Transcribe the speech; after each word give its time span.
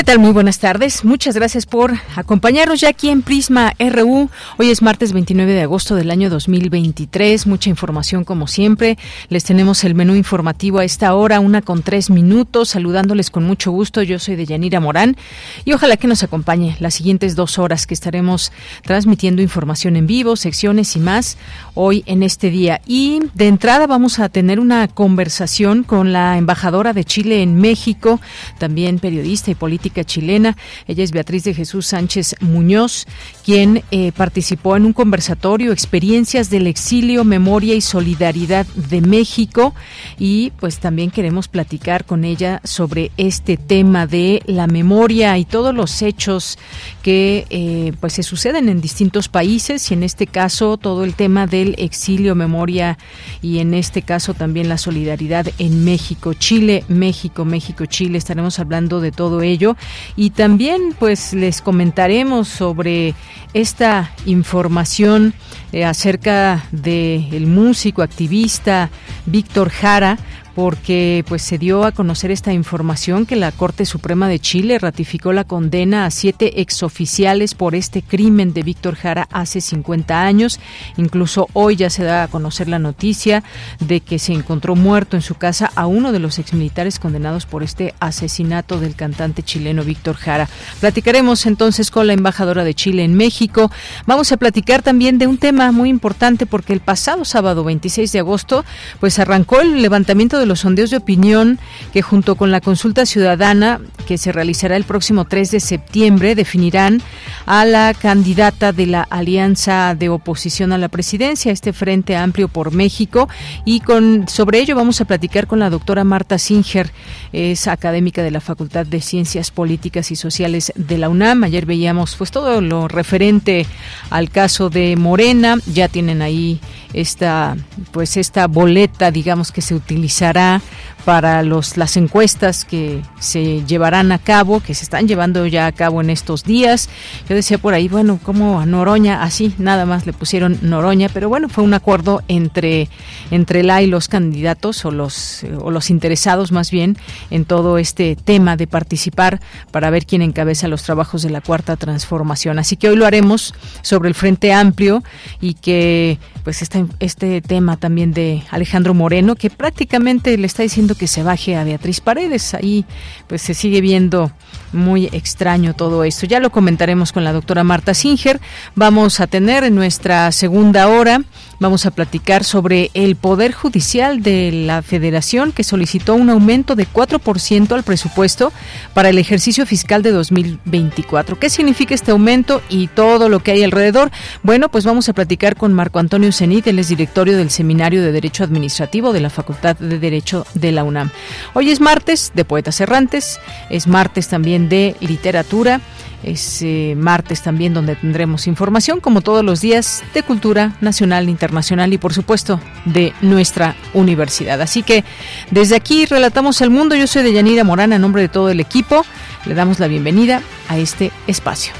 ¿Qué 0.00 0.04
tal? 0.04 0.18
Muy 0.18 0.32
buenas 0.32 0.58
tardes. 0.58 1.04
Muchas 1.04 1.34
gracias 1.34 1.66
por 1.66 1.92
acompañarnos 2.16 2.80
ya 2.80 2.88
aquí 2.88 3.10
en 3.10 3.20
Prisma 3.20 3.74
RU. 3.78 4.30
Hoy 4.56 4.70
es 4.70 4.80
martes 4.80 5.12
29 5.12 5.52
de 5.52 5.60
agosto 5.60 5.94
del 5.94 6.10
año 6.10 6.30
2023. 6.30 7.46
Mucha 7.46 7.68
información 7.68 8.24
como 8.24 8.46
siempre. 8.46 8.96
Les 9.28 9.44
tenemos 9.44 9.84
el 9.84 9.94
menú 9.94 10.14
informativo 10.14 10.78
a 10.78 10.86
esta 10.86 11.14
hora, 11.14 11.38
una 11.38 11.60
con 11.60 11.82
tres 11.82 12.08
minutos, 12.08 12.70
saludándoles 12.70 13.28
con 13.28 13.44
mucho 13.44 13.72
gusto. 13.72 14.02
Yo 14.02 14.18
soy 14.18 14.36
de 14.36 14.46
Yanira 14.46 14.80
Morán 14.80 15.18
y 15.66 15.74
ojalá 15.74 15.98
que 15.98 16.08
nos 16.08 16.22
acompañe 16.22 16.78
las 16.80 16.94
siguientes 16.94 17.36
dos 17.36 17.58
horas 17.58 17.86
que 17.86 17.92
estaremos 17.92 18.52
transmitiendo 18.82 19.42
información 19.42 19.96
en 19.96 20.06
vivo, 20.06 20.34
secciones 20.36 20.96
y 20.96 20.98
más 20.98 21.36
hoy 21.74 22.04
en 22.06 22.22
este 22.22 22.48
día. 22.48 22.80
Y 22.86 23.20
de 23.34 23.48
entrada 23.48 23.86
vamos 23.86 24.18
a 24.18 24.30
tener 24.30 24.60
una 24.60 24.88
conversación 24.88 25.82
con 25.82 26.14
la 26.14 26.38
embajadora 26.38 26.94
de 26.94 27.04
Chile 27.04 27.42
en 27.42 27.56
México, 27.56 28.18
también 28.56 28.98
periodista 28.98 29.50
y 29.50 29.54
política 29.54 29.89
chilena. 30.04 30.56
Ella 30.86 31.04
es 31.04 31.12
Beatriz 31.12 31.44
de 31.44 31.54
Jesús 31.54 31.86
Sánchez 31.86 32.36
Muñoz, 32.40 33.06
quien 33.44 33.82
eh, 33.90 34.12
participó 34.12 34.76
en 34.76 34.86
un 34.86 34.92
conversatorio 34.92 35.72
Experiencias 35.72 36.50
del 36.50 36.66
Exilio, 36.66 37.24
Memoria 37.24 37.74
y 37.74 37.80
Solidaridad 37.80 38.66
de 38.66 39.00
México. 39.00 39.74
Y 40.18 40.52
pues 40.60 40.78
también 40.78 41.10
queremos 41.10 41.48
platicar 41.48 42.04
con 42.04 42.24
ella 42.24 42.60
sobre 42.64 43.10
este 43.16 43.56
tema 43.56 44.06
de 44.06 44.42
la 44.46 44.66
memoria 44.66 45.36
y 45.38 45.44
todos 45.44 45.74
los 45.74 46.02
hechos 46.02 46.58
que 47.02 47.46
eh, 47.50 47.92
pues 48.00 48.14
se 48.14 48.22
suceden 48.22 48.68
en 48.68 48.80
distintos 48.80 49.28
países 49.28 49.90
y 49.90 49.94
en 49.94 50.02
este 50.02 50.26
caso 50.26 50.76
todo 50.76 51.04
el 51.04 51.14
tema 51.14 51.46
del 51.46 51.74
exilio, 51.78 52.34
memoria 52.34 52.98
y 53.42 53.58
en 53.58 53.74
este 53.74 54.02
caso 54.02 54.34
también 54.34 54.68
la 54.68 54.78
solidaridad 54.78 55.46
en 55.58 55.84
México, 55.84 56.34
Chile, 56.34 56.84
México, 56.88 57.44
México, 57.44 57.86
Chile. 57.86 58.18
Estaremos 58.18 58.58
hablando 58.58 59.00
de 59.00 59.12
todo 59.12 59.42
ello 59.42 59.76
y 60.16 60.30
también 60.30 60.94
pues 60.98 61.32
les 61.32 61.60
comentaremos 61.60 62.48
sobre 62.48 63.14
esta 63.52 64.12
información 64.26 65.34
eh, 65.72 65.84
acerca 65.84 66.64
del 66.70 67.32
el 67.32 67.46
músico 67.46 68.02
activista 68.02 68.90
Víctor 69.26 69.70
Jara 69.70 70.18
porque 70.60 71.24
pues 71.26 71.40
se 71.40 71.56
dio 71.56 71.84
a 71.84 71.92
conocer 71.92 72.30
esta 72.30 72.52
información 72.52 73.24
que 73.24 73.34
la 73.34 73.50
Corte 73.50 73.86
Suprema 73.86 74.28
de 74.28 74.40
Chile 74.40 74.78
ratificó 74.78 75.32
la 75.32 75.44
condena 75.44 76.04
a 76.04 76.10
siete 76.10 76.60
exoficiales 76.60 77.54
por 77.54 77.74
este 77.74 78.02
crimen 78.02 78.52
de 78.52 78.62
Víctor 78.62 78.94
Jara 78.94 79.26
hace 79.32 79.62
50 79.62 80.22
años. 80.22 80.60
Incluso 80.98 81.48
hoy 81.54 81.76
ya 81.76 81.88
se 81.88 82.04
da 82.04 82.24
a 82.24 82.28
conocer 82.28 82.68
la 82.68 82.78
noticia 82.78 83.42
de 83.78 84.02
que 84.02 84.18
se 84.18 84.34
encontró 84.34 84.76
muerto 84.76 85.16
en 85.16 85.22
su 85.22 85.34
casa 85.36 85.72
a 85.76 85.86
uno 85.86 86.12
de 86.12 86.18
los 86.18 86.38
exmilitares 86.38 86.98
condenados 86.98 87.46
por 87.46 87.62
este 87.62 87.94
asesinato 87.98 88.78
del 88.78 88.96
cantante 88.96 89.42
chileno 89.42 89.82
Víctor 89.82 90.16
Jara. 90.16 90.46
Platicaremos 90.78 91.46
entonces 91.46 91.90
con 91.90 92.06
la 92.06 92.12
embajadora 92.12 92.64
de 92.64 92.74
Chile 92.74 93.02
en 93.02 93.14
México. 93.14 93.72
Vamos 94.04 94.30
a 94.30 94.36
platicar 94.36 94.82
también 94.82 95.16
de 95.16 95.26
un 95.26 95.38
tema 95.38 95.72
muy 95.72 95.88
importante 95.88 96.44
porque 96.44 96.74
el 96.74 96.80
pasado 96.80 97.24
sábado 97.24 97.64
26 97.64 98.12
de 98.12 98.18
agosto 98.18 98.66
pues 98.98 99.18
arrancó 99.18 99.62
el 99.62 99.80
levantamiento 99.80 100.38
de 100.38 100.49
los 100.50 100.60
sondeos 100.60 100.90
de 100.90 100.96
opinión 100.96 101.60
que 101.92 102.02
junto 102.02 102.34
con 102.34 102.50
la 102.50 102.60
consulta 102.60 103.06
ciudadana 103.06 103.80
que 104.08 104.18
se 104.18 104.32
realizará 104.32 104.74
el 104.74 104.82
próximo 104.82 105.24
3 105.24 105.52
de 105.52 105.60
septiembre 105.60 106.34
definirán 106.34 107.00
a 107.46 107.64
la 107.64 107.94
candidata 107.94 108.72
de 108.72 108.86
la 108.86 109.02
alianza 109.02 109.94
de 109.94 110.08
oposición 110.08 110.72
a 110.72 110.78
la 110.78 110.88
presidencia, 110.88 111.52
este 111.52 111.72
Frente 111.72 112.16
Amplio 112.16 112.48
por 112.48 112.72
México. 112.72 113.28
Y 113.64 113.78
con 113.78 114.26
sobre 114.26 114.58
ello 114.58 114.74
vamos 114.74 115.00
a 115.00 115.04
platicar 115.04 115.46
con 115.46 115.60
la 115.60 115.70
doctora 115.70 116.02
Marta 116.02 116.36
Singer, 116.36 116.90
es 117.32 117.68
académica 117.68 118.24
de 118.24 118.32
la 118.32 118.40
Facultad 118.40 118.86
de 118.86 119.00
Ciencias 119.00 119.52
Políticas 119.52 120.10
y 120.10 120.16
Sociales 120.16 120.72
de 120.74 120.98
la 120.98 121.08
UNAM. 121.08 121.44
Ayer 121.44 121.64
veíamos 121.64 122.16
pues 122.16 122.32
todo 122.32 122.60
lo 122.60 122.88
referente 122.88 123.66
al 124.10 124.30
caso 124.30 124.68
de 124.68 124.96
Morena, 124.96 125.58
ya 125.72 125.86
tienen 125.86 126.22
ahí 126.22 126.58
esta 126.92 127.56
pues 127.92 128.16
esta 128.16 128.46
boleta 128.46 129.10
digamos 129.10 129.52
que 129.52 129.60
se 129.60 129.74
utilizará 129.74 130.60
para 131.04 131.42
los 131.42 131.76
las 131.76 131.96
encuestas 131.96 132.64
que 132.64 133.02
se 133.18 133.64
llevarán 133.64 134.12
a 134.12 134.18
cabo, 134.18 134.60
que 134.60 134.74
se 134.74 134.84
están 134.84 135.08
llevando 135.08 135.46
ya 135.46 135.66
a 135.66 135.72
cabo 135.72 136.00
en 136.00 136.10
estos 136.10 136.44
días. 136.44 136.88
Yo 137.28 137.34
decía 137.34 137.58
por 137.58 137.74
ahí, 137.74 137.88
bueno, 137.88 138.18
como 138.22 138.60
a 138.60 138.66
Noroña, 138.66 139.22
así 139.22 139.54
nada 139.58 139.86
más 139.86 140.06
le 140.06 140.12
pusieron 140.12 140.58
Noroña, 140.62 141.08
pero 141.12 141.28
bueno, 141.28 141.48
fue 141.48 141.64
un 141.64 141.74
acuerdo 141.74 142.22
entre 142.28 142.88
entre 143.30 143.62
la 143.62 143.82
y 143.82 143.86
los 143.86 144.08
candidatos 144.08 144.84
o 144.84 144.90
los 144.90 145.44
o 145.60 145.70
los 145.70 145.90
interesados 145.90 146.52
más 146.52 146.70
bien 146.70 146.96
en 147.30 147.44
todo 147.44 147.78
este 147.78 148.16
tema 148.16 148.56
de 148.56 148.66
participar 148.66 149.40
para 149.70 149.90
ver 149.90 150.06
quién 150.06 150.22
encabeza 150.22 150.68
los 150.68 150.82
trabajos 150.82 151.22
de 151.22 151.30
la 151.30 151.40
cuarta 151.40 151.76
transformación. 151.76 152.58
Así 152.58 152.76
que 152.76 152.88
hoy 152.88 152.96
lo 152.96 153.06
haremos 153.06 153.54
sobre 153.82 154.08
el 154.08 154.14
Frente 154.14 154.52
Amplio 154.52 155.02
y 155.40 155.54
que 155.54 156.18
pues 156.44 156.62
este, 156.62 156.86
este 157.00 157.40
tema 157.40 157.76
también 157.76 158.12
de 158.12 158.42
Alejandro 158.50 158.94
Moreno, 158.94 159.36
que 159.36 159.50
prácticamente 159.50 160.36
le 160.36 160.46
está 160.46 160.62
diciendo 160.62 160.89
que 160.94 161.06
se 161.06 161.22
baje 161.22 161.56
a 161.56 161.64
Beatriz 161.64 162.00
Paredes. 162.00 162.54
Ahí 162.54 162.84
pues 163.26 163.42
se 163.42 163.54
sigue 163.54 163.80
viendo 163.80 164.32
muy 164.72 165.06
extraño 165.12 165.74
todo 165.74 166.04
esto. 166.04 166.26
Ya 166.26 166.40
lo 166.40 166.50
comentaremos 166.50 167.12
con 167.12 167.24
la 167.24 167.32
doctora 167.32 167.64
Marta 167.64 167.94
Singer. 167.94 168.40
Vamos 168.74 169.20
a 169.20 169.26
tener 169.26 169.64
en 169.64 169.74
nuestra 169.74 170.30
segunda 170.32 170.88
hora, 170.88 171.22
vamos 171.60 171.86
a 171.86 171.90
platicar 171.90 172.42
sobre 172.42 172.90
el 172.94 173.14
Poder 173.14 173.52
Judicial 173.52 174.22
de 174.22 174.50
la 174.50 174.82
Federación 174.82 175.52
que 175.52 175.62
solicitó 175.62 176.14
un 176.14 176.30
aumento 176.30 176.74
de 176.74 176.88
4% 176.88 177.72
al 177.72 177.82
presupuesto 177.82 178.52
para 178.94 179.10
el 179.10 179.18
ejercicio 179.18 179.66
fiscal 179.66 180.02
de 180.02 180.10
2024. 180.10 181.38
¿Qué 181.38 181.50
significa 181.50 181.94
este 181.94 182.10
aumento 182.10 182.62
y 182.70 182.88
todo 182.88 183.28
lo 183.28 183.40
que 183.40 183.52
hay 183.52 183.62
alrededor? 183.62 184.10
Bueno, 184.42 184.70
pues 184.70 184.84
vamos 184.84 185.08
a 185.08 185.12
platicar 185.12 185.54
con 185.54 185.74
Marco 185.74 185.98
Antonio 185.98 186.32
Zenit, 186.32 186.66
él 186.66 186.78
es 186.78 186.88
directorio 186.88 187.36
del 187.36 187.50
Seminario 187.50 188.02
de 188.02 188.10
Derecho 188.10 188.42
Administrativo 188.42 189.12
de 189.12 189.20
la 189.20 189.30
Facultad 189.30 189.76
de 189.76 189.98
Derecho 189.98 190.46
de 190.54 190.72
la 190.72 190.82
UNAM. 190.82 191.10
Hoy 191.52 191.70
es 191.70 191.80
martes 191.80 192.32
de 192.34 192.46
Poetas 192.46 192.80
Errantes, 192.80 193.38
es 193.68 193.86
martes 193.86 194.28
también 194.28 194.68
de 194.68 194.96
literatura. 195.00 195.82
Es 196.22 196.60
eh, 196.62 196.94
martes 196.96 197.42
también 197.42 197.72
donde 197.72 197.96
tendremos 197.96 198.46
información, 198.46 199.00
como 199.00 199.22
todos 199.22 199.44
los 199.44 199.60
días, 199.60 200.02
de 200.12 200.22
cultura 200.22 200.76
nacional, 200.80 201.28
internacional 201.28 201.92
y 201.92 201.98
por 201.98 202.12
supuesto 202.12 202.60
de 202.84 203.12
nuestra 203.22 203.74
universidad. 203.94 204.60
Así 204.60 204.82
que 204.82 205.04
desde 205.50 205.76
aquí 205.76 206.06
relatamos 206.06 206.60
el 206.60 206.70
mundo. 206.70 206.94
Yo 206.94 207.06
soy 207.06 207.22
de 207.22 207.32
Yanira 207.32 207.64
Morán, 207.64 207.92
a 207.92 207.98
nombre 207.98 208.22
de 208.22 208.28
todo 208.28 208.50
el 208.50 208.60
equipo. 208.60 209.04
Le 209.46 209.54
damos 209.54 209.80
la 209.80 209.88
bienvenida 209.88 210.42
a 210.68 210.78
este 210.78 211.10
espacio. 211.26 211.72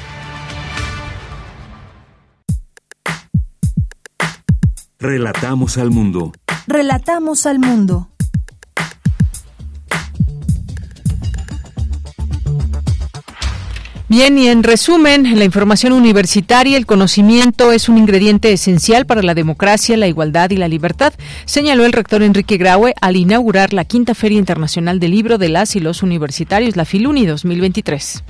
Relatamos 4.99 5.77
al 5.77 5.89
mundo. 5.89 6.31
Relatamos 6.67 7.47
al 7.47 7.57
mundo. 7.57 8.10
Bien, 14.11 14.37
y 14.37 14.49
en 14.49 14.63
resumen, 14.63 15.25
en 15.25 15.39
la 15.39 15.45
información 15.45 15.93
universitaria, 15.93 16.75
el 16.75 16.85
conocimiento 16.85 17.71
es 17.71 17.87
un 17.87 17.97
ingrediente 17.97 18.51
esencial 18.51 19.05
para 19.05 19.23
la 19.23 19.33
democracia, 19.33 19.95
la 19.95 20.09
igualdad 20.09 20.49
y 20.49 20.57
la 20.57 20.67
libertad, 20.67 21.13
señaló 21.45 21.85
el 21.85 21.93
rector 21.93 22.21
Enrique 22.21 22.57
Graue 22.57 22.93
al 22.99 23.15
inaugurar 23.15 23.71
la 23.71 23.85
quinta 23.85 24.13
Feria 24.13 24.37
Internacional 24.37 24.99
del 24.99 25.11
Libro 25.11 25.37
de 25.37 25.47
las 25.47 25.77
y 25.77 25.79
los 25.79 26.03
Universitarios, 26.03 26.75
la 26.75 26.83
Filuni 26.83 27.25
2023. 27.25 28.25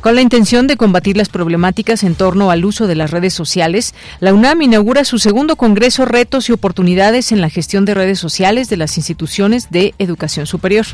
Con 0.00 0.14
la 0.14 0.22
intención 0.22 0.66
de 0.66 0.78
combatir 0.78 1.14
las 1.14 1.28
problemáticas 1.28 2.02
en 2.02 2.14
torno 2.14 2.50
al 2.50 2.64
uso 2.64 2.86
de 2.86 2.94
las 2.94 3.10
redes 3.10 3.34
sociales, 3.34 3.94
la 4.18 4.32
UNAM 4.32 4.62
inaugura 4.62 5.04
su 5.04 5.18
segundo 5.18 5.56
Congreso 5.56 6.06
Retos 6.06 6.48
y 6.48 6.52
Oportunidades 6.52 7.32
en 7.32 7.42
la 7.42 7.50
Gestión 7.50 7.84
de 7.84 7.92
Redes 7.92 8.18
Sociales 8.18 8.70
de 8.70 8.78
las 8.78 8.96
Instituciones 8.96 9.70
de 9.70 9.92
Educación 9.98 10.46
Superior. 10.46 10.86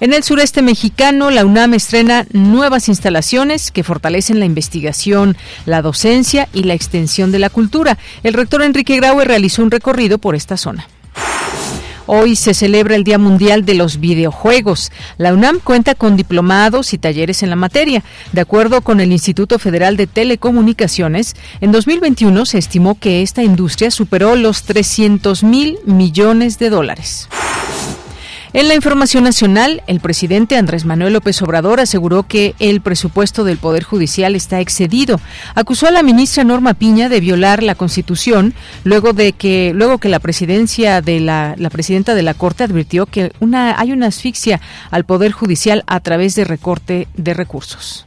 En 0.00 0.12
el 0.12 0.24
sureste 0.24 0.60
mexicano, 0.60 1.30
la 1.30 1.44
UNAM 1.44 1.74
estrena 1.74 2.26
nuevas 2.32 2.88
instalaciones 2.88 3.70
que 3.70 3.84
fortalecen 3.84 4.40
la 4.40 4.44
investigación, 4.44 5.36
la 5.66 5.82
docencia 5.82 6.48
y 6.52 6.64
la 6.64 6.74
extensión 6.74 7.30
de 7.30 7.38
la 7.38 7.50
cultura. 7.50 7.96
El 8.22 8.34
rector 8.34 8.62
Enrique 8.62 8.96
Graue 8.96 9.24
realizó 9.24 9.62
un 9.62 9.70
recorrido 9.70 10.18
por 10.18 10.34
esta 10.34 10.56
zona. 10.56 10.88
Hoy 12.06 12.36
se 12.36 12.52
celebra 12.52 12.96
el 12.96 13.04
Día 13.04 13.18
Mundial 13.18 13.64
de 13.64 13.74
los 13.74 13.98
Videojuegos. 13.98 14.92
La 15.16 15.32
UNAM 15.32 15.60
cuenta 15.60 15.94
con 15.94 16.16
diplomados 16.16 16.92
y 16.92 16.98
talleres 16.98 17.42
en 17.42 17.48
la 17.48 17.56
materia. 17.56 18.02
De 18.32 18.42
acuerdo 18.42 18.82
con 18.82 19.00
el 19.00 19.10
Instituto 19.10 19.58
Federal 19.58 19.96
de 19.96 20.06
Telecomunicaciones, 20.06 21.34
en 21.62 21.72
2021 21.72 22.44
se 22.44 22.58
estimó 22.58 22.98
que 22.98 23.22
esta 23.22 23.42
industria 23.42 23.90
superó 23.90 24.36
los 24.36 24.64
300 24.64 25.44
mil 25.44 25.78
millones 25.86 26.58
de 26.58 26.68
dólares. 26.68 27.28
En 28.54 28.68
la 28.68 28.76
información 28.76 29.24
nacional, 29.24 29.82
el 29.88 29.98
presidente 29.98 30.56
Andrés 30.56 30.84
Manuel 30.84 31.14
López 31.14 31.42
Obrador 31.42 31.80
aseguró 31.80 32.22
que 32.22 32.54
el 32.60 32.80
presupuesto 32.80 33.42
del 33.42 33.58
Poder 33.58 33.82
Judicial 33.82 34.36
está 34.36 34.60
excedido. 34.60 35.18
Acusó 35.56 35.88
a 35.88 35.90
la 35.90 36.04
ministra 36.04 36.44
Norma 36.44 36.74
Piña 36.74 37.08
de 37.08 37.18
violar 37.18 37.64
la 37.64 37.74
Constitución 37.74 38.54
luego 38.84 39.12
de 39.12 39.32
que 39.32 39.72
luego 39.74 39.98
que 39.98 40.08
la 40.08 40.20
presidencia 40.20 41.02
de 41.02 41.18
la, 41.18 41.56
presidenta 41.72 42.14
de 42.14 42.22
la 42.22 42.34
Corte 42.34 42.62
advirtió 42.62 43.06
que 43.06 43.32
hay 43.76 43.90
una 43.90 44.06
asfixia 44.06 44.60
al 44.92 45.04
Poder 45.04 45.32
Judicial 45.32 45.82
a 45.88 45.98
través 45.98 46.36
de 46.36 46.44
recorte 46.44 47.08
de 47.16 47.34
recursos. 47.34 48.06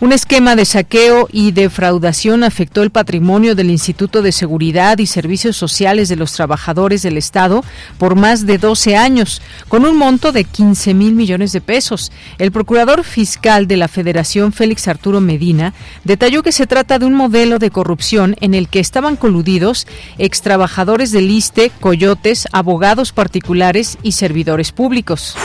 Un 0.00 0.12
esquema 0.12 0.54
de 0.54 0.64
saqueo 0.64 1.26
y 1.32 1.50
defraudación 1.50 2.44
afectó 2.44 2.84
el 2.84 2.90
patrimonio 2.90 3.56
del 3.56 3.68
Instituto 3.68 4.22
de 4.22 4.30
Seguridad 4.30 4.98
y 4.98 5.06
Servicios 5.06 5.56
Sociales 5.56 6.08
de 6.08 6.14
los 6.14 6.32
Trabajadores 6.34 7.02
del 7.02 7.16
Estado 7.16 7.64
por 7.98 8.14
más 8.14 8.46
de 8.46 8.58
12 8.58 8.96
años, 8.96 9.42
con 9.66 9.84
un 9.84 9.96
monto 9.96 10.30
de 10.30 10.44
15 10.44 10.94
mil 10.94 11.14
millones 11.14 11.50
de 11.50 11.60
pesos. 11.60 12.12
El 12.38 12.52
procurador 12.52 13.02
fiscal 13.02 13.66
de 13.66 13.76
la 13.76 13.88
Federación, 13.88 14.52
Félix 14.52 14.86
Arturo 14.86 15.20
Medina, 15.20 15.74
detalló 16.04 16.44
que 16.44 16.52
se 16.52 16.68
trata 16.68 17.00
de 17.00 17.06
un 17.06 17.14
modelo 17.14 17.58
de 17.58 17.72
corrupción 17.72 18.36
en 18.40 18.54
el 18.54 18.68
que 18.68 18.78
estaban 18.78 19.16
coludidos 19.16 19.88
extrabajadores 20.16 21.10
del 21.10 21.28
ISTE, 21.28 21.72
coyotes, 21.80 22.46
abogados 22.52 23.10
particulares 23.10 23.98
y 24.04 24.12
servidores 24.12 24.70
públicos. 24.70 25.36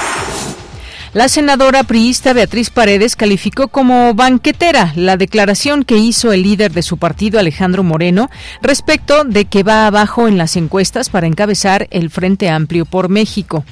La 1.13 1.29
senadora 1.29 1.83
priista 1.83 2.33
Beatriz 2.33 2.71
Paredes 2.71 3.15
calificó 3.15 3.67
como 3.67 4.15
banquetera 4.15 4.93
la 4.95 5.15
declaración 5.15 5.83
que 5.83 5.97
hizo 5.97 6.33
el 6.33 6.41
líder 6.41 6.71
de 6.71 6.81
su 6.81 6.97
partido, 6.97 7.37
Alejandro 7.39 7.83
Moreno, 7.83 8.31
respecto 8.63 9.23
de 9.23 9.45
que 9.45 9.61
va 9.61 9.85
abajo 9.85 10.27
en 10.27 10.39
las 10.39 10.55
encuestas 10.55 11.11
para 11.11 11.27
encabezar 11.27 11.87
el 11.91 12.09
Frente 12.09 12.49
Amplio 12.49 12.85
por 12.85 13.09
México. 13.09 13.63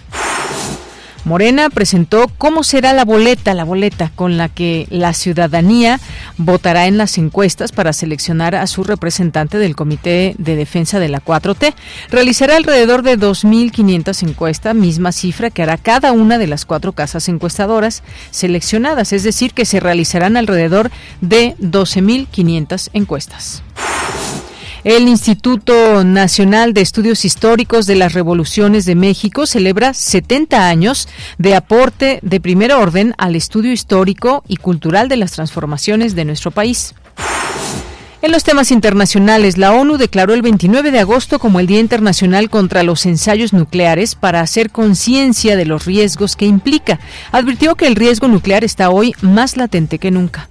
Morena 1.24 1.70
presentó 1.70 2.32
cómo 2.38 2.64
será 2.64 2.94
la 2.94 3.06
boleta, 3.06 3.54
la 3.54 3.64
boleta 3.64 4.12
con 4.16 4.38
la 4.38 4.50
que 4.50 4.88
la 4.90 5.14
ciudadanía 5.14 6.00
votará 6.38 6.88
en 6.88 6.98
las 6.98 7.18
encuestas 7.18 7.72
para 7.72 7.94
seleccionar 7.94 8.56
a 8.56 8.66
su 8.68 8.84
representante 8.84 9.58
del 9.58 9.76
Comité 9.76 10.36
de 10.38 10.56
Defensa 10.56 11.00
de 11.00 11.10
la 11.10 11.24
4T. 11.24 11.74
Realizará 12.10 12.56
alrededor 12.56 13.04
de 13.04 13.20
2.500 13.20 14.28
encuestas, 14.28 14.76
misma 14.76 15.12
cifra 15.12 15.52
que 15.52 15.64
hará 15.64 15.78
cada 15.78 16.12
una 16.12 16.38
de 16.38 16.48
las 16.48 16.66
cuatro 16.66 16.94
casas 16.94 17.30
encuestadoras 17.30 18.04
seleccionadas, 18.32 19.14
es 19.14 19.24
decir, 19.24 19.54
que 19.54 19.66
se 19.66 19.80
realizarán 19.80 20.38
alrededor 20.38 20.92
de 21.22 21.56
12.500 21.60 22.90
encuestas. 22.94 23.64
El 24.84 25.08
Instituto 25.08 26.04
Nacional 26.04 26.74
de 26.74 26.82
Estudios 26.82 27.24
Históricos 27.24 27.86
de 27.86 27.96
las 27.96 28.14
Revoluciones 28.14 28.86
de 28.86 28.96
México 28.96 29.46
celebra 29.46 29.94
70 29.94 30.68
años 30.68 31.08
de 31.38 31.54
aporte 31.54 32.18
de 32.24 32.42
primer 32.42 32.74
orden 32.74 33.14
al 33.20 33.36
estudio 33.36 33.72
histórico 33.72 34.44
y 34.48 34.56
cultural 34.56 35.08
de 35.08 35.18
las 35.18 35.34
transformaciones 35.34 36.16
de 36.16 36.26
nuestro 36.26 36.50
país. 36.50 36.96
En 38.24 38.32
los 38.32 38.44
temas 38.44 38.72
internacionales, 38.72 39.60
la 39.60 39.72
ONU 39.72 39.98
declaró 39.98 40.34
el 40.34 40.42
29 40.42 40.90
de 40.90 41.00
agosto 41.00 41.38
como 41.38 41.60
el 41.60 41.68
Día 41.68 41.80
Internacional 41.80 42.50
contra 42.50 42.82
los 42.82 43.06
Ensayos 43.06 43.54
Nucleares 43.54 44.16
para 44.16 44.42
hacer 44.42 44.72
conciencia 44.72 45.56
de 45.58 45.66
los 45.66 45.86
riesgos 45.86 46.36
que 46.36 46.48
implica. 46.48 47.00
Advirtió 47.32 47.76
que 47.76 47.86
el 47.86 47.96
riesgo 47.96 48.28
nuclear 48.28 48.64
está 48.64 48.90
hoy 48.90 49.14
más 49.22 49.58
latente 49.58 50.00
que 50.00 50.10
nunca. 50.10 50.51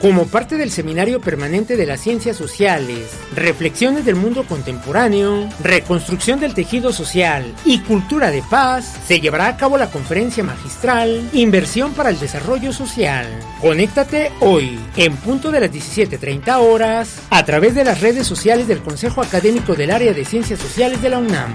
Como 0.00 0.26
parte 0.26 0.56
del 0.56 0.70
Seminario 0.70 1.20
Permanente 1.20 1.76
de 1.76 1.84
las 1.84 2.00
Ciencias 2.00 2.34
Sociales, 2.34 3.10
Reflexiones 3.34 4.06
del 4.06 4.16
Mundo 4.16 4.44
Contemporáneo, 4.44 5.46
Reconstrucción 5.62 6.40
del 6.40 6.54
Tejido 6.54 6.90
Social 6.90 7.54
y 7.66 7.80
Cultura 7.80 8.30
de 8.30 8.42
Paz, 8.42 8.98
se 9.06 9.20
llevará 9.20 9.48
a 9.48 9.58
cabo 9.58 9.76
la 9.76 9.90
conferencia 9.90 10.42
magistral 10.42 11.28
Inversión 11.34 11.92
para 11.92 12.08
el 12.08 12.18
Desarrollo 12.18 12.72
Social. 12.72 13.26
Conéctate 13.60 14.32
hoy, 14.40 14.78
en 14.96 15.16
punto 15.18 15.50
de 15.50 15.60
las 15.60 15.70
17.30 15.70 16.56
horas, 16.60 17.20
a 17.28 17.44
través 17.44 17.74
de 17.74 17.84
las 17.84 18.00
redes 18.00 18.26
sociales 18.26 18.68
del 18.68 18.80
Consejo 18.80 19.20
Académico 19.20 19.74
del 19.74 19.90
Área 19.90 20.14
de 20.14 20.24
Ciencias 20.24 20.60
Sociales 20.60 21.02
de 21.02 21.10
la 21.10 21.18
UNAM. 21.18 21.52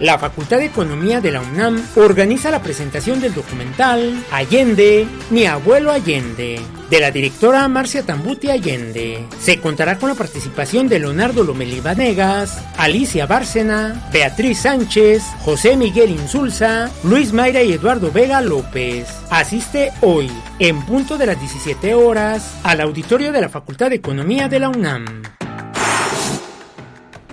La 0.00 0.18
Facultad 0.18 0.58
de 0.58 0.66
Economía 0.66 1.22
de 1.22 1.32
la 1.32 1.40
UNAM 1.40 1.82
organiza 1.96 2.50
la 2.50 2.60
presentación 2.60 3.18
del 3.18 3.32
documental 3.32 4.22
Allende, 4.30 5.06
mi 5.30 5.46
abuelo 5.46 5.90
Allende, 5.90 6.60
de 6.90 7.00
la 7.00 7.10
directora 7.10 7.66
Marcia 7.68 8.02
Tambuti 8.02 8.50
Allende. 8.50 9.24
Se 9.40 9.58
contará 9.58 9.96
con 9.96 10.10
la 10.10 10.14
participación 10.14 10.86
de 10.88 10.98
Leonardo 10.98 11.42
Lomelí 11.44 11.80
Vanegas, 11.80 12.62
Alicia 12.76 13.24
Bárcena, 13.24 14.10
Beatriz 14.12 14.58
Sánchez, 14.58 15.22
José 15.40 15.78
Miguel 15.78 16.10
Insulza, 16.10 16.90
Luis 17.02 17.32
Mayra 17.32 17.62
y 17.62 17.72
Eduardo 17.72 18.12
Vega 18.12 18.42
López. 18.42 19.08
Asiste 19.30 19.92
hoy, 20.02 20.30
en 20.58 20.84
punto 20.84 21.16
de 21.16 21.24
las 21.24 21.40
17 21.40 21.94
horas, 21.94 22.58
al 22.64 22.82
auditorio 22.82 23.32
de 23.32 23.40
la 23.40 23.48
Facultad 23.48 23.88
de 23.88 23.96
Economía 23.96 24.46
de 24.48 24.60
la 24.60 24.68
UNAM. 24.68 25.35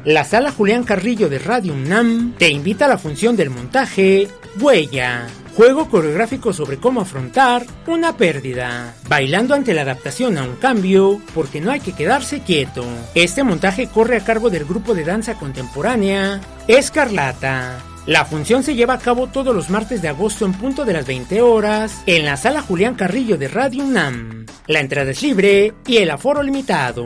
La 0.06 0.26
sala 0.26 0.52
Julián 0.52 0.84
Carrillo 0.84 1.30
de 1.30 1.40
Radio 1.40 1.74
UNAM 1.74 2.34
te 2.38 2.50
invita 2.50 2.86
a 2.86 2.88
la 2.90 2.98
función 2.98 3.38
del 3.38 3.50
montaje 3.50 4.28
Huella, 4.60 5.28
juego 5.56 5.88
coreográfico 5.88 6.52
sobre 6.52 6.78
cómo 6.78 7.00
afrontar 7.00 7.66
una 7.88 8.18
pérdida, 8.18 8.96
bailando 9.08 9.56
ante 9.56 9.74
la 9.74 9.84
adaptación 9.84 10.38
a 10.38 10.44
un 10.44 10.58
cambio, 10.58 11.22
porque 11.34 11.62
no 11.62 11.72
hay 11.72 11.80
que 11.80 11.94
quedarse 11.94 12.42
quieto. 12.42 12.84
Este 13.16 13.44
montaje 13.44 13.88
corre 13.88 14.18
a 14.18 14.25
cargo 14.25 14.50
del 14.50 14.66
grupo 14.66 14.94
de 14.94 15.06
danza 15.06 15.36
contemporánea 15.36 16.42
Escarlata. 16.68 17.80
La 18.06 18.25
función 18.25 18.63
se 18.63 18.75
lleva 18.75 18.96
a 18.96 19.00
cabo 19.00 19.27
todos 19.27 19.56
los 19.56 19.70
martes 19.70 20.01
de 20.01 20.10
agosto 20.10 20.46
en 20.46 20.51
punto 20.51 20.84
de 20.84 20.92
las 20.92 21.08
20 21.08 21.42
horas 21.42 22.04
en 22.08 22.25
la 22.25 22.36
sala 22.36 22.62
Julián 22.62 22.96
Carrillo 22.96 23.38
de 23.38 23.48
Radio 23.48 23.86
UNAM. 23.86 24.48
La 24.68 24.82
entrada 24.82 25.12
es 25.12 25.24
libre 25.24 25.74
y 25.88 25.98
el 25.98 26.12
aforo 26.12 26.44
limitado. 26.44 27.06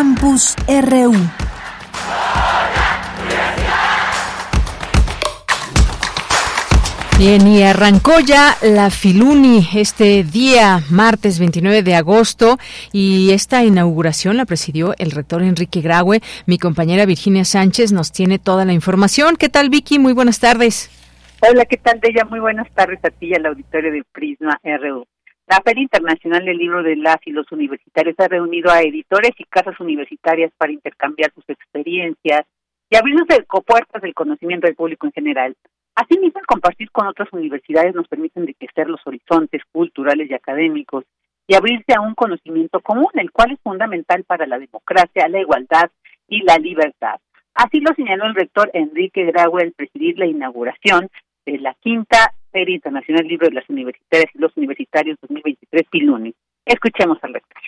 Campus 0.00 0.56
RU. 0.66 1.12
Bien, 7.18 7.46
y 7.46 7.62
arrancó 7.64 8.18
ya 8.20 8.56
la 8.62 8.88
Filuni 8.88 9.68
este 9.74 10.24
día, 10.24 10.80
martes 10.88 11.38
29 11.38 11.82
de 11.82 11.96
agosto, 11.96 12.56
y 12.92 13.32
esta 13.32 13.62
inauguración 13.62 14.38
la 14.38 14.46
presidió 14.46 14.94
el 14.96 15.10
rector 15.10 15.42
Enrique 15.42 15.82
Graue. 15.82 16.22
Mi 16.46 16.56
compañera 16.56 17.04
Virginia 17.04 17.44
Sánchez 17.44 17.92
nos 17.92 18.10
tiene 18.10 18.38
toda 18.38 18.64
la 18.64 18.72
información. 18.72 19.36
¿Qué 19.36 19.50
tal, 19.50 19.68
Vicky? 19.68 19.98
Muy 19.98 20.14
buenas 20.14 20.40
tardes. 20.40 20.88
Hola, 21.42 21.66
¿qué 21.66 21.76
tal, 21.76 22.00
Deya? 22.00 22.24
Muy 22.24 22.40
buenas 22.40 22.70
tardes 22.72 23.04
a 23.04 23.10
ti 23.10 23.26
y 23.26 23.34
al 23.34 23.44
auditorio 23.44 23.92
de 23.92 24.02
Prisma 24.14 24.58
RU. 24.64 25.04
La 25.50 25.60
Feria 25.64 25.82
Internacional 25.82 26.44
del 26.44 26.58
Libro 26.58 26.84
de 26.84 26.94
las 26.94 27.16
y 27.24 27.32
los 27.32 27.50
Universitarios 27.50 28.14
ha 28.20 28.28
reunido 28.28 28.70
a 28.70 28.82
editores 28.82 29.32
y 29.36 29.42
casas 29.46 29.80
universitarias 29.80 30.52
para 30.56 30.70
intercambiar 30.70 31.32
sus 31.34 31.42
experiencias 31.48 32.42
y 32.88 32.96
abrirnos 32.96 33.26
puertas 33.66 34.00
del 34.00 34.14
conocimiento 34.14 34.68
del 34.68 34.76
público 34.76 35.08
en 35.08 35.12
general. 35.12 35.56
Asimismo, 35.96 36.38
el 36.38 36.46
compartir 36.46 36.92
con 36.92 37.08
otras 37.08 37.32
universidades 37.32 37.96
nos 37.96 38.06
permite 38.06 38.38
enriquecer 38.38 38.88
los 38.88 39.04
horizontes 39.04 39.62
culturales 39.72 40.30
y 40.30 40.34
académicos 40.34 41.04
y 41.48 41.56
abrirse 41.56 41.94
a 41.96 42.00
un 42.00 42.14
conocimiento 42.14 42.78
común, 42.78 43.10
el 43.14 43.32
cual 43.32 43.50
es 43.50 43.58
fundamental 43.60 44.22
para 44.22 44.46
la 44.46 44.56
democracia, 44.56 45.26
la 45.26 45.40
igualdad 45.40 45.90
y 46.28 46.44
la 46.44 46.58
libertad. 46.58 47.18
Así 47.54 47.80
lo 47.80 47.92
señaló 47.96 48.26
el 48.26 48.36
rector 48.36 48.70
Enrique 48.72 49.24
Graue 49.24 49.64
al 49.64 49.72
presidir 49.72 50.16
la 50.16 50.26
inauguración 50.26 51.08
de 51.44 51.58
la 51.58 51.74
quinta 51.74 52.34
Feria 52.52 52.74
Internacional 52.74 53.26
Libro 53.26 53.48
de 53.48 53.54
las 53.54 53.64
y 53.68 54.38
los 54.38 54.56
Universitarios 54.56 55.18
2023 55.22 55.82
Piluni. 55.90 56.34
Escuchemos 56.66 57.18
al 57.22 57.34
rector. 57.34 57.62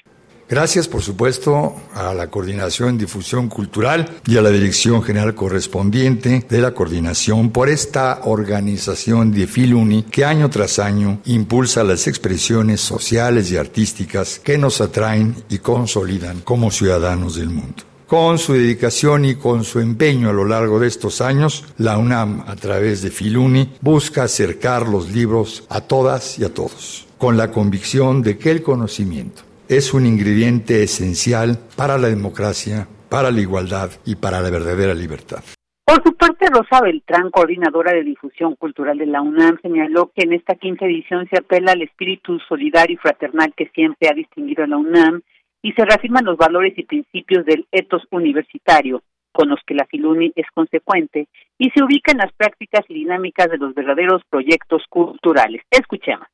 Gracias, 0.49 0.87
por 0.87 1.01
supuesto, 1.01 1.77
a 1.95 2.13
la 2.13 2.29
Coordinación 2.29 2.99
Difusión 2.99 3.49
Cultural 3.49 4.07
y 4.27 4.37
a 4.37 4.43
la 4.43 4.51
Dirección 4.51 5.03
General 5.03 5.35
correspondiente 5.35 6.45
de 6.47 6.61
la 6.61 6.75
Coordinación 6.75 7.51
por 7.51 7.71
esta 7.71 8.21
organización 8.25 9.33
de 9.33 9.47
Filuni 9.47 10.03
que 10.03 10.27
año 10.27 10.51
tras 10.51 10.79
año 10.79 11.21
impulsa 11.25 11.85
las 11.85 12.07
expresiones 12.07 12.83
sociales 12.83 13.51
y 13.51 13.57
artísticas 13.57 14.41
que 14.41 14.59
nos 14.59 14.83
atraen 14.83 15.37
y 15.49 15.59
consolidan 15.59 16.41
como 16.43 16.71
ciudadanos 16.71 17.37
del 17.37 17.49
mundo. 17.49 17.92
Con 18.13 18.37
su 18.37 18.53
dedicación 18.53 19.25
y 19.25 19.37
con 19.37 19.65
su 19.65 19.81
empeño 19.81 20.29
a 20.29 20.35
lo 20.35 20.45
largo 20.45 20.79
de 20.79 20.87
estos 20.87 21.23
años, 21.23 21.65
la 21.79 21.97
UNAM, 21.97 22.45
a 22.47 22.57
través 22.57 23.01
de 23.01 23.09
Filuni, 23.09 23.71
busca 23.81 24.25
acercar 24.25 24.87
los 24.87 25.11
libros 25.11 25.67
a 25.71 25.81
todas 25.81 26.39
y 26.39 26.45
a 26.45 26.53
todos, 26.53 27.09
con 27.17 27.39
la 27.39 27.51
convicción 27.51 28.21
de 28.21 28.37
que 28.37 28.51
el 28.51 28.63
conocimiento 28.63 29.45
es 29.67 29.95
un 29.95 30.05
ingrediente 30.05 30.83
esencial 30.83 31.59
para 31.75 31.97
la 31.97 32.09
democracia, 32.09 32.87
para 33.09 33.31
la 33.31 33.41
igualdad 33.41 33.89
y 34.05 34.17
para 34.17 34.43
la 34.43 34.51
verdadera 34.51 34.93
libertad. 34.93 35.43
Por 35.87 36.03
su 36.03 36.15
parte, 36.15 36.49
Rosa 36.53 36.83
Beltrán, 36.83 37.31
coordinadora 37.31 37.95
de 37.95 38.05
difusión 38.05 38.57
cultural 38.57 38.99
de 38.99 39.07
la 39.07 39.23
UNAM, 39.23 39.59
señaló 39.63 40.13
que 40.15 40.25
en 40.25 40.35
esta 40.35 40.57
quinta 40.57 40.85
edición 40.85 41.27
se 41.31 41.39
apela 41.39 41.73
al 41.73 41.81
espíritu 41.81 42.39
solidario 42.47 42.93
y 42.93 42.99
fraternal 42.99 43.55
que 43.57 43.71
siempre 43.75 44.11
ha 44.11 44.13
distinguido 44.13 44.65
a 44.65 44.67
la 44.67 44.77
UNAM 44.77 45.23
y 45.63 45.73
se 45.73 45.85
reafirman 45.85 46.25
los 46.25 46.37
valores 46.37 46.77
y 46.77 46.83
principios 46.83 47.47
del 47.47 47.67
etos 47.71 48.03
universitario, 48.11 49.03
con 49.33 49.49
los 49.49 49.61
que 49.67 49.75
la 49.75 49.87
Filuni 49.87 50.33
es 50.37 50.47
consecuente, 50.53 51.29
y 51.59 51.71
se 51.71 51.83
ubica 51.83 52.13
en 52.13 52.19
las 52.19 52.33
prácticas 52.33 52.85
y 52.89 52.95
dinámicas 52.95 53.49
de 53.49 53.59
los 53.59 53.75
verdaderos 53.75 54.23
proyectos 54.29 54.83
culturales. 54.91 55.63
Escuchemos. 55.71 56.27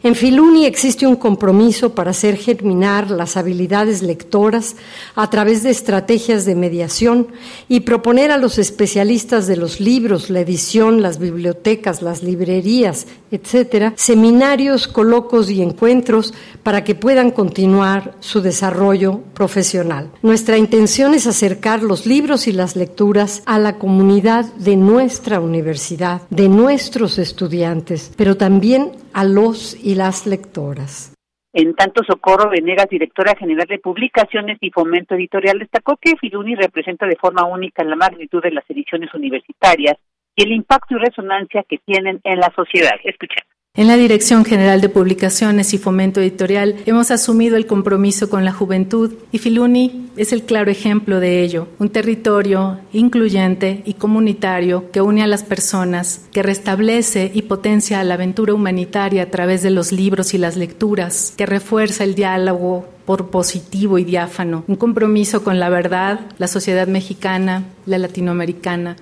En 0.00 0.14
Filuni 0.14 0.64
existe 0.64 1.08
un 1.08 1.16
compromiso 1.16 1.94
para 1.94 2.12
hacer 2.12 2.36
germinar 2.36 3.10
las 3.10 3.36
habilidades 3.36 4.00
lectoras 4.00 4.76
a 5.16 5.28
través 5.28 5.64
de 5.64 5.70
estrategias 5.70 6.44
de 6.44 6.54
mediación 6.54 7.26
y 7.68 7.80
proponer 7.80 8.30
a 8.30 8.38
los 8.38 8.58
especialistas 8.58 9.48
de 9.48 9.56
los 9.56 9.80
libros, 9.80 10.30
la 10.30 10.40
edición, 10.40 11.02
las 11.02 11.18
bibliotecas, 11.18 12.00
las 12.00 12.22
librerías, 12.22 13.08
etcétera, 13.30 13.92
seminarios, 13.96 14.88
colocos 14.88 15.50
y 15.50 15.62
encuentros 15.62 16.34
para 16.62 16.84
que 16.84 16.94
puedan 16.94 17.30
continuar 17.30 18.14
su 18.20 18.40
desarrollo 18.40 19.20
profesional. 19.34 20.10
Nuestra 20.22 20.58
intención 20.58 21.14
es 21.14 21.26
acercar 21.26 21.82
los 21.82 22.06
libros 22.06 22.48
y 22.48 22.52
las 22.52 22.76
lecturas 22.76 23.42
a 23.46 23.58
la 23.58 23.78
comunidad 23.78 24.44
de 24.54 24.76
nuestra 24.76 25.40
universidad, 25.40 26.22
de 26.30 26.48
nuestros 26.48 27.18
estudiantes, 27.18 28.12
pero 28.16 28.36
también 28.36 28.92
a 29.12 29.24
los 29.24 29.76
y 29.82 29.94
las 29.94 30.26
lectoras. 30.26 31.14
En 31.52 31.74
tanto, 31.74 32.04
Socorro 32.04 32.50
Venegas, 32.50 32.88
directora 32.90 33.34
general 33.34 33.66
de 33.66 33.78
Publicaciones 33.78 34.58
y 34.60 34.70
Fomento 34.70 35.14
Editorial, 35.14 35.58
destacó 35.58 35.96
que 35.96 36.16
Filuni 36.16 36.54
representa 36.54 37.06
de 37.06 37.16
forma 37.16 37.46
única 37.46 37.82
la 37.82 37.96
magnitud 37.96 38.42
de 38.42 38.52
las 38.52 38.68
ediciones 38.68 39.12
universitarias 39.14 39.96
y 40.38 40.42
el 40.44 40.52
impacto 40.52 40.94
y 40.94 40.98
resonancia 40.98 41.64
que 41.68 41.78
tienen 41.78 42.20
en 42.22 42.38
la 42.38 42.52
sociedad. 42.54 42.94
Escuchemos. 43.02 43.48
En 43.74 43.86
la 43.86 43.96
Dirección 43.96 44.44
General 44.44 44.80
de 44.80 44.88
Publicaciones 44.88 45.72
y 45.72 45.78
Fomento 45.78 46.20
Editorial 46.20 46.76
hemos 46.86 47.10
asumido 47.10 47.56
el 47.56 47.66
compromiso 47.66 48.28
con 48.28 48.44
la 48.44 48.52
juventud 48.52 49.14
y 49.30 49.38
Filuni 49.38 50.10
es 50.16 50.32
el 50.32 50.42
claro 50.42 50.70
ejemplo 50.70 51.20
de 51.20 51.42
ello, 51.42 51.68
un 51.78 51.90
territorio 51.90 52.80
incluyente 52.92 53.82
y 53.84 53.94
comunitario 53.94 54.90
que 54.90 55.00
une 55.00 55.22
a 55.22 55.28
las 55.28 55.44
personas, 55.44 56.28
que 56.32 56.42
restablece 56.42 57.30
y 57.32 57.42
potencia 57.42 58.02
la 58.02 58.14
aventura 58.14 58.54
humanitaria 58.54 59.24
a 59.24 59.30
través 59.30 59.62
de 59.62 59.70
los 59.70 59.92
libros 59.92 60.34
y 60.34 60.38
las 60.38 60.56
lecturas, 60.56 61.34
que 61.36 61.46
refuerza 61.46 62.02
el 62.02 62.16
diálogo 62.16 62.88
por 63.06 63.30
positivo 63.30 63.98
y 63.98 64.04
diáfano, 64.04 64.64
un 64.66 64.76
compromiso 64.76 65.44
con 65.44 65.60
la 65.60 65.68
verdad, 65.68 66.20
la 66.38 66.48
sociedad 66.48 66.88
mexicana, 66.88 67.64
la 67.86 67.98
latinoamericana, 67.98 68.96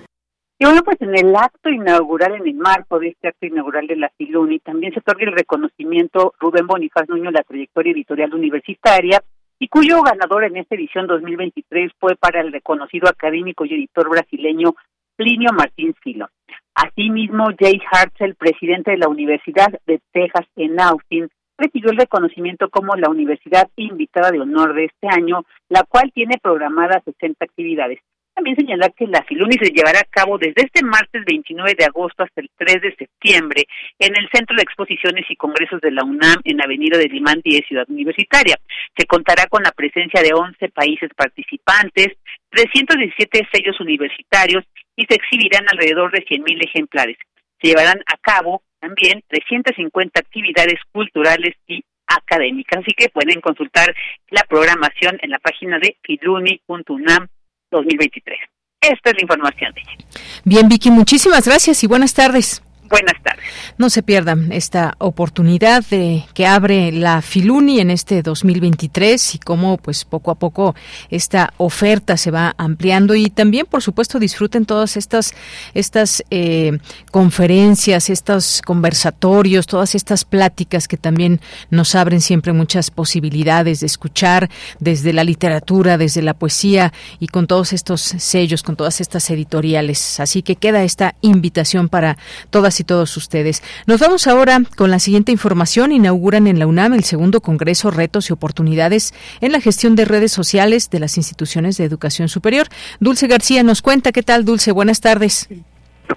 y 0.59 0.65
bueno, 0.65 0.81
pues 0.83 0.99
en 1.01 1.15
el 1.15 1.35
acto 1.35 1.69
inaugural, 1.69 2.35
en 2.35 2.47
el 2.47 2.55
marco 2.55 2.99
de 2.99 3.09
este 3.09 3.27
acto 3.27 3.45
inaugural 3.45 3.85
de 3.85 3.95
la 3.95 4.09
Filuni, 4.17 4.59
también 4.59 4.91
se 4.91 4.99
otorga 4.99 5.25
el 5.25 5.33
reconocimiento 5.33 6.33
Rubén 6.39 6.65
Bonifaz 6.65 7.07
Nuño, 7.07 7.29
la 7.29 7.43
trayectoria 7.43 7.93
editorial 7.93 8.33
universitaria, 8.33 9.21
y 9.59 9.67
cuyo 9.67 10.01
ganador 10.01 10.45
en 10.45 10.57
esta 10.57 10.75
edición 10.75 11.07
2023 11.07 11.91
fue 11.99 12.15
para 12.15 12.41
el 12.41 12.51
reconocido 12.51 13.07
académico 13.07 13.65
y 13.65 13.73
editor 13.73 14.09
brasileño 14.09 14.75
Plinio 15.15 15.51
Martín 15.51 15.93
Filo. 16.01 16.29
Asimismo, 16.75 17.45
Jay 17.59 17.79
Hartzell, 17.91 18.35
presidente 18.35 18.91
de 18.91 18.97
la 18.97 19.09
Universidad 19.09 19.67
de 19.85 19.99
Texas 20.11 20.47
en 20.55 20.79
Austin, 20.79 21.27
recibió 21.57 21.91
el 21.91 21.97
reconocimiento 21.97 22.69
como 22.69 22.95
la 22.95 23.09
universidad 23.09 23.67
invitada 23.75 24.31
de 24.31 24.39
honor 24.39 24.75
de 24.75 24.85
este 24.85 25.07
año, 25.07 25.43
la 25.69 25.83
cual 25.83 26.11
tiene 26.13 26.37
programadas 26.41 27.03
60 27.03 27.43
actividades. 27.43 27.99
También 28.37 28.55
señalar 28.55 28.93
que 28.93 29.07
la 29.07 29.23
Filuni 29.23 29.57
se 29.57 29.71
llevará 29.71 29.99
a 29.99 30.03
cabo 30.03 30.37
desde 30.37 30.61
este 30.61 30.85
martes 30.85 31.25
29 31.25 31.73
de 31.75 31.85
agosto 31.85 32.21
hasta 32.21 32.39
el 32.39 32.51
3 32.55 32.81
de 32.83 32.95
septiembre 32.95 33.63
en 33.97 34.15
el 34.15 34.29
Centro 34.31 34.55
de 34.55 34.61
Exposiciones 34.61 35.25
y 35.27 35.35
Congresos 35.35 35.81
de 35.81 35.89
la 35.89 36.03
UNAM 36.03 36.41
en 36.43 36.61
Avenida 36.61 36.99
de 36.99 37.09
Limán 37.09 37.41
10, 37.43 37.65
Ciudad 37.67 37.89
Universitaria. 37.89 38.55
Se 38.95 39.07
contará 39.07 39.47
con 39.47 39.63
la 39.63 39.71
presencia 39.71 40.21
de 40.21 40.35
11 40.35 40.69
países 40.69 41.09
participantes, 41.17 42.09
317 42.51 43.47
sellos 43.51 43.79
universitarios 43.79 44.63
y 44.95 45.07
se 45.09 45.15
exhibirán 45.15 45.65
alrededor 45.71 46.11
de 46.11 46.23
100.000 46.23 46.63
ejemplares. 46.63 47.17
Se 47.59 47.69
llevarán 47.69 48.03
a 48.05 48.17
cabo 48.21 48.61
también 48.79 49.23
350 49.29 50.19
actividades 50.19 50.79
culturales 50.91 51.55
y 51.65 51.83
académicas, 52.05 52.83
así 52.83 52.93
que 52.95 53.09
pueden 53.09 53.41
consultar 53.41 53.95
la 54.29 54.43
programación 54.43 55.17
en 55.23 55.31
la 55.31 55.39
página 55.39 55.79
de 55.79 55.97
filuni.unam 56.03 57.29
2023. 57.71 58.37
Esta 58.81 59.09
es 59.09 59.15
la 59.15 59.21
información 59.21 59.73
de 59.73 59.81
ella. 59.81 59.97
Bien, 60.43 60.69
Vicky, 60.69 60.91
muchísimas 60.91 61.45
gracias 61.45 61.83
y 61.83 61.87
buenas 61.87 62.13
tardes. 62.13 62.61
Buenas 62.89 63.21
tardes. 63.21 63.43
No 63.77 63.89
se 63.89 64.01
pierdan 64.01 64.51
esta 64.51 64.95
oportunidad 64.99 65.83
de 65.89 66.23
que 66.33 66.45
abre 66.45 66.91
la 66.91 67.21
Filuni 67.21 67.79
en 67.79 67.91
este 67.91 68.21
2023 68.21 69.35
y 69.35 69.39
cómo 69.39 69.77
pues 69.77 70.05
poco 70.05 70.31
a 70.31 70.35
poco 70.35 70.75
esta 71.09 71.53
oferta 71.57 72.15
se 72.17 72.31
va 72.31 72.55
ampliando 72.57 73.13
y 73.15 73.29
también 73.29 73.65
por 73.65 73.81
supuesto 73.83 74.19
disfruten 74.19 74.65
todas 74.65 74.95
estas 74.95 75.33
estas 75.73 76.23
eh, 76.29 76.77
conferencias, 77.11 78.09
estos 78.09 78.61
conversatorios, 78.65 79.67
todas 79.67 79.93
estas 79.93 80.23
pláticas 80.23 80.87
que 80.87 80.97
también 80.97 81.41
nos 81.69 81.93
abren 81.95 82.21
siempre 82.21 82.53
muchas 82.53 82.89
posibilidades 82.89 83.81
de 83.81 83.87
escuchar 83.87 84.49
desde 84.79 85.13
la 85.13 85.23
literatura, 85.23 85.97
desde 85.97 86.21
la 86.21 86.33
poesía 86.33 86.93
y 87.19 87.27
con 87.27 87.47
todos 87.47 87.73
estos 87.73 88.01
sellos, 88.01 88.63
con 88.63 88.75
todas 88.75 89.01
estas 89.01 89.29
editoriales. 89.29 90.19
Así 90.19 90.41
que 90.41 90.55
queda 90.55 90.83
esta 90.83 91.15
invitación 91.21 91.89
para 91.89 92.17
todas 92.49 92.76
y 92.79 92.83
todos 92.83 93.15
ustedes. 93.17 93.63
Nos 93.85 93.99
vamos 93.99 94.27
ahora 94.27 94.59
con 94.75 94.91
la 94.91 94.99
siguiente 94.99 95.31
información. 95.31 95.91
Inauguran 95.91 96.47
en 96.47 96.59
la 96.59 96.67
UNAM 96.67 96.93
el 96.93 97.03
segundo 97.03 97.41
Congreso 97.41 97.91
Retos 97.91 98.29
y 98.29 98.33
Oportunidades 98.33 99.13
en 99.41 99.51
la 99.51 99.61
gestión 99.61 99.95
de 99.95 100.05
redes 100.05 100.31
sociales 100.31 100.89
de 100.89 100.99
las 100.99 101.17
instituciones 101.17 101.77
de 101.77 101.85
educación 101.85 102.29
superior. 102.29 102.67
Dulce 102.99 103.27
García 103.27 103.63
nos 103.63 103.81
cuenta. 103.81 104.11
¿Qué 104.11 104.23
tal, 104.23 104.45
Dulce? 104.45 104.71
Buenas 104.71 105.01
tardes. 105.01 105.49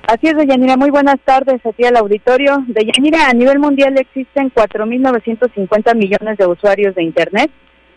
Así 0.07 0.29
es, 0.29 0.37
Deyanira. 0.37 0.77
Muy 0.77 0.91
buenas 0.91 1.17
tardes 1.25 1.61
aquí 1.65 1.85
al 1.85 1.97
auditorio. 1.97 2.65
Deyanira, 2.69 3.29
a 3.29 3.33
nivel 3.33 3.59
mundial 3.59 3.97
existen 3.99 4.53
4.950 4.53 5.95
millones 5.97 6.39
de 6.39 6.47
usuarios 6.47 6.95
de 6.95 7.03
Internet 7.03 7.51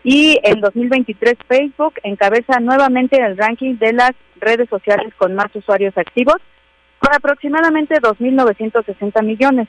y 0.03 0.39
en 0.43 0.60
2023 0.60 1.36
Facebook 1.48 1.93
encabeza 2.03 2.60
nuevamente 2.60 3.22
el 3.22 3.38
ranking 3.38 3.77
de 3.77 3.93
las 3.93 4.12
redes 4.39 4.67
sociales 4.70 5.13
con 5.17 5.34
más 5.34 5.55
usuarios 5.55 5.98
activos 5.98 6.38
aproximadamente 7.12 7.96
2.960 7.96 9.24
millones. 9.24 9.68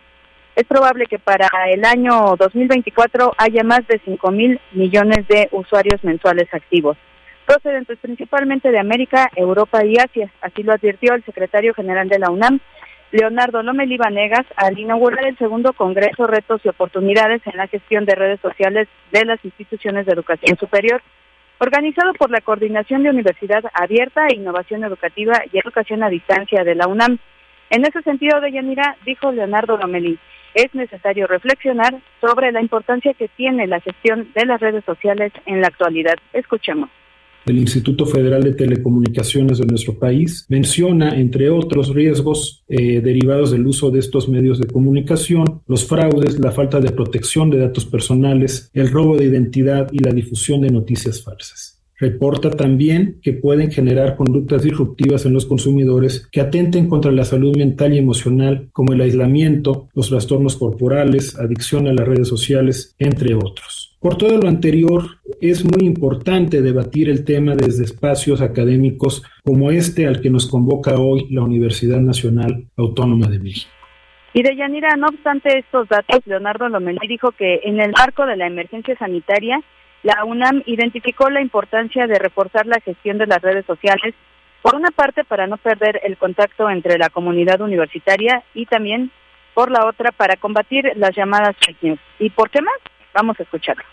Es 0.56 0.64
probable 0.64 1.06
que 1.06 1.18
para 1.18 1.48
el 1.72 1.84
año 1.84 2.36
2024 2.38 3.32
haya 3.38 3.64
más 3.64 3.86
de 3.88 4.00
5.000 4.00 4.60
millones 4.72 5.26
de 5.26 5.48
usuarios 5.50 6.04
mensuales 6.04 6.52
activos, 6.52 6.96
procedentes 7.44 7.98
principalmente 7.98 8.70
de 8.70 8.78
América, 8.78 9.30
Europa 9.34 9.84
y 9.84 9.96
Asia. 9.98 10.30
Así 10.40 10.62
lo 10.62 10.72
advirtió 10.72 11.14
el 11.14 11.24
secretario 11.24 11.74
general 11.74 12.08
de 12.08 12.20
la 12.20 12.30
UNAM, 12.30 12.60
Leonardo 13.10 13.62
Lomeli 13.62 13.96
Vanegas, 13.96 14.46
al 14.56 14.78
inaugurar 14.78 15.26
el 15.26 15.38
segundo 15.38 15.72
Congreso 15.72 16.26
Retos 16.26 16.60
y 16.64 16.68
Oportunidades 16.68 17.42
en 17.46 17.56
la 17.56 17.66
gestión 17.66 18.04
de 18.04 18.14
redes 18.14 18.40
sociales 18.40 18.88
de 19.12 19.24
las 19.24 19.44
instituciones 19.44 20.06
de 20.06 20.12
educación 20.12 20.56
superior 20.58 21.02
organizado 21.58 22.12
por 22.14 22.30
la 22.30 22.40
Coordinación 22.40 23.02
de 23.02 23.10
Universidad 23.10 23.64
Abierta, 23.72 24.32
Innovación 24.32 24.84
Educativa 24.84 25.42
y 25.52 25.58
Educación 25.58 26.02
a 26.02 26.08
Distancia 26.08 26.64
de 26.64 26.74
la 26.74 26.86
UNAM. 26.86 27.18
En 27.70 27.84
ese 27.84 28.02
sentido, 28.02 28.40
Deyanira, 28.40 28.96
dijo 29.04 29.32
Leonardo 29.32 29.76
Lomelí, 29.76 30.18
es 30.54 30.74
necesario 30.74 31.26
reflexionar 31.26 31.94
sobre 32.20 32.52
la 32.52 32.60
importancia 32.60 33.14
que 33.14 33.28
tiene 33.28 33.66
la 33.66 33.80
gestión 33.80 34.32
de 34.34 34.46
las 34.46 34.60
redes 34.60 34.84
sociales 34.84 35.32
en 35.46 35.60
la 35.60 35.68
actualidad. 35.68 36.16
Escuchemos. 36.32 36.90
Del 37.44 37.58
Instituto 37.58 38.06
Federal 38.06 38.42
de 38.42 38.54
Telecomunicaciones 38.54 39.58
de 39.58 39.66
nuestro 39.66 39.98
país 39.98 40.46
menciona, 40.48 41.18
entre 41.18 41.50
otros 41.50 41.94
riesgos 41.94 42.64
eh, 42.68 43.00
derivados 43.00 43.50
del 43.50 43.66
uso 43.66 43.90
de 43.90 44.00
estos 44.00 44.28
medios 44.28 44.58
de 44.58 44.66
comunicación, 44.66 45.62
los 45.66 45.84
fraudes, 45.84 46.38
la 46.40 46.52
falta 46.52 46.80
de 46.80 46.92
protección 46.92 47.50
de 47.50 47.58
datos 47.58 47.84
personales, 47.84 48.70
el 48.72 48.90
robo 48.90 49.16
de 49.16 49.26
identidad 49.26 49.88
y 49.92 49.98
la 49.98 50.12
difusión 50.12 50.62
de 50.62 50.70
noticias 50.70 51.22
falsas. 51.22 51.74
Reporta 51.96 52.50
también 52.50 53.20
que 53.22 53.34
pueden 53.34 53.70
generar 53.70 54.16
conductas 54.16 54.62
disruptivas 54.62 55.26
en 55.26 55.32
los 55.32 55.46
consumidores 55.46 56.26
que 56.30 56.40
atenten 56.40 56.88
contra 56.88 57.12
la 57.12 57.24
salud 57.24 57.56
mental 57.56 57.94
y 57.94 57.98
emocional, 57.98 58.68
como 58.72 58.92
el 58.92 59.00
aislamiento, 59.00 59.88
los 59.94 60.08
trastornos 60.08 60.56
corporales, 60.56 61.38
adicción 61.38 61.86
a 61.86 61.92
las 61.92 62.06
redes 62.06 62.26
sociales, 62.26 62.94
entre 62.98 63.34
otros. 63.34 63.73
Por 64.04 64.18
todo 64.18 64.36
lo 64.36 64.50
anterior, 64.50 65.02
es 65.40 65.64
muy 65.64 65.86
importante 65.86 66.60
debatir 66.60 67.08
el 67.08 67.24
tema 67.24 67.54
desde 67.54 67.84
espacios 67.84 68.42
académicos 68.42 69.22
como 69.42 69.70
este 69.70 70.06
al 70.06 70.20
que 70.20 70.28
nos 70.28 70.46
convoca 70.46 70.98
hoy 70.98 71.26
la 71.30 71.40
Universidad 71.40 72.00
Nacional 72.00 72.66
Autónoma 72.76 73.28
de 73.28 73.38
México. 73.38 73.70
Y 74.34 74.42
de 74.42 74.56
Yanira, 74.56 74.94
no 74.98 75.06
obstante 75.06 75.56
estos 75.56 75.88
datos, 75.88 76.20
Leonardo 76.26 76.68
Lomelí 76.68 77.08
dijo 77.08 77.32
que 77.32 77.60
en 77.64 77.80
el 77.80 77.92
marco 77.92 78.26
de 78.26 78.36
la 78.36 78.46
emergencia 78.46 78.94
sanitaria, 78.98 79.58
la 80.02 80.22
UNAM 80.26 80.62
identificó 80.66 81.30
la 81.30 81.40
importancia 81.40 82.06
de 82.06 82.18
reforzar 82.18 82.66
la 82.66 82.80
gestión 82.80 83.16
de 83.16 83.26
las 83.26 83.40
redes 83.40 83.64
sociales, 83.64 84.14
por 84.60 84.74
una 84.74 84.90
parte 84.90 85.24
para 85.24 85.46
no 85.46 85.56
perder 85.56 86.02
el 86.04 86.18
contacto 86.18 86.68
entre 86.68 86.98
la 86.98 87.08
comunidad 87.08 87.62
universitaria 87.62 88.44
y 88.52 88.66
también 88.66 89.10
por 89.54 89.70
la 89.70 89.86
otra 89.86 90.12
para 90.12 90.36
combatir 90.36 90.92
las 90.96 91.16
llamadas 91.16 91.56
fake 91.64 91.82
news. 91.84 92.00
¿Y 92.18 92.28
por 92.28 92.50
qué 92.50 92.60
más? 92.60 92.74
Vamos 93.14 93.38
a 93.40 93.42
escucharlo 93.44 93.84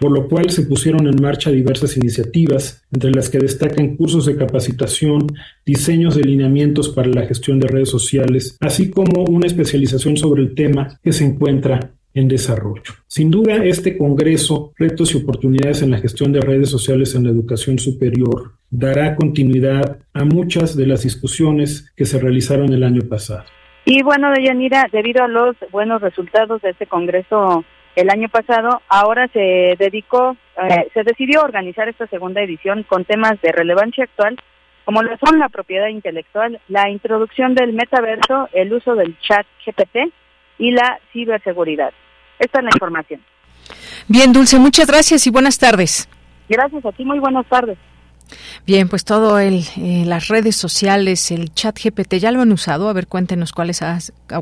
por 0.00 0.12
lo 0.12 0.28
cual 0.28 0.50
se 0.50 0.66
pusieron 0.66 1.06
en 1.06 1.22
marcha 1.22 1.50
diversas 1.50 1.96
iniciativas, 1.96 2.84
entre 2.92 3.10
las 3.10 3.30
que 3.30 3.38
destacan 3.38 3.96
cursos 3.96 4.26
de 4.26 4.36
capacitación, 4.36 5.26
diseños 5.64 6.16
de 6.16 6.24
lineamientos 6.24 6.88
para 6.90 7.08
la 7.08 7.26
gestión 7.26 7.60
de 7.60 7.68
redes 7.68 7.90
sociales, 7.90 8.58
así 8.60 8.90
como 8.90 9.24
una 9.24 9.46
especialización 9.46 10.16
sobre 10.16 10.42
el 10.42 10.54
tema 10.54 10.98
que 11.02 11.12
se 11.12 11.24
encuentra 11.24 11.92
en 12.12 12.28
desarrollo. 12.28 12.92
Sin 13.06 13.30
duda, 13.30 13.56
este 13.64 13.96
Congreso, 13.96 14.72
Retos 14.76 15.14
y 15.14 15.18
Oportunidades 15.18 15.82
en 15.82 15.90
la 15.90 15.98
Gestión 15.98 16.32
de 16.32 16.40
Redes 16.40 16.70
Sociales 16.70 17.14
en 17.14 17.24
la 17.24 17.30
Educación 17.30 17.78
Superior, 17.78 18.52
dará 18.70 19.16
continuidad 19.16 19.98
a 20.12 20.24
muchas 20.24 20.76
de 20.76 20.86
las 20.86 21.02
discusiones 21.02 21.92
que 21.96 22.04
se 22.04 22.20
realizaron 22.20 22.72
el 22.72 22.84
año 22.84 23.02
pasado. 23.08 23.44
Y 23.84 24.02
bueno, 24.02 24.30
Deyanira, 24.32 24.86
debido 24.92 25.24
a 25.24 25.28
los 25.28 25.56
buenos 25.70 26.00
resultados 26.00 26.62
de 26.62 26.70
este 26.70 26.86
Congreso 26.86 27.64
el 27.96 28.10
año 28.10 28.28
pasado, 28.28 28.82
ahora 28.88 29.28
se 29.28 29.76
dedicó, 29.78 30.36
eh, 30.68 30.88
se 30.92 31.02
decidió 31.02 31.42
organizar 31.42 31.88
esta 31.88 32.06
segunda 32.08 32.42
edición 32.42 32.82
con 32.82 33.04
temas 33.04 33.40
de 33.40 33.52
relevancia 33.52 34.04
actual, 34.04 34.38
como 34.84 35.02
lo 35.02 35.16
son 35.18 35.38
la 35.38 35.48
propiedad 35.48 35.88
intelectual, 35.88 36.60
la 36.68 36.90
introducción 36.90 37.54
del 37.54 37.72
metaverso, 37.72 38.48
el 38.52 38.72
uso 38.72 38.94
del 38.94 39.16
chat 39.20 39.46
GPT 39.64 40.12
y 40.58 40.72
la 40.72 40.98
ciberseguridad. 41.12 41.92
Esta 42.38 42.58
es 42.58 42.64
la 42.64 42.70
información. 42.74 43.20
Bien, 44.08 44.32
Dulce, 44.32 44.58
muchas 44.58 44.86
gracias 44.86 45.26
y 45.26 45.30
buenas 45.30 45.58
tardes. 45.58 46.08
Gracias 46.48 46.84
a 46.84 46.92
ti, 46.92 47.04
muy 47.04 47.18
buenas 47.18 47.46
tardes. 47.46 47.78
Bien, 48.66 48.88
pues 48.88 49.04
todo 49.04 49.38
el, 49.38 49.64
eh, 49.76 50.04
las 50.06 50.28
redes 50.28 50.56
sociales, 50.56 51.30
el 51.30 51.52
chat 51.52 51.78
GPT, 51.78 52.14
¿ya 52.14 52.32
lo 52.32 52.40
han 52.40 52.52
usado? 52.52 52.88
A 52.88 52.92
ver, 52.92 53.06
cuéntenos 53.06 53.52
cuál, 53.52 53.70
es, 53.70 53.82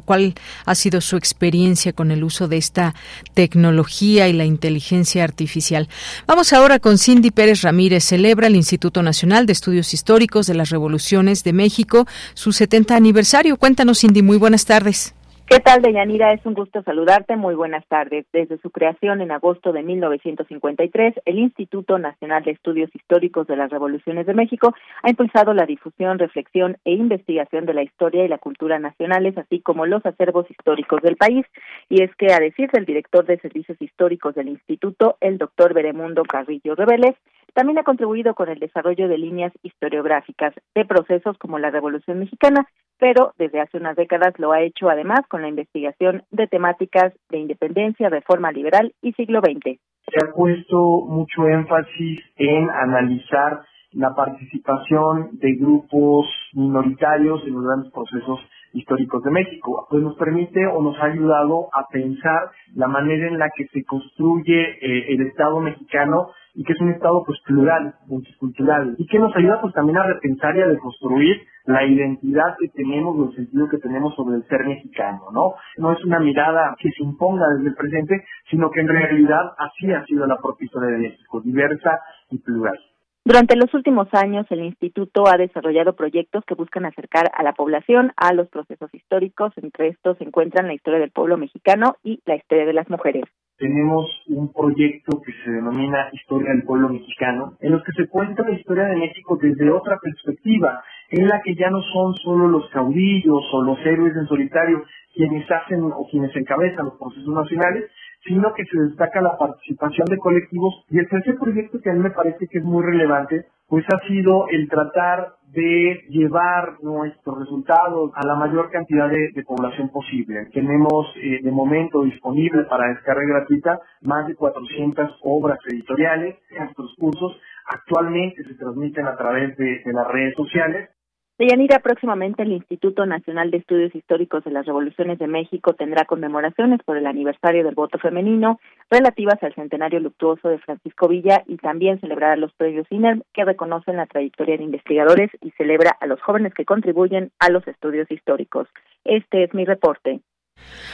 cuál 0.05 0.35
ha 0.65 0.75
sido 0.75 1.01
su 1.01 1.17
experiencia 1.17 1.93
con 1.93 2.11
el 2.11 2.23
uso 2.23 2.47
de 2.47 2.57
esta 2.57 2.95
tecnología 3.35 4.29
y 4.29 4.33
la 4.33 4.45
inteligencia 4.45 5.25
artificial. 5.25 5.89
Vamos 6.27 6.53
ahora 6.53 6.79
con 6.79 6.99
Cindy 6.99 7.31
Pérez 7.31 7.63
Ramírez. 7.63 8.05
Celebra 8.05 8.47
el 8.47 8.57
Instituto 8.57 9.03
Nacional 9.03 9.47
de 9.47 9.53
Estudios 9.53 9.93
Históricos 9.93 10.47
de 10.47 10.55
las 10.55 10.71
Revoluciones 10.71 11.43
de 11.45 11.53
México 11.53 12.07
su 12.35 12.53
70 12.53 12.95
aniversario. 12.95 13.57
Cuéntanos, 13.57 14.01
Cindy, 14.01 14.23
muy 14.23 14.37
buenas 14.37 14.65
tardes. 14.65 15.15
¿Qué 15.53 15.61
tal, 15.61 15.83
Deyanira? 15.83 16.33
Es 16.33 16.47
un 16.47 16.55
gusto 16.55 16.83
saludarte. 16.83 17.37
Muy 17.37 17.55
buenas 17.55 17.87
tardes. 17.87 18.25
Desde 18.33 18.57
su 18.63 18.71
creación 18.71 19.21
en 19.21 19.33
agosto 19.33 19.75
de 19.75 19.83
1953, 19.83 21.17
el 21.27 21.39
Instituto 21.39 21.99
Nacional 21.99 22.43
de 22.43 22.53
Estudios 22.53 22.89
Históricos 22.95 23.47
de 23.49 23.57
las 23.57 23.71
Revoluciones 23.71 24.25
de 24.25 24.33
México 24.33 24.75
ha 25.03 25.11
impulsado 25.11 25.53
la 25.53 25.67
difusión, 25.67 26.19
reflexión 26.19 26.79
e 26.87 26.93
investigación 26.93 27.67
de 27.67 27.75
la 27.75 27.83
historia 27.83 28.25
y 28.25 28.29
la 28.29 28.39
cultura 28.39 28.79
nacionales, 28.79 29.37
así 29.37 29.61
como 29.61 29.85
los 29.85 30.07
acervos 30.07 30.51
históricos 30.51 31.03
del 31.03 31.17
país. 31.17 31.45
Y 31.91 32.03
es 32.03 32.11
que, 32.17 32.33
a 32.33 32.39
decir 32.39 32.71
del 32.71 32.87
director 32.87 33.27
de 33.27 33.39
Servicios 33.39 33.77
Históricos 33.79 34.35
del 34.35 34.49
Instituto, 34.49 35.19
el 35.21 35.37
doctor 35.37 35.75
Beremundo 35.75 36.23
Carrillo 36.23 36.77
Reveles, 36.77 37.15
también 37.55 37.79
ha 37.79 37.85
contribuido 37.85 38.35
con 38.35 38.49
el 38.49 38.59
desarrollo 38.59 39.09
de 39.09 39.19
líneas 39.19 39.53
historiográficas 39.63 40.55
de 40.75 40.85
procesos 40.85 41.37
como 41.39 41.59
la 41.59 41.71
Revolución 41.71 42.19
Mexicana, 42.19 42.67
pero 42.99 43.33
desde 43.39 43.61
hace 43.61 43.79
unas 43.79 43.97
décadas 43.97 44.39
lo 44.39 44.53
ha 44.53 44.63
hecho 44.63 44.89
además 44.89 45.21
con 45.29 45.43
la 45.43 45.49
investigación 45.49 46.23
de 46.31 46.47
temáticas 46.47 47.13
de 47.31 47.39
independencia, 47.39 48.09
reforma 48.09 48.53
liberal 48.53 48.93
y 49.03 49.13
siglo 49.13 49.41
XX. 49.41 49.79
Se 50.09 50.25
ha 50.25 50.33
puesto 50.33 50.77
mucho 51.09 51.47
énfasis 51.47 52.21
en 52.37 52.71
analizar 52.71 53.63
la 53.93 54.15
participación 54.15 55.31
de 55.39 55.55
grupos 55.55 56.27
minoritarios 56.55 57.43
en 57.47 57.55
los 57.55 57.65
grandes 57.65 57.93
procesos 57.93 58.41
históricos 58.73 59.23
de 59.23 59.31
México, 59.31 59.87
pues 59.91 60.03
nos 60.03 60.17
permite 60.17 60.67
o 60.67 60.83
nos 60.83 60.99
ha 60.99 61.07
ayudado 61.07 61.69
a 61.73 61.87
pensar 61.91 62.51
la 62.75 62.89
manera 62.89 63.29
en 63.29 63.39
la 63.39 63.49
que 63.55 63.67
se 63.69 63.85
construye 63.85 64.61
eh, 64.61 65.15
el 65.15 65.27
Estado 65.27 65.61
mexicano 65.61 66.29
y 66.55 66.65
que 66.65 66.73
es 66.73 66.81
un 66.81 66.91
Estado 66.91 67.23
pues 67.25 67.39
plural, 67.47 67.95
multicultural, 68.07 68.95
y 68.99 69.07
que 69.07 69.19
nos 69.19 69.35
ayuda 69.37 69.61
pues 69.61 69.73
también 69.75 69.99
a 69.99 70.05
repensar 70.05 70.57
y 70.57 70.61
a 70.61 70.67
deconstruir 70.67 71.43
la 71.65 71.85
identidad 71.85 72.57
que 72.59 72.69
tenemos 72.69 73.17
o 73.17 73.31
el 73.31 73.37
sentido 73.37 73.69
que 73.69 73.79
tenemos 73.79 74.15
sobre 74.15 74.37
el 74.37 74.45
ser 74.49 74.65
mexicano, 74.67 75.21
¿no? 75.33 75.55
No 75.79 75.93
es 75.93 76.05
una 76.05 76.19
mirada 76.19 76.75
que 76.79 76.91
se 76.91 77.05
imponga 77.05 77.45
desde 77.57 77.71
el 77.71 77.75
presente, 77.75 78.25
sino 78.51 78.71
que 78.71 78.81
en 78.81 78.89
realidad 78.89 79.53
así 79.59 79.93
ha 79.93 80.05
sido 80.05 80.27
la 80.27 80.37
propia 80.37 80.67
historia 80.67 80.91
de 80.91 80.99
México, 80.99 81.41
diversa 81.41 81.99
y 82.31 82.39
plural. 82.39 82.79
Durante 83.25 83.55
los 83.55 83.73
últimos 83.73 84.09
años, 84.13 84.47
el 84.51 84.65
Instituto 84.65 85.29
ha 85.29 85.37
desarrollado 85.37 85.95
proyectos 85.95 86.45
que 86.45 86.57
buscan 86.57 86.87
acercar 86.87 87.31
a 87.33 87.45
la 87.45 87.53
población 87.53 88.13
a 88.17 88.33
los 88.33 88.49
procesos 88.49 88.93
históricos. 88.93 89.53
Entre 89.57 89.89
estos 89.89 90.19
se 90.19 90.25
encuentran 90.25 90.67
la 90.67 90.75
historia 90.75 90.99
del 90.99 91.13
pueblo 91.13 91.39
mexicano 91.39 91.97
y 92.03 92.21
la 92.27 92.35
historia 92.35 92.67
de 92.67 92.73
las 92.73 92.91
mujeres 92.91 93.25
tenemos 93.63 94.11
un 94.27 94.53
proyecto 94.53 95.23
que 95.25 95.33
se 95.45 95.51
denomina 95.53 96.09
Historia 96.13 96.51
del 96.51 96.65
Pueblo 96.65 96.89
Mexicano, 96.89 97.57
en 97.61 97.71
los 97.71 97.85
que 97.85 97.93
se 97.93 98.09
cuenta 98.09 98.43
la 98.43 98.59
historia 98.59 98.87
de 98.87 98.97
México 98.97 99.39
desde 99.41 99.71
otra 99.71 100.01
perspectiva, 100.03 100.83
en 101.11 101.29
la 101.29 101.41
que 101.43 101.55
ya 101.55 101.71
no 101.71 101.81
son 101.81 102.13
solo 102.25 102.49
los 102.49 102.69
caudillos 102.71 103.43
o 103.53 103.63
los 103.63 103.79
héroes 103.87 104.17
en 104.17 104.27
solitario 104.27 104.83
quienes 105.15 105.49
hacen 105.49 105.81
o 105.85 106.09
quienes 106.11 106.35
encabezan 106.35 106.87
los 106.87 106.99
procesos 106.99 107.33
nacionales, 107.33 107.89
sino 108.25 108.53
que 108.55 108.65
se 108.65 108.81
destaca 108.81 109.21
la 109.21 109.37
participación 109.37 110.07
de 110.09 110.19
colectivos. 110.19 110.85
Y 110.91 110.99
el 110.99 111.09
tercer 111.09 111.37
proyecto 111.37 111.81
que 111.81 111.91
a 111.91 111.95
mí 111.95 112.01
me 112.01 112.11
parece 112.11 112.47
que 112.49 112.59
es 112.59 112.65
muy 112.65 112.85
relevante, 112.85 113.47
pues 113.69 113.85
ha 113.93 114.07
sido 114.07 114.47
el 114.49 114.69
tratar 114.69 115.35
de 115.49 116.05
llevar 116.09 116.83
nuestros 116.83 117.39
resultados 117.41 118.11
a 118.15 118.27
la 118.27 118.37
mayor 118.37 118.71
cantidad 118.71 119.09
de, 119.09 119.43
población 119.47 119.91
posible. 119.91 120.47
Tenemos 120.53 121.07
eh, 121.17 121.41
de 121.43 121.51
momento 121.51 122.03
disponible 122.05 122.65
para 122.65 122.89
descarga 122.89 123.23
gratuita 123.27 123.81
más 124.03 124.27
de 124.27 124.35
400 124.35 125.19
obras 125.23 125.59
editoriales. 125.71 126.37
Nuestros 126.59 126.95
cursos 126.99 127.39
actualmente 127.67 128.45
se 128.45 128.55
transmiten 128.55 129.07
a 129.07 129.17
través 129.17 129.57
de 129.57 129.83
las 129.93 130.09
redes 130.09 130.35
sociales 130.35 130.91
Deyanira, 131.39 131.79
próximamente 131.81 132.43
el 132.43 132.53
Instituto 132.53 133.07
Nacional 133.07 133.51
de 133.51 133.57
Estudios 133.59 133.95
Históricos 133.95 134.45
de 134.45 134.51
las 134.51 134.67
Revoluciones 134.67 135.19
de 135.19 135.27
México 135.27 135.73
tendrá 135.73 136.05
conmemoraciones 136.05 136.81
por 136.85 136.97
el 136.97 137.07
aniversario 137.07 137.65
del 137.65 137.75
voto 137.75 137.99
femenino 137.99 138.61
relativas 138.91 139.43
al 139.43 139.55
centenario 139.55 139.99
luctuoso 140.01 140.49
de 140.49 140.59
Francisco 140.59 141.09
Villa 141.09 141.43
y 141.47 141.57
también 141.57 141.99
celebrará 142.01 142.37
los 142.37 142.53
premios 142.53 142.87
INER 142.91 143.23
que 143.33 143.45
reconocen 143.45 143.97
la 143.97 144.07
trayectoria 144.07 144.57
de 144.57 144.65
investigadores 144.65 145.31
y 145.41 145.51
celebra 145.53 145.97
a 146.01 146.07
los 146.07 146.21
jóvenes 146.21 146.53
que 146.55 146.67
contribuyen 146.67 147.33
a 147.39 147.49
los 147.49 147.67
estudios 147.67 148.11
históricos. 148.11 148.69
Este 149.05 149.45
es 149.45 149.55
mi 149.55 149.65
reporte. 149.65 150.21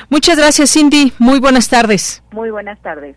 Muchas 0.08 0.38
gracias, 0.38 0.72
Cindy. 0.72 1.12
Muy 1.18 1.40
buenas 1.40 1.68
tardes. 1.68 2.22
Muy 2.32 2.50
buenas 2.50 2.80
tardes. 2.80 3.16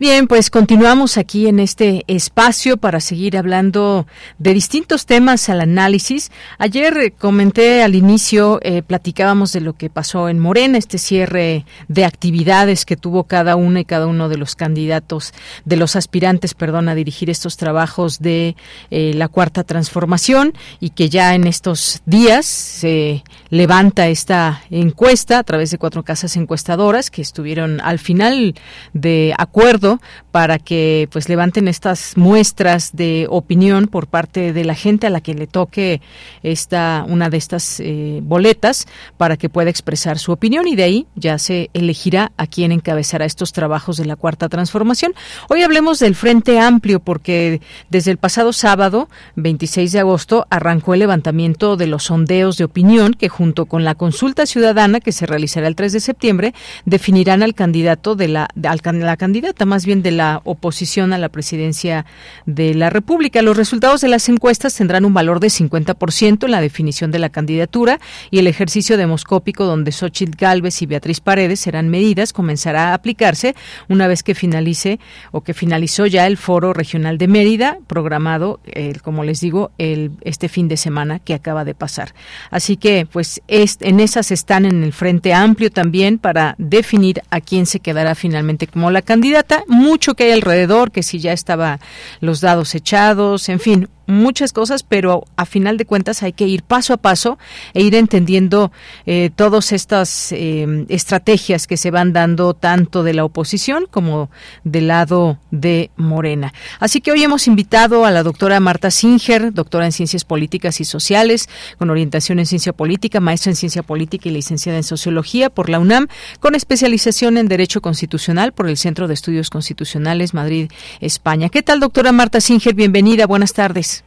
Bien, 0.00 0.28
pues 0.28 0.48
continuamos 0.48 1.18
aquí 1.18 1.48
en 1.48 1.58
este 1.58 2.04
espacio 2.06 2.76
para 2.76 3.00
seguir 3.00 3.36
hablando 3.36 4.06
de 4.38 4.54
distintos 4.54 5.06
temas 5.06 5.48
al 5.48 5.60
análisis. 5.60 6.30
Ayer 6.58 6.96
eh, 6.98 7.10
comenté 7.10 7.82
al 7.82 7.96
inicio, 7.96 8.60
eh, 8.62 8.82
platicábamos 8.82 9.52
de 9.52 9.60
lo 9.60 9.72
que 9.72 9.90
pasó 9.90 10.28
en 10.28 10.38
Morena, 10.38 10.78
este 10.78 10.98
cierre 10.98 11.64
de 11.88 12.04
actividades 12.04 12.84
que 12.84 12.96
tuvo 12.96 13.24
cada 13.24 13.56
uno 13.56 13.80
y 13.80 13.84
cada 13.84 14.06
uno 14.06 14.28
de 14.28 14.38
los 14.38 14.54
candidatos, 14.54 15.34
de 15.64 15.74
los 15.74 15.96
aspirantes, 15.96 16.54
perdón, 16.54 16.88
a 16.88 16.94
dirigir 16.94 17.28
estos 17.28 17.56
trabajos 17.56 18.20
de 18.20 18.54
eh, 18.92 19.14
la 19.14 19.26
cuarta 19.26 19.64
transformación 19.64 20.54
y 20.78 20.90
que 20.90 21.08
ya 21.08 21.34
en 21.34 21.44
estos 21.44 22.02
días 22.06 22.46
se 22.46 23.24
levanta 23.50 24.06
esta 24.06 24.62
encuesta 24.70 25.40
a 25.40 25.42
través 25.42 25.72
de 25.72 25.78
cuatro 25.78 26.04
casas 26.04 26.36
encuestadoras 26.36 27.10
que 27.10 27.20
estuvieron 27.20 27.80
al 27.80 27.98
final 27.98 28.54
de 28.92 29.34
acuerdo 29.36 29.87
para 30.30 30.58
que 30.58 31.08
pues 31.10 31.28
levanten 31.28 31.68
estas 31.68 32.16
muestras 32.16 32.90
de 32.94 33.26
opinión 33.28 33.86
por 33.86 34.06
parte 34.06 34.52
de 34.52 34.64
la 34.64 34.74
gente 34.74 35.06
a 35.06 35.10
la 35.10 35.20
que 35.20 35.34
le 35.34 35.46
toque 35.46 36.00
esta 36.42 37.04
una 37.08 37.30
de 37.30 37.36
estas 37.36 37.80
eh, 37.80 38.20
boletas 38.22 38.86
para 39.16 39.36
que 39.36 39.48
pueda 39.48 39.70
expresar 39.70 40.18
su 40.18 40.32
opinión 40.32 40.68
y 40.68 40.76
de 40.76 40.82
ahí 40.82 41.06
ya 41.14 41.38
se 41.38 41.70
elegirá 41.72 42.32
a 42.36 42.46
quién 42.46 42.72
encabezará 42.72 43.24
estos 43.24 43.52
trabajos 43.52 43.96
de 43.96 44.04
la 44.04 44.16
cuarta 44.16 44.48
transformación. 44.48 45.12
Hoy 45.48 45.62
hablemos 45.62 45.98
del 45.98 46.14
Frente 46.14 46.58
Amplio 46.58 47.00
porque 47.00 47.60
desde 47.90 48.10
el 48.10 48.18
pasado 48.18 48.52
sábado 48.52 49.08
26 49.36 49.92
de 49.92 50.00
agosto 50.00 50.46
arrancó 50.50 50.94
el 50.94 51.00
levantamiento 51.00 51.76
de 51.76 51.86
los 51.86 52.04
sondeos 52.04 52.56
de 52.56 52.64
opinión 52.64 53.14
que 53.14 53.28
junto 53.28 53.66
con 53.66 53.84
la 53.84 53.94
consulta 53.94 54.46
ciudadana 54.46 55.00
que 55.00 55.12
se 55.12 55.26
realizará 55.26 55.68
el 55.68 55.76
3 55.76 55.92
de 55.92 56.00
septiembre 56.00 56.54
definirán 56.84 57.42
al 57.42 57.54
candidato 57.54 58.14
de 58.14 58.28
la, 58.28 58.48
la 58.54 59.16
candidata 59.16 59.64
más 59.64 59.77
bien 59.84 60.02
de 60.02 60.10
la 60.10 60.40
oposición 60.44 61.12
a 61.12 61.18
la 61.18 61.28
presidencia 61.28 62.06
de 62.46 62.74
la 62.74 62.90
República. 62.90 63.42
Los 63.42 63.56
resultados 63.56 64.00
de 64.00 64.08
las 64.08 64.28
encuestas 64.28 64.74
tendrán 64.74 65.04
un 65.04 65.14
valor 65.14 65.40
de 65.40 65.48
50% 65.48 66.44
en 66.44 66.50
la 66.50 66.60
definición 66.60 67.10
de 67.10 67.18
la 67.18 67.28
candidatura 67.28 68.00
y 68.30 68.38
el 68.38 68.46
ejercicio 68.46 68.96
demoscópico 68.96 69.64
donde 69.64 69.92
Xochitl 69.92 70.36
Galvez 70.36 70.82
y 70.82 70.86
Beatriz 70.86 71.20
Paredes 71.20 71.60
serán 71.60 71.88
medidas 71.88 72.32
comenzará 72.32 72.90
a 72.90 72.94
aplicarse 72.94 73.54
una 73.88 74.06
vez 74.06 74.22
que 74.22 74.34
finalice 74.34 74.98
o 75.32 75.42
que 75.42 75.54
finalizó 75.54 76.06
ya 76.06 76.26
el 76.26 76.36
foro 76.36 76.72
regional 76.72 77.18
de 77.18 77.28
Mérida 77.28 77.78
programado, 77.86 78.60
como 79.02 79.24
les 79.24 79.40
digo, 79.40 79.70
el, 79.78 80.12
este 80.22 80.48
fin 80.48 80.68
de 80.68 80.76
semana 80.76 81.18
que 81.18 81.34
acaba 81.34 81.64
de 81.64 81.74
pasar. 81.74 82.14
Así 82.50 82.76
que, 82.76 83.06
pues, 83.10 83.42
en 83.48 84.00
esas 84.00 84.30
están 84.30 84.64
en 84.64 84.82
el 84.82 84.92
frente 84.92 85.34
amplio 85.34 85.70
también 85.70 86.18
para 86.18 86.54
definir 86.58 87.22
a 87.30 87.40
quién 87.40 87.66
se 87.66 87.80
quedará 87.80 88.14
finalmente 88.14 88.66
como 88.66 88.90
la 88.90 89.02
candidata 89.02 89.64
mucho 89.68 90.14
que 90.14 90.24
hay 90.24 90.32
alrededor, 90.32 90.90
que 90.90 91.02
si 91.02 91.20
ya 91.20 91.32
estaba 91.32 91.78
los 92.20 92.40
dados 92.40 92.74
echados, 92.74 93.48
en 93.48 93.60
fin, 93.60 93.88
muchas 94.08 94.52
cosas, 94.52 94.82
pero 94.82 95.24
a 95.36 95.44
final 95.44 95.76
de 95.76 95.84
cuentas 95.84 96.22
hay 96.22 96.32
que 96.32 96.46
ir 96.46 96.62
paso 96.62 96.94
a 96.94 96.96
paso 96.96 97.38
e 97.74 97.82
ir 97.82 97.94
entendiendo 97.94 98.72
eh, 99.06 99.30
todas 99.36 99.70
estas 99.72 100.32
eh, 100.32 100.86
estrategias 100.88 101.66
que 101.66 101.76
se 101.76 101.90
van 101.90 102.12
dando 102.12 102.54
tanto 102.54 103.02
de 103.02 103.12
la 103.12 103.24
oposición 103.24 103.86
como 103.90 104.30
del 104.64 104.88
lado 104.88 105.38
de 105.50 105.90
Morena. 105.96 106.54
Así 106.80 107.00
que 107.00 107.12
hoy 107.12 107.22
hemos 107.22 107.46
invitado 107.46 108.06
a 108.06 108.10
la 108.10 108.22
doctora 108.22 108.58
Marta 108.60 108.90
Singer, 108.90 109.52
doctora 109.52 109.84
en 109.84 109.92
Ciencias 109.92 110.24
Políticas 110.24 110.80
y 110.80 110.84
Sociales, 110.84 111.48
con 111.76 111.90
orientación 111.90 112.38
en 112.38 112.46
Ciencia 112.46 112.72
Política, 112.72 113.20
maestra 113.20 113.50
en 113.50 113.56
Ciencia 113.56 113.82
Política 113.82 114.28
y 114.28 114.32
licenciada 114.32 114.78
en 114.78 114.84
Sociología 114.84 115.50
por 115.50 115.68
la 115.68 115.78
UNAM, 115.78 116.08
con 116.40 116.54
especialización 116.54 117.36
en 117.36 117.46
Derecho 117.46 117.82
Constitucional 117.82 118.52
por 118.52 118.68
el 118.68 118.78
Centro 118.78 119.06
de 119.06 119.14
Estudios 119.14 119.50
Constitucionales 119.50 120.32
Madrid, 120.32 120.70
España. 121.00 121.50
¿Qué 121.50 121.62
tal, 121.62 121.80
doctora 121.80 122.12
Marta 122.12 122.40
Singer? 122.40 122.74
Bienvenida, 122.74 123.26
buenas 123.26 123.52
tardes. 123.52 123.97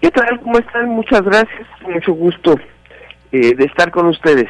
¿Qué 0.00 0.10
tal? 0.10 0.40
¿Cómo 0.40 0.58
están? 0.58 0.88
Muchas 0.90 1.22
gracias. 1.22 1.66
Mucho 1.88 2.12
gusto 2.12 2.58
eh, 3.32 3.54
de 3.54 3.64
estar 3.64 3.90
con 3.90 4.06
ustedes. 4.06 4.48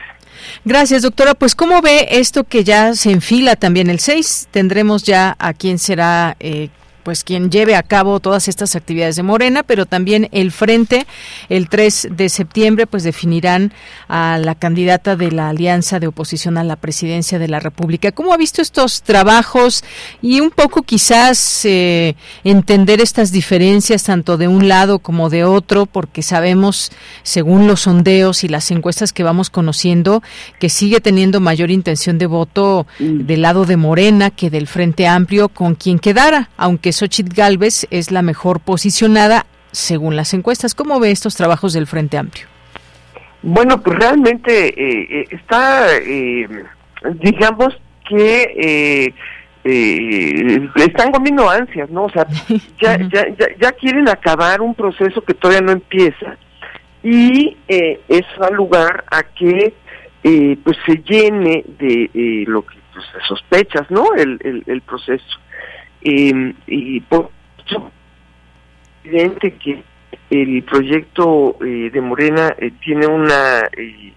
Gracias, 0.65 1.03
doctora. 1.03 1.35
Pues, 1.35 1.55
¿cómo 1.55 1.81
ve 1.81 2.09
esto 2.11 2.45
que 2.45 2.65
ya 2.65 2.95
se 2.95 3.11
enfila 3.11 3.57
también 3.57 3.89
el 3.89 4.01
6? 4.01 4.49
Tendremos 4.51 5.05
ya 5.05 5.37
a 5.39 5.55
quién 5.55 5.79
será 5.79 6.37
eh, 6.41 6.69
pues 7.07 7.23
quien 7.23 7.53
lleve 7.53 7.77
a 7.77 7.85
cabo 7.85 8.19
todas 8.19 8.49
estas 8.49 8.75
actividades 8.75 9.15
de 9.15 9.23
Morena, 9.23 9.63
pero 9.63 9.87
también 9.87 10.29
el 10.33 10.51
frente 10.51 11.07
el 11.49 11.69
3 11.69 12.09
de 12.11 12.29
septiembre 12.29 12.89
pues 12.89 13.05
definirán 13.05 13.73
a 14.09 14.39
la 14.39 14.57
candidata 14.57 15.15
de 15.15 15.31
la 15.31 15.51
alianza 15.51 16.01
de 16.01 16.09
oposición 16.09 16.59
a 16.59 16.65
la 16.65 16.75
presidencia 16.75 17.39
de 17.39 17.47
la 17.47 17.61
República. 17.61 18.11
¿Cómo 18.11 18.35
ha 18.35 18.37
visto 18.37 18.61
estos 18.61 19.03
trabajos 19.03 19.85
y 20.21 20.41
un 20.41 20.51
poco 20.51 20.83
quizás 20.83 21.65
eh, 21.65 22.17
entender 22.43 23.01
estas 23.01 23.31
diferencias 23.31 24.03
tanto 24.03 24.37
de 24.37 24.49
un 24.49 24.67
lado 24.67 24.99
como 24.99 25.31
de 25.31 25.45
otro, 25.45 25.87
porque 25.87 26.23
sabemos 26.23 26.91
según 27.23 27.69
los 27.69 27.83
sondeos 27.83 28.43
y 28.43 28.49
las 28.49 28.69
encuestas 28.73 29.13
que 29.13 29.23
vamos 29.23 29.49
conociendo 29.49 30.25
que 30.59 30.69
sigue 30.69 31.01
teniendo 31.01 31.39
mayor 31.39 31.71
intención 31.71 32.19
de 32.19 32.27
voto 32.27 32.89
mm. 32.99 33.27
del 33.27 33.43
lado 33.43 33.65
de 33.65 33.77
Morena 33.77 34.33
que 34.33 34.51
del 34.51 34.67
Frente 34.67 35.07
Amplio 35.07 35.49
con 35.49 35.77
quien 35.77 36.01
quedara, 36.01 36.51
aunque 36.57 36.96
Xochitl 36.97 37.35
Galvez 37.35 37.87
es 37.91 38.11
la 38.11 38.23
mejor 38.23 38.61
posicionada 38.61 39.45
según 39.71 40.17
las 40.17 40.33
encuestas. 40.33 40.75
¿Cómo 40.75 40.99
ve 40.99 41.11
estos 41.11 41.37
trabajos 41.37 41.75
del 41.75 41.87
Frente 41.87 42.17
Amplio? 42.17 42.47
Bueno, 43.43 43.81
pues 43.83 43.99
realmente 43.99 44.69
eh, 44.69 45.07
eh, 45.11 45.25
está, 45.31 45.95
eh, 45.99 46.49
digamos 47.21 47.77
que 48.09 49.13
están 50.77 51.13
comiendo 51.13 51.51
ansias, 51.51 51.91
¿no? 51.91 52.05
O 52.05 52.11
sea, 52.11 52.27
ya, 52.81 52.99
ya, 53.09 53.27
ya, 53.61 53.73
quieren 53.73 54.09
acabar 54.09 54.63
un 54.63 54.75
proceso 54.75 55.23
que 55.23 55.35
todavía 55.35 55.61
no 55.61 55.73
empieza 55.73 56.39
y 57.03 57.57
eso 57.69 58.41
da 58.41 58.51
lugar 58.51 59.05
a 59.11 59.23
que 59.23 59.75
pues 60.65 60.77
se 60.87 60.97
llene 61.07 61.63
de 61.79 62.45
lo 62.47 62.65
que 62.65 62.79
pues, 62.93 63.05
sospechas, 63.29 63.91
¿no? 63.91 64.15
El, 64.17 64.41
el, 64.43 64.63
el 64.67 64.81
proceso. 64.81 65.39
Eh, 66.09 66.55
y 66.67 67.01
por 67.01 67.31
eso 67.67 67.91
evidente 69.07 69.55
que 69.55 69.83
el 70.31 70.63
proyecto 70.65 71.57
eh, 71.65 71.91
de 71.93 72.01
Morena 72.01 72.55
eh, 72.59 72.73
tiene 72.85 73.07
una 73.07 73.61
eh, 73.77 74.13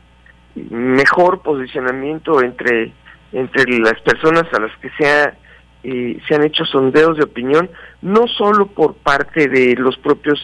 mejor 0.56 1.42
posicionamiento 1.42 2.42
entre 2.42 2.92
entre 3.32 3.78
las 3.78 4.00
personas 4.02 4.46
a 4.54 4.60
las 4.60 4.76
que 4.78 4.90
se 4.98 5.08
ha 5.08 5.38
se 5.82 6.36
han 6.36 6.44
hecho 6.44 6.66
sondeos 6.66 7.16
de 7.16 7.24
opinión 7.24 7.70
no 8.02 8.28
solo 8.28 8.66
por 8.66 8.96
parte 8.96 9.48
de 9.48 9.76
los 9.76 9.98
propios 9.98 10.38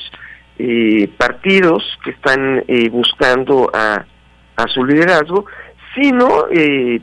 partidos 1.18 1.84
que 2.06 2.12
están 2.12 2.64
buscando 2.92 3.70
a, 3.74 4.06
a 4.56 4.68
su 4.68 4.86
liderazgo 4.86 5.46
sino 5.94 6.46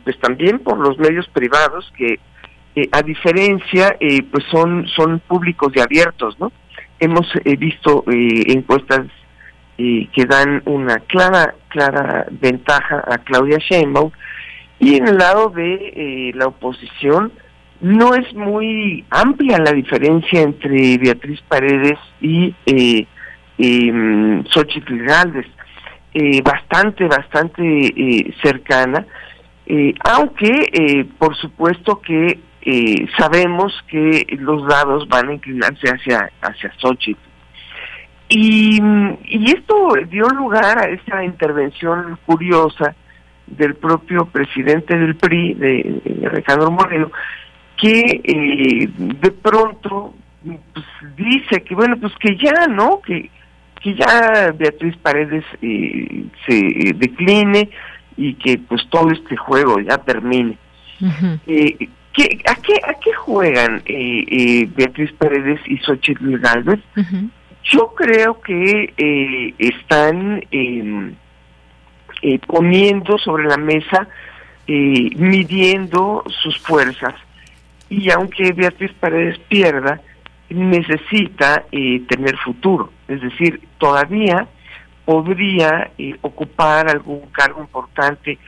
pues 0.02 0.18
también 0.20 0.60
por 0.60 0.78
los 0.78 0.96
medios 0.98 1.28
privados 1.28 1.92
que 1.98 2.20
eh, 2.74 2.88
a 2.90 3.02
diferencia, 3.02 3.96
eh, 4.00 4.22
pues 4.30 4.44
son, 4.50 4.86
son 4.88 5.20
públicos 5.20 5.70
y 5.74 5.80
abiertos, 5.80 6.40
¿no? 6.40 6.52
Hemos 6.98 7.26
eh, 7.44 7.56
visto 7.56 8.04
encuestas 8.06 9.06
que 9.76 10.26
dan 10.28 10.62
una 10.66 10.98
clara, 11.00 11.56
clara 11.68 12.26
ventaja 12.30 13.02
a 13.04 13.18
Claudia 13.18 13.58
Sheinbaum 13.58 14.12
y 14.78 14.94
en 14.94 15.08
el 15.08 15.16
lado 15.16 15.48
de 15.48 16.30
la 16.36 16.46
oposición 16.46 17.32
no 17.80 18.14
es 18.14 18.32
muy 18.34 19.04
amplia 19.10 19.58
la 19.58 19.72
diferencia 19.72 20.40
entre 20.40 20.98
Beatriz 20.98 21.40
Paredes 21.48 21.98
y 22.20 22.54
eh, 22.66 23.06
eh, 23.58 24.42
Xochitl 24.50 24.98
Galvez, 24.98 25.46
bastante, 26.44 27.08
bastante 27.08 28.32
cercana, 28.40 29.04
aunque 30.04 31.08
por 31.18 31.34
supuesto 31.36 32.00
que 32.00 32.38
eh, 32.64 33.06
sabemos 33.18 33.72
que 33.88 34.24
los 34.38 34.66
dados 34.66 35.08
van 35.08 35.28
a 35.28 35.34
inclinarse 35.34 35.88
hacia, 35.88 36.30
hacia 36.40 36.72
Xochitl. 36.78 37.20
Y, 38.28 38.80
y 39.24 39.50
esto 39.50 39.94
dio 40.08 40.26
lugar 40.28 40.78
a 40.78 40.88
esta 40.88 41.22
intervención 41.24 42.18
curiosa 42.24 42.94
del 43.46 43.74
propio 43.74 44.26
presidente 44.26 44.96
del 44.96 45.16
PRI, 45.16 45.54
de, 45.54 46.26
Alejandro 46.30 46.70
Moreno, 46.70 47.10
que 47.76 48.20
eh, 48.24 48.88
de 48.96 49.30
pronto 49.32 50.14
pues, 50.42 50.86
dice 51.16 51.62
que 51.62 51.74
bueno, 51.74 51.96
pues 52.00 52.12
que 52.20 52.36
ya, 52.36 52.66
¿no? 52.68 53.00
Que, 53.02 53.28
que 53.82 53.94
ya 53.94 54.52
Beatriz 54.56 54.96
Paredes 54.98 55.44
eh, 55.60 56.24
se 56.46 56.94
decline 56.94 57.68
y 58.16 58.34
que 58.34 58.58
pues 58.58 58.88
todo 58.88 59.10
este 59.10 59.36
juego 59.36 59.80
ya 59.80 59.98
termine. 59.98 60.56
¿A, 62.46 62.54
qué, 62.56 62.80
¿A 62.86 62.94
qué 62.94 63.12
juegan 63.14 63.82
eh, 63.86 64.24
eh, 64.28 64.68
Beatriz 64.74 65.12
Paredes 65.12 65.60
y 65.66 65.78
Xochitl 65.78 66.38
Galvez? 66.38 66.80
Yo 67.64 67.94
creo 67.94 68.40
que 68.40 68.92
eh, 68.96 69.54
están 69.58 70.44
em, 70.50 71.14
poniendo 72.46 73.18
sobre 73.18 73.44
la 73.44 73.56
mesa, 73.56 74.08
midiendo 74.66 76.24
sus 76.42 76.58
fuerzas. 76.58 77.14
y 77.88 78.10
aunque 78.10 78.52
Beatriz 78.52 78.92
Paredes 79.00 79.38
pierda, 79.48 80.00
necesita 80.52 81.64
eh, 81.72 82.02
tener 82.08 82.36
futuro, 82.38 82.92
es 83.08 83.20
decir, 83.20 83.60
todavía 83.78 84.46
podría 85.04 85.90
eh, 85.98 86.16
ocupar 86.20 86.88
algún 86.88 87.22
cargo 87.32 87.60
importante 87.60 88.38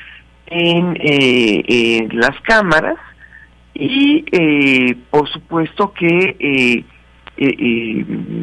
en, 0.46 0.96
eh, 1.00 2.09
las 2.12 2.38
cámaras 2.42 2.96
y 3.74 4.94
por 5.10 5.28
supuesto 5.28 5.92
que 5.92 6.84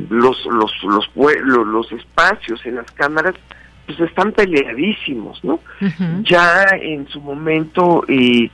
los, 0.10 0.46
los, 0.46 0.84
los, 0.84 1.10
los 1.46 1.91
espacios 1.94 2.65
en 2.65 2.76
las 2.76 2.91
cámaras 2.91 3.36
pues 3.86 4.00
están 4.02 4.32
peleadísimos, 4.34 5.44
¿no? 5.44 5.60
Ya 6.24 6.65
en 6.80 7.08
su 7.08 7.22
momento 7.22 8.04
eh, 8.08 8.50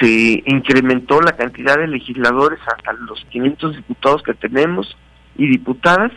se 0.00 0.42
incrementó 0.46 1.20
la 1.20 1.32
cantidad 1.32 1.76
de 1.76 1.88
legisladores 1.88 2.58
hasta 2.66 2.92
los 2.94 3.24
500 3.30 3.76
diputados 3.76 4.22
que 4.22 4.34
tenemos 4.34 4.96
y 5.36 5.46
diputadas, 5.48 6.12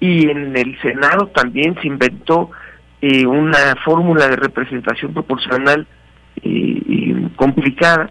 y 0.00 0.28
en 0.28 0.56
el 0.56 0.80
Senado 0.80 1.28
también 1.28 1.74
se 1.80 1.88
inventó 1.88 2.50
eh, 3.00 3.26
una 3.26 3.76
fórmula 3.84 4.28
de 4.28 4.36
representación 4.36 5.12
proporcional 5.12 5.86
eh, 6.42 7.28
complicada 7.36 8.10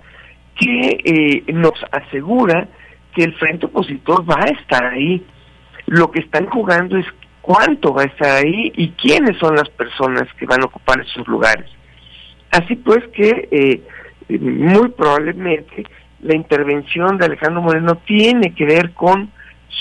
que 0.56 1.44
nos 1.54 1.74
asegura 1.92 2.68
que 3.16 3.24
el 3.24 3.34
frente 3.36 3.66
opositor 3.66 4.30
va 4.30 4.44
a 4.44 4.50
estar 4.50 4.86
ahí. 4.86 5.26
Lo 5.88 6.12
que 6.12 6.20
están 6.20 6.48
jugando 6.48 6.98
es 6.98 7.06
cuánto 7.42 7.94
va 7.94 8.04
a 8.04 8.06
estar 8.06 8.46
ahí 8.46 8.72
y 8.76 8.90
quiénes 8.92 9.38
son 9.38 9.56
las 9.56 9.70
personas 9.70 10.24
que 10.40 10.46
van 10.46 10.62
a 10.62 10.66
ocupar 10.66 11.00
esos 11.02 11.28
lugares. 11.28 11.70
Así 12.52 12.76
pues 12.76 13.04
que 13.14 13.50
eh, 13.52 14.40
muy 14.40 14.90
probablemente 14.90 15.86
la 16.22 16.36
intervención 16.36 17.18
de 17.18 17.26
Alejandro 17.26 17.62
Moreno 17.62 17.98
tiene 18.06 18.54
que 18.56 18.66
ver 18.66 18.94
con 18.94 19.32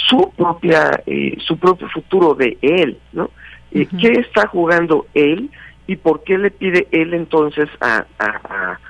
su 0.09 0.33
propia 0.37 1.03
eh, 1.07 1.37
su 1.39 1.59
propio 1.59 1.89
futuro 1.89 2.35
de 2.35 2.59
él, 2.61 2.99
¿no? 3.13 3.31
Eh, 3.71 3.87
¿Qué 4.01 4.09
está 4.21 4.49
jugando 4.49 5.07
él 5.15 5.51
y 5.87 5.97
por 5.97 6.25
qué 6.25 6.39
le 6.39 6.51
pide 6.51 6.89
él 6.91 7.15
entonces 7.15 7.69
a, 7.81 8.07
a, 8.19 8.27
a 8.27 8.81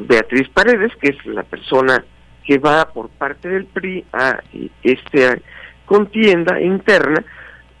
Beatriz 0.00 0.48
Paredes, 0.48 0.92
que 0.96 1.10
es 1.10 1.26
la 1.26 1.42
persona 1.42 2.04
que 2.44 2.58
va 2.58 2.88
por 2.90 3.10
parte 3.10 3.48
del 3.48 3.66
PRI 3.66 4.04
a 4.12 4.40
esta 4.82 5.38
contienda 5.84 6.60
interna, 6.60 7.22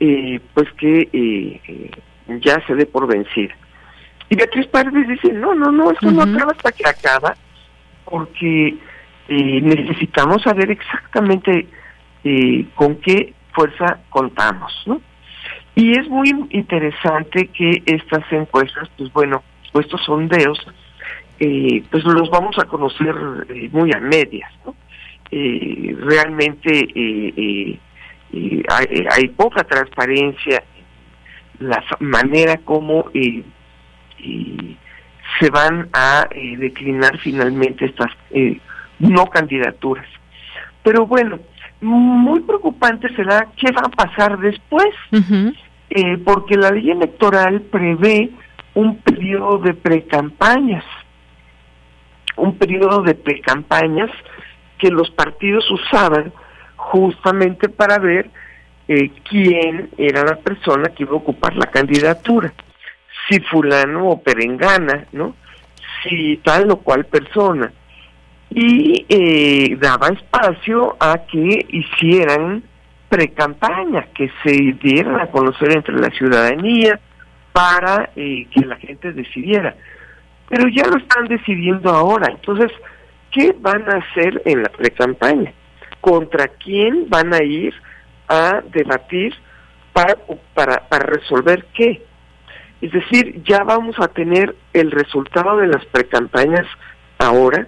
eh, 0.00 0.40
pues 0.54 0.70
que 0.72 1.08
eh, 1.12 1.60
eh, 1.66 1.90
ya 2.40 2.60
se 2.66 2.74
dé 2.74 2.86
por 2.86 3.06
vencida. 3.06 3.54
Y 4.28 4.36
Beatriz 4.36 4.66
Paredes 4.66 5.08
dice, 5.08 5.32
no, 5.32 5.54
no, 5.54 5.72
no, 5.72 5.90
esto 5.90 6.10
no 6.10 6.22
acaba 6.22 6.52
hasta 6.52 6.72
que 6.72 6.86
acaba, 6.86 7.34
porque 8.04 8.76
necesitamos 9.28 10.42
saber 10.42 10.70
exactamente 10.70 11.66
con 12.74 12.96
qué 12.96 13.32
fuerza 13.52 14.00
contamos, 14.10 14.72
¿no? 14.86 15.00
Y 15.74 15.98
es 15.98 16.08
muy 16.08 16.28
interesante 16.50 17.48
que 17.48 17.82
estas 17.86 18.30
encuestas, 18.32 18.90
pues 18.98 19.10
bueno, 19.12 19.42
estos 19.74 20.02
sondeos, 20.04 20.58
pues 21.38 22.04
los 22.04 22.30
vamos 22.30 22.58
a 22.58 22.64
conocer 22.64 23.14
muy 23.72 23.92
a 23.92 24.00
medias, 24.00 24.50
¿no? 24.64 24.74
realmente 25.30 26.88
hay, 28.68 29.06
hay, 29.10 29.28
poca 29.28 29.62
transparencia 29.64 30.62
la 31.60 31.84
manera 32.00 32.56
como 32.58 33.06
eh, 33.14 34.76
se 35.38 35.50
van 35.50 35.88
a 35.92 36.26
eh, 36.30 36.56
declinar 36.56 37.18
finalmente 37.18 37.86
estas 37.86 38.10
eh, 38.30 38.60
no 38.98 39.26
candidaturas. 39.26 40.06
Pero 40.82 41.06
bueno, 41.06 41.38
muy 41.80 42.40
preocupante 42.40 43.14
será 43.14 43.48
qué 43.56 43.70
va 43.72 43.82
a 43.84 43.90
pasar 43.90 44.38
después, 44.38 44.88
porque 46.24 46.56
la 46.56 46.70
ley 46.70 46.90
electoral 46.90 47.60
prevé 47.62 48.30
un 48.74 48.96
periodo 48.96 49.58
de 49.58 49.74
precampañas, 49.74 50.84
un 52.38 52.56
periodo 52.56 53.02
de 53.02 53.14
precampañas 53.14 54.10
que 54.78 54.90
los 54.90 55.10
partidos 55.10 55.70
usaban 55.70 56.32
justamente 56.76 57.68
para 57.68 57.98
ver 57.98 58.30
eh, 58.86 59.10
quién 59.28 59.90
era 59.98 60.24
la 60.24 60.36
persona 60.36 60.88
que 60.88 61.02
iba 61.02 61.12
a 61.12 61.16
ocupar 61.16 61.54
la 61.56 61.66
candidatura, 61.66 62.52
si 63.28 63.40
fulano 63.40 64.08
o 64.08 64.22
perengana, 64.22 65.06
¿no? 65.12 65.34
Si 66.02 66.38
tal 66.38 66.70
o 66.70 66.76
cual 66.78 67.04
persona. 67.04 67.72
Y 68.50 69.04
eh, 69.08 69.76
daba 69.78 70.08
espacio 70.08 70.96
a 70.98 71.18
que 71.26 71.66
hicieran 71.68 72.62
pre-campaña, 73.08 74.06
que 74.14 74.30
se 74.42 74.52
dieran 74.82 75.20
a 75.20 75.26
conocer 75.26 75.72
entre 75.72 75.98
la 75.98 76.10
ciudadanía 76.10 76.98
para 77.52 78.10
eh, 78.16 78.46
que 78.50 78.60
la 78.64 78.76
gente 78.76 79.12
decidiera. 79.12 79.74
Pero 80.48 80.68
ya 80.68 80.86
lo 80.86 80.96
están 80.96 81.26
decidiendo 81.26 81.90
ahora. 81.90 82.28
Entonces, 82.30 82.70
¿qué 83.30 83.54
van 83.60 83.88
a 83.90 83.98
hacer 83.98 84.42
en 84.44 84.62
la 84.62 84.68
pre-campaña? 84.70 85.52
contra 86.00 86.48
quién 86.48 87.08
van 87.08 87.34
a 87.34 87.42
ir 87.42 87.74
a 88.28 88.62
debatir 88.72 89.34
para, 89.92 90.16
para, 90.54 90.88
para 90.88 91.06
resolver 91.06 91.66
qué. 91.74 92.02
Es 92.80 92.92
decir, 92.92 93.42
ya 93.44 93.64
vamos 93.64 93.96
a 93.98 94.08
tener 94.08 94.54
el 94.72 94.90
resultado 94.90 95.56
de 95.58 95.66
las 95.66 95.84
precampañas 95.86 96.66
ahora 97.18 97.66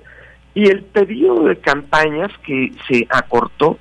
y 0.54 0.68
el 0.68 0.82
periodo 0.84 1.44
de 1.44 1.56
campañas 1.56 2.30
que 2.44 2.70
se 2.88 3.06
acortó, 3.10 3.78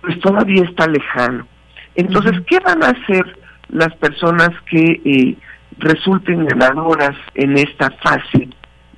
pues 0.00 0.18
todavía 0.20 0.64
está 0.64 0.86
lejano. 0.86 1.46
Entonces, 1.94 2.40
¿qué 2.46 2.58
van 2.60 2.82
a 2.82 2.90
hacer 2.90 3.38
las 3.68 3.94
personas 3.96 4.50
que 4.70 5.00
eh, 5.04 5.36
resulten 5.80 6.46
ganadoras 6.46 7.16
en 7.34 7.58
esta 7.58 7.90
fase 7.90 8.48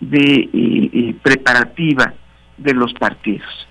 de 0.01 0.19
eh, 0.19 0.51
eh, 0.53 1.15
preparativa 1.23 2.13
de 2.63 2.75
los 2.75 2.93
partidos. 2.95 3.69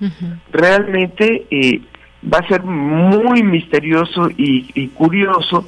Realmente 0.51 1.45
eh, 1.49 1.81
va 2.31 2.39
a 2.39 2.47
ser 2.47 2.63
muy 2.63 3.43
misterioso 3.43 4.29
y, 4.35 4.87
curioso 4.89 5.67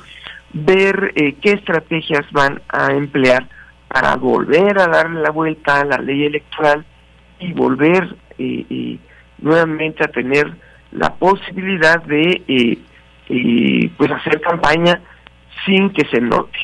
ver 0.52 1.14
eh, 1.16 1.36
qué 1.42 1.54
estrategias 1.54 2.26
van 2.32 2.62
a 2.70 2.92
emplear 2.92 3.48
para 3.88 4.16
volver 4.16 4.80
a 4.80 4.88
darle 4.88 5.22
la 5.22 5.32
vuelta 5.32 5.82
a 5.82 5.86
la 5.86 5.98
ley 5.98 6.26
electoral 6.26 6.86
y 7.40 7.54
volver 7.54 8.16
eh, 8.38 8.98
nuevamente 9.40 10.04
a 10.04 10.08
tener 10.08 10.52
la 10.92 11.14
posibilidad 11.16 12.04
de 12.04 12.80
pues 13.98 14.12
hacer 14.12 14.42
campaña 14.42 15.00
sin 15.66 15.90
que 15.92 16.06
se 16.10 16.22
note 16.22 16.60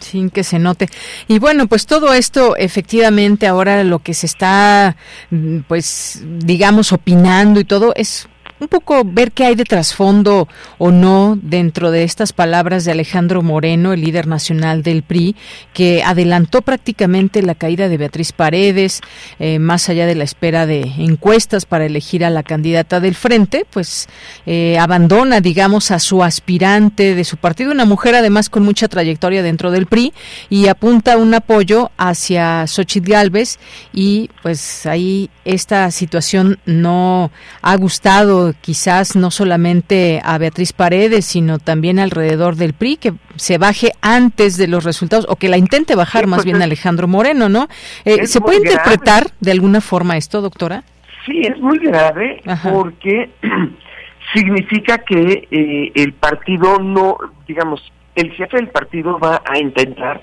sin 0.00 0.30
que 0.30 0.44
se 0.44 0.58
note. 0.58 0.88
Y 1.28 1.38
bueno, 1.38 1.66
pues 1.66 1.86
todo 1.86 2.12
esto 2.12 2.56
efectivamente 2.56 3.46
ahora 3.46 3.84
lo 3.84 3.98
que 3.98 4.14
se 4.14 4.26
está, 4.26 4.96
mm, 5.30 5.60
pues 5.68 6.22
digamos, 6.24 6.92
opinando 6.92 7.60
y 7.60 7.64
todo 7.64 7.92
es 7.96 8.28
un 8.58 8.68
poco 8.68 9.02
ver 9.04 9.32
qué 9.32 9.44
hay 9.44 9.54
de 9.54 9.64
trasfondo 9.64 10.48
o 10.78 10.90
no 10.90 11.38
dentro 11.40 11.90
de 11.90 12.04
estas 12.04 12.32
palabras 12.32 12.84
de 12.84 12.92
Alejandro 12.92 13.42
Moreno, 13.42 13.92
el 13.92 14.00
líder 14.00 14.26
nacional 14.26 14.82
del 14.82 15.02
PRI, 15.02 15.36
que 15.74 16.02
adelantó 16.02 16.62
prácticamente 16.62 17.42
la 17.42 17.54
caída 17.54 17.88
de 17.88 17.98
Beatriz 17.98 18.32
Paredes, 18.32 19.00
eh, 19.38 19.58
más 19.58 19.88
allá 19.88 20.06
de 20.06 20.14
la 20.14 20.24
espera 20.24 20.66
de 20.66 20.80
encuestas 20.98 21.66
para 21.66 21.86
elegir 21.86 22.24
a 22.24 22.30
la 22.30 22.42
candidata 22.42 23.00
del 23.00 23.14
frente, 23.14 23.66
pues 23.70 24.08
eh, 24.46 24.78
abandona, 24.78 25.40
digamos, 25.40 25.90
a 25.90 25.98
su 25.98 26.22
aspirante 26.22 27.14
de 27.14 27.24
su 27.24 27.36
partido, 27.36 27.72
una 27.72 27.84
mujer 27.84 28.14
además 28.14 28.48
con 28.48 28.62
mucha 28.62 28.88
trayectoria 28.88 29.42
dentro 29.42 29.70
del 29.70 29.86
PRI, 29.86 30.14
y 30.48 30.68
apunta 30.68 31.18
un 31.18 31.34
apoyo 31.34 31.90
hacia 31.98 32.66
Xochitl 32.66 33.10
Galvez, 33.10 33.58
y 33.92 34.30
pues 34.42 34.86
ahí 34.86 35.30
esta 35.44 35.90
situación 35.90 36.58
no 36.64 37.30
ha 37.62 37.76
gustado 37.76 38.45
quizás 38.60 39.16
no 39.16 39.30
solamente 39.30 40.20
a 40.24 40.38
Beatriz 40.38 40.72
Paredes, 40.72 41.24
sino 41.24 41.58
también 41.58 41.98
alrededor 41.98 42.56
del 42.56 42.72
PRI, 42.72 42.96
que 42.96 43.14
se 43.36 43.58
baje 43.58 43.92
antes 44.00 44.56
de 44.56 44.68
los 44.68 44.84
resultados 44.84 45.26
o 45.28 45.36
que 45.36 45.48
la 45.48 45.56
intente 45.56 45.94
bajar 45.94 46.26
más 46.26 46.38
pues 46.38 46.46
bien 46.46 46.62
Alejandro 46.62 47.08
Moreno, 47.08 47.48
¿no? 47.48 47.68
Eh, 48.04 48.26
¿Se 48.26 48.40
puede 48.40 48.58
interpretar 48.58 49.28
de 49.40 49.52
alguna 49.52 49.80
forma 49.80 50.16
esto, 50.16 50.40
doctora? 50.40 50.84
Sí, 51.24 51.42
es 51.42 51.58
muy 51.58 51.78
grave 51.78 52.42
porque 52.62 53.30
significa 54.34 54.98
que 54.98 55.48
eh, 55.50 55.92
el 55.94 56.12
partido 56.12 56.78
no, 56.78 57.16
digamos, 57.46 57.80
el 58.14 58.32
jefe 58.32 58.56
del 58.56 58.68
partido 58.68 59.18
va 59.18 59.42
a 59.44 59.58
intentar 59.58 60.22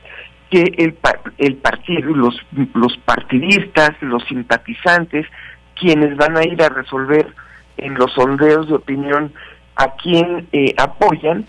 que 0.50 0.62
el, 0.78 0.96
el 1.40 1.56
partido, 1.58 2.10
los, 2.16 2.36
los 2.74 2.98
partidistas, 3.06 3.92
los 4.02 4.24
simpatizantes, 4.26 5.26
quienes 5.76 6.16
van 6.16 6.38
a 6.38 6.44
ir 6.44 6.62
a 6.62 6.70
resolver 6.70 7.28
en 7.78 7.96
los 7.96 8.12
sondeos 8.14 8.68
de 8.68 8.76
opinión 8.76 9.34
a 9.76 9.96
quien 9.96 10.48
eh, 10.52 10.74
apoyan, 10.78 11.46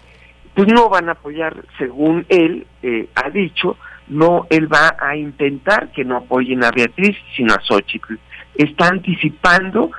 pues 0.55 0.69
no 0.69 0.89
van 0.89 1.09
a 1.09 1.13
apoyar, 1.13 1.65
según 1.79 2.25
él 2.29 2.67
eh, 2.83 3.09
ha 3.15 3.31
dicho, 3.31 3.77
no, 4.09 4.47
él 4.51 4.73
va 4.73 4.97
a 5.01 5.17
intentar 5.17 5.91
que 5.93 6.05
no 6.05 6.19
apoyen 6.19 6.63
a 6.65 6.71
Beatriz, 6.71 7.17
sino 7.37 7.55
a 7.55 7.61
Xochitl. 7.61 8.15
está 8.55 8.89
anticipando 8.89 9.91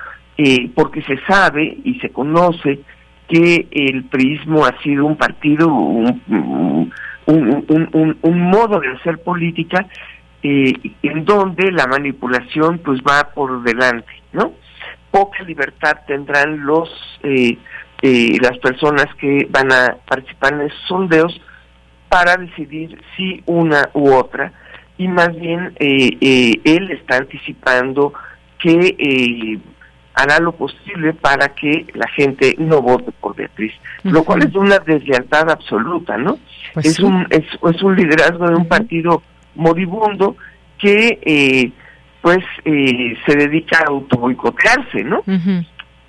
porque 0.74 1.00
se 1.00 1.16
sabe 1.26 1.78
y 1.82 1.98
se 1.98 2.10
conoce 2.10 2.80
que 3.28 3.66
el 3.70 4.04
prismo 4.04 4.64
ha 4.64 4.76
sido 4.82 5.06
un 5.06 5.16
partido, 5.16 5.68
un, 5.68 6.92
un, 7.26 8.40
modo 8.40 8.80
de 8.80 8.88
hacer 8.88 9.18
política 9.22 9.86
eh, 10.42 10.72
en 11.02 11.24
donde 11.24 11.72
la 11.72 11.86
manipulación 11.86 12.78
pues 12.78 13.00
va 13.00 13.30
por 13.34 13.62
delante, 13.62 14.12
¿no? 14.32 14.52
Poca 15.16 15.42
libertad 15.44 15.98
tendrán 16.06 16.66
los 16.66 16.90
eh, 17.22 17.56
eh, 18.02 18.36
las 18.42 18.58
personas 18.58 19.06
que 19.18 19.46
van 19.48 19.72
a 19.72 19.96
participar 20.06 20.52
en 20.52 20.60
esos 20.62 20.80
sondeos 20.86 21.40
para 22.10 22.36
decidir 22.36 23.00
si 23.16 23.42
una 23.46 23.88
u 23.94 24.12
otra. 24.12 24.52
Y 24.98 25.08
más 25.08 25.34
bien 25.34 25.74
él 25.78 26.90
está 26.90 27.16
anticipando 27.16 28.12
que 28.58 29.58
hará 30.16 30.38
lo 30.38 30.52
posible 30.52 31.12
para 31.12 31.48
que 31.48 31.86
la 31.94 32.08
gente 32.08 32.54
no 32.58 32.80
vote 32.80 33.12
por 33.20 33.36
Beatriz, 33.36 33.72
lo 34.02 34.24
cual 34.24 34.42
es 34.42 34.54
una 34.54 34.78
deslealtad 34.78 35.50
absoluta, 35.50 36.16
¿no? 36.16 36.38
Pues 36.72 36.86
es 36.86 37.00
un 37.00 37.26
es, 37.30 37.44
es, 37.70 37.82
un 37.82 37.96
liderazgo 37.96 38.46
de 38.46 38.54
un 38.54 38.66
partido 38.66 39.22
moribundo 39.54 40.36
que 40.78 41.18
eh, 41.22 41.72
pues 42.26 42.42
eh, 42.64 43.16
se 43.24 43.36
dedica 43.36 43.78
a 43.78 43.90
autoboicotearse, 43.90 45.04
¿no? 45.04 45.22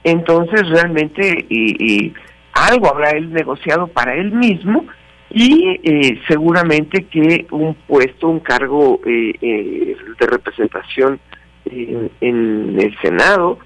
Entonces 0.04 0.68
realmente 0.68 1.46
eh, 1.48 2.12
algo 2.54 2.88
habrá 2.88 3.12
él 3.12 3.32
negociado 3.32 3.86
para 3.86 4.16
él 4.16 4.32
mismo 4.32 4.88
y 5.30 5.80
seguramente 6.28 7.04
que 7.04 7.46
un 7.52 7.76
puesto, 7.76 8.30
un 8.30 8.40
cargo 8.40 9.00
de 9.06 9.96
representación 10.18 11.20
en 11.70 12.80
el 12.80 12.98
Senado, 13.00 13.60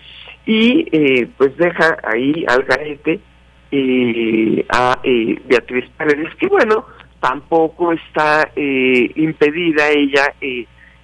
y 0.46 0.88
eh, 0.92 1.30
pues 1.38 1.56
deja 1.56 1.98
ahí 2.04 2.44
al 2.50 2.64
garete 2.64 3.22
eh, 3.72 4.66
a 4.68 5.00
eh, 5.02 5.40
Beatriz 5.48 5.86
Paredes, 5.96 6.36
que 6.36 6.48
bueno, 6.48 6.86
tampoco 7.22 7.94
está 7.94 8.52
impedida 8.56 9.88
ella 9.90 10.34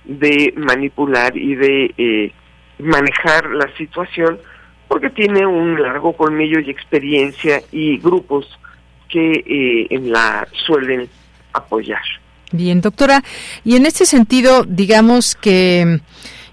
de 0.07 0.53
manipular 0.57 1.37
y 1.37 1.55
de 1.55 2.33
manejar 2.79 3.49
la 3.51 3.67
situación, 3.77 4.39
porque 4.87 5.09
tiene 5.09 5.45
un 5.45 5.81
largo 5.81 6.13
colmillo 6.13 6.59
y 6.59 6.69
experiencia 6.69 7.61
y 7.71 7.97
grupos 7.97 8.47
que 9.09 9.87
la 10.03 10.47
suelen 10.65 11.09
apoyar. 11.53 12.01
Bien, 12.51 12.79
doctora, 12.81 13.23
y 13.65 13.75
en 13.75 13.85
este 13.85 14.05
sentido, 14.05 14.63
digamos 14.63 15.35
que 15.35 15.99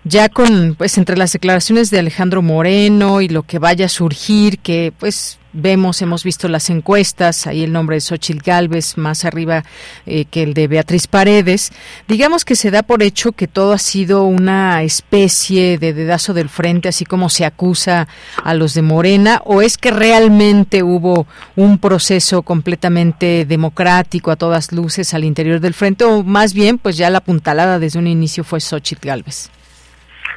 ya 0.02 0.28
con 0.28 0.74
pues 0.76 0.98
entre 0.98 1.16
las 1.16 1.32
declaraciones 1.32 1.90
de 1.90 2.00
Alejandro 2.00 2.42
Moreno 2.42 3.20
y 3.20 3.28
lo 3.28 3.44
que 3.44 3.58
vaya 3.58 3.86
a 3.86 3.88
surgir 3.88 4.58
que 4.58 4.92
pues 4.98 5.38
vemos 5.54 6.02
hemos 6.02 6.24
visto 6.24 6.48
las 6.48 6.68
encuestas 6.68 7.46
ahí 7.46 7.64
el 7.64 7.72
nombre 7.72 7.96
de 7.96 8.00
Xochitl 8.00 8.42
Galvez 8.44 8.98
más 8.98 9.24
arriba 9.24 9.64
eh, 10.04 10.26
que 10.26 10.42
el 10.42 10.52
de 10.52 10.68
Beatriz 10.68 11.06
Paredes. 11.06 11.72
Digamos 12.08 12.44
que 12.44 12.56
se 12.56 12.70
da 12.70 12.82
por 12.82 13.02
hecho 13.02 13.32
que 13.32 13.48
todo 13.48 13.72
ha 13.72 13.78
sido 13.78 14.24
una 14.24 14.82
especie 14.82 15.78
de 15.78 15.94
dedazo 15.94 16.34
del 16.34 16.48
frente 16.48 16.88
así 16.88 17.04
como 17.04 17.30
se 17.30 17.44
acusa 17.44 18.08
a 18.42 18.54
los 18.54 18.74
de 18.74 18.82
Morena 18.82 19.40
o 19.44 19.62
es 19.62 19.78
que 19.78 19.90
realmente 19.90 20.82
hubo 20.82 21.26
un 21.56 21.78
proceso 21.78 22.42
completamente 22.42 23.46
democrático 23.46 24.30
a 24.30 24.36
todas 24.36 24.72
luces 24.72 25.14
al 25.14 25.24
interior 25.24 25.60
del 25.60 25.74
frente 25.74 26.04
o 26.04 26.22
más 26.22 26.52
bien 26.52 26.78
pues 26.78 26.96
ya 26.96 27.08
la 27.08 27.20
puntalada 27.20 27.78
desde 27.78 27.98
un 27.98 28.08
inicio 28.08 28.44
fue 28.44 28.60
Xochitl 28.60 29.06
Galvez 29.06 29.50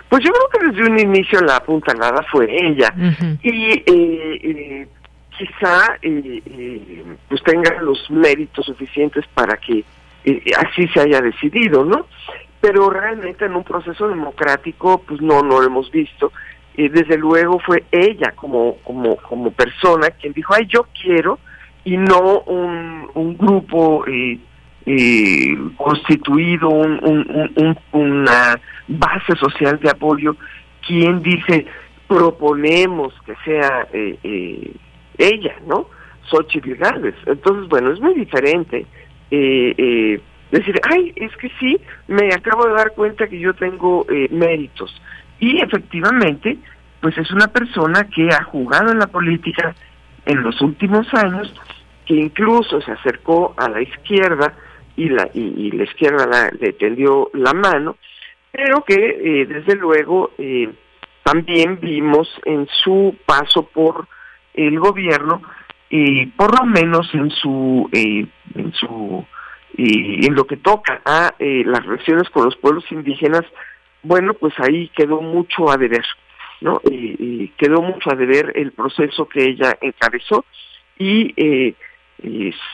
pues 0.09 0.23
yo 0.23 0.31
creo 0.31 0.49
que 0.49 0.67
desde 0.71 0.89
un 0.89 0.99
inicio 0.99 1.41
la 1.41 1.57
apuntalada 1.57 2.23
fue 2.31 2.47
ella. 2.49 2.93
Y 3.43 3.49
eh, 3.49 3.83
eh, 3.85 4.87
quizá 5.37 5.97
eh, 6.01 7.03
pues 7.27 7.43
tenga 7.43 7.81
los 7.81 8.09
méritos 8.09 8.65
suficientes 8.65 9.25
para 9.33 9.57
que 9.57 9.83
así 10.57 10.87
se 10.89 10.99
haya 10.99 11.21
decidido, 11.21 11.85
¿no? 11.85 12.07
Pero 12.59 12.89
realmente 12.89 13.45
en 13.45 13.55
un 13.55 13.63
proceso 13.63 14.07
democrático, 14.07 15.01
pues 15.07 15.21
no, 15.21 15.41
lo 15.41 15.63
hemos 15.63 15.89
visto. 15.91 16.31
desde 16.75 17.17
luego 17.17 17.59
fue 17.59 17.83
ella 17.91 18.33
como, 18.35 18.77
como, 18.83 19.17
como 19.17 19.51
persona 19.51 20.09
quien 20.11 20.33
dijo, 20.33 20.53
ay, 20.53 20.65
yo 20.67 20.87
quiero, 20.99 21.39
y 21.85 21.95
no 21.95 22.39
un, 22.41 23.09
un 23.13 23.37
grupo 23.37 24.05
eh, 24.07 24.37
eh, 24.85 25.55
constituido 25.77 26.69
un, 26.69 27.77
una 27.91 28.59
base 28.87 29.35
social 29.37 29.79
de 29.79 29.89
apoyo, 29.89 30.35
quien 30.85 31.21
dice 31.21 31.65
proponemos 32.07 33.13
que 33.25 33.35
sea 33.43 33.87
eh, 33.91 34.17
eh, 34.23 34.71
ella, 35.17 35.55
¿no? 35.65 35.89
Xochitl 36.29 36.75
Gálvez. 36.75 37.15
Entonces, 37.25 37.69
bueno, 37.69 37.91
es 37.91 37.99
muy 37.99 38.13
diferente 38.13 38.85
eh, 39.31 40.21
decir, 40.51 40.79
ay, 40.89 41.13
es 41.15 41.35
que 41.37 41.49
sí, 41.59 41.79
me 42.07 42.33
acabo 42.33 42.67
de 42.67 42.73
dar 42.73 42.93
cuenta 42.93 43.27
que 43.27 43.39
yo 43.39 43.53
tengo 43.53 44.05
méritos. 44.29 44.93
Y 45.39 45.61
efectivamente, 45.61 46.57
pues 47.01 47.17
es 47.17 47.31
una 47.31 47.47
persona 47.47 48.07
que 48.13 48.27
ha 48.29 48.43
jugado 48.43 48.91
en 48.91 48.99
la 48.99 49.07
política 49.07 49.75
en 50.25 50.43
los 50.43 50.59
últimos 50.61 51.07
años, 51.13 51.53
que 52.05 52.15
incluso 52.15 52.81
se 52.81 52.91
acercó 52.91 53.53
a 53.57 53.69
la 53.69 53.81
izquierda, 53.81 54.53
y 54.97 55.09
la, 55.09 55.29
y, 55.33 55.71
la 55.71 55.83
izquierda 55.83 56.49
le 56.59 56.73
tendió 56.73 57.29
la 57.33 57.53
mano, 57.53 57.97
pero 58.51 58.83
que 58.83 58.95
eh, 58.95 59.45
desde 59.45 59.75
luego 59.75 60.31
eh, 60.39 60.69
también 61.23 61.79
vimos 61.79 62.27
en 62.45 62.67
su 62.83 63.15
paso 63.25 63.63
por 63.63 64.07
el 64.57 64.79
gobierno, 64.79 65.41
y 65.89 66.25
por 66.27 66.59
lo 66.59 66.65
menos 66.65 67.09
en 67.13 67.29
su, 67.31 67.89
eh, 67.93 68.25
en 68.55 68.73
su, 68.73 69.25
en 69.77 70.35
lo 70.35 70.45
que 70.45 70.57
toca 70.57 71.01
a 71.05 71.33
las 71.39 71.85
relaciones 71.85 72.29
con 72.29 72.45
los 72.45 72.57
pueblos 72.57 72.83
indígenas, 72.91 73.43
bueno, 74.03 74.33
pues 74.33 74.53
ahí 74.59 74.89
quedó 74.89 75.21
mucho 75.21 75.71
a 75.71 75.77
deber, 75.77 76.05
¿no? 76.61 76.81
quedó 77.57 77.81
mucho 77.81 78.11
a 78.11 78.15
deber 78.15 78.51
el 78.55 78.71
proceso 78.71 79.29
que 79.29 79.43
ella 79.43 79.77
encabezó 79.79 80.43
y 80.97 81.33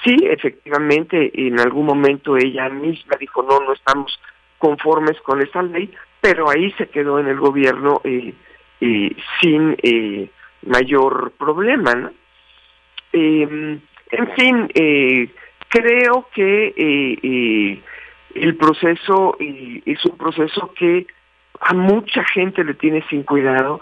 sí, 0.04 0.18
efectivamente, 0.24 1.32
en 1.36 1.60
algún 1.60 1.86
momento 1.86 2.38
ella 2.38 2.70
misma 2.70 3.18
dijo, 3.20 3.44
no, 3.44 3.60
no 3.60 3.74
estamos 3.74 4.18
conformes 4.64 5.20
con 5.24 5.42
esa 5.42 5.62
ley, 5.62 5.92
pero 6.22 6.50
ahí 6.50 6.72
se 6.78 6.88
quedó 6.88 7.20
en 7.20 7.28
el 7.28 7.38
gobierno 7.38 8.00
eh, 8.06 8.34
eh, 8.80 9.14
sin 9.42 9.76
eh, 9.84 10.30
mayor 10.66 11.34
problema. 11.38 11.94
¿no? 11.94 12.12
Em, 13.12 13.80
en 14.12 14.28
fin, 14.36 14.68
creo 15.68 16.28
que 16.34 17.82
el 18.36 18.56
proceso 18.56 19.38
es 19.40 20.06
un 20.06 20.18
proceso 20.18 20.74
que 20.78 21.08
a 21.60 21.74
mucha 21.74 22.24
gente 22.26 22.64
le 22.64 22.74
tiene 22.76 23.04
sin 23.10 23.24
cuidado 23.24 23.82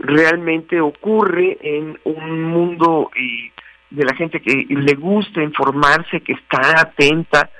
realmente 0.00 0.80
ocurre 0.80 1.58
en 1.60 1.98
un 2.04 2.42
mundo 2.42 3.10
eh, 3.14 3.52
de 3.90 4.04
la 4.04 4.14
gente 4.14 4.40
que 4.40 4.66
le 4.68 4.94
gusta 4.94 5.42
informarse, 5.42 6.20
que 6.20 6.32
está 6.32 6.80
atenta, 6.80 7.50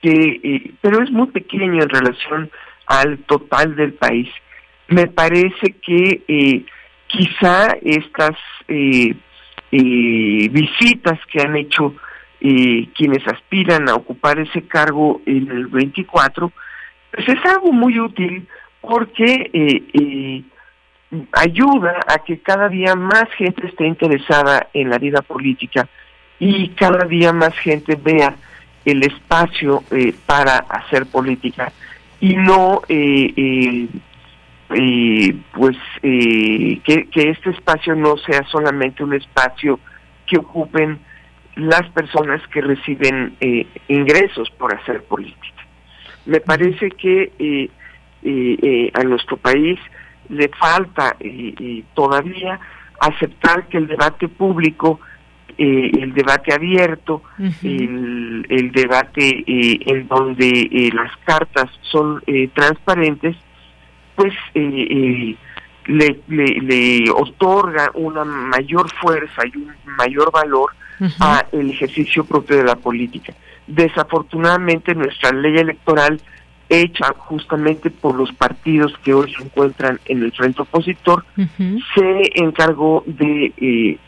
que 0.00 0.40
eh, 0.42 0.72
pero 0.80 1.02
es 1.02 1.10
muy 1.10 1.26
pequeño 1.28 1.82
en 1.82 1.88
relación 1.88 2.50
al 2.86 3.18
total 3.18 3.76
del 3.76 3.92
país. 3.94 4.28
Me 4.90 5.06
parece 5.06 5.76
que 5.82 6.22
eh, 6.28 6.64
quizá 7.06 7.76
estas 7.82 8.36
visitas 9.72 11.18
que 11.32 11.40
han 11.42 11.56
hecho 11.56 11.94
quienes 12.38 13.26
aspiran 13.26 13.88
a 13.88 13.94
ocupar 13.94 14.38
ese 14.38 14.62
cargo 14.62 15.20
en 15.26 15.50
el 15.50 15.66
24, 15.66 16.52
pues 17.12 17.28
es 17.28 17.44
algo 17.44 17.72
muy 17.72 17.98
útil 17.98 18.46
porque 18.80 20.44
ayuda 21.32 22.00
a 22.06 22.18
que 22.18 22.38
cada 22.40 22.68
día 22.68 22.94
más 22.94 23.24
gente 23.36 23.66
esté 23.66 23.86
interesada 23.86 24.68
en 24.72 24.90
la 24.90 24.98
vida 24.98 25.22
política 25.22 25.88
y 26.38 26.68
cada 26.70 27.06
día 27.06 27.32
más 27.32 27.56
gente 27.58 27.96
vea 27.96 28.34
el 28.84 29.02
espacio 29.02 29.84
eh, 29.90 30.14
para 30.26 30.56
hacer 30.56 31.06
política 31.06 31.72
y 32.20 32.34
no 32.34 32.82
eh, 34.74 35.26
eh, 35.28 35.36
pues 35.52 35.76
que, 36.02 37.08
que 37.10 37.30
este 37.30 37.50
espacio 37.50 37.94
no 37.94 38.16
sea 38.18 38.42
solamente 38.50 39.04
un 39.04 39.14
espacio 39.14 39.80
que 40.26 40.38
ocupen 40.38 40.98
las 41.56 41.88
personas 41.90 42.40
que 42.48 42.60
reciben 42.60 43.36
ingresos 43.88 44.50
por 44.50 44.74
hacer 44.74 45.02
política. 45.04 45.66
Me 46.26 46.40
parece 46.40 46.90
que 46.90 47.70
a 48.94 49.02
nuestro 49.02 49.36
país 49.36 49.78
le 50.28 50.48
falta 50.48 51.16
todavía 51.94 52.60
aceptar 53.00 53.66
que 53.68 53.78
el 53.78 53.86
debate 53.86 54.28
público, 54.28 55.00
eh, 55.56 55.90
el 56.00 56.12
debate 56.12 56.54
abierto, 56.54 57.22
el, 57.62 58.46
el, 58.48 58.72
debate 58.72 59.44
eh, 59.46 59.80
en 59.86 60.06
donde 60.06 60.48
eh, 60.48 60.90
las 60.94 61.16
cartas 61.24 61.70
son 61.82 62.22
transparentes, 62.54 63.36
pues 64.14 64.32
le, 64.54 65.36
le, 65.86 67.10
otorga 67.10 67.90
una 67.94 68.24
mayor 68.24 68.90
fuerza 69.00 69.42
y 69.46 69.56
un 69.56 69.74
mayor 69.96 70.30
valor 70.32 70.70
a 71.18 71.46
el 71.52 71.70
ejercicio 71.70 72.24
propio 72.24 72.58
de 72.58 72.64
la 72.64 72.76
política. 72.76 73.32
Desafortunadamente 73.66 74.94
nuestra 74.94 75.32
ley 75.32 75.56
electoral 75.58 76.20
hecha 76.70 77.12
justamente 77.18 77.90
por 77.90 78.14
los 78.14 78.32
partidos 78.32 78.92
que 79.02 79.12
hoy 79.12 79.32
se 79.34 79.42
encuentran 79.42 79.98
en 80.06 80.22
el 80.22 80.32
frente 80.32 80.62
opositor, 80.62 81.24
se 81.56 82.22
encargó 82.34 83.02
de 83.06 83.52
eh, 83.56 83.98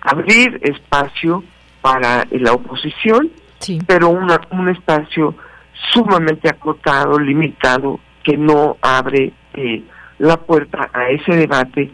abrir 0.00 0.60
espacio 0.62 1.42
para 1.80 2.24
la 2.30 2.52
oposición, 2.52 3.30
pero 3.86 4.08
una, 4.08 4.40
un 4.50 4.68
espacio 4.68 5.34
sumamente 5.92 6.48
acotado, 6.48 7.18
limitado, 7.18 7.98
que 8.22 8.36
no 8.36 8.76
abre 8.80 9.32
eh, 9.54 9.82
la 10.18 10.36
puerta 10.36 10.90
a 10.92 11.10
ese 11.10 11.36
debate 11.36 11.90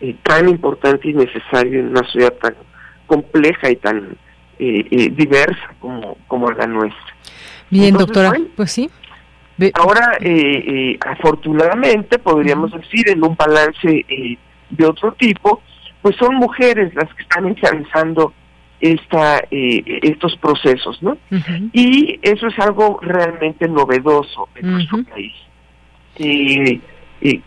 eh, 0.00 0.16
tan 0.22 0.48
importante 0.48 1.08
y 1.08 1.14
necesario 1.14 1.80
en 1.80 1.88
una 1.88 2.04
sociedad 2.04 2.32
tan 2.34 2.54
compleja 3.06 3.70
y 3.70 3.76
tan 3.76 4.16
diversa 4.58 5.74
como, 5.80 6.16
como 6.28 6.48
la 6.52 6.68
nuestra. 6.68 7.14
Bien, 7.68 7.96
doctora, 7.96 8.32
pues 8.54 8.70
sí. 8.70 8.88
Ahora, 9.74 10.16
eh, 10.20 10.64
eh, 10.66 10.98
afortunadamente, 11.06 12.18
podríamos 12.18 12.72
decir, 12.72 13.08
en 13.08 13.22
un 13.22 13.36
balance 13.36 14.04
eh, 14.08 14.38
de 14.70 14.86
otro 14.86 15.12
tipo, 15.12 15.62
pues 16.00 16.16
son 16.16 16.36
mujeres 16.36 16.92
las 16.94 17.12
que 17.14 17.22
están 17.22 17.46
encabezando 17.46 18.32
esta, 18.80 19.40
estos 19.50 20.36
procesos, 20.38 21.00
¿no? 21.02 21.16
Y 21.72 22.18
eso 22.20 22.48
es 22.48 22.58
algo 22.58 22.98
realmente 23.00 23.68
novedoso 23.68 24.48
en 24.56 24.72
nuestro 24.72 25.04
país. 25.04 25.32
Y 27.22 27.42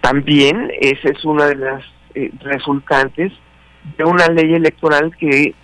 también 0.00 0.70
esa 0.80 1.10
es 1.10 1.24
una 1.24 1.46
de 1.46 1.56
las 1.56 1.84
resultantes 2.40 3.32
de 3.96 4.04
una 4.04 4.28
ley 4.28 4.54
electoral 4.54 5.14
que 5.16 5.54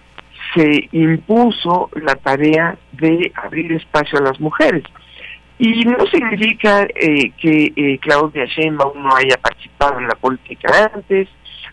se 0.54 0.88
impuso 0.92 1.90
la 1.94 2.14
tarea 2.16 2.76
de 2.92 3.32
abrir 3.34 3.72
espacio 3.72 4.18
a 4.18 4.22
las 4.22 4.40
mujeres. 4.40 4.82
Y 5.58 5.84
no 5.84 5.98
significa 6.06 6.86
eh, 6.94 7.32
que 7.36 7.72
eh, 7.74 7.98
Claudia 8.00 8.44
Sheinbaum 8.44 9.02
no 9.02 9.14
haya 9.14 9.36
participado 9.38 9.98
en 9.98 10.06
la 10.06 10.14
política 10.14 10.90
antes, 10.94 11.28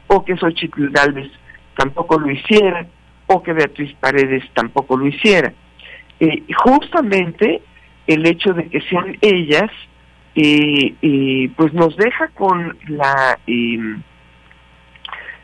o 0.07 0.25
que 0.25 0.35
Xochitl 0.35 0.89
Galvez 0.89 1.31
tampoco 1.77 2.19
lo 2.19 2.31
hiciera, 2.31 2.87
o 3.27 3.43
que 3.43 3.53
Beatriz 3.53 3.93
Paredes 3.99 4.43
tampoco 4.53 4.97
lo 4.97 5.07
hiciera. 5.07 5.53
Eh, 6.19 6.43
justamente 6.63 7.61
el 8.07 8.25
hecho 8.25 8.53
de 8.53 8.69
que 8.69 8.81
sean 8.81 9.17
ellas, 9.21 9.69
pues 10.35 11.73
nos 11.73 11.95
deja 11.95 12.27
con 12.29 12.77
la, 12.89 13.39
em, 13.47 14.01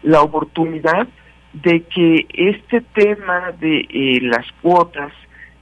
la 0.04 0.22
oportunidad 0.22 1.08
de 1.54 1.84
que 1.84 2.28
este 2.34 2.82
tema 2.82 3.52
de 3.60 4.20
las 4.22 4.46
cuotas 4.62 5.14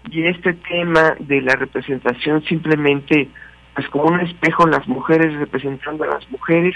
y 0.09 0.25
este 0.25 0.53
tema 0.53 1.15
de 1.19 1.41
la 1.41 1.53
representación 1.55 2.43
simplemente 2.45 3.29
pues 3.75 3.87
como 3.89 4.05
un 4.05 4.19
espejo 4.21 4.67
las 4.67 4.87
mujeres 4.87 5.33
representando 5.35 6.03
a 6.03 6.15
las 6.15 6.29
mujeres 6.31 6.75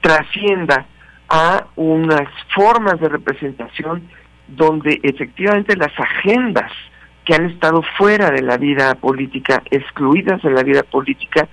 trascienda 0.00 0.86
a 1.28 1.66
unas 1.76 2.28
formas 2.54 3.00
de 3.00 3.08
representación 3.08 4.08
donde 4.48 5.00
efectivamente 5.02 5.76
las 5.76 5.92
agendas 5.98 6.70
que 7.24 7.34
han 7.34 7.46
estado 7.46 7.82
fuera 7.96 8.30
de 8.30 8.42
la 8.42 8.58
vida 8.58 8.94
política, 8.96 9.62
excluidas 9.70 10.42
de 10.42 10.50
la 10.50 10.62
vida 10.62 10.82
política, 10.82 11.48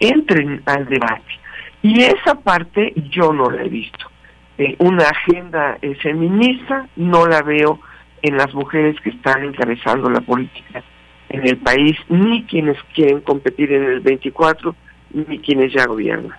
entren 0.00 0.62
al 0.66 0.86
debate. 0.86 1.40
Y 1.82 2.02
esa 2.02 2.34
parte 2.34 2.92
yo 3.10 3.32
no 3.32 3.50
la 3.50 3.62
he 3.62 3.68
visto. 3.68 4.10
Eh, 4.56 4.76
una 4.78 5.04
agenda 5.04 5.78
eh, 5.82 5.94
feminista 5.96 6.88
no 6.96 7.26
la 7.26 7.42
veo 7.42 7.80
en 8.22 8.36
las 8.36 8.54
mujeres 8.54 8.98
que 9.00 9.10
están 9.10 9.44
encabezando 9.44 10.08
la 10.08 10.20
política 10.20 10.82
en 11.28 11.46
el 11.46 11.56
país, 11.58 11.96
ni 12.08 12.44
quienes 12.44 12.78
quieren 12.94 13.20
competir 13.20 13.72
en 13.72 13.84
el 13.84 14.00
24, 14.00 14.74
ni 15.12 15.38
quienes 15.40 15.72
ya 15.72 15.86
gobiernan. 15.86 16.36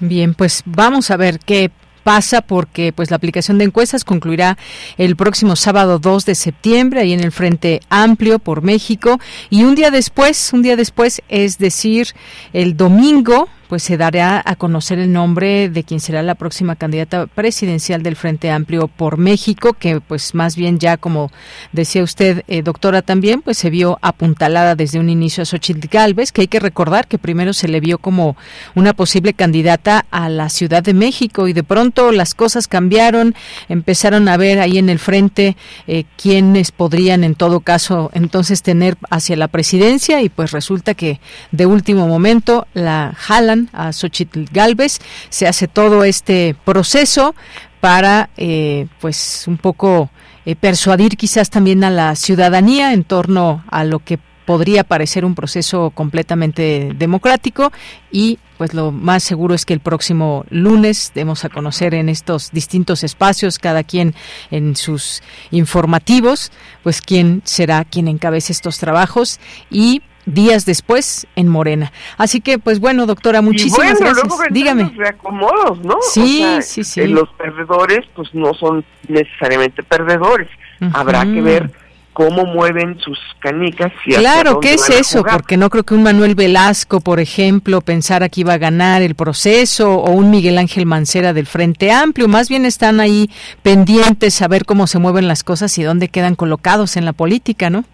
Bien, 0.00 0.34
pues 0.34 0.62
vamos 0.64 1.10
a 1.10 1.16
ver 1.16 1.38
qué 1.38 1.70
pasa 2.02 2.42
porque 2.42 2.92
pues 2.92 3.10
la 3.10 3.16
aplicación 3.16 3.58
de 3.58 3.64
encuestas 3.64 4.04
concluirá 4.04 4.58
el 4.98 5.16
próximo 5.16 5.56
sábado 5.56 5.98
2 5.98 6.26
de 6.26 6.34
septiembre 6.34 7.00
ahí 7.00 7.12
en 7.12 7.20
el 7.20 7.32
Frente 7.32 7.80
Amplio 7.88 8.38
por 8.38 8.62
México. 8.62 9.18
Y 9.50 9.64
un 9.64 9.74
día 9.74 9.90
después, 9.90 10.52
un 10.52 10.62
día 10.62 10.76
después, 10.76 11.22
es 11.28 11.58
decir, 11.58 12.08
el 12.52 12.76
domingo 12.76 13.48
pues 13.72 13.84
se 13.84 13.96
dará 13.96 14.42
a 14.44 14.54
conocer 14.56 14.98
el 14.98 15.14
nombre 15.14 15.70
de 15.70 15.82
quien 15.82 15.98
será 15.98 16.22
la 16.22 16.34
próxima 16.34 16.76
candidata 16.76 17.26
presidencial 17.26 18.02
del 18.02 18.16
Frente 18.16 18.50
Amplio 18.50 18.86
por 18.86 19.16
México, 19.16 19.72
que 19.72 19.98
pues 19.98 20.34
más 20.34 20.56
bien 20.56 20.78
ya 20.78 20.98
como 20.98 21.32
decía 21.72 22.02
usted, 22.02 22.42
eh, 22.48 22.60
doctora, 22.60 23.00
también 23.00 23.40
pues 23.40 23.56
se 23.56 23.70
vio 23.70 23.98
apuntalada 24.02 24.74
desde 24.74 24.98
un 24.98 25.08
inicio 25.08 25.40
a 25.40 25.46
Xochitl 25.46 25.88
Galvez, 25.90 26.32
que 26.32 26.42
hay 26.42 26.48
que 26.48 26.60
recordar 26.60 27.08
que 27.08 27.16
primero 27.16 27.54
se 27.54 27.66
le 27.66 27.80
vio 27.80 27.96
como 27.96 28.36
una 28.74 28.92
posible 28.92 29.32
candidata 29.32 30.04
a 30.10 30.28
la 30.28 30.50
Ciudad 30.50 30.82
de 30.82 30.92
México 30.92 31.48
y 31.48 31.54
de 31.54 31.62
pronto 31.62 32.12
las 32.12 32.34
cosas 32.34 32.68
cambiaron, 32.68 33.34
empezaron 33.70 34.28
a 34.28 34.36
ver 34.36 34.60
ahí 34.60 34.76
en 34.76 34.90
el 34.90 34.98
frente 34.98 35.56
eh, 35.86 36.04
quiénes 36.20 36.72
podrían 36.72 37.24
en 37.24 37.34
todo 37.34 37.60
caso 37.60 38.10
entonces 38.12 38.60
tener 38.60 38.98
hacia 39.08 39.34
la 39.36 39.48
presidencia 39.48 40.20
y 40.20 40.28
pues 40.28 40.50
resulta 40.50 40.92
que 40.92 41.20
de 41.52 41.64
último 41.64 42.06
momento 42.06 42.66
la 42.74 43.14
jalan 43.16 43.61
a 43.72 43.92
Xochitl 43.92 44.44
Galvez. 44.52 44.98
Se 45.28 45.46
hace 45.46 45.68
todo 45.68 46.04
este 46.04 46.56
proceso 46.64 47.34
para, 47.80 48.30
eh, 48.36 48.86
pues, 49.00 49.44
un 49.46 49.58
poco 49.58 50.10
eh, 50.44 50.56
persuadir 50.56 51.16
quizás 51.16 51.50
también 51.50 51.84
a 51.84 51.90
la 51.90 52.14
ciudadanía 52.16 52.92
en 52.92 53.04
torno 53.04 53.64
a 53.70 53.84
lo 53.84 54.00
que 54.00 54.18
podría 54.44 54.84
parecer 54.84 55.24
un 55.24 55.34
proceso 55.34 55.90
completamente 55.90 56.92
democrático 56.96 57.72
y 58.10 58.38
pues 58.58 58.74
lo 58.74 58.92
más 58.92 59.22
seguro 59.22 59.54
es 59.54 59.64
que 59.64 59.74
el 59.74 59.80
próximo 59.80 60.44
lunes 60.50 61.12
demos 61.14 61.44
a 61.44 61.48
conocer 61.48 61.94
en 61.94 62.08
estos 62.08 62.50
distintos 62.52 63.02
espacios, 63.02 63.58
cada 63.58 63.82
quien 63.82 64.14
en 64.50 64.76
sus 64.76 65.22
informativos, 65.50 66.52
pues 66.82 67.00
quién 67.00 67.42
será 67.44 67.84
quien 67.84 68.08
encabece 68.08 68.52
estos 68.52 68.78
trabajos 68.78 69.40
y 69.70 70.02
días 70.26 70.64
después 70.66 71.26
en 71.36 71.48
Morena. 71.48 71.92
Así 72.18 72.40
que, 72.40 72.58
pues 72.58 72.80
bueno, 72.80 73.06
doctora, 73.06 73.42
muchísimas 73.42 73.98
gracias. 73.98 74.28
Dígame. 74.50 74.84
Los 74.84 74.96
reacomodos, 74.96 75.80
¿no? 75.84 75.96
Sí, 76.02 76.44
sí, 76.62 76.84
sí. 76.84 77.06
Los 77.06 77.28
perdedores, 77.30 78.00
pues 78.14 78.34
no 78.34 78.54
son 78.54 78.84
necesariamente 79.08 79.82
perdedores. 79.82 80.48
Habrá 80.92 81.24
que 81.24 81.40
ver 81.40 81.70
cómo 82.12 82.44
mueven 82.44 82.98
sus 83.00 83.18
canicas. 83.38 83.92
Y 84.04 84.14
claro, 84.14 84.60
¿qué 84.60 84.74
es 84.74 84.88
eso? 84.90 85.22
Porque 85.22 85.56
no 85.56 85.70
creo 85.70 85.84
que 85.84 85.94
un 85.94 86.02
Manuel 86.02 86.34
Velasco, 86.34 87.00
por 87.00 87.20
ejemplo, 87.20 87.80
pensara 87.80 88.28
que 88.28 88.42
iba 88.42 88.52
a 88.52 88.58
ganar 88.58 89.02
el 89.02 89.14
proceso 89.14 89.94
o 89.94 90.10
un 90.10 90.30
Miguel 90.30 90.58
Ángel 90.58 90.86
Mancera 90.86 91.32
del 91.32 91.46
Frente 91.46 91.90
Amplio. 91.90 92.28
Más 92.28 92.48
bien 92.48 92.66
están 92.66 93.00
ahí 93.00 93.30
pendientes 93.62 94.42
a 94.42 94.48
ver 94.48 94.64
cómo 94.64 94.86
se 94.86 94.98
mueven 94.98 95.28
las 95.28 95.44
cosas 95.44 95.76
y 95.78 95.82
dónde 95.82 96.08
quedan 96.08 96.34
colocados 96.34 96.96
en 96.96 97.04
la 97.04 97.12
política, 97.12 97.70
¿no? 97.70 97.84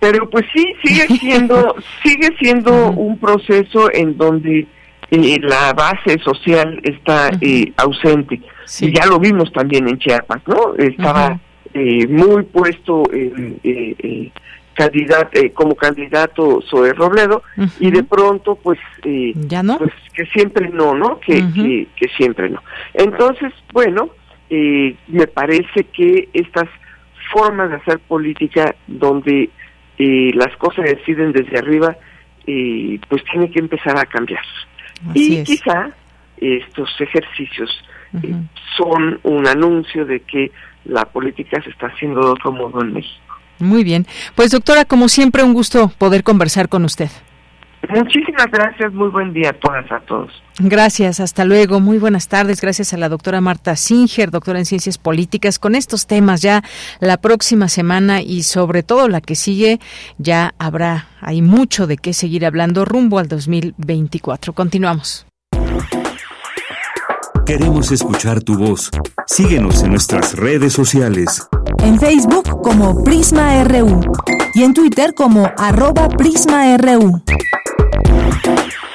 Pero 0.00 0.28
pues 0.30 0.46
sí 0.54 0.64
sigue 0.82 1.06
siendo 1.18 1.76
sigue 2.02 2.30
siendo 2.38 2.90
un 2.90 3.18
proceso 3.18 3.90
en 3.92 4.16
donde 4.16 4.66
eh, 5.10 5.38
la 5.40 5.72
base 5.72 6.18
social 6.18 6.80
está 6.82 7.30
eh, 7.40 7.72
ausente. 7.76 8.40
Y 8.80 8.92
ya 8.92 9.06
lo 9.06 9.18
vimos 9.18 9.50
también 9.52 9.88
en 9.88 9.98
Chiapas 9.98 10.42
no 10.46 10.74
estaba 10.76 11.40
eh, 11.72 12.06
muy 12.06 12.42
puesto 12.44 13.04
candidato 14.74 15.40
como 15.54 15.74
candidato 15.74 16.60
Zoe 16.68 16.92
Robledo 16.92 17.42
y 17.80 17.90
de 17.90 18.04
pronto 18.04 18.56
pues 18.56 18.78
ya 19.34 19.62
no 19.62 19.78
pues 19.78 19.92
que 20.12 20.26
siempre 20.26 20.68
no 20.68 20.94
no 20.94 21.18
que, 21.18 21.42
que, 21.54 21.88
que 21.96 22.08
siempre 22.16 22.50
no. 22.50 22.62
Entonces 22.92 23.52
bueno 23.72 24.10
me 24.50 25.26
parece 25.26 25.84
que 25.84 26.28
estas 26.34 26.68
formas 27.32 27.70
de 27.70 27.76
hacer 27.76 27.98
política 28.00 28.74
donde 28.86 29.50
y 29.98 30.32
las 30.32 30.56
cosas 30.56 30.84
deciden 30.84 31.32
desde 31.32 31.58
arriba, 31.58 31.96
y 32.46 32.98
pues 32.98 33.22
tiene 33.30 33.50
que 33.50 33.58
empezar 33.58 33.98
a 33.98 34.06
cambiar. 34.06 34.42
y 35.14 35.42
quizá 35.44 35.90
estos 36.38 36.88
ejercicios 37.00 37.70
eh, 38.22 38.34
son 38.76 39.20
un 39.24 39.46
anuncio 39.46 40.06
de 40.06 40.20
que 40.20 40.50
la 40.84 41.04
política 41.04 41.60
se 41.62 41.70
está 41.70 41.88
haciendo 41.88 42.20
de 42.20 42.28
otro 42.28 42.52
modo 42.52 42.80
en 42.80 42.94
México. 42.94 43.36
Muy 43.58 43.84
bien. 43.84 44.06
Pues 44.34 44.52
doctora, 44.52 44.84
como 44.84 45.08
siempre, 45.08 45.42
un 45.42 45.52
gusto 45.52 45.88
poder 45.98 46.22
conversar 46.22 46.68
con 46.68 46.84
usted. 46.84 47.10
Muchísimas 47.88 48.50
gracias, 48.50 48.92
muy 48.92 49.08
buen 49.08 49.32
día 49.32 49.50
a 49.50 49.52
todas, 49.52 49.90
a 49.90 50.00
todos. 50.00 50.30
Gracias, 50.58 51.20
hasta 51.20 51.44
luego, 51.44 51.80
muy 51.80 51.98
buenas 51.98 52.28
tardes. 52.28 52.60
Gracias 52.60 52.92
a 52.92 52.98
la 52.98 53.08
doctora 53.08 53.40
Marta 53.40 53.76
Singer, 53.76 54.30
doctora 54.30 54.58
en 54.58 54.66
Ciencias 54.66 54.98
Políticas, 54.98 55.58
con 55.58 55.74
estos 55.74 56.06
temas 56.06 56.42
ya 56.42 56.62
la 57.00 57.18
próxima 57.18 57.68
semana 57.68 58.20
y 58.20 58.42
sobre 58.42 58.82
todo 58.82 59.08
la 59.08 59.20
que 59.20 59.36
sigue, 59.36 59.78
ya 60.18 60.54
habrá, 60.58 61.06
hay 61.20 61.40
mucho 61.40 61.86
de 61.86 61.96
qué 61.96 62.12
seguir 62.12 62.44
hablando 62.44 62.84
rumbo 62.84 63.18
al 63.18 63.28
2024. 63.28 64.52
Continuamos. 64.52 65.26
Queremos 67.46 67.92
escuchar 67.92 68.42
tu 68.42 68.58
voz. 68.58 68.90
Síguenos 69.26 69.82
en 69.82 69.92
nuestras 69.92 70.36
redes 70.36 70.74
sociales. 70.74 71.48
En 71.82 71.98
Facebook 71.98 72.60
como 72.62 73.02
Prisma 73.04 73.64
RU 73.64 74.02
y 74.54 74.64
en 74.64 74.74
Twitter 74.74 75.14
como 75.14 75.50
arroba 75.56 76.08
PrismaRU. 76.08 77.22
Thank 78.48 78.72
you. 78.72 78.87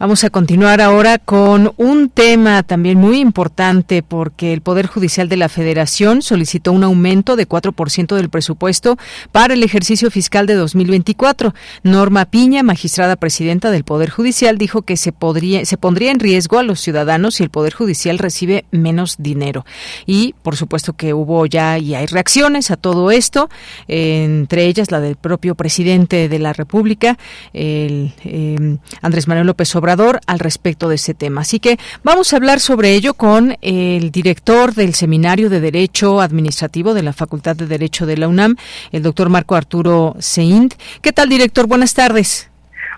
Vamos 0.00 0.24
a 0.24 0.30
continuar 0.30 0.80
ahora 0.80 1.18
con 1.18 1.74
un 1.76 2.08
tema 2.08 2.62
también 2.62 2.96
muy 2.96 3.20
importante 3.20 4.02
porque 4.02 4.54
el 4.54 4.62
Poder 4.62 4.86
Judicial 4.86 5.28
de 5.28 5.36
la 5.36 5.50
Federación 5.50 6.22
solicitó 6.22 6.72
un 6.72 6.84
aumento 6.84 7.36
de 7.36 7.46
4% 7.46 8.16
del 8.16 8.30
presupuesto 8.30 8.96
para 9.30 9.52
el 9.52 9.62
ejercicio 9.62 10.10
fiscal 10.10 10.46
de 10.46 10.54
2024. 10.54 11.52
Norma 11.82 12.24
Piña, 12.24 12.62
magistrada 12.62 13.16
presidenta 13.16 13.70
del 13.70 13.84
Poder 13.84 14.08
Judicial, 14.08 14.56
dijo 14.56 14.80
que 14.80 14.96
se, 14.96 15.12
podría, 15.12 15.66
se 15.66 15.76
pondría 15.76 16.12
en 16.12 16.18
riesgo 16.18 16.58
a 16.58 16.62
los 16.62 16.80
ciudadanos 16.80 17.34
si 17.34 17.42
el 17.42 17.50
Poder 17.50 17.74
Judicial 17.74 18.18
recibe 18.18 18.64
menos 18.70 19.16
dinero. 19.18 19.66
Y 20.06 20.34
por 20.42 20.56
supuesto 20.56 20.94
que 20.94 21.12
hubo 21.12 21.44
ya 21.44 21.76
y 21.76 21.94
hay 21.94 22.06
reacciones 22.06 22.70
a 22.70 22.78
todo 22.78 23.10
esto, 23.10 23.50
entre 23.86 24.64
ellas 24.64 24.90
la 24.90 25.00
del 25.00 25.16
propio 25.16 25.56
presidente 25.56 26.30
de 26.30 26.38
la 26.38 26.54
República, 26.54 27.18
el 27.52 28.14
eh, 28.24 28.78
Andrés 29.02 29.28
Manuel 29.28 29.46
López 29.46 29.76
Obrador 29.76 29.89
al 30.26 30.38
respecto 30.38 30.88
de 30.88 30.94
ese 30.94 31.14
tema. 31.14 31.40
Así 31.40 31.58
que 31.58 31.78
vamos 32.02 32.32
a 32.32 32.36
hablar 32.36 32.60
sobre 32.60 32.94
ello 32.94 33.14
con 33.14 33.56
el 33.60 34.10
director 34.10 34.74
del 34.74 34.94
Seminario 34.94 35.50
de 35.50 35.60
Derecho 35.60 36.20
Administrativo 36.20 36.94
de 36.94 37.02
la 37.02 37.12
Facultad 37.12 37.56
de 37.56 37.66
Derecho 37.66 38.06
de 38.06 38.16
la 38.16 38.28
UNAM, 38.28 38.56
el 38.92 39.02
doctor 39.02 39.28
Marco 39.30 39.56
Arturo 39.56 40.14
Seint. 40.18 40.74
¿Qué 41.02 41.12
tal, 41.12 41.28
director? 41.28 41.66
Buenas 41.66 41.94
tardes. 41.94 42.50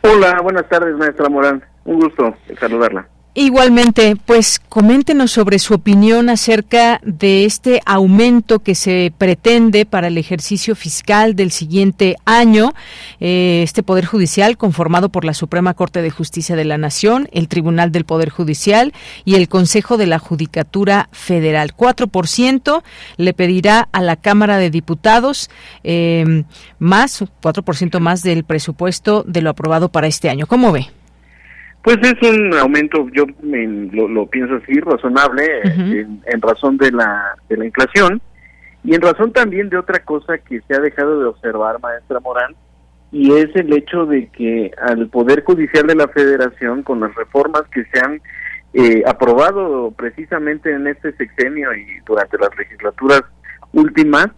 Hola, 0.02 0.40
buenas 0.42 0.68
tardes, 0.68 0.96
maestra 0.96 1.28
Morán. 1.28 1.64
Un 1.84 2.00
gusto 2.00 2.34
saludarla. 2.60 3.08
Igualmente, 3.34 4.14
pues 4.26 4.60
coméntenos 4.68 5.32
sobre 5.32 5.58
su 5.58 5.72
opinión 5.72 6.28
acerca 6.28 7.00
de 7.02 7.46
este 7.46 7.80
aumento 7.86 8.58
que 8.58 8.74
se 8.74 9.10
pretende 9.16 9.86
para 9.86 10.08
el 10.08 10.18
ejercicio 10.18 10.76
fiscal 10.76 11.34
del 11.34 11.50
siguiente 11.50 12.16
año. 12.26 12.74
Eh, 13.20 13.62
este 13.64 13.82
Poder 13.82 14.04
Judicial, 14.04 14.58
conformado 14.58 15.08
por 15.08 15.24
la 15.24 15.32
Suprema 15.32 15.72
Corte 15.72 16.02
de 16.02 16.10
Justicia 16.10 16.56
de 16.56 16.66
la 16.66 16.76
Nación, 16.76 17.26
el 17.32 17.48
Tribunal 17.48 17.90
del 17.90 18.04
Poder 18.04 18.28
Judicial 18.28 18.92
y 19.24 19.36
el 19.36 19.48
Consejo 19.48 19.96
de 19.96 20.08
la 20.08 20.18
Judicatura 20.18 21.08
Federal. 21.10 21.74
4% 21.74 22.82
le 23.16 23.32
pedirá 23.32 23.88
a 23.92 24.02
la 24.02 24.16
Cámara 24.16 24.58
de 24.58 24.68
Diputados 24.68 25.48
eh, 25.84 26.44
más, 26.78 27.22
4% 27.22 27.98
más 27.98 28.22
del 28.22 28.44
presupuesto 28.44 29.24
de 29.26 29.40
lo 29.40 29.48
aprobado 29.48 29.88
para 29.88 30.06
este 30.06 30.28
año. 30.28 30.46
¿Cómo 30.46 30.70
ve? 30.70 30.90
Pues 31.82 31.98
es 32.02 32.14
un 32.22 32.54
aumento, 32.54 33.08
yo 33.12 33.26
lo, 33.42 34.26
pienso 34.26 34.54
así, 34.54 34.78
razonable, 34.80 35.44
en, 35.64 36.40
razón 36.40 36.76
de 36.76 36.92
la, 36.92 37.34
de 37.48 37.56
la 37.56 37.66
inflación 37.66 38.20
y 38.84 38.94
en 38.94 39.00
razón 39.00 39.32
también 39.32 39.68
de 39.68 39.78
otra 39.78 40.00
cosa 40.04 40.38
que 40.38 40.60
se 40.60 40.74
ha 40.74 40.80
dejado 40.80 41.18
de 41.18 41.26
observar, 41.26 41.80
maestra 41.80 42.20
Morán, 42.20 42.54
y 43.10 43.32
es 43.32 43.54
el 43.56 43.72
hecho 43.72 44.06
de 44.06 44.28
que 44.28 44.70
al 44.80 45.08
Poder 45.08 45.44
Judicial 45.44 45.86
de 45.86 45.94
la 45.94 46.08
Federación, 46.08 46.82
con 46.82 47.00
las 47.00 47.14
reformas 47.14 47.62
que 47.72 47.84
se 47.92 48.00
han 48.00 48.20
eh, 48.74 49.02
aprobado 49.06 49.90
precisamente 49.90 50.72
en 50.72 50.86
este 50.86 51.12
sexenio 51.16 51.74
y 51.74 52.00
durante 52.06 52.38
las 52.38 52.56
legislaturas 52.56 53.22
últimas, 53.72 54.28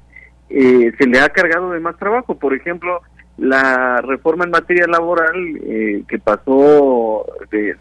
eh, 0.51 0.93
se 0.99 1.07
le 1.07 1.21
ha 1.21 1.29
cargado 1.29 1.71
de 1.71 1.81
más 1.81 1.97
trabajo. 1.99 2.37
Por 2.37 2.53
ejemplo, 2.53 3.01
la 3.37 4.01
reforma 4.01 4.45
en 4.45 4.51
materia 4.51 4.87
laboral 4.87 5.35
eh, 5.65 6.05
que 6.09 6.19
pasó 6.19 7.27
de, 7.51 7.77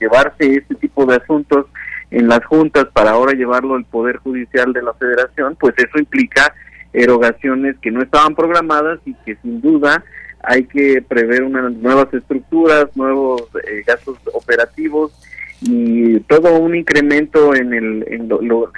llevarse 0.00 0.54
este 0.54 0.74
tipo 0.76 1.04
de 1.04 1.16
asuntos 1.16 1.66
en 2.10 2.28
las 2.28 2.44
juntas 2.46 2.86
para 2.92 3.10
ahora 3.10 3.32
llevarlo 3.32 3.74
al 3.74 3.84
Poder 3.84 4.16
Judicial 4.18 4.72
de 4.72 4.82
la 4.82 4.94
Federación, 4.94 5.56
pues 5.58 5.74
eso 5.76 5.98
implica 5.98 6.54
erogaciones 6.92 7.76
que 7.80 7.90
no 7.90 8.00
estaban 8.00 8.34
programadas 8.34 9.00
y 9.04 9.14
que 9.26 9.36
sin 9.42 9.60
duda 9.60 10.02
hay 10.42 10.64
que 10.64 11.02
prever 11.02 11.42
unas 11.42 11.72
nuevas 11.72 12.12
estructuras, 12.14 12.86
nuevos 12.94 13.42
eh, 13.66 13.82
gastos 13.86 14.16
operativos 14.32 15.12
y 15.60 16.20
todo 16.20 16.58
un 16.58 16.74
incremento 16.74 17.54
en, 17.54 17.74
el, 17.74 18.04
en 18.08 18.28
los 18.28 18.72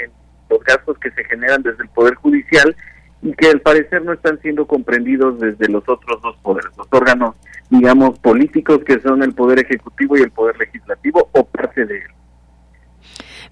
gastos 0.64 0.98
que 0.98 1.10
se 1.10 1.24
generan 1.24 1.62
desde 1.62 1.82
el 1.82 1.88
Poder 1.90 2.14
Judicial 2.14 2.74
y 3.22 3.32
que 3.32 3.48
al 3.48 3.60
parecer 3.60 4.04
no 4.04 4.12
están 4.12 4.40
siendo 4.40 4.66
comprendidos 4.66 5.38
desde 5.40 5.68
los 5.68 5.88
otros 5.88 6.20
dos 6.22 6.36
poderes, 6.42 6.70
los 6.76 6.86
órganos, 6.90 7.34
digamos, 7.70 8.18
políticos 8.20 8.80
que 8.86 9.00
son 9.00 9.22
el 9.22 9.34
poder 9.34 9.60
ejecutivo 9.60 10.16
y 10.16 10.22
el 10.22 10.30
poder 10.30 10.58
legislativo 10.58 11.28
o 11.32 11.44
parte 11.44 11.84
de 11.84 11.98
él. 11.98 12.17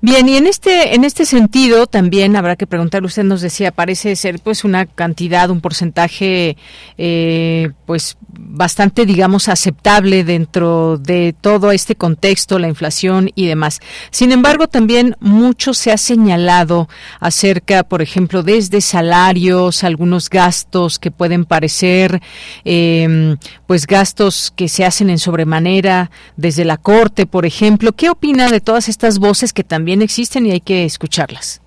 Bien, 0.02 0.28
y 0.28 0.36
en 0.36 0.46
este 0.46 0.94
en 0.94 1.04
este 1.04 1.24
sentido 1.24 1.86
también 1.86 2.36
habrá 2.36 2.56
que 2.56 2.66
preguntarle. 2.66 3.06
Usted 3.06 3.24
nos 3.24 3.40
decía 3.40 3.70
parece 3.70 4.14
ser 4.14 4.40
pues 4.40 4.62
una 4.64 4.84
cantidad, 4.84 5.48
un 5.48 5.60
porcentaje, 5.60 6.56
eh, 6.98 7.70
pues 7.86 8.18
bastante 8.28 9.06
digamos 9.06 9.48
aceptable 9.48 10.22
dentro 10.22 10.98
de 10.98 11.34
todo 11.40 11.72
este 11.72 11.96
contexto, 11.96 12.58
la 12.58 12.68
inflación 12.68 13.30
y 13.34 13.46
demás. 13.46 13.80
Sin 14.10 14.32
embargo, 14.32 14.68
también 14.68 15.16
mucho 15.20 15.72
se 15.72 15.92
ha 15.92 15.96
señalado 15.96 16.88
acerca, 17.18 17.82
por 17.82 18.02
ejemplo, 18.02 18.42
desde 18.42 18.82
salarios, 18.82 19.82
algunos 19.82 20.28
gastos 20.28 20.98
que 20.98 21.10
pueden 21.10 21.46
parecer, 21.46 22.20
eh, 22.64 23.36
pues 23.66 23.86
gastos 23.86 24.52
que 24.54 24.68
se 24.68 24.84
hacen 24.84 25.08
en 25.08 25.18
sobremanera 25.18 26.10
desde 26.36 26.66
la 26.66 26.76
corte, 26.76 27.26
por 27.26 27.46
ejemplo. 27.46 27.92
¿Qué 27.92 28.10
opina 28.10 28.50
de 28.50 28.60
todas 28.60 28.88
estas 28.88 29.18
voces 29.18 29.52
que 29.52 29.64
también 29.64 29.85
también 29.86 30.02
existen 30.02 30.44
y 30.46 30.50
hay 30.50 30.60
que 30.60 30.84
escucharlas. 30.84 31.62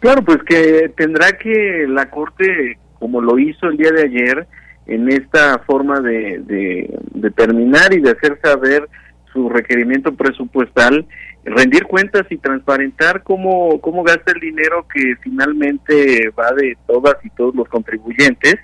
Claro, 0.00 0.24
pues 0.24 0.38
que 0.42 0.88
tendrá 0.96 1.38
que 1.38 1.86
la 1.88 2.10
Corte, 2.10 2.78
como 2.98 3.20
lo 3.20 3.38
hizo 3.38 3.68
el 3.68 3.76
día 3.76 3.92
de 3.92 4.02
ayer, 4.02 4.48
en 4.86 5.08
esta 5.08 5.60
forma 5.60 6.00
de, 6.00 6.40
de 6.40 6.98
determinar 7.12 7.94
y 7.94 8.00
de 8.00 8.10
hacer 8.10 8.40
saber 8.42 8.88
su 9.32 9.48
requerimiento 9.48 10.12
presupuestal, 10.16 11.06
rendir 11.44 11.84
cuentas 11.84 12.24
y 12.28 12.38
transparentar 12.38 13.22
cómo, 13.22 13.80
cómo 13.80 14.02
gasta 14.02 14.32
el 14.32 14.40
dinero 14.40 14.88
que 14.92 15.14
finalmente 15.22 16.30
va 16.36 16.50
de 16.56 16.76
todas 16.88 17.14
y 17.22 17.30
todos 17.30 17.54
los 17.54 17.68
contribuyentes 17.68 18.56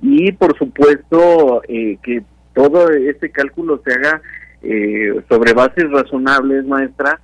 y 0.00 0.32
por 0.32 0.56
supuesto 0.56 1.60
eh, 1.68 1.98
que 2.02 2.22
todo 2.54 2.88
este 2.88 3.30
cálculo 3.30 3.82
se 3.84 3.92
haga 3.92 4.22
eh, 4.62 5.12
sobre 5.28 5.52
bases 5.52 5.90
razonables, 5.90 6.64
maestra, 6.64 7.20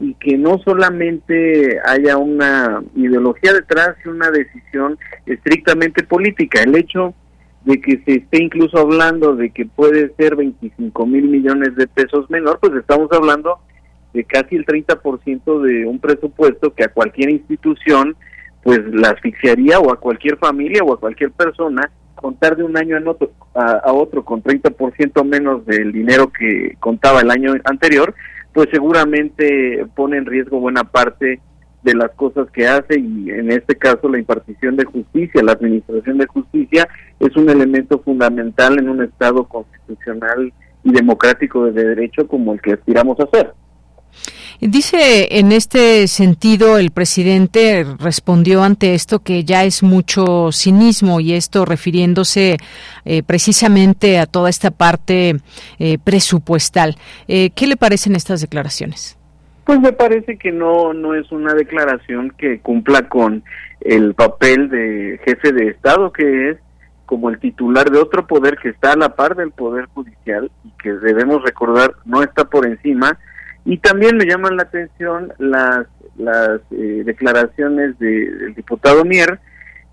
y 0.00 0.14
que 0.14 0.36
no 0.36 0.58
solamente 0.58 1.78
haya 1.84 2.16
una 2.16 2.82
ideología 2.96 3.52
detrás 3.52 3.96
y 4.04 4.08
una 4.08 4.30
decisión 4.30 4.98
estrictamente 5.26 6.02
política. 6.04 6.62
El 6.62 6.76
hecho 6.76 7.14
de 7.64 7.80
que 7.80 8.02
se 8.04 8.16
esté 8.16 8.42
incluso 8.42 8.78
hablando 8.78 9.36
de 9.36 9.50
que 9.50 9.66
puede 9.66 10.12
ser 10.16 10.36
25 10.36 11.06
mil 11.06 11.28
millones 11.28 11.74
de 11.76 11.86
pesos 11.86 12.28
menor, 12.28 12.58
pues 12.60 12.74
estamos 12.74 13.08
hablando 13.12 13.58
de 14.12 14.24
casi 14.24 14.56
el 14.56 14.66
30% 14.66 15.62
de 15.62 15.86
un 15.86 15.98
presupuesto 15.98 16.74
que 16.74 16.84
a 16.84 16.88
cualquier 16.88 17.30
institución 17.30 18.16
pues 18.62 18.80
la 18.92 19.10
asfixiaría 19.10 19.78
o 19.78 19.92
a 19.92 20.00
cualquier 20.00 20.38
familia 20.38 20.82
o 20.82 20.94
a 20.94 21.00
cualquier 21.00 21.30
persona 21.32 21.90
contar 22.14 22.56
de 22.56 22.64
un 22.64 22.76
año 22.76 22.96
en 22.96 23.06
otro, 23.06 23.32
a, 23.54 23.72
a 23.72 23.92
otro 23.92 24.24
con 24.24 24.42
30% 24.42 25.24
menos 25.24 25.66
del 25.66 25.92
dinero 25.92 26.32
que 26.32 26.76
contaba 26.80 27.20
el 27.20 27.30
año 27.30 27.52
anterior, 27.64 28.14
pues 28.54 28.68
seguramente 28.70 29.84
pone 29.94 30.16
en 30.16 30.26
riesgo 30.26 30.60
buena 30.60 30.84
parte 30.84 31.40
de 31.82 31.94
las 31.94 32.12
cosas 32.12 32.48
que 32.50 32.66
hace 32.66 32.98
y 32.98 33.30
en 33.30 33.50
este 33.52 33.76
caso 33.76 34.08
la 34.08 34.18
impartición 34.18 34.76
de 34.76 34.84
justicia, 34.84 35.42
la 35.42 35.52
administración 35.52 36.16
de 36.16 36.26
justicia 36.26 36.88
es 37.20 37.36
un 37.36 37.50
elemento 37.50 37.98
fundamental 37.98 38.78
en 38.78 38.88
un 38.88 39.02
Estado 39.02 39.44
constitucional 39.44 40.52
y 40.82 40.92
democrático 40.92 41.66
de 41.66 41.84
derecho 41.84 42.26
como 42.26 42.54
el 42.54 42.62
que 42.62 42.72
aspiramos 42.72 43.18
a 43.20 43.26
ser. 43.26 43.52
Dice 44.60 45.38
en 45.38 45.52
este 45.52 46.06
sentido 46.06 46.78
el 46.78 46.90
presidente 46.90 47.84
respondió 47.98 48.62
ante 48.62 48.94
esto 48.94 49.18
que 49.18 49.44
ya 49.44 49.64
es 49.64 49.82
mucho 49.82 50.52
cinismo 50.52 51.20
y 51.20 51.34
esto 51.34 51.64
refiriéndose 51.64 52.56
eh, 53.04 53.22
precisamente 53.24 54.18
a 54.18 54.26
toda 54.26 54.48
esta 54.48 54.70
parte 54.70 55.36
eh, 55.78 55.98
presupuestal. 56.02 56.94
Eh, 57.26 57.50
¿Qué 57.50 57.66
le 57.66 57.76
parecen 57.76 58.14
estas 58.14 58.40
declaraciones? 58.40 59.18
Pues 59.64 59.80
me 59.80 59.92
parece 59.92 60.36
que 60.38 60.52
no 60.52 60.92
no 60.92 61.14
es 61.14 61.30
una 61.32 61.54
declaración 61.54 62.30
que 62.36 62.60
cumpla 62.60 63.08
con 63.08 63.42
el 63.80 64.14
papel 64.14 64.68
de 64.68 65.20
jefe 65.24 65.52
de 65.52 65.68
Estado 65.68 66.12
que 66.12 66.50
es 66.50 66.58
como 67.06 67.28
el 67.28 67.38
titular 67.38 67.90
de 67.90 67.98
otro 67.98 68.26
poder 68.26 68.56
que 68.56 68.70
está 68.70 68.92
a 68.92 68.96
la 68.96 69.14
par 69.14 69.34
del 69.36 69.50
poder 69.50 69.86
judicial 69.86 70.50
y 70.64 70.70
que 70.82 70.92
debemos 70.92 71.42
recordar 71.42 71.94
no 72.04 72.22
está 72.22 72.44
por 72.44 72.66
encima 72.66 73.18
y 73.64 73.78
también 73.78 74.16
me 74.16 74.26
llaman 74.26 74.56
la 74.56 74.64
atención 74.64 75.32
las, 75.38 75.86
las 76.16 76.60
eh, 76.70 77.02
declaraciones 77.04 77.98
del 77.98 78.54
diputado 78.54 79.04
Mier, 79.04 79.40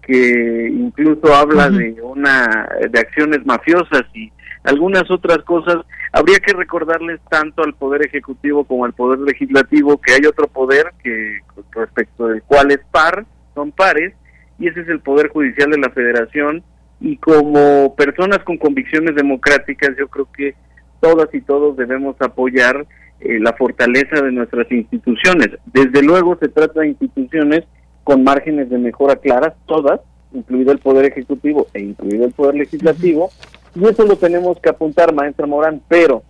que 0.01 0.67
incluso 0.69 1.33
habla 1.33 1.69
de 1.69 1.95
una 2.01 2.67
de 2.89 2.99
acciones 2.99 3.45
mafiosas 3.45 4.03
y 4.13 4.31
algunas 4.63 5.09
otras 5.09 5.39
cosas, 5.39 5.77
habría 6.11 6.39
que 6.39 6.53
recordarles 6.53 7.19
tanto 7.29 7.63
al 7.63 7.73
Poder 7.73 8.05
Ejecutivo 8.05 8.63
como 8.65 8.85
al 8.85 8.93
Poder 8.93 9.19
Legislativo 9.19 9.99
que 9.99 10.13
hay 10.13 10.25
otro 10.25 10.47
poder 10.47 10.91
que 11.01 11.39
respecto 11.71 12.27
del 12.27 12.43
cual 12.43 12.71
es 12.71 12.81
par, 12.91 13.25
son 13.55 13.71
pares, 13.71 14.13
y 14.59 14.67
ese 14.67 14.81
es 14.81 14.89
el 14.89 14.99
Poder 14.99 15.29
Judicial 15.29 15.71
de 15.71 15.79
la 15.79 15.89
Federación, 15.89 16.63
y 16.99 17.17
como 17.17 17.95
personas 17.95 18.39
con 18.39 18.57
convicciones 18.57 19.15
democráticas, 19.15 19.91
yo 19.97 20.07
creo 20.07 20.27
que 20.31 20.55
todas 20.99 21.33
y 21.33 21.41
todos 21.41 21.75
debemos 21.77 22.15
apoyar 22.19 22.85
eh, 23.21 23.39
la 23.39 23.53
fortaleza 23.53 24.21
de 24.21 24.31
nuestras 24.31 24.71
instituciones. 24.71 25.49
Desde 25.73 26.01
luego 26.03 26.37
se 26.39 26.49
trata 26.49 26.81
de 26.81 26.89
instituciones 26.89 27.63
con 28.03 28.23
márgenes 28.23 28.69
de 28.69 28.77
mejora 28.77 29.15
claras, 29.15 29.53
todas, 29.67 30.01
incluido 30.33 30.71
el 30.71 30.79
Poder 30.79 31.05
Ejecutivo 31.05 31.67
e 31.73 31.81
incluido 31.81 32.25
el 32.25 32.31
Poder 32.31 32.55
Legislativo, 32.55 33.29
y 33.75 33.85
eso 33.87 34.05
lo 34.05 34.15
tenemos 34.15 34.59
que 34.59 34.69
apuntar, 34.69 35.13
maestra 35.13 35.45
Morán, 35.45 35.81
pero 35.87 36.23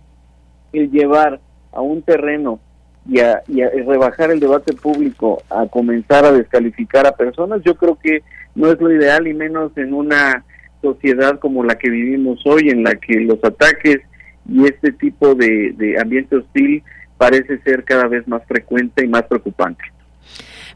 el 0.72 0.90
llevar 0.90 1.40
a 1.72 1.80
un 1.80 2.02
terreno 2.02 2.60
y 3.08 3.20
a, 3.20 3.42
y 3.48 3.62
a 3.62 3.70
rebajar 3.70 4.30
el 4.30 4.38
debate 4.38 4.74
público 4.74 5.42
a 5.50 5.66
comenzar 5.66 6.24
a 6.24 6.32
descalificar 6.32 7.06
a 7.06 7.16
personas, 7.16 7.62
yo 7.64 7.74
creo 7.74 7.98
que 8.00 8.22
no 8.54 8.70
es 8.70 8.80
lo 8.80 8.92
ideal 8.92 9.26
y 9.26 9.34
menos 9.34 9.72
en 9.76 9.94
una 9.94 10.44
sociedad 10.82 11.38
como 11.38 11.64
la 11.64 11.76
que 11.76 11.90
vivimos 11.90 12.40
hoy, 12.44 12.68
en 12.68 12.84
la 12.84 12.94
que 12.96 13.14
los 13.20 13.42
ataques 13.42 14.00
y 14.48 14.64
este 14.64 14.92
tipo 14.92 15.34
de, 15.34 15.72
de 15.76 16.00
ambiente 16.00 16.36
hostil 16.36 16.82
parece 17.16 17.58
ser 17.60 17.84
cada 17.84 18.08
vez 18.08 18.26
más 18.26 18.42
frecuente 18.46 19.04
y 19.04 19.08
más 19.08 19.22
preocupante. 19.24 19.84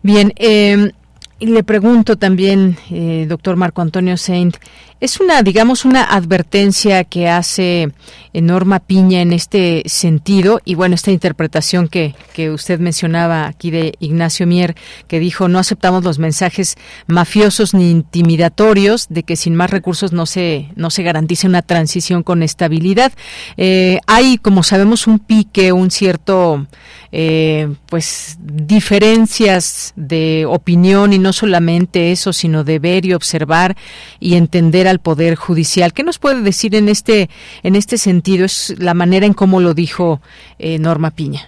Bien, 0.03 0.33
eh, 0.37 0.91
y 1.39 1.47
le 1.47 1.65
pregunto 1.65 2.17
también, 2.17 2.77
eh, 2.91 3.27
doctor 3.29 3.57
Marco 3.57 3.83
Antonio 3.83 4.17
Saint, 4.17 4.57
es 5.01 5.21
una, 5.21 5.43
digamos, 5.43 5.85
una 5.85 6.05
advertencia 6.05 7.05
que 7.05 7.29
hace 7.29 7.93
Norma 8.33 8.81
Piña 8.81 9.21
en 9.21 9.33
este 9.33 9.83
sentido 9.87 10.61
y 10.65 10.75
bueno, 10.75 10.95
esta 10.95 11.11
interpretación 11.11 11.89
que, 11.89 12.15
que 12.35 12.51
usted 12.51 12.81
mencionaba 12.81 13.47
aquí 13.47 13.71
de 13.71 13.95
Ignacio 14.01 14.47
Mier, 14.47 14.75
que 15.09 15.21
dijo 15.21 15.49
no 15.49 15.59
aceptamos 15.59 16.05
los 16.05 16.19
mensajes 16.19 16.77
mafiosos 17.07 17.75
ni 17.75 17.91
intimidatorios 17.91 19.07
de 19.09 19.23
que 19.23 19.37
sin 19.37 19.55
más 19.55 19.71
recursos 19.71 20.13
no 20.13 20.27
se, 20.27 20.69
no 20.77 20.91
se 20.91 21.03
garantice 21.03 21.47
una 21.47 21.63
transición 21.63 22.23
con 22.23 22.43
estabilidad. 22.43 23.13
Eh, 23.57 24.01
hay, 24.07 24.39
como 24.39 24.63
sabemos, 24.63 25.07
un 25.07 25.19
pique, 25.19 25.73
un 25.73 25.91
cierto, 25.91 26.67
eh, 27.13 27.69
pues, 27.87 28.39
diferencias 28.41 29.93
de 29.97 30.47
opinión 30.47 31.13
y 31.13 31.19
no 31.19 31.33
solamente 31.33 32.13
eso, 32.13 32.33
sino 32.33 32.65
de 32.65 32.79
ver 32.79 33.07
y 33.07 33.15
observar 33.15 33.77
y 34.21 34.35
entender 34.35 34.86
al 34.89 35.01
poder 35.01 35.35
judicial. 35.37 35.93
¿Qué 35.93 36.03
nos 36.03 36.19
puede 36.19 36.43
decir 36.43 36.75
en 36.75 36.89
este 36.89 37.29
en 37.63 37.77
este 37.77 37.99
sentido? 37.99 38.45
Es 38.45 38.75
la 38.79 38.95
manera 38.95 39.27
en 39.27 39.35
cómo 39.35 39.61
lo 39.61 39.75
dijo 39.75 40.21
eh, 40.59 40.79
Norma 40.79 41.11
Piña. 41.11 41.43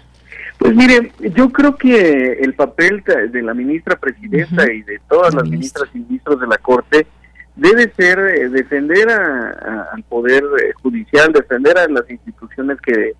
Pues 0.58 0.74
mire, 0.74 1.12
yo 1.36 1.50
creo 1.50 1.76
que 1.76 2.38
el 2.40 2.54
papel 2.54 3.04
de 3.04 3.42
la 3.42 3.54
ministra 3.54 3.96
presidenta 3.96 4.70
y 4.72 4.82
de 4.82 5.00
todas 5.08 5.32
las 5.32 5.48
ministras 5.48 5.88
y 5.94 6.00
ministros 6.00 6.40
de 6.40 6.46
la 6.48 6.58
Corte 6.58 7.06
debe 7.54 7.92
ser 7.96 8.18
eh, 8.18 8.48
defender 8.48 9.08
al 9.08 10.02
poder 10.08 10.42
eh, 10.42 10.72
judicial, 10.82 11.32
defender 11.32 11.78
a 11.78 11.86
las 11.86 12.10
instituciones 12.10 12.80
que, 12.80 13.12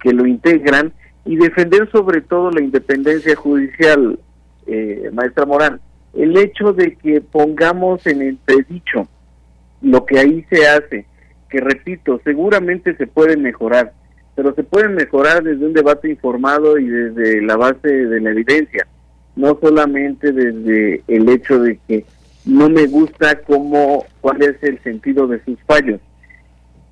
que 0.00 0.12
lo 0.14 0.26
integran 0.26 0.92
y 1.26 1.36
defender 1.36 1.90
sobre 1.90 2.22
todo 2.22 2.50
la 2.50 2.62
independencia 2.62 3.36
judicial, 3.36 4.18
maestra 5.12 5.44
Morán. 5.44 5.80
El 6.14 6.36
hecho 6.38 6.72
de 6.72 6.96
que 6.96 7.20
pongamos 7.20 8.06
en 8.06 8.22
entredicho 8.22 9.06
lo 9.86 10.04
que 10.04 10.18
ahí 10.18 10.44
se 10.50 10.66
hace, 10.66 11.06
que 11.48 11.60
repito, 11.60 12.20
seguramente 12.24 12.96
se 12.96 13.06
puede 13.06 13.36
mejorar, 13.36 13.92
pero 14.34 14.52
se 14.54 14.64
puede 14.64 14.88
mejorar 14.88 15.44
desde 15.44 15.64
un 15.64 15.72
debate 15.72 16.10
informado 16.10 16.76
y 16.76 16.88
desde 16.88 17.40
la 17.42 17.56
base 17.56 17.88
de 17.88 18.20
la 18.20 18.30
evidencia, 18.30 18.86
no 19.36 19.56
solamente 19.60 20.32
desde 20.32 21.02
el 21.06 21.28
hecho 21.28 21.60
de 21.60 21.78
que 21.86 22.04
no 22.44 22.68
me 22.68 22.86
gusta 22.86 23.40
cómo, 23.42 24.04
cuál 24.20 24.42
es 24.42 24.60
el 24.62 24.82
sentido 24.82 25.28
de 25.28 25.42
sus 25.44 25.58
fallos. 25.66 26.00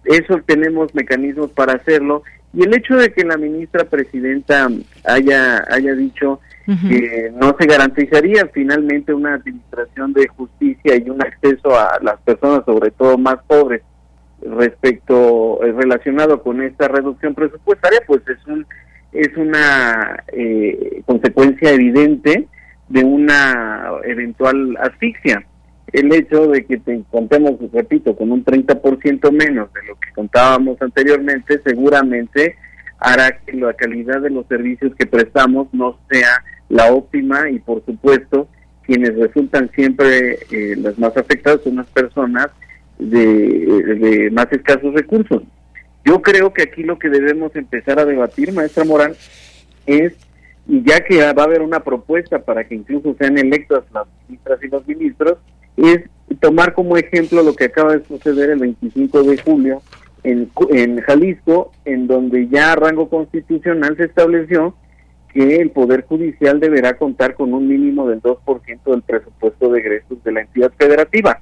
Eso 0.05 0.41
tenemos 0.47 0.95
mecanismos 0.95 1.51
para 1.51 1.75
hacerlo 1.75 2.23
y 2.53 2.63
el 2.63 2.75
hecho 2.75 2.97
de 2.97 3.13
que 3.13 3.25
la 3.25 3.37
ministra 3.37 3.85
presidenta 3.85 4.69
haya 5.05 5.65
haya 5.69 5.95
dicho 5.95 6.41
que 6.67 7.31
no 7.35 7.55
se 7.59 7.67
garantizaría 7.67 8.49
finalmente 8.53 9.13
una 9.13 9.35
administración 9.35 10.13
de 10.15 10.27
justicia 10.29 10.97
y 10.97 11.11
un 11.11 11.21
acceso 11.21 11.79
a 11.79 11.99
las 12.01 12.19
personas, 12.23 12.65
sobre 12.65 12.91
todo 12.91 13.19
más 13.19 13.37
pobres, 13.47 13.83
respecto 14.41 15.63
eh, 15.63 15.73
relacionado 15.73 16.43
con 16.43 16.63
esta 16.63 16.89
reducción 16.89 17.35
presupuestaria, 17.35 18.01
pues 18.07 18.23
es 18.29 18.47
un 18.47 18.67
es 19.13 19.37
una 19.37 20.25
eh, 20.33 21.03
consecuencia 21.07 21.71
evidente 21.71 22.49
de 22.89 23.05
una 23.05 23.91
eventual 24.05 24.77
asfixia. 24.81 25.45
El 25.93 26.13
hecho 26.13 26.49
de 26.49 26.65
que 26.65 26.79
te 26.79 27.01
contemos, 27.11 27.53
repito, 27.73 28.17
con 28.17 28.33
un 28.33 28.45
30% 28.45 29.31
menos 29.31 29.73
de 29.73 29.85
lo 29.87 29.95
que 29.95 30.11
contábamos 30.13 30.83
anteriormente, 30.83 31.61
seguramente 31.65 32.57
hará 33.05 33.39
que 33.39 33.53
la 33.53 33.75
calidad 33.75 34.23
de 34.23 34.31
los 34.31 34.47
servicios 34.47 34.95
que 34.97 35.05
prestamos 35.05 35.69
no 35.73 35.99
sea 36.11 36.43
la 36.71 36.91
óptima 36.91 37.51
y 37.51 37.59
por 37.59 37.85
supuesto 37.85 38.49
quienes 38.87 39.15
resultan 39.17 39.71
siempre 39.75 40.39
eh, 40.51 40.75
las 40.79 40.99
más 40.99 41.15
afectadas 41.17 41.61
son 41.63 41.77
las 41.77 41.87
personas 41.89 42.49
de, 42.99 44.31
más 44.33 44.51
escasos 44.53 44.95
recursos. 44.95 45.43
Yo 46.05 46.23
creo 46.23 46.53
que 46.53 46.63
aquí 46.63 46.83
lo 46.83 46.99
que 46.99 47.11
debemos 47.11 47.55
empezar 47.57 47.99
a 47.99 48.07
debatir, 48.07 48.53
maestra 48.53 48.85
Morán, 48.85 49.13
es, 49.87 50.15
y 50.67 50.83
ya 50.83 51.01
que 51.01 51.19
va 51.33 51.43
a 51.43 51.47
haber 51.47 51.61
una 51.61 51.81
propuesta 51.81 52.39
para 52.39 52.65
que 52.65 52.75
incluso 52.75 53.15
sean 53.19 53.37
electas 53.37 53.85
las 53.93 54.07
ministras 54.27 54.59
y 54.63 54.69
los 54.69 54.87
ministros, 54.87 55.39
es 55.77 56.05
tomar 56.41 56.73
como 56.73 56.97
ejemplo 56.97 57.43
lo 57.43 57.55
que 57.55 57.65
acaba 57.65 57.97
de 57.97 58.05
suceder 58.05 58.51
el 58.51 58.61
25 58.61 59.23
de 59.25 59.39
julio 59.39 59.83
en, 60.25 60.51
en 60.71 61.01
Jalisco, 61.01 61.71
en 61.85 62.07
donde 62.07 62.49
ya 62.49 62.73
a 62.73 62.77
rango 62.77 63.09
constitucional 63.09 63.97
se 63.97 64.05
estableció 64.05 64.75
que 65.33 65.57
el 65.57 65.71
Poder 65.71 66.05
Judicial 66.05 66.61
deberá 66.61 66.97
contar 66.97 67.35
con 67.35 67.53
un 67.53 67.69
mínimo 67.69 68.09
del 68.09 68.23
2% 68.23 68.85
del 68.85 69.03
presupuesto 69.03 69.69
de 69.69 69.81
egresos 69.81 70.23
de 70.25 70.33
la 70.33 70.41
entidad 70.43 70.73
federativa. 70.79 71.41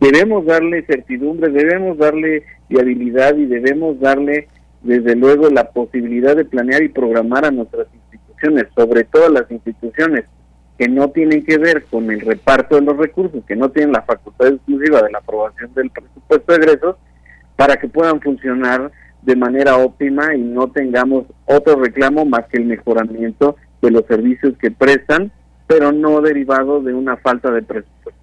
Debemos 0.00 0.44
darle 0.46 0.82
certidumbre, 0.82 1.50
debemos 1.50 1.96
darle 1.98 2.44
viabilidad 2.68 3.36
y 3.36 3.46
debemos 3.46 3.98
darle, 4.00 4.48
desde 4.82 5.16
luego, 5.16 5.48
la 5.48 5.70
posibilidad 5.70 6.36
de 6.36 6.44
planear 6.44 6.82
y 6.82 6.88
programar 6.88 7.44
a 7.44 7.50
nuestras 7.50 7.86
instituciones, 7.94 8.66
sobre 8.76 9.04
todo 9.04 9.30
las 9.30 9.50
instituciones 9.50 10.24
que 10.78 10.88
no 10.88 11.10
tienen 11.10 11.44
que 11.44 11.58
ver 11.58 11.84
con 11.84 12.10
el 12.10 12.20
reparto 12.20 12.76
de 12.76 12.82
los 12.82 12.96
recursos, 12.96 13.44
que 13.46 13.56
no 13.56 13.70
tienen 13.70 13.92
la 13.92 14.02
facultad 14.02 14.48
exclusiva 14.48 15.02
de 15.02 15.10
la 15.10 15.18
aprobación 15.18 15.72
del 15.74 15.90
presupuesto 15.90 16.52
de 16.52 16.58
egresos, 16.58 16.96
para 17.56 17.76
que 17.76 17.88
puedan 17.88 18.20
funcionar 18.20 18.90
de 19.22 19.36
manera 19.36 19.76
óptima 19.76 20.34
y 20.34 20.40
no 20.40 20.68
tengamos 20.68 21.24
otro 21.46 21.76
reclamo 21.76 22.24
más 22.24 22.46
que 22.46 22.58
el 22.58 22.64
mejoramiento 22.64 23.56
de 23.80 23.90
los 23.90 24.04
servicios 24.06 24.54
que 24.60 24.70
prestan, 24.70 25.30
pero 25.66 25.92
no 25.92 26.20
derivado 26.20 26.80
de 26.82 26.92
una 26.92 27.16
falta 27.16 27.50
de 27.50 27.62
presupuesto. 27.62 28.20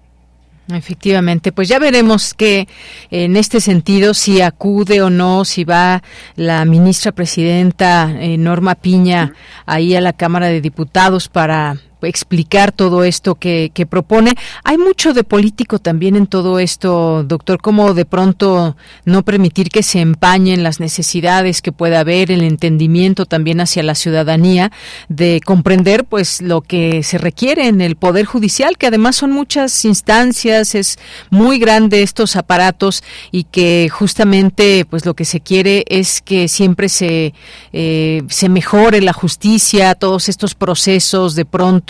Efectivamente, 0.72 1.50
pues 1.52 1.68
ya 1.68 1.78
veremos 1.78 2.34
que 2.34 2.68
en 3.10 3.36
este 3.36 3.60
sentido 3.60 4.14
si 4.14 4.40
acude 4.40 5.02
o 5.02 5.10
no, 5.10 5.44
si 5.44 5.64
va 5.64 6.02
la 6.36 6.64
ministra 6.64 7.12
presidenta 7.12 8.14
eh, 8.20 8.38
Norma 8.38 8.76
Piña 8.76 9.32
ahí 9.66 9.96
a 9.96 10.00
la 10.00 10.12
Cámara 10.12 10.46
de 10.46 10.60
Diputados 10.60 11.28
para 11.28 11.76
explicar 12.02 12.72
todo 12.72 13.04
esto 13.04 13.34
que, 13.34 13.70
propone. 13.88 14.34
Hay 14.62 14.76
mucho 14.76 15.14
de 15.14 15.24
político 15.24 15.78
también 15.78 16.14
en 16.14 16.26
todo 16.26 16.58
esto, 16.58 17.24
doctor, 17.24 17.60
como 17.60 17.94
de 17.94 18.04
pronto 18.04 18.76
no 19.04 19.22
permitir 19.22 19.70
que 19.70 19.82
se 19.82 20.00
empañen 20.00 20.62
las 20.62 20.80
necesidades 20.80 21.62
que 21.62 21.72
pueda 21.72 22.00
haber, 22.00 22.30
el 22.30 22.42
entendimiento 22.42 23.24
también 23.24 23.60
hacia 23.60 23.82
la 23.82 23.94
ciudadanía 23.94 24.70
de 25.08 25.40
comprender 25.44 26.04
pues 26.04 26.42
lo 26.42 26.60
que 26.60 27.02
se 27.02 27.18
requiere 27.18 27.68
en 27.68 27.80
el 27.80 27.96
Poder 27.96 28.26
Judicial, 28.26 28.76
que 28.76 28.86
además 28.86 29.16
son 29.16 29.32
muchas 29.32 29.84
instancias, 29.84 30.74
es 30.74 30.98
muy 31.30 31.58
grande 31.58 32.02
estos 32.02 32.36
aparatos 32.36 33.02
y 33.32 33.44
que 33.44 33.88
justamente 33.90 34.84
pues 34.88 35.06
lo 35.06 35.14
que 35.14 35.24
se 35.24 35.40
quiere 35.40 35.84
es 35.88 36.20
que 36.20 36.48
siempre 36.48 36.88
se, 36.88 37.32
eh, 37.72 38.22
se 38.28 38.48
mejore 38.48 39.00
la 39.00 39.12
justicia, 39.12 39.94
todos 39.94 40.28
estos 40.28 40.54
procesos 40.54 41.34
de 41.34 41.44
pronto 41.44 41.89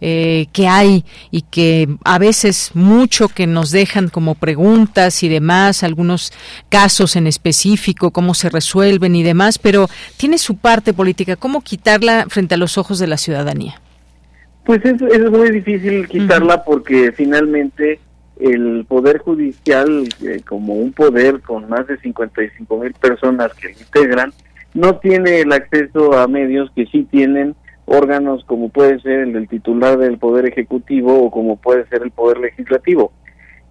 eh, 0.00 0.46
que 0.52 0.68
hay 0.68 1.04
y 1.30 1.42
que 1.42 1.88
a 2.04 2.18
veces 2.18 2.72
mucho 2.74 3.28
que 3.28 3.46
nos 3.46 3.70
dejan 3.70 4.08
como 4.08 4.34
preguntas 4.34 5.22
y 5.22 5.28
demás, 5.28 5.82
algunos 5.82 6.32
casos 6.68 7.16
en 7.16 7.26
específico, 7.26 8.10
cómo 8.10 8.34
se 8.34 8.50
resuelven 8.50 9.16
y 9.16 9.22
demás, 9.22 9.58
pero 9.58 9.88
tiene 10.16 10.38
su 10.38 10.56
parte 10.56 10.92
política, 10.92 11.36
¿cómo 11.36 11.62
quitarla 11.62 12.26
frente 12.28 12.54
a 12.54 12.58
los 12.58 12.78
ojos 12.78 12.98
de 12.98 13.06
la 13.06 13.16
ciudadanía? 13.16 13.80
Pues 14.64 14.84
es, 14.84 15.00
es 15.02 15.30
muy 15.30 15.50
difícil 15.50 16.06
quitarla 16.06 16.64
porque 16.64 17.12
finalmente 17.12 17.98
el 18.40 18.84
Poder 18.88 19.18
Judicial, 19.18 20.08
eh, 20.22 20.40
como 20.48 20.74
un 20.74 20.92
poder 20.92 21.40
con 21.40 21.68
más 21.68 21.86
de 21.86 21.98
55 21.98 22.78
mil 22.78 22.92
personas 22.94 23.52
que 23.54 23.68
lo 23.68 23.80
integran, 23.80 24.32
no 24.74 24.96
tiene 24.98 25.40
el 25.40 25.52
acceso 25.52 26.16
a 26.18 26.26
medios 26.28 26.70
que 26.74 26.86
sí 26.86 27.06
tienen 27.10 27.54
órganos 27.90 28.44
como 28.44 28.68
puede 28.68 29.00
ser 29.00 29.20
el 29.20 29.32
del 29.32 29.48
titular 29.48 29.98
del 29.98 30.18
Poder 30.18 30.46
Ejecutivo 30.46 31.24
o 31.24 31.30
como 31.30 31.56
puede 31.56 31.86
ser 31.88 32.02
el 32.02 32.12
Poder 32.12 32.38
Legislativo. 32.38 33.12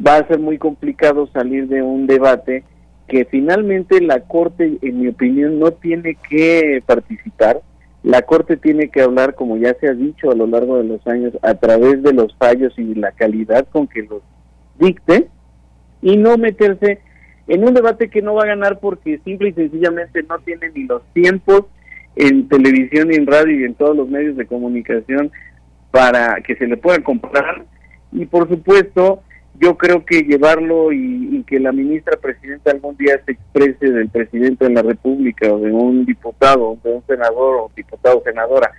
Va 0.06 0.18
a 0.18 0.28
ser 0.28 0.40
muy 0.40 0.58
complicado 0.58 1.28
salir 1.28 1.68
de 1.70 1.82
un 1.82 2.06
debate 2.06 2.66
que 3.08 3.26
finalmente 3.26 4.02
la 4.02 4.20
Corte, 4.20 4.78
en 4.82 5.02
mi 5.02 5.08
opinión, 5.08 5.58
no 5.58 5.72
tiene 5.72 6.18
que 6.30 6.84
participar. 6.86 7.62
La 8.04 8.22
Corte 8.24 8.58
tiene 8.58 8.90
que 8.90 9.02
hablar, 9.02 9.36
como 9.36 9.56
ya 9.56 9.74
se 9.80 9.88
ha 9.88 9.94
dicho 9.94 10.30
a 10.30 10.36
lo 10.36 10.48
largo 10.48 10.78
de 10.78 10.84
los 10.84 11.06
años, 11.08 11.34
a 11.42 11.54
través 11.56 12.04
de 12.04 12.14
los 12.14 12.36
fallos 12.36 12.78
y 12.78 12.96
la 12.96 13.14
calidad 13.14 13.68
con 13.70 13.88
que 13.88 14.04
los 14.04 14.22
dicte 14.80 15.30
y 16.02 16.18
no 16.18 16.38
meterse 16.38 17.00
en 17.48 17.66
un 17.66 17.74
debate 17.74 18.10
que 18.10 18.22
no 18.22 18.36
va 18.36 18.44
a 18.44 18.48
ganar 18.48 18.80
porque 18.80 19.20
simple 19.24 19.50
y 19.50 19.54
sencillamente 19.54 20.24
no 20.24 20.40
tiene 20.40 20.70
ni 20.72 20.84
los 20.84 21.04
tiempos 21.14 21.66
en 22.16 22.48
televisión 22.48 23.12
y 23.12 23.16
en 23.16 23.28
radio 23.28 23.60
y 23.60 23.64
en 23.64 23.76
todos 23.76 23.96
los 23.96 24.10
medios 24.10 24.36
de 24.36 24.46
comunicación 24.46 25.32
para 25.92 26.42
que 26.42 26.56
se 26.56 26.68
le 26.68 26.78
pueda 26.78 27.00
comprar. 27.04 27.66
Y 28.12 28.26
por 28.26 28.50
supuesto 28.50 29.22
yo 29.60 29.78
creo 29.78 30.06
que 30.06 30.22
llevarlo 30.22 30.92
y, 30.92 31.44
que 31.48 31.60
la 31.60 31.72
ministra 31.72 32.16
presidenta 32.18 32.72
algún 32.72 32.96
día 32.98 33.20
se 33.26 33.32
exprese 33.32 33.90
del 33.90 34.10
presidente 34.10 34.66
de 34.66 34.74
la 34.74 34.84
república 34.84 35.52
o 35.52 35.60
de 35.60 35.72
un 35.72 36.06
diputado 36.06 36.78
de 36.84 36.92
un 36.92 37.04
senador 37.08 37.56
o 37.56 37.72
diputado 37.76 38.22
senadora 38.24 38.72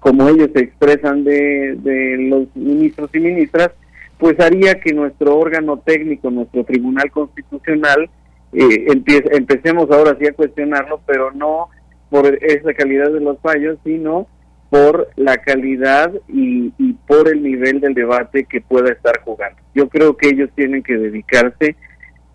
como 0.00 0.26
ellos 0.28 0.48
se 0.54 0.60
expresan 0.60 1.24
de, 1.24 1.76
de 1.76 2.16
los 2.30 2.56
ministros 2.56 3.10
y 3.12 3.20
ministras 3.20 3.72
pues 4.18 4.38
haría 4.40 4.80
que 4.80 4.92
nuestro 4.92 5.36
órgano 5.36 5.78
técnico, 5.78 6.30
nuestro 6.30 6.64
Tribunal 6.64 7.10
Constitucional, 7.10 8.08
eh, 8.52 8.86
empecemos 9.32 9.90
ahora 9.90 10.16
sí 10.18 10.26
a 10.26 10.32
cuestionarlo, 10.32 11.00
pero 11.06 11.32
no 11.32 11.68
por 12.14 12.26
esa 12.44 12.72
calidad 12.74 13.10
de 13.10 13.18
los 13.18 13.40
fallos, 13.40 13.76
sino 13.82 14.28
por 14.70 15.08
la 15.16 15.36
calidad 15.38 16.12
y, 16.28 16.72
y, 16.78 16.92
por 17.08 17.28
el 17.28 17.42
nivel 17.42 17.80
del 17.80 17.92
debate 17.92 18.44
que 18.44 18.60
pueda 18.60 18.92
estar 18.92 19.20
jugando. 19.24 19.60
Yo 19.74 19.88
creo 19.88 20.16
que 20.16 20.28
ellos 20.28 20.48
tienen 20.54 20.84
que 20.84 20.96
dedicarse 20.96 21.74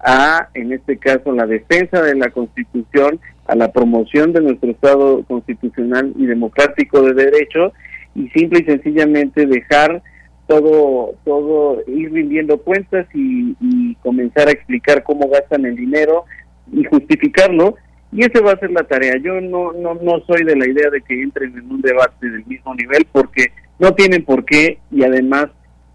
a, 0.02 0.50
en 0.54 0.74
este 0.74 0.98
caso, 0.98 1.32
la 1.32 1.46
defensa 1.46 2.02
de 2.02 2.14
la 2.16 2.30
Constitución, 2.30 3.22
a 3.48 3.56
la 3.56 3.72
promoción 3.72 4.34
de 4.34 4.42
nuestro 4.42 4.70
Estado 4.70 5.24
constitucional 5.24 6.12
y 6.18 6.26
democrático 6.26 7.02
de 7.02 7.14
derecho 7.14 7.72
y 8.16 8.28
simple 8.32 8.60
y 8.60 8.66
sencillamente 8.66 9.46
dejar 9.46 10.04
todo, 10.46 11.14
todo 11.24 11.78
ir 11.88 12.12
rindiendo 12.12 12.58
cuentas 12.58 13.08
y, 13.14 13.96
comenzar 14.04 14.50
a 14.50 14.52
explicar 14.52 15.04
cómo 15.04 15.30
gastan 15.30 15.64
el 15.64 15.78
dinero 15.78 16.26
y 16.70 16.84
justificarlo. 16.84 17.78
Y 18.12 18.24
esa 18.24 18.42
va 18.42 18.54
a 18.54 18.60
ser 18.60 18.72
la 18.72 18.84
tarea. 18.84 19.14
Yo 19.22 19.40
no, 19.40 19.72
no, 19.74 19.96
no 19.96 20.20
soy 20.26 20.44
de 20.44 20.56
la 20.56 20.68
idea 20.68 20.90
de 20.90 21.02
que 21.02 21.22
entren 21.22 21.56
en 21.58 21.72
un 21.72 21.82
debate 21.82 22.30
del 22.30 22.46
mismo 22.46 22.74
nivel 22.76 23.06
porque 23.12 23.52
no 23.78 23.94
tienen 23.94 24.26
por 24.26 24.46
qué 24.46 24.80
y 24.92 25.04
además 25.04 25.48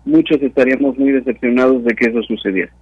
muchos 0.05 0.41
estaríamos 0.43 0.97
muy 0.99 1.13
decepcionados 1.13 1.83
de 1.85 1.95
que 1.95 2.11
eso 2.11 2.23
sucediera. 2.23 2.73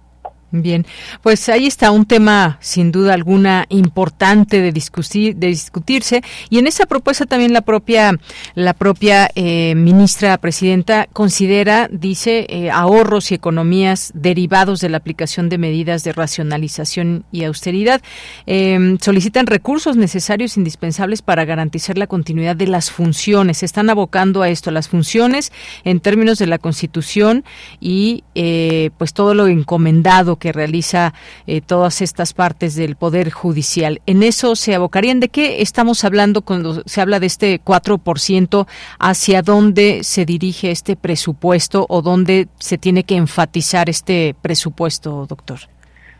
Bien, 0.55 0.85
pues 1.23 1.49
ahí 1.49 1.65
está 1.65 1.89
un 1.89 2.05
tema 2.05 2.59
sin 2.61 2.91
duda 2.91 3.15
alguna 3.15 3.65
importante 3.69 4.61
de 4.61 4.71
discutir, 4.71 5.35
de 5.35 5.47
discutirse. 5.47 6.21
Y 6.51 6.59
en 6.59 6.67
esa 6.67 6.85
propuesta 6.85 7.25
también 7.25 7.53
la 7.53 7.61
propia 7.61 8.19
la 8.53 8.75
propia 8.75 9.31
eh, 9.33 9.73
ministra 9.73 10.37
presidenta 10.37 11.07
considera 11.11 11.89
dice 11.91 12.45
eh, 12.49 12.69
ahorros 12.69 13.31
y 13.31 13.33
economías 13.33 14.11
derivados 14.13 14.79
de 14.79 14.89
la 14.89 14.97
aplicación 14.97 15.49
de 15.49 15.57
medidas 15.57 16.03
de 16.03 16.13
racionalización 16.13 17.25
y 17.31 17.45
austeridad. 17.45 18.03
Em, 18.45 18.99
solicitan 18.99 19.47
recursos 19.47 19.97
necesarios 19.97 20.55
indispensables 20.55 21.23
para 21.23 21.45
garantizar 21.45 21.97
la 21.97 22.05
continuidad 22.05 22.55
de 22.55 22.67
las 22.67 22.91
funciones. 22.91 23.57
Se 23.57 23.65
están 23.65 23.89
abocando 23.89 24.43
a 24.43 24.49
esto 24.49 24.69
las 24.69 24.87
funciones 24.87 25.51
en 25.83 25.99
términos 25.99 26.37
de 26.37 26.45
la 26.45 26.59
Constitución 26.59 27.43
y 27.79 28.23
eh, 28.35 28.91
pues 28.99 29.13
todo 29.13 29.33
lo 29.33 29.47
encomendado 29.47 30.37
que 30.43 30.51
realiza 30.51 31.13
eh, 31.47 31.61
todas 31.61 32.01
estas 32.01 32.33
partes 32.33 32.75
del 32.75 32.97
Poder 32.97 33.31
Judicial. 33.31 34.01
En 34.05 34.23
eso 34.23 34.57
se 34.57 34.75
abocarían. 34.75 35.21
¿De 35.21 35.29
qué 35.29 35.61
estamos 35.61 36.03
hablando 36.03 36.41
cuando 36.41 36.83
se 36.85 36.99
habla 36.99 37.21
de 37.21 37.27
este 37.27 37.61
4%? 37.61 38.67
¿Hacia 38.99 39.41
dónde 39.41 40.03
se 40.03 40.25
dirige 40.25 40.69
este 40.69 40.97
presupuesto 40.97 41.85
o 41.87 42.01
dónde 42.01 42.49
se 42.59 42.77
tiene 42.77 43.05
que 43.05 43.15
enfatizar 43.15 43.89
este 43.89 44.35
presupuesto, 44.41 45.25
doctor? 45.29 45.59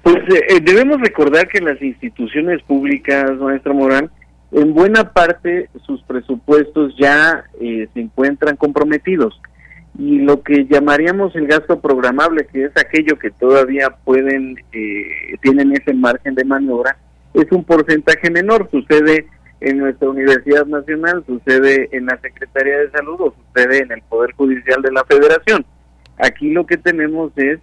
Pues 0.03 0.15
eh, 0.29 0.45
eh, 0.51 0.59
debemos 0.61 1.01
recordar 1.01 1.49
que 1.49 1.59
las 1.59 1.81
instituciones 1.81 2.63
públicas, 2.63 3.29
maestra 3.41 3.73
Morán, 3.73 4.09
en 4.53 4.73
buena 4.73 5.11
parte 5.11 5.69
sus 5.85 6.01
presupuestos 6.03 6.95
ya 6.97 7.43
se 7.59 7.99
encuentran 7.99 8.55
comprometidos 8.55 9.37
y 9.97 10.19
lo 10.19 10.41
que 10.41 10.65
llamaríamos 10.65 11.35
el 11.35 11.47
gasto 11.47 11.79
programable, 11.79 12.47
que 12.51 12.65
es 12.65 12.71
aquello 12.77 13.17
que 13.19 13.29
todavía 13.29 13.89
pueden, 14.03 14.57
eh, 14.71 15.37
tienen 15.41 15.71
ese 15.73 15.93
margen 15.93 16.33
de 16.33 16.45
maniobra, 16.45 16.97
es 17.33 17.51
un 17.51 17.63
porcentaje 17.63 18.31
menor. 18.31 18.69
Sucede 18.71 19.27
en 19.61 19.77
nuestra 19.77 20.09
Universidad 20.09 20.65
Nacional, 20.65 21.23
sucede 21.25 21.89
en 21.91 22.07
la 22.07 22.17
Secretaría 22.21 22.79
de 22.79 22.91
Salud 22.91 23.21
o 23.21 23.35
sucede 23.35 23.79
en 23.79 23.91
el 23.91 24.01
Poder 24.01 24.31
Judicial 24.33 24.81
de 24.81 24.91
la 24.91 25.03
Federación. 25.05 25.65
Aquí 26.17 26.49
lo 26.49 26.65
que 26.65 26.77
tenemos 26.77 27.31
es 27.35 27.59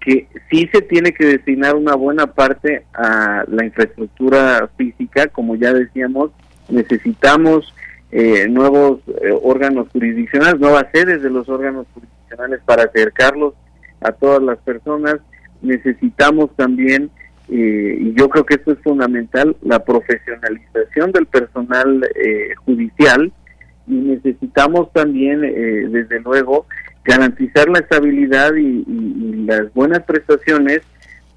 que 0.00 0.26
sí 0.50 0.68
se 0.72 0.82
tiene 0.82 1.12
que 1.12 1.26
destinar 1.26 1.76
una 1.76 1.94
buena 1.94 2.26
parte 2.26 2.84
a 2.94 3.44
la 3.48 3.64
infraestructura 3.64 4.68
física, 4.76 5.28
como 5.28 5.56
ya 5.56 5.72
decíamos, 5.72 6.30
necesitamos 6.68 7.74
eh, 8.12 8.48
nuevos 8.48 9.00
eh, 9.06 9.30
órganos 9.40 9.88
jurisdiccionales, 9.92 10.58
nuevas 10.58 10.86
sedes 10.92 11.22
de 11.22 11.30
los 11.30 11.48
órganos 11.48 11.86
jurisdiccionales 11.94 12.60
para 12.64 12.84
acercarlos 12.84 13.54
a 14.00 14.10
todas 14.10 14.42
las 14.42 14.58
personas. 14.58 15.18
Necesitamos 15.62 16.50
también, 16.56 17.10
eh, 17.48 17.98
y 18.00 18.12
yo 18.14 18.28
creo 18.28 18.44
que 18.44 18.54
esto 18.54 18.72
es 18.72 18.80
fundamental, 18.80 19.56
la 19.62 19.84
profesionalización 19.84 21.12
del 21.12 21.26
personal 21.26 22.04
judicial 22.64 23.32
y 23.86 23.92
necesitamos 23.92 24.92
también, 24.92 25.40
desde 25.40 26.20
luego, 26.20 26.66
garantizar 27.04 27.68
la 27.68 27.80
estabilidad 27.80 28.54
y, 28.54 28.84
las 29.46 29.72
buenas 29.74 30.00
prestaciones 30.04 30.82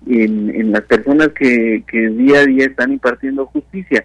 en, 0.05 0.53
en 0.53 0.71
las 0.71 0.81
personas 0.81 1.29
que, 1.29 1.83
que 1.87 2.09
día 2.09 2.41
a 2.41 2.45
día 2.45 2.65
están 2.65 2.91
impartiendo 2.91 3.47
justicia. 3.47 4.03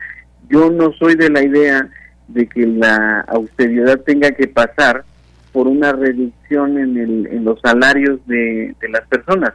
Yo 0.48 0.70
no 0.70 0.92
soy 0.92 1.14
de 1.14 1.28
la 1.28 1.42
idea 1.42 1.90
de 2.29 2.47
que 2.47 2.66
la 2.66 3.20
austeridad 3.29 4.01
tenga 4.01 4.31
que 4.33 4.47
pasar 4.47 5.05
por 5.53 5.66
una 5.66 5.93
reducción 5.93 6.79
en, 6.79 6.97
el, 6.97 7.26
en 7.26 7.45
los 7.45 7.61
salarios 7.61 8.20
de, 8.26 8.74
las 8.91 9.07
personas. 9.09 9.55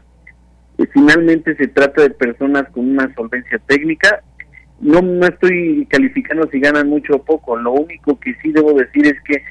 Finalmente 0.91 1.55
se 1.55 1.67
trata 1.67 2.01
de 2.01 2.09
personas 2.09 2.67
con 2.71 2.89
una 2.89 3.13
solvencia 3.15 3.59
técnica. 3.67 4.21
No, 4.81 5.01
no 5.01 5.25
estoy 5.25 5.85
calificando 5.89 6.47
si 6.51 6.59
ganan 6.59 6.89
mucho 6.89 7.15
o 7.15 7.23
poco. 7.23 7.55
Lo 7.55 7.71
único 7.71 8.19
que 8.19 8.35
sí 8.41 8.51
debo 8.51 8.73
decir 8.73 9.05
es 9.05 9.21
que 9.21 9.43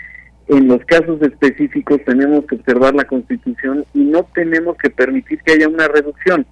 en 0.49 0.69
los 0.69 0.85
casos 0.85 1.23
específicos 1.23 2.01
tenemos 2.05 2.45
que 2.47 2.57
observar 2.57 2.95
la 2.95 3.05
Constitución 3.05 3.85
y 3.95 4.01
no 4.01 4.25
tenemos 4.35 4.77
que 4.77 4.91
permitir 4.91 5.41
que 5.43 5.53
haya 5.53 5.69
una 5.69 5.89
reducción, 5.89 6.47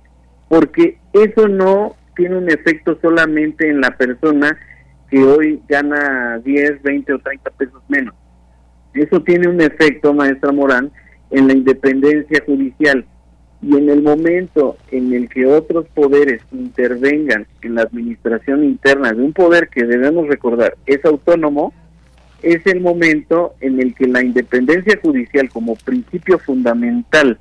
porque 0.49 0.99
eso 1.12 1.49
no 1.49 1.97
tiene 2.16 2.39
un 2.39 2.51
efecto 2.51 2.99
solamente 3.03 3.68
en 3.68 3.81
la 3.81 3.97
persona, 3.97 4.59
que 5.11 5.22
hoy 5.24 5.61
gana 5.68 6.38
10, 6.38 6.82
20 6.82 7.12
o 7.14 7.18
30 7.18 7.50
pesos 7.50 7.82
menos. 7.88 8.14
Eso 8.94 9.20
tiene 9.22 9.48
un 9.48 9.61
efecto, 9.61 10.14
maestra 10.14 10.52
Morán, 10.52 10.90
en 11.30 11.48
la 11.48 11.52
independencia 11.52 12.42
judicial. 12.46 13.04
Y 13.62 13.76
en 13.76 13.90
el 13.90 14.02
momento 14.02 14.78
en 14.90 15.12
el 15.12 15.28
que 15.28 15.46
otros 15.46 15.86
poderes 15.88 16.42
intervengan 16.50 17.46
en 17.62 17.74
la 17.74 17.82
administración 17.82 18.64
interna 18.64 19.12
de 19.12 19.22
un 19.22 19.32
poder 19.32 19.68
que 19.68 19.84
debemos 19.84 20.28
recordar 20.28 20.76
es 20.86 21.04
autónomo, 21.04 21.74
es 22.42 22.66
el 22.66 22.80
momento 22.80 23.54
en 23.61 23.80
el 23.80 23.94
que 23.94 24.06
la 24.06 24.24
independencia 24.24 24.98
judicial 25.02 25.50
como 25.50 25.76
principio 25.76 26.38
fundamental 26.38 27.38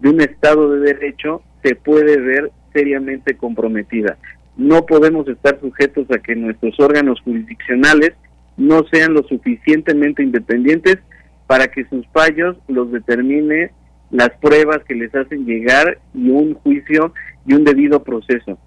de 0.00 0.08
un 0.10 0.20
Estado 0.20 0.70
de 0.72 0.92
Derecho 0.92 1.42
se 1.62 1.76
puede 1.76 2.20
ver 2.20 2.50
seriamente 2.74 3.34
comprometida 3.36 4.18
no 4.56 4.86
podemos 4.86 5.26
estar 5.28 5.58
sujetos 5.60 6.06
a 6.10 6.18
que 6.18 6.36
nuestros 6.36 6.78
órganos 6.78 7.20
jurisdiccionales 7.22 8.12
no 8.56 8.84
sean 8.92 9.14
lo 9.14 9.22
suficientemente 9.24 10.22
independientes 10.22 10.98
para 11.46 11.68
que 11.68 11.84
sus 11.86 12.06
fallos 12.08 12.56
los 12.68 12.90
determine 12.92 13.72
las 14.10 14.30
pruebas 14.40 14.78
que 14.86 14.94
les 14.94 15.14
hacen 15.14 15.44
llegar 15.44 15.98
y 16.14 16.30
un 16.30 16.54
juicio 16.54 17.12
y 17.46 17.54
un 17.54 17.64
debido 17.64 18.02
proceso. 18.04 18.58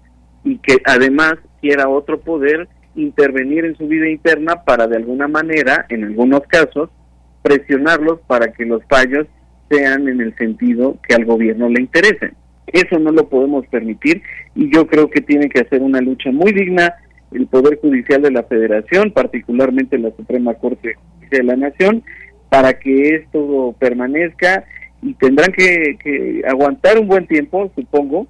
Y 0.44 0.58
que 0.58 0.76
además 0.84 1.34
quiera 1.60 1.88
otro 1.88 2.20
poder 2.20 2.68
intervenir 2.94 3.64
en 3.64 3.76
su 3.76 3.88
vida 3.88 4.08
interna 4.08 4.64
para 4.64 4.86
de 4.86 4.96
alguna 4.96 5.26
manera, 5.26 5.86
en 5.88 6.04
algunos 6.04 6.42
casos, 6.42 6.90
presionarlos 7.42 8.20
para 8.26 8.52
que 8.52 8.64
los 8.66 8.82
fallos 8.88 9.26
sean 9.70 10.08
en 10.08 10.20
el 10.20 10.36
sentido 10.36 10.98
que 11.06 11.14
al 11.14 11.24
gobierno 11.24 11.68
le 11.68 11.80
interesen. 11.80 12.34
Eso 12.72 12.98
no 12.98 13.10
lo 13.10 13.28
podemos 13.28 13.66
permitir 13.66 14.22
y 14.54 14.72
yo 14.74 14.86
creo 14.86 15.08
que 15.10 15.20
tiene 15.20 15.48
que 15.48 15.60
hacer 15.60 15.82
una 15.82 16.00
lucha 16.00 16.30
muy 16.30 16.52
digna 16.52 16.94
el 17.32 17.46
Poder 17.46 17.78
Judicial 17.80 18.22
de 18.22 18.30
la 18.30 18.42
Federación, 18.44 19.12
particularmente 19.12 19.98
la 19.98 20.10
Suprema 20.12 20.54
Corte 20.54 20.96
de 21.30 21.42
la 21.42 21.56
Nación, 21.56 22.02
para 22.48 22.78
que 22.78 23.16
esto 23.16 23.74
permanezca 23.78 24.64
y 25.02 25.14
tendrán 25.14 25.52
que, 25.52 26.42
aguantar 26.48 26.98
un 26.98 27.06
buen 27.06 27.26
tiempo, 27.26 27.70
supongo, 27.74 28.26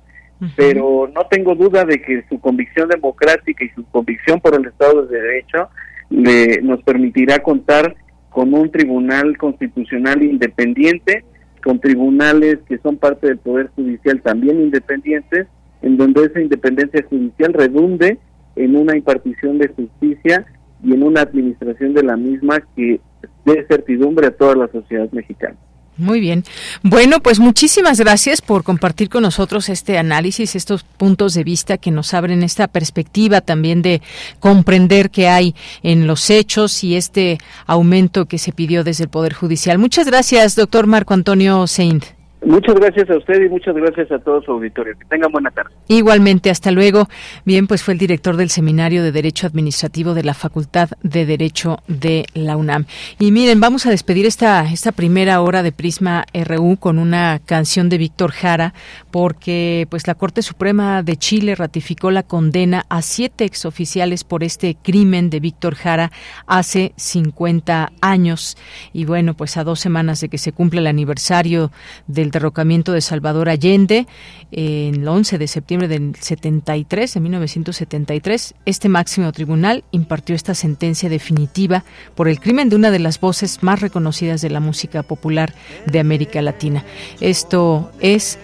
pero 0.56 1.10
no 1.12 1.26
tengo 1.26 1.54
duda 1.54 1.84
de 1.84 2.00
que 2.00 2.24
su 2.28 2.40
convicción 2.40 2.88
democrática 2.88 3.64
y 3.64 3.70
su 3.70 3.84
convicción 3.86 4.40
por 4.40 4.54
el 4.54 4.66
Estado 4.66 5.06
de 5.06 5.20
Derecho 5.20 5.68
le, 6.10 6.60
nos 6.62 6.82
permitirá 6.82 7.38
contar 7.40 7.96
con 8.30 8.54
un 8.54 8.70
tribunal 8.70 9.36
constitucional 9.36 10.22
independiente, 10.22 11.24
con 11.68 11.80
tribunales 11.80 12.60
que 12.66 12.78
son 12.78 12.96
parte 12.96 13.26
del 13.26 13.36
Poder 13.36 13.68
Judicial 13.76 14.22
también 14.22 14.58
independientes, 14.58 15.48
en 15.82 15.98
donde 15.98 16.24
esa 16.24 16.40
independencia 16.40 17.04
judicial 17.10 17.52
redunde 17.52 18.18
en 18.56 18.74
una 18.74 18.96
impartición 18.96 19.58
de 19.58 19.68
justicia 19.68 20.46
y 20.82 20.94
en 20.94 21.02
una 21.02 21.20
administración 21.20 21.92
de 21.92 22.04
la 22.04 22.16
misma 22.16 22.60
que 22.74 23.02
dé 23.44 23.66
certidumbre 23.68 24.28
a 24.28 24.30
toda 24.30 24.54
la 24.56 24.68
sociedad 24.68 25.12
mexicana. 25.12 25.58
Muy 25.98 26.20
bien. 26.20 26.44
Bueno, 26.82 27.20
pues 27.20 27.40
muchísimas 27.40 27.98
gracias 27.98 28.40
por 28.40 28.62
compartir 28.62 29.08
con 29.08 29.22
nosotros 29.22 29.68
este 29.68 29.98
análisis, 29.98 30.54
estos 30.54 30.84
puntos 30.84 31.34
de 31.34 31.42
vista 31.42 31.76
que 31.76 31.90
nos 31.90 32.14
abren 32.14 32.44
esta 32.44 32.68
perspectiva 32.68 33.40
también 33.40 33.82
de 33.82 34.00
comprender 34.38 35.10
qué 35.10 35.28
hay 35.28 35.56
en 35.82 36.06
los 36.06 36.30
hechos 36.30 36.84
y 36.84 36.94
este 36.94 37.38
aumento 37.66 38.26
que 38.26 38.38
se 38.38 38.52
pidió 38.52 38.84
desde 38.84 39.04
el 39.04 39.10
Poder 39.10 39.34
Judicial. 39.34 39.78
Muchas 39.78 40.06
gracias, 40.06 40.54
doctor 40.54 40.86
Marco 40.86 41.14
Antonio 41.14 41.66
Seint. 41.66 42.17
Muchas 42.44 42.76
gracias 42.76 43.10
a 43.10 43.16
usted 43.16 43.42
y 43.42 43.48
muchas 43.48 43.74
gracias 43.74 44.12
a 44.12 44.18
todo 44.20 44.40
su 44.42 44.52
auditorio. 44.52 44.96
Que 44.96 45.04
tengan 45.06 45.32
buena 45.32 45.50
tarde. 45.50 45.70
Igualmente, 45.88 46.50
hasta 46.50 46.70
luego. 46.70 47.08
Bien, 47.44 47.66
pues 47.66 47.82
fue 47.82 47.94
el 47.94 47.98
director 47.98 48.36
del 48.36 48.48
Seminario 48.48 49.02
de 49.02 49.10
Derecho 49.10 49.46
Administrativo 49.46 50.14
de 50.14 50.22
la 50.22 50.34
Facultad 50.34 50.90
de 51.02 51.26
Derecho 51.26 51.78
de 51.88 52.26
la 52.34 52.56
UNAM. 52.56 52.86
Y 53.18 53.32
miren, 53.32 53.60
vamos 53.60 53.86
a 53.86 53.90
despedir 53.90 54.24
esta, 54.24 54.70
esta 54.70 54.92
primera 54.92 55.40
hora 55.40 55.64
de 55.64 55.72
Prisma 55.72 56.26
RU 56.32 56.76
con 56.76 56.98
una 56.98 57.40
canción 57.44 57.88
de 57.88 57.98
Víctor 57.98 58.30
Jara, 58.30 58.72
porque 59.10 59.88
pues 59.90 60.06
la 60.06 60.14
Corte 60.14 60.42
Suprema 60.42 61.02
de 61.02 61.16
Chile 61.16 61.56
ratificó 61.56 62.12
la 62.12 62.22
condena 62.22 62.84
a 62.88 63.02
siete 63.02 63.44
exoficiales 63.44 64.22
por 64.22 64.44
este 64.44 64.76
crimen 64.80 65.28
de 65.28 65.40
Víctor 65.40 65.74
Jara 65.74 66.12
hace 66.46 66.92
50 66.96 67.92
años. 68.00 68.56
Y 68.92 69.06
bueno, 69.06 69.34
pues 69.34 69.56
a 69.56 69.64
dos 69.64 69.80
semanas 69.80 70.20
de 70.20 70.28
que 70.28 70.38
se 70.38 70.52
cumple 70.52 70.80
el 70.80 70.86
aniversario 70.86 71.72
del 72.06 72.27
derrocamiento 72.30 72.92
de 72.92 73.00
Salvador 73.00 73.48
Allende 73.48 74.06
en 74.50 74.94
el 74.94 75.08
11 75.08 75.38
de 75.38 75.46
septiembre 75.46 75.88
del 75.88 76.14
73, 76.16 77.14
de 77.14 77.20
1973, 77.20 78.54
este 78.64 78.88
máximo 78.88 79.30
tribunal 79.32 79.84
impartió 79.90 80.34
esta 80.34 80.54
sentencia 80.54 81.08
definitiva 81.08 81.84
por 82.14 82.28
el 82.28 82.40
crimen 82.40 82.68
de 82.68 82.76
una 82.76 82.90
de 82.90 82.98
las 82.98 83.20
voces 83.20 83.62
más 83.62 83.80
reconocidas 83.80 84.40
de 84.40 84.50
la 84.50 84.60
música 84.60 85.02
popular 85.02 85.54
de 85.86 86.00
América 86.00 86.42
Latina. 86.42 86.84
Esto 87.20 87.90
es 88.00 88.38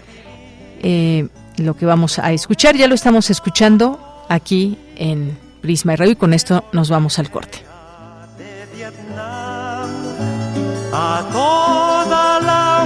eh, 0.83 1.29
lo 1.57 1.77
que 1.77 1.87
vamos 1.87 2.19
a 2.19 2.33
escuchar, 2.33 2.77
ya 2.77 2.89
lo 2.89 2.95
estamos 2.95 3.31
escuchando 3.31 3.99
aquí 4.29 4.79
en 4.97 5.37
Prisma 5.61 5.95
y 5.95 6.11
y 6.11 6.17
con 6.17 6.35
esto 6.35 6.65
nos 6.73 6.91
vamos 6.91 7.19
al 7.19 7.31
corte. 7.31 7.63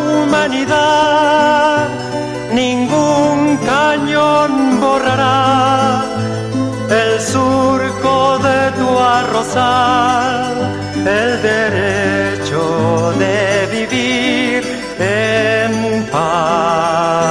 Humanidad, 0.09 1.89
ningún 2.53 3.59
cañón 3.73 4.81
borrará 4.81 6.03
el 6.91 7.21
surco 7.21 8.39
de 8.39 8.61
tu 8.79 8.89
arrozal, 8.99 10.55
el 11.19 11.43
derecho 11.43 12.63
de 13.19 13.69
vivir 13.77 14.61
en 14.99 15.73
paz. 16.11 17.29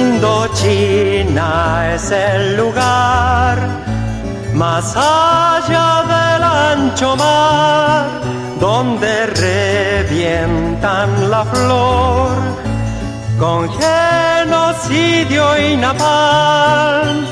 Indochina 0.00 1.52
es 1.94 2.10
el 2.10 2.56
lugar 2.56 3.58
más 4.54 4.96
allá 4.96 6.02
del 6.12 6.42
ancho 6.42 7.16
mar 7.16 8.06
donde 8.60 9.26
revientan 10.28 11.30
la 11.30 11.44
flor 11.44 12.30
con 13.38 13.68
genocidio 13.70 15.44
y 15.58 15.76
napalm. 15.76 17.26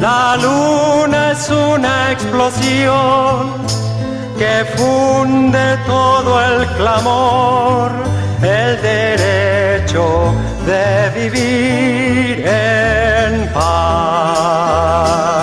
La 0.00 0.36
luna 0.36 1.32
es 1.32 1.50
una 1.50 2.12
explosión 2.12 3.52
que 4.38 4.64
funde 4.76 5.76
todo 5.86 6.40
el 6.42 6.66
clamor, 6.78 7.90
el 8.42 8.80
derecho 8.80 10.32
de 10.66 11.10
vivir 11.20 12.46
en 12.46 13.48
paz. 13.52 15.39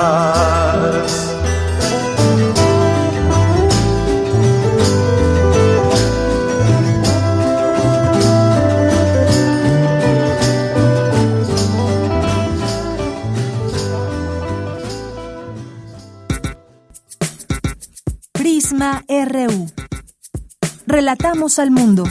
RU. 18.88 19.68
Relatamos 20.86 21.60
al 21.60 21.72
mundo. 21.72 22.06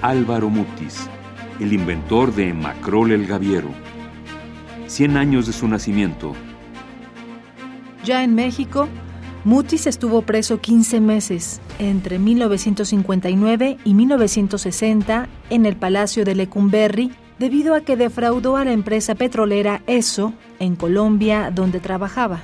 Álvaro 0.00 0.48
Mutis, 0.48 1.06
el 1.60 1.74
inventor 1.74 2.34
de 2.34 2.54
Macrol 2.54 3.12
el 3.12 3.26
Gaviero. 3.26 3.68
100 4.86 5.16
años 5.16 5.46
de 5.46 5.52
su 5.52 5.68
nacimiento. 5.68 6.32
Ya 8.04 8.24
en 8.24 8.34
México, 8.34 8.88
Mutis 9.44 9.86
estuvo 9.86 10.22
preso 10.22 10.60
15 10.60 11.00
meses, 11.00 11.60
entre 11.78 12.18
1959 12.18 13.76
y 13.84 13.94
1960, 13.94 15.28
en 15.50 15.66
el 15.66 15.76
Palacio 15.76 16.24
de 16.24 16.34
Lecumberri, 16.34 17.12
debido 17.42 17.74
a 17.74 17.80
que 17.80 17.96
defraudó 17.96 18.56
a 18.56 18.64
la 18.64 18.70
empresa 18.70 19.16
petrolera 19.16 19.82
ESO 19.88 20.32
en 20.60 20.76
Colombia 20.76 21.50
donde 21.52 21.80
trabajaba. 21.80 22.40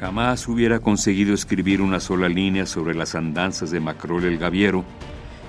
Jamás 0.00 0.48
hubiera 0.48 0.80
conseguido 0.80 1.34
escribir 1.34 1.80
una 1.80 2.00
sola 2.00 2.28
línea 2.28 2.66
sobre 2.66 2.96
las 2.96 3.14
andanzas 3.14 3.70
de 3.70 3.78
Macrol 3.78 4.24
el 4.24 4.36
Gaviero, 4.36 4.84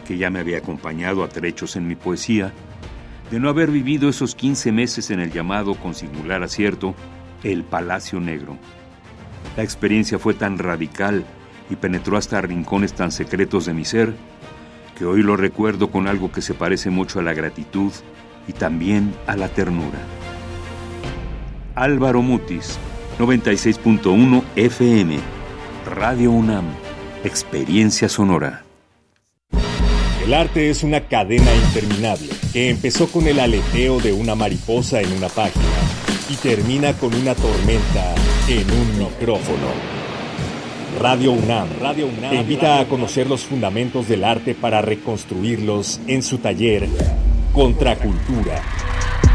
que 0.07 0.20
ya 0.20 0.30
me 0.30 0.38
había 0.38 0.59
acompañado 0.59 1.24
a 1.24 1.30
trechos 1.30 1.78
en 1.78 1.88
mi 1.88 1.95
poesía, 1.95 2.53
de 3.32 3.39
no 3.39 3.49
haber 3.49 3.72
vivido 3.72 4.07
esos 4.07 4.36
15 4.36 4.72
meses 4.72 5.09
en 5.09 5.20
el 5.20 5.32
llamado 5.32 5.74
con 5.74 5.95
singular 5.95 6.43
acierto 6.43 6.93
el 7.43 7.63
Palacio 7.63 8.20
Negro. 8.20 8.55
La 9.57 9.63
experiencia 9.63 10.20
fue 10.20 10.36
tan 10.36 10.59
radical 10.59 11.26
y 11.72 11.76
penetró 11.76 12.17
hasta 12.17 12.39
rincones 12.39 12.93
tan 12.93 13.11
secretos 13.11 13.65
de 13.65 13.74
mi 13.74 13.84
ser 13.84 14.13
que 14.95 15.05
hoy 15.05 15.24
lo 15.24 15.38
recuerdo 15.38 15.89
con 15.89 16.07
algo 16.07 16.32
que 16.32 16.43
se 16.43 16.53
parece 16.53 16.91
mucho 16.91 17.20
a 17.20 17.24
la 17.24 17.34
gratitud 17.34 17.91
y 18.49 18.53
también 18.53 19.13
a 19.27 19.37
la 19.37 19.47
ternura. 19.47 19.99
Álvaro 21.75 22.23
Mutis, 22.23 22.79
96.1 23.19 24.43
FM, 24.55 25.19
Radio 25.85 26.31
UNAM, 26.31 26.65
Experiencia 27.23 28.09
Sonora. 28.09 28.63
El 30.25 30.33
arte 30.33 30.71
es 30.71 30.83
una 30.83 31.01
cadena 31.01 31.53
interminable 31.67 32.29
que 32.51 32.71
empezó 32.71 33.07
con 33.07 33.27
el 33.27 33.39
aleteo 33.39 33.99
de 33.99 34.13
una 34.13 34.33
mariposa 34.33 34.99
en 34.99 35.13
una 35.13 35.29
página 35.29 35.65
y 36.27 36.35
termina 36.35 36.93
con 36.93 37.13
una 37.13 37.35
tormenta 37.35 38.15
en 38.47 38.65
un 38.71 38.97
micrófono. 38.97 39.67
Radio 40.99 41.33
UNAM, 41.33 41.67
Radio 41.79 42.07
UNAM 42.07 42.33
invita 42.33 42.79
a 42.79 42.85
conocer 42.85 43.27
los 43.27 43.41
fundamentos 43.41 44.07
del 44.07 44.23
arte 44.23 44.55
para 44.55 44.81
reconstruirlos 44.81 46.01
en 46.07 46.23
su 46.23 46.39
taller 46.39 46.89
Contracultura. 47.53 48.61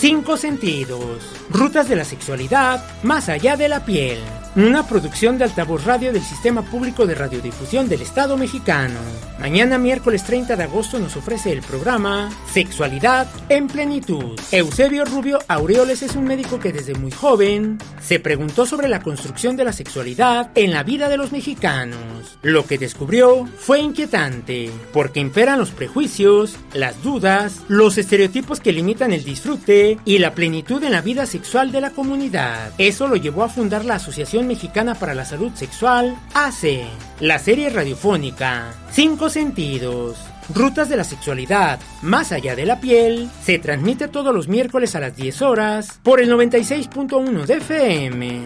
Cinco 0.00 0.38
Sentidos, 0.38 1.30
Rutas 1.50 1.86
de 1.90 1.94
la 1.94 2.06
Sexualidad 2.06 2.82
más 3.02 3.28
allá 3.28 3.58
de 3.58 3.68
la 3.68 3.84
piel. 3.84 4.18
Una 4.56 4.84
producción 4.84 5.38
de 5.38 5.44
altavoz 5.44 5.84
radio 5.84 6.12
del 6.12 6.24
Sistema 6.24 6.62
Público 6.62 7.06
de 7.06 7.14
Radiodifusión 7.14 7.88
del 7.88 8.02
Estado 8.02 8.36
mexicano. 8.36 8.98
Mañana 9.38 9.78
miércoles 9.78 10.24
30 10.24 10.56
de 10.56 10.64
agosto 10.64 10.98
nos 10.98 11.16
ofrece 11.16 11.52
el 11.52 11.62
programa 11.62 12.28
Sexualidad 12.52 13.28
en 13.48 13.68
Plenitud. 13.68 14.38
Eusebio 14.50 15.04
Rubio 15.04 15.38
Aureoles 15.46 16.02
es 16.02 16.16
un 16.16 16.24
médico 16.24 16.58
que 16.58 16.72
desde 16.72 16.94
muy 16.94 17.12
joven 17.12 17.78
se 18.02 18.18
preguntó 18.18 18.66
sobre 18.66 18.88
la 18.88 19.02
construcción 19.02 19.56
de 19.56 19.64
la 19.64 19.72
sexualidad 19.72 20.50
en 20.56 20.72
la 20.72 20.82
vida 20.82 21.08
de 21.08 21.16
los 21.16 21.30
mexicanos. 21.30 22.36
Lo 22.42 22.66
que 22.66 22.76
descubrió 22.76 23.46
fue 23.56 23.78
inquietante, 23.78 24.68
porque 24.92 25.20
imperan 25.20 25.60
los 25.60 25.70
prejuicios, 25.70 26.56
las 26.74 27.00
dudas, 27.04 27.60
los 27.68 27.98
estereotipos 27.98 28.58
que 28.58 28.72
limitan 28.72 29.12
el 29.12 29.22
disfrute 29.22 29.98
y 30.04 30.18
la 30.18 30.34
plenitud 30.34 30.82
en 30.82 30.92
la 30.92 31.02
vida 31.02 31.24
sexual 31.24 31.70
de 31.70 31.80
la 31.80 31.90
comunidad. 31.90 32.72
Eso 32.78 33.06
lo 33.06 33.14
llevó 33.14 33.44
a 33.44 33.48
fundar 33.48 33.84
la 33.84 33.94
Asociación 33.94 34.39
Mexicana 34.46 34.94
para 34.94 35.14
la 35.14 35.24
Salud 35.24 35.52
Sexual, 35.54 36.16
ACE, 36.34 36.84
la 37.20 37.38
serie 37.38 37.70
radiofónica 37.70 38.74
Cinco 38.90 39.28
Sentidos. 39.28 40.16
Rutas 40.54 40.88
de 40.88 40.96
la 40.96 41.04
Sexualidad, 41.04 41.78
más 42.02 42.32
allá 42.32 42.56
de 42.56 42.66
la 42.66 42.80
piel, 42.80 43.30
se 43.42 43.58
transmite 43.58 44.08
todos 44.08 44.34
los 44.34 44.48
miércoles 44.48 44.96
a 44.96 45.00
las 45.00 45.16
10 45.16 45.42
horas 45.42 46.00
por 46.02 46.20
el 46.20 46.30
96.1 46.30 47.46
de 47.46 47.54
FM. 47.54 48.44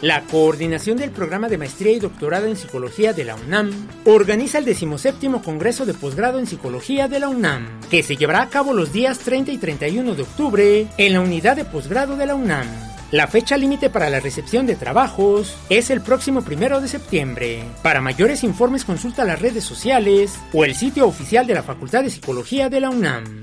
La 0.00 0.22
coordinación 0.22 0.96
del 0.96 1.10
programa 1.10 1.48
de 1.48 1.58
maestría 1.58 1.90
y 1.90 1.98
doctorado 1.98 2.46
en 2.46 2.56
psicología 2.56 3.12
de 3.12 3.24
la 3.24 3.34
UNAM 3.34 3.72
organiza 4.04 4.58
el 4.58 4.64
17 4.64 5.28
Congreso 5.44 5.86
de 5.86 5.94
Posgrado 5.94 6.38
en 6.38 6.46
Psicología 6.46 7.08
de 7.08 7.18
la 7.18 7.28
UNAM, 7.28 7.66
que 7.90 8.04
se 8.04 8.16
llevará 8.16 8.42
a 8.42 8.48
cabo 8.48 8.72
los 8.72 8.92
días 8.92 9.18
30 9.18 9.50
y 9.50 9.58
31 9.58 10.14
de 10.14 10.22
octubre 10.22 10.86
en 10.96 11.12
la 11.12 11.20
unidad 11.20 11.56
de 11.56 11.64
posgrado 11.64 12.16
de 12.16 12.26
la 12.26 12.36
UNAM. 12.36 12.68
La 13.10 13.26
fecha 13.26 13.56
límite 13.56 13.88
para 13.88 14.10
la 14.10 14.20
recepción 14.20 14.66
de 14.66 14.76
trabajos 14.76 15.56
es 15.70 15.88
el 15.88 16.02
próximo 16.02 16.42
primero 16.42 16.82
de 16.82 16.88
septiembre. 16.88 17.64
Para 17.82 18.02
mayores 18.02 18.44
informes 18.44 18.84
consulta 18.84 19.24
las 19.24 19.40
redes 19.40 19.64
sociales 19.64 20.38
o 20.52 20.62
el 20.66 20.74
sitio 20.74 21.06
oficial 21.06 21.46
de 21.46 21.54
la 21.54 21.62
Facultad 21.62 22.02
de 22.02 22.10
Psicología 22.10 22.68
de 22.68 22.80
la 22.80 22.90
UNAM. 22.90 23.40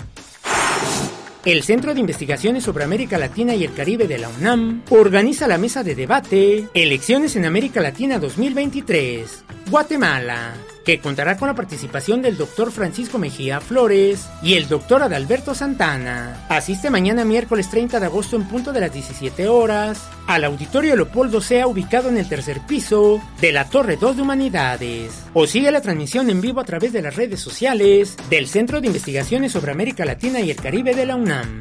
El 1.45 1.63
Centro 1.63 1.95
de 1.95 1.99
Investigaciones 1.99 2.63
sobre 2.63 2.83
América 2.83 3.17
Latina 3.17 3.55
y 3.55 3.63
el 3.63 3.73
Caribe 3.73 4.07
de 4.07 4.19
la 4.19 4.29
UNAM 4.29 4.83
organiza 4.91 5.47
la 5.47 5.57
mesa 5.57 5.81
de 5.81 5.95
debate 5.95 6.67
Elecciones 6.75 7.35
en 7.35 7.45
América 7.45 7.81
Latina 7.81 8.19
2023, 8.19 9.45
Guatemala, 9.71 10.53
que 10.85 10.99
contará 10.99 11.35
con 11.35 11.47
la 11.47 11.55
participación 11.55 12.21
del 12.21 12.37
doctor 12.37 12.71
Francisco 12.71 13.17
Mejía 13.17 13.59
Flores 13.59 14.29
y 14.41 14.53
el 14.53 14.69
doctor 14.69 15.01
Adalberto 15.01 15.55
Santana. 15.55 16.45
Asiste 16.47 16.89
mañana 16.89 17.25
miércoles 17.25 17.69
30 17.69 17.99
de 17.99 18.05
agosto 18.05 18.35
en 18.35 18.47
punto 18.47 18.71
de 18.71 18.81
las 18.81 18.93
17 18.93 19.47
horas 19.47 20.07
al 20.27 20.43
Auditorio 20.43 20.95
Leopoldo 20.95 21.41
Sea 21.41 21.67
ubicado 21.67 22.09
en 22.09 22.17
el 22.17 22.29
tercer 22.29 22.61
piso 22.67 23.21
de 23.41 23.51
la 23.51 23.67
Torre 23.67 23.97
2 23.97 24.17
de 24.17 24.21
Humanidades. 24.21 25.23
O 25.33 25.47
sigue 25.47 25.71
la 25.71 25.81
transmisión 25.81 26.29
en 26.29 26.39
vivo 26.39 26.61
a 26.61 26.65
través 26.65 26.93
de 26.93 27.01
las 27.01 27.15
redes 27.15 27.39
sociales 27.39 28.15
del 28.29 28.47
Centro 28.47 28.79
de 28.79 28.87
Investigaciones 28.87 29.51
sobre 29.51 29.71
América 29.71 30.05
Latina 30.05 30.39
y 30.39 30.51
el 30.51 30.57
Caribe 30.57 30.93
de 30.93 31.07
la 31.07 31.15
UNAM. 31.15 31.57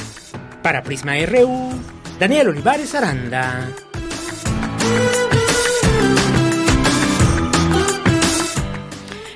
Para 0.62 0.82
Prisma 0.82 1.14
RU, 1.26 1.72
Daniel 2.18 2.48
Olivares 2.48 2.94
Aranda. 2.94 3.68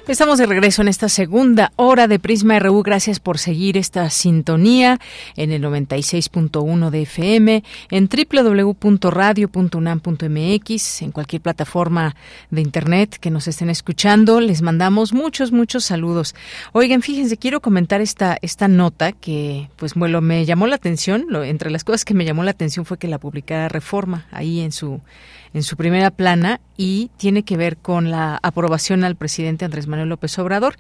Estamos 0.09 0.39
de 0.39 0.47
regreso 0.47 0.81
en 0.81 0.89
esta 0.89 1.11
segunda 1.11 1.71
hora 1.77 2.09
de 2.09 2.19
Prisma 2.19 2.59
RU. 2.59 2.83
Gracias 2.83 3.21
por 3.21 3.37
seguir 3.37 3.77
esta 3.77 4.09
sintonía 4.09 4.99
en 5.37 5.53
el 5.53 5.63
96.1 5.63 6.89
de 6.89 7.03
FM, 7.03 7.63
en 7.91 8.09
www.radio.unam.mx, 8.09 11.03
en 11.03 11.13
cualquier 11.13 11.43
plataforma 11.43 12.17
de 12.51 12.63
internet 12.63 13.19
que 13.21 13.31
nos 13.31 13.49
estén 13.49 13.69
escuchando. 13.69 14.41
Les 14.41 14.63
mandamos 14.63 15.13
muchos, 15.13 15.53
muchos 15.53 15.85
saludos. 15.85 16.35
Oigan, 16.73 17.03
fíjense, 17.03 17.37
quiero 17.37 17.61
comentar 17.61 18.01
esta, 18.01 18.39
esta 18.41 18.67
nota 18.67 19.13
que, 19.13 19.69
pues, 19.77 19.93
bueno, 19.93 20.23
me 20.23 20.47
llamó 20.47 20.67
la 20.67 20.77
atención. 20.77 21.27
Lo, 21.29 21.45
entre 21.45 21.71
las 21.71 21.85
cosas 21.85 22.07
que 22.07 22.15
me 22.15 22.25
llamó 22.25 22.45
la 22.45 22.53
atención 22.53 22.87
fue 22.87 22.97
que 22.97 23.09
la 23.09 23.19
publicara 23.19 23.69
Reforma 23.69 24.27
ahí 24.31 24.61
en 24.61 24.73
su 24.73 25.03
en 25.55 25.63
su 25.63 25.77
primera 25.77 26.11
plana 26.11 26.61
y 26.77 27.11
tiene 27.17 27.43
que 27.43 27.57
ver 27.57 27.77
con 27.77 28.11
la 28.11 28.39
aprobación 28.43 29.05
al 29.05 29.17
presidente 29.17 29.65
Andrés 29.65 29.87
Manuel 29.87 30.09
López 30.09 30.39
Obrador, 30.39 30.77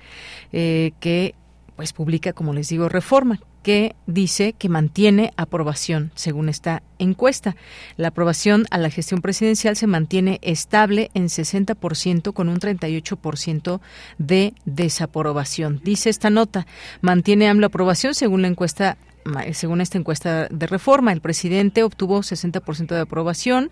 eh, 0.52 0.92
que 1.00 1.34
pues 1.76 1.92
publica, 1.92 2.32
como 2.32 2.52
les 2.54 2.68
digo, 2.68 2.88
reforma. 2.88 3.38
que 3.62 3.94
dice 4.06 4.54
que 4.54 4.68
mantiene 4.68 5.32
aprobación, 5.36 6.10
según 6.14 6.48
esta 6.48 6.82
encuesta. 6.98 7.54
La 7.96 8.08
aprobación 8.08 8.64
a 8.70 8.78
la 8.78 8.88
gestión 8.88 9.20
presidencial 9.20 9.76
se 9.76 9.86
mantiene 9.86 10.38
estable 10.42 11.10
en 11.12 11.24
60% 11.26 12.32
con 12.32 12.48
un 12.48 12.60
38% 12.60 13.80
de 14.16 14.54
desaprobación. 14.64 15.80
Dice 15.84 16.08
esta 16.08 16.30
nota, 16.30 16.66
mantiene 17.02 17.48
AMLO 17.48 17.66
aprobación 17.66 18.14
según 18.14 18.42
la 18.42 18.48
encuesta 18.48 18.96
según 19.52 19.80
esta 19.80 19.98
encuesta 19.98 20.48
de 20.48 20.66
reforma, 20.66 21.12
el 21.12 21.20
presidente 21.20 21.82
obtuvo 21.82 22.20
60% 22.20 22.88
de 22.88 23.00
aprobación, 23.00 23.70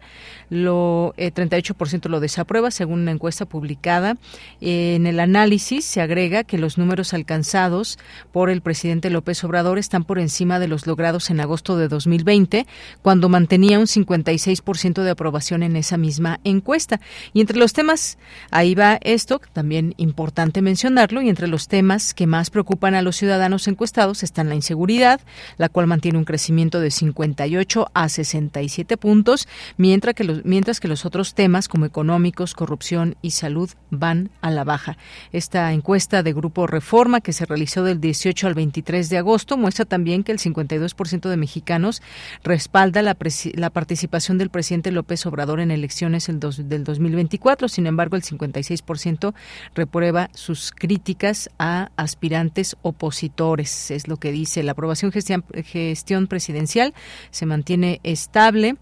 lo 0.50 1.14
eh, 1.16 1.32
38% 1.32 2.08
lo 2.08 2.20
desaprueba, 2.20 2.70
según 2.70 3.00
una 3.00 3.12
encuesta 3.12 3.46
publicada. 3.46 4.16
en 4.60 5.06
el 5.06 5.20
análisis 5.20 5.84
se 5.84 6.00
agrega 6.00 6.44
que 6.44 6.58
los 6.58 6.78
números 6.78 7.14
alcanzados 7.14 7.98
por 8.32 8.50
el 8.50 8.60
presidente 8.60 9.10
López 9.10 9.42
Obrador 9.44 9.78
están 9.78 10.04
por 10.04 10.18
encima 10.18 10.58
de 10.58 10.68
los 10.68 10.86
logrados 10.86 11.30
en 11.30 11.40
agosto 11.40 11.76
de 11.76 11.88
2020, 11.88 12.66
cuando 13.02 13.28
mantenía 13.28 13.78
un 13.78 13.86
56% 13.86 15.02
de 15.02 15.10
aprobación 15.10 15.62
en 15.62 15.76
esa 15.76 15.96
misma 15.96 16.40
encuesta. 16.44 17.00
Y 17.32 17.40
entre 17.40 17.58
los 17.58 17.72
temas, 17.72 18.18
ahí 18.50 18.74
va 18.74 18.98
esto, 19.02 19.40
también 19.52 19.94
importante 19.96 20.62
mencionarlo, 20.62 21.22
y 21.22 21.28
entre 21.28 21.48
los 21.48 21.68
temas 21.68 22.14
que 22.14 22.26
más 22.26 22.50
preocupan 22.50 22.94
a 22.94 23.02
los 23.02 23.16
ciudadanos 23.16 23.68
encuestados 23.68 24.22
están 24.22 24.48
la 24.48 24.54
inseguridad, 24.54 25.20
la 25.58 25.68
cual 25.68 25.86
mantiene 25.86 26.18
un 26.18 26.24
crecimiento 26.24 26.80
de 26.80 26.90
58 26.90 27.90
a 27.92 28.08
67 28.08 28.96
puntos, 28.96 29.48
mientras 29.76 30.14
que 30.14 30.24
los, 30.24 30.44
mientras 30.44 30.80
que 30.80 30.88
los 30.88 31.04
otros 31.04 31.34
temas 31.34 31.68
como 31.68 31.86
económicos, 31.86 32.54
corrupción 32.54 33.16
y 33.22 33.32
salud 33.32 33.70
van 33.90 34.30
a 34.40 34.50
la 34.50 34.64
baja. 34.64 34.96
Esta 35.32 35.72
encuesta 35.72 36.22
de 36.22 36.32
Grupo 36.32 36.66
Reforma 36.66 37.20
que 37.20 37.32
se 37.32 37.46
realizó 37.46 37.84
del 37.84 38.00
18 38.00 38.46
al 38.46 38.54
23 38.54 39.08
de 39.08 39.18
agosto 39.18 39.56
muestra 39.56 39.84
también 39.84 40.24
que 40.24 40.32
el 40.32 40.38
52% 40.38 41.28
de 41.28 41.36
mexicanos 41.36 42.02
respalda 42.42 43.02
la, 43.02 43.16
la, 43.54 43.70
participación 43.70 44.38
del 44.38 44.50
presidente 44.50 44.90
López 44.90 45.26
Obrador 45.26 45.60
en 45.60 45.70
elecciones 45.70 46.28
el 46.28 46.40
dos, 46.40 46.68
del 46.68 46.84
2024. 46.84 47.68
Sin 47.68 47.86
embargo, 47.86 48.16
el 48.16 48.22
56% 48.22 49.34
reprueba 49.74 50.30
sus 50.34 50.72
críticas 50.72 51.50
a 51.58 51.90
aspirantes 51.96 52.76
opositores. 52.82 53.90
Es 53.90 54.08
lo 54.08 54.16
que 54.16 54.32
dice 54.32 54.62
la 54.62 54.72
aprobación 54.72 55.12
gestión, 55.12 55.35
gestión 55.64 56.26
presidencial 56.26 56.94
se 57.30 57.46
mantiene 57.46 58.00
estable. 58.02 58.76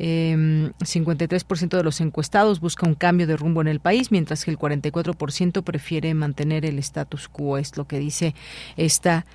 Eh, 0.00 0.70
53% 0.78 1.76
de 1.76 1.82
los 1.82 2.00
encuestados 2.00 2.60
busca 2.60 2.86
un 2.86 2.94
cambio 2.94 3.26
de 3.26 3.36
rumbo 3.36 3.60
en 3.60 3.68
el 3.68 3.80
país, 3.80 4.12
mientras 4.12 4.44
que 4.44 4.50
el 4.50 4.58
44% 4.58 5.62
prefiere 5.62 6.14
mantener 6.14 6.64
el 6.64 6.78
status 6.78 7.28
quo. 7.28 7.58
Es 7.58 7.76
lo 7.76 7.86
que 7.86 7.98
dice 7.98 8.34
esta 8.76 9.26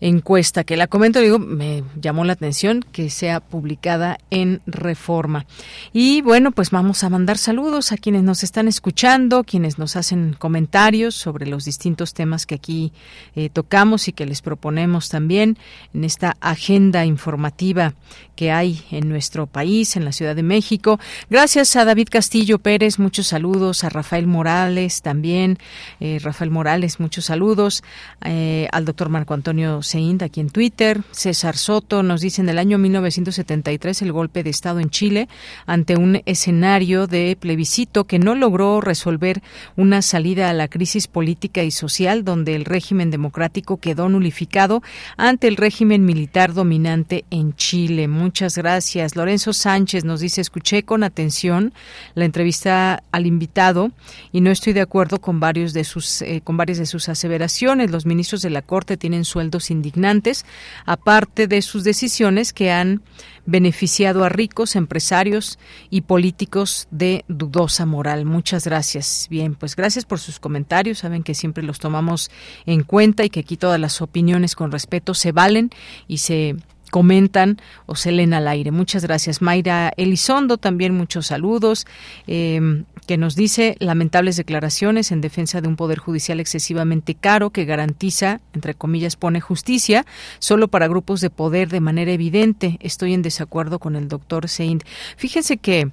encuesta 0.00 0.64
que 0.64 0.76
la 0.76 0.86
comento, 0.86 1.20
digo, 1.20 1.38
me 1.38 1.82
llamó 2.00 2.24
la 2.24 2.34
atención 2.34 2.84
que 2.92 3.10
sea 3.10 3.40
publicada 3.40 4.18
en 4.30 4.60
Reforma. 4.66 5.46
Y 5.92 6.22
bueno, 6.22 6.52
pues 6.52 6.70
vamos 6.70 7.04
a 7.04 7.10
mandar 7.10 7.38
saludos 7.38 7.92
a 7.92 7.96
quienes 7.96 8.22
nos 8.22 8.42
están 8.42 8.68
escuchando, 8.68 9.44
quienes 9.44 9.78
nos 9.78 9.96
hacen 9.96 10.36
comentarios 10.38 11.14
sobre 11.14 11.46
los 11.46 11.64
distintos 11.64 12.14
temas 12.14 12.46
que 12.46 12.56
aquí 12.56 12.92
eh, 13.34 13.48
tocamos 13.50 14.08
y 14.08 14.12
que 14.12 14.26
les 14.26 14.42
proponemos 14.42 15.08
también 15.08 15.58
en 15.94 16.04
esta 16.04 16.36
agenda 16.40 17.04
informativa 17.04 17.94
que 18.36 18.52
hay 18.52 18.84
en 18.90 19.08
nuestro 19.08 19.46
país, 19.46 19.96
en 19.96 20.04
la 20.04 20.12
Ciudad 20.12 20.36
de 20.36 20.42
México. 20.42 21.00
Gracias 21.30 21.74
a 21.74 21.84
David 21.84 22.08
Castillo 22.10 22.58
Pérez, 22.58 22.98
muchos 22.98 23.28
saludos, 23.28 23.82
a 23.82 23.88
Rafael 23.88 24.26
Morales 24.26 25.02
también, 25.02 25.58
eh, 26.00 26.18
Rafael 26.22 26.50
Morales, 26.50 27.00
muchos 27.00 27.24
saludos, 27.24 27.82
eh, 28.24 28.68
al 28.72 28.84
doctor 28.84 29.08
Marco 29.08 29.34
Antonio 29.34 29.82
Seint 29.86 30.22
aquí 30.22 30.40
en 30.40 30.50
Twitter, 30.50 31.02
César 31.12 31.56
Soto 31.56 32.02
nos 32.02 32.20
dice 32.20 32.42
en 32.42 32.48
el 32.48 32.58
año 32.58 32.76
1973 32.78 34.02
el 34.02 34.12
golpe 34.12 34.42
de 34.42 34.50
Estado 34.50 34.80
en 34.80 34.90
Chile 34.90 35.28
ante 35.64 35.96
un 35.96 36.20
escenario 36.26 37.06
de 37.06 37.36
plebiscito 37.38 38.04
que 38.04 38.18
no 38.18 38.34
logró 38.34 38.80
resolver 38.80 39.42
una 39.76 40.02
salida 40.02 40.50
a 40.50 40.52
la 40.52 40.68
crisis 40.68 41.06
política 41.06 41.62
y 41.62 41.70
social 41.70 42.24
donde 42.24 42.54
el 42.54 42.64
régimen 42.64 43.10
democrático 43.10 43.76
quedó 43.78 44.08
nulificado 44.08 44.82
ante 45.16 45.48
el 45.48 45.56
régimen 45.56 46.04
militar 46.04 46.52
dominante 46.52 47.24
en 47.30 47.54
Chile. 47.54 48.08
Muchas 48.08 48.56
gracias. 48.56 49.16
Lorenzo 49.16 49.52
Sánchez 49.52 50.04
nos 50.04 50.20
dice, 50.20 50.40
escuché 50.40 50.82
con 50.82 51.04
atención 51.04 51.72
la 52.14 52.24
entrevista 52.24 53.02
al 53.12 53.26
invitado 53.26 53.92
y 54.32 54.40
no 54.40 54.50
estoy 54.50 54.72
de 54.72 54.80
acuerdo 54.80 55.20
con 55.20 55.40
varios 55.40 55.72
de 55.72 55.84
sus 55.84 56.22
eh, 56.22 56.40
con 56.42 56.56
varias 56.56 56.78
de 56.78 56.86
sus 56.86 57.08
aseveraciones. 57.08 57.90
Los 57.90 58.06
ministros 58.06 58.42
de 58.42 58.50
la 58.50 58.62
Corte 58.62 58.96
tienen 58.96 59.24
sueldos 59.24 59.70
indignantes, 59.76 60.44
aparte 60.84 61.46
de 61.46 61.62
sus 61.62 61.84
decisiones 61.84 62.52
que 62.52 62.70
han 62.70 63.02
beneficiado 63.46 64.24
a 64.24 64.28
ricos, 64.28 64.76
empresarios 64.76 65.58
y 65.88 66.02
políticos 66.02 66.88
de 66.90 67.24
dudosa 67.28 67.86
moral. 67.86 68.24
Muchas 68.24 68.64
gracias. 68.64 69.28
Bien, 69.30 69.54
pues 69.54 69.76
gracias 69.76 70.04
por 70.04 70.18
sus 70.18 70.40
comentarios. 70.40 70.98
Saben 70.98 71.22
que 71.22 71.34
siempre 71.34 71.62
los 71.62 71.78
tomamos 71.78 72.30
en 72.66 72.82
cuenta 72.82 73.24
y 73.24 73.30
que 73.30 73.40
aquí 73.40 73.56
todas 73.56 73.80
las 73.80 74.02
opiniones 74.02 74.56
con 74.56 74.72
respeto 74.72 75.14
se 75.14 75.32
valen 75.32 75.70
y 76.08 76.18
se 76.18 76.56
comentan 76.90 77.58
o 77.86 77.94
se 77.94 78.12
leen 78.12 78.34
al 78.34 78.48
aire. 78.48 78.70
Muchas 78.70 79.04
gracias. 79.04 79.42
Mayra 79.42 79.92
Elizondo, 79.96 80.56
también 80.56 80.94
muchos 80.94 81.26
saludos, 81.26 81.86
eh, 82.26 82.84
que 83.06 83.16
nos 83.16 83.36
dice 83.36 83.76
lamentables 83.78 84.36
declaraciones 84.36 85.12
en 85.12 85.20
defensa 85.20 85.60
de 85.60 85.68
un 85.68 85.76
poder 85.76 85.98
judicial 85.98 86.40
excesivamente 86.40 87.14
caro 87.14 87.50
que 87.50 87.64
garantiza, 87.64 88.40
entre 88.52 88.74
comillas, 88.74 89.16
pone 89.16 89.40
justicia 89.40 90.04
solo 90.38 90.68
para 90.68 90.88
grupos 90.88 91.20
de 91.20 91.30
poder 91.30 91.68
de 91.68 91.80
manera 91.80 92.10
evidente. 92.12 92.78
Estoy 92.80 93.14
en 93.14 93.22
desacuerdo 93.22 93.78
con 93.78 93.96
el 93.96 94.08
doctor 94.08 94.48
Saint. 94.48 94.82
Fíjense 95.16 95.56
que 95.56 95.90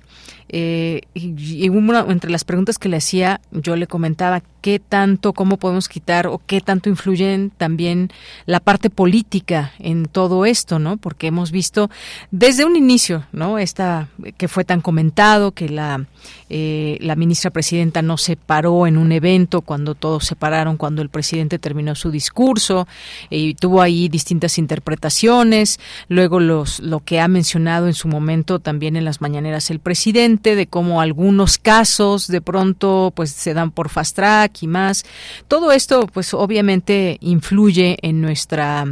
eh, 0.50 1.02
y, 1.14 1.66
entre 1.66 2.30
las 2.30 2.44
preguntas 2.44 2.78
que 2.78 2.90
le 2.90 2.98
hacía, 2.98 3.42
yo 3.52 3.76
le 3.76 3.88
comentaba 3.88 4.42
qué 4.62 4.80
tanto, 4.80 5.34
cómo 5.34 5.58
podemos 5.58 5.90
quitar 5.90 6.28
o 6.28 6.42
qué 6.46 6.62
tanto 6.62 6.90
influyen 6.90 7.52
también 7.52 8.10
la 8.46 8.60
parte 8.60 8.90
política 8.90 9.74
en 9.80 10.06
todo 10.06 10.46
esto, 10.46 10.80
¿no? 10.80 10.98
Porque 10.98 11.28
hemos 11.28 11.52
visto 11.52 11.90
desde 12.32 12.66
un 12.66 12.76
inicio, 12.76 13.26
¿no? 13.32 13.58
Esta 13.58 14.08
que 14.38 14.48
fue 14.48 14.64
tan 14.64 14.82
comentado 14.82 15.52
que 15.52 15.70
la 15.70 16.06
eh, 16.50 16.98
la 17.02 17.16
ministra 17.16 17.50
presidenta 17.50 18.02
no 18.02 18.18
se 18.18 18.36
paró 18.36 18.86
en 18.86 18.98
un 18.98 19.12
evento 19.12 19.62
cuando 19.62 19.96
todos 19.96 20.26
se 20.26 20.36
pararon, 20.36 20.78
cuando 20.78 21.02
el 21.02 21.10
presidente 21.10 21.58
terminó 21.58 21.96
su 21.96 22.12
discurso 22.12 22.88
y 23.30 23.56
tuvo 23.56 23.82
ahí 23.82 24.08
distintas 24.08 24.58
interpretaciones. 24.58 25.80
Luego 26.10 26.40
los 26.40 26.80
lo 26.80 27.00
que 27.00 27.20
ha 27.20 27.28
mencionado 27.28 27.88
en 27.88 27.94
su 27.94 28.08
momento 28.08 28.60
también 28.60 28.96
en 28.96 29.04
las 29.04 29.20
mañaneras 29.20 29.72
el 29.72 29.80
presidente 29.80 30.33
de 30.42 30.68
cómo 30.68 31.02
algunos 31.02 31.58
casos 31.58 32.28
de 32.28 32.42
pronto 32.42 33.14
pues 33.16 33.32
se 33.32 33.54
dan 33.54 33.72
por 33.72 33.90
fast 33.90 34.16
track 34.16 34.64
y 34.64 34.68
más. 34.68 35.06
Todo 35.48 35.72
esto 35.72 36.08
pues 36.08 36.34
obviamente 36.34 37.18
influye 37.22 37.98
en 38.02 38.22
nuestra 38.22 38.86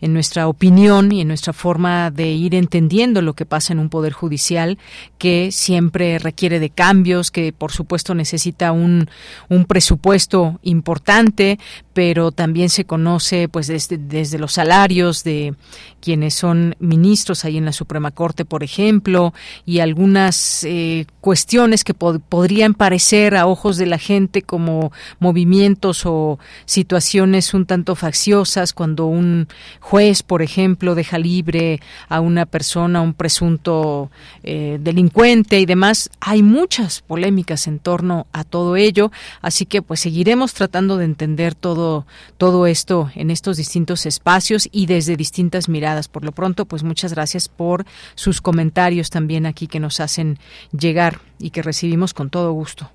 en 0.00 0.12
nuestra 0.12 0.48
opinión 0.48 1.12
y 1.12 1.20
en 1.20 1.28
nuestra 1.28 1.52
forma 1.52 2.10
de 2.10 2.30
ir 2.30 2.54
entendiendo 2.54 3.22
lo 3.22 3.34
que 3.34 3.46
pasa 3.46 3.72
en 3.72 3.78
un 3.78 3.88
poder 3.88 4.12
judicial 4.12 4.78
que 5.18 5.52
siempre 5.52 6.18
requiere 6.18 6.58
de 6.58 6.70
cambios, 6.70 7.30
que 7.30 7.52
por 7.52 7.72
supuesto 7.72 8.14
necesita 8.14 8.72
un, 8.72 9.08
un 9.48 9.64
presupuesto 9.64 10.58
importante, 10.62 11.58
pero 12.00 12.32
también 12.32 12.70
se 12.70 12.86
conoce 12.86 13.46
pues 13.50 13.66
desde, 13.66 13.98
desde, 13.98 14.38
los 14.38 14.54
salarios 14.54 15.22
de 15.22 15.54
quienes 16.00 16.32
son 16.32 16.74
ministros 16.78 17.44
ahí 17.44 17.58
en 17.58 17.66
la 17.66 17.74
Suprema 17.74 18.10
Corte, 18.10 18.46
por 18.46 18.64
ejemplo, 18.64 19.34
y 19.66 19.80
algunas 19.80 20.64
eh, 20.64 21.04
cuestiones 21.20 21.84
que 21.84 21.92
podrían 21.92 22.72
parecer 22.72 23.36
a 23.36 23.46
ojos 23.46 23.76
de 23.76 23.84
la 23.84 23.98
gente 23.98 24.40
como 24.40 24.92
movimientos 25.18 26.06
o 26.06 26.38
situaciones 26.64 27.52
un 27.52 27.66
tanto 27.66 27.94
facciosas 27.94 28.72
cuando 28.72 29.04
un 29.04 29.48
juez, 29.80 30.22
por 30.22 30.40
ejemplo, 30.40 30.94
deja 30.94 31.18
libre 31.18 31.82
a 32.08 32.20
una 32.20 32.46
persona, 32.46 33.02
un 33.02 33.12
presunto 33.12 34.10
eh, 34.42 34.78
delincuente 34.80 35.60
y 35.60 35.66
demás. 35.66 36.08
Hay 36.20 36.42
muchas 36.42 37.02
polémicas 37.02 37.66
en 37.66 37.78
torno 37.78 38.26
a 38.32 38.44
todo 38.44 38.76
ello, 38.76 39.12
así 39.42 39.66
que 39.66 39.82
pues 39.82 40.00
seguiremos 40.00 40.54
tratando 40.54 40.96
de 40.96 41.04
entender 41.04 41.54
todo 41.54 41.89
todo, 42.36 42.66
esto 42.66 43.10
en 43.14 43.30
estos 43.30 43.56
distintos 43.56 44.06
espacios 44.06 44.68
y 44.70 44.86
desde 44.86 45.16
distintas 45.16 45.68
miradas. 45.68 46.08
Por 46.08 46.24
lo 46.24 46.32
pronto, 46.32 46.66
pues 46.66 46.82
muchas 46.82 47.12
gracias 47.12 47.48
por 47.48 47.84
sus 48.14 48.40
comentarios 48.40 49.10
también 49.10 49.46
aquí 49.46 49.66
que 49.66 49.80
nos 49.80 50.00
hacen 50.00 50.38
llegar 50.72 51.20
y 51.38 51.50
que 51.50 51.62
recibimos 51.62 52.14
con 52.14 52.30
todo 52.30 52.52
gusto. 52.52 52.90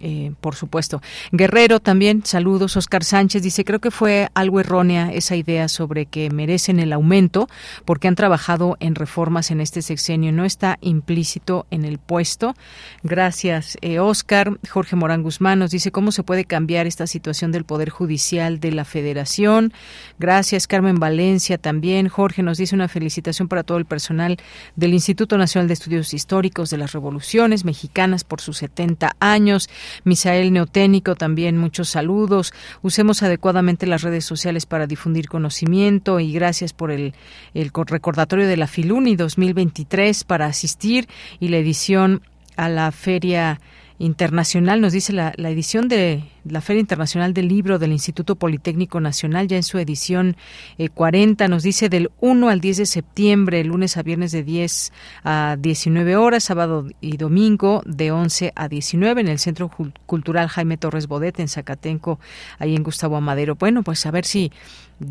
Eh, 0.00 0.32
por 0.40 0.54
supuesto. 0.54 1.02
Guerrero 1.32 1.80
también, 1.80 2.24
saludos. 2.24 2.76
Oscar 2.76 3.04
Sánchez 3.04 3.42
dice, 3.42 3.64
creo 3.64 3.80
que 3.80 3.90
fue 3.90 4.28
algo 4.34 4.60
errónea 4.60 5.12
esa 5.12 5.36
idea 5.36 5.68
sobre 5.68 6.06
que 6.06 6.30
merecen 6.30 6.78
el 6.80 6.92
aumento 6.92 7.48
porque 7.84 8.08
han 8.08 8.14
trabajado 8.14 8.76
en 8.80 8.94
reformas 8.94 9.50
en 9.50 9.60
este 9.60 9.82
sexenio. 9.82 10.32
No 10.32 10.44
está 10.44 10.78
implícito 10.80 11.66
en 11.70 11.84
el 11.84 11.98
puesto. 11.98 12.54
Gracias, 13.02 13.78
eh, 13.80 13.98
Oscar. 13.98 14.58
Jorge 14.68 14.96
Morán 14.96 15.22
Guzmán 15.22 15.58
nos 15.58 15.70
dice, 15.70 15.90
¿cómo 15.92 16.12
se 16.12 16.22
puede 16.22 16.44
cambiar 16.44 16.86
esta 16.86 17.06
situación 17.06 17.52
del 17.52 17.64
Poder 17.64 17.90
Judicial 17.90 18.60
de 18.60 18.72
la 18.72 18.84
Federación? 18.84 19.72
Gracias, 20.18 20.66
Carmen 20.66 20.96
Valencia 20.96 21.58
también. 21.58 22.08
Jorge 22.08 22.42
nos 22.42 22.58
dice 22.58 22.74
una 22.74 22.88
felicitación 22.88 23.48
para 23.48 23.62
todo 23.62 23.78
el 23.78 23.84
personal 23.84 24.36
del 24.76 24.94
Instituto 24.94 25.38
Nacional 25.38 25.68
de 25.68 25.74
Estudios 25.74 26.14
Históricos 26.14 26.70
de 26.70 26.78
las 26.78 26.92
Revoluciones 26.92 27.64
Mexicanas 27.64 28.24
por 28.24 28.40
sus 28.40 28.58
70 28.58 29.16
años. 29.20 29.68
Misael 30.04 30.52
Neoténico 30.52 31.14
también 31.14 31.56
muchos 31.56 31.88
saludos. 31.88 32.52
Usemos 32.82 33.22
adecuadamente 33.22 33.86
las 33.86 34.02
redes 34.02 34.24
sociales 34.24 34.66
para 34.66 34.86
difundir 34.86 35.28
conocimiento 35.28 36.20
y 36.20 36.32
gracias 36.32 36.72
por 36.72 36.90
el, 36.90 37.14
el 37.54 37.70
recordatorio 37.72 38.46
de 38.46 38.56
la 38.56 38.66
Filuni 38.66 39.16
2023 39.16 40.24
para 40.24 40.46
asistir 40.46 41.08
y 41.40 41.48
la 41.48 41.58
edición 41.58 42.22
a 42.56 42.68
la 42.68 42.90
feria 42.92 43.60
internacional, 43.98 44.80
nos 44.80 44.92
dice 44.92 45.12
la, 45.12 45.32
edición 45.36 45.88
de 45.88 46.22
la 46.44 46.60
Feria 46.60 46.80
Internacional 46.80 47.34
del 47.34 47.48
Libro 47.48 47.78
del 47.78 47.92
Instituto 47.92 48.36
Politécnico 48.36 49.00
Nacional, 49.00 49.48
ya 49.48 49.56
en 49.56 49.62
su 49.62 49.78
edición 49.78 50.36
40, 50.94 51.44
eh, 51.44 51.48
nos 51.48 51.62
dice 51.62 51.88
del 51.88 52.10
1 52.20 52.48
al 52.48 52.60
10 52.60 52.76
de 52.76 52.86
septiembre, 52.86 53.64
lunes 53.64 53.96
a 53.96 54.02
viernes 54.02 54.32
de 54.32 54.44
10 54.44 54.92
a 55.24 55.56
19 55.58 56.16
horas, 56.16 56.44
sábado 56.44 56.86
y 57.00 57.16
domingo 57.16 57.82
de 57.86 58.12
11 58.12 58.52
a 58.54 58.68
19 58.68 59.20
en 59.20 59.28
el 59.28 59.38
Centro 59.38 59.70
Cultural 60.06 60.48
Jaime 60.48 60.76
Torres 60.76 61.08
Bodet 61.08 61.40
en 61.40 61.48
Zacatenco, 61.48 62.20
ahí 62.58 62.76
en 62.76 62.82
Gustavo 62.82 63.16
Amadero. 63.16 63.56
Bueno, 63.56 63.82
pues 63.82 64.06
a 64.06 64.10
ver 64.10 64.24
si 64.24 64.52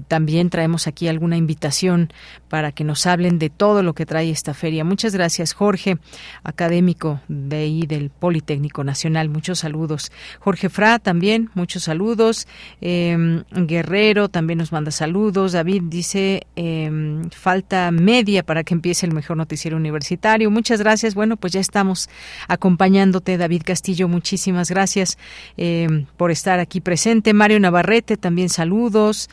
también 0.07 0.49
traemos 0.49 0.87
aquí 0.87 1.07
alguna 1.07 1.37
invitación 1.37 2.11
para 2.49 2.71
que 2.71 2.83
nos 2.83 3.05
hablen 3.05 3.39
de 3.39 3.49
todo 3.49 3.83
lo 3.83 3.93
que 3.93 4.05
trae 4.05 4.29
esta 4.29 4.53
feria. 4.53 4.83
Muchas 4.83 5.13
gracias, 5.13 5.53
Jorge, 5.53 5.97
académico 6.43 7.21
de 7.27 7.57
ahí 7.57 7.85
del 7.85 8.09
Politécnico 8.09 8.83
Nacional. 8.83 9.29
Muchos 9.29 9.59
saludos. 9.59 10.11
Jorge 10.39 10.69
Fra 10.69 10.99
también, 10.99 11.49
muchos 11.53 11.83
saludos. 11.83 12.47
Em, 12.81 13.43
Guerrero 13.51 14.29
también 14.29 14.59
nos 14.59 14.71
manda 14.71 14.91
saludos. 14.91 15.53
David 15.53 15.83
dice, 15.85 16.47
em, 16.55 17.29
falta 17.29 17.91
media 17.91 18.43
para 18.43 18.63
que 18.63 18.73
empiece 18.73 19.05
el 19.05 19.13
mejor 19.13 19.37
noticiero 19.37 19.77
universitario. 19.77 20.51
Muchas 20.51 20.79
gracias. 20.79 21.15
Bueno, 21.15 21.37
pues 21.37 21.53
ya 21.53 21.59
estamos 21.59 22.09
acompañándote, 22.47 23.37
David 23.37 23.63
Castillo. 23.65 24.07
Muchísimas 24.07 24.69
gracias 24.69 25.17
em, 25.57 26.05
por 26.17 26.31
estar 26.31 26.59
aquí 26.59 26.81
presente. 26.81 27.33
Mario 27.33 27.59
Navarrete, 27.59 28.17
también 28.17 28.49
saludos. 28.49 29.29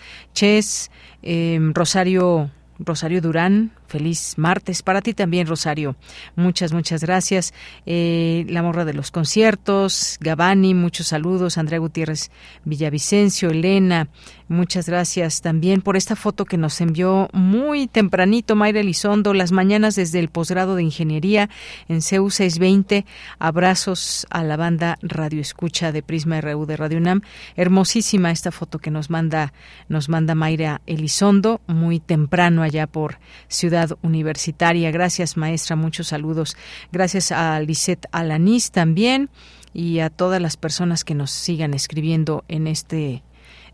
Em, 1.23 1.73
Rosario 1.73 2.51
Rosario 2.79 3.23
Durán, 3.23 3.71
feliz 3.87 4.35
martes 4.37 4.83
para 4.83 5.01
ti 5.01 5.15
también, 5.15 5.47
Rosario. 5.47 5.97
Muchas, 6.35 6.73
muchas 6.73 7.03
gracias. 7.03 7.55
Eh, 7.87 8.45
la 8.49 8.63
morra 8.63 8.85
de 8.85 8.95
los 8.95 9.11
conciertos, 9.11 10.19
Gabani, 10.21 10.75
muchos 10.75 11.07
saludos. 11.09 11.57
Andrea 11.57 11.79
Gutiérrez 11.79 12.31
Villavicencio, 12.65 13.51
Elena, 13.51 14.09
muchas 14.49 14.87
gracias 14.87 15.41
también 15.41 15.83
por 15.83 15.97
esta 15.97 16.17
foto 16.17 16.45
que 16.45 16.57
nos 16.57 16.81
envió 16.81 17.29
muy 17.33 17.87
tempranito 17.87 18.57
Mayra 18.57 18.81
Elizondo, 18.81 19.35
las 19.35 19.53
mañanas 19.53 19.95
desde 19.95 20.21
el 20.21 20.29
posgrado 20.29 20.77
de 20.77 20.83
Ingeniería 20.83 21.51
en 21.89 22.03
CEU 22.03 22.31
620. 22.31 23.05
Abrazos 23.39 24.27
a 24.31 24.43
la 24.43 24.57
banda 24.57 24.99
Radio 25.03 25.41
Escucha 25.41 25.93
de 25.93 26.03
Prisma 26.03 26.41
RU 26.41 26.67
de 26.67 26.77
Radio 26.77 26.99
UNAM. 26.99 27.23
Hermosísima 27.57 28.31
esta 28.31 28.53
foto 28.53 28.79
que 28.79 28.91
nos 28.91 29.11
manda, 29.11 29.53
nos 29.89 30.09
manda 30.09 30.35
Mayra 30.35 30.81
Elizondo, 30.87 31.61
muy 31.67 32.01
temprano 32.01 32.63
allá 32.63 32.87
por 32.87 33.19
Ciudad 33.49 33.91
Universitaria. 34.03 34.91
Gracias, 34.91 35.37
maestra. 35.37 35.77
Muchos 35.77 36.09
saludos. 36.09 36.57
Gracias 36.93 37.33
a 37.33 37.59
Lisette 37.61 38.07
Alanís 38.13 38.71
también 38.71 39.31
y 39.73 39.99
a 39.99 40.11
todas 40.11 40.41
las 40.41 40.57
personas 40.57 41.05
que 41.05 41.15
nos 41.15 41.31
sigan 41.31 41.75
escribiendo 41.75 42.45
en 42.49 42.67
este 42.67 43.23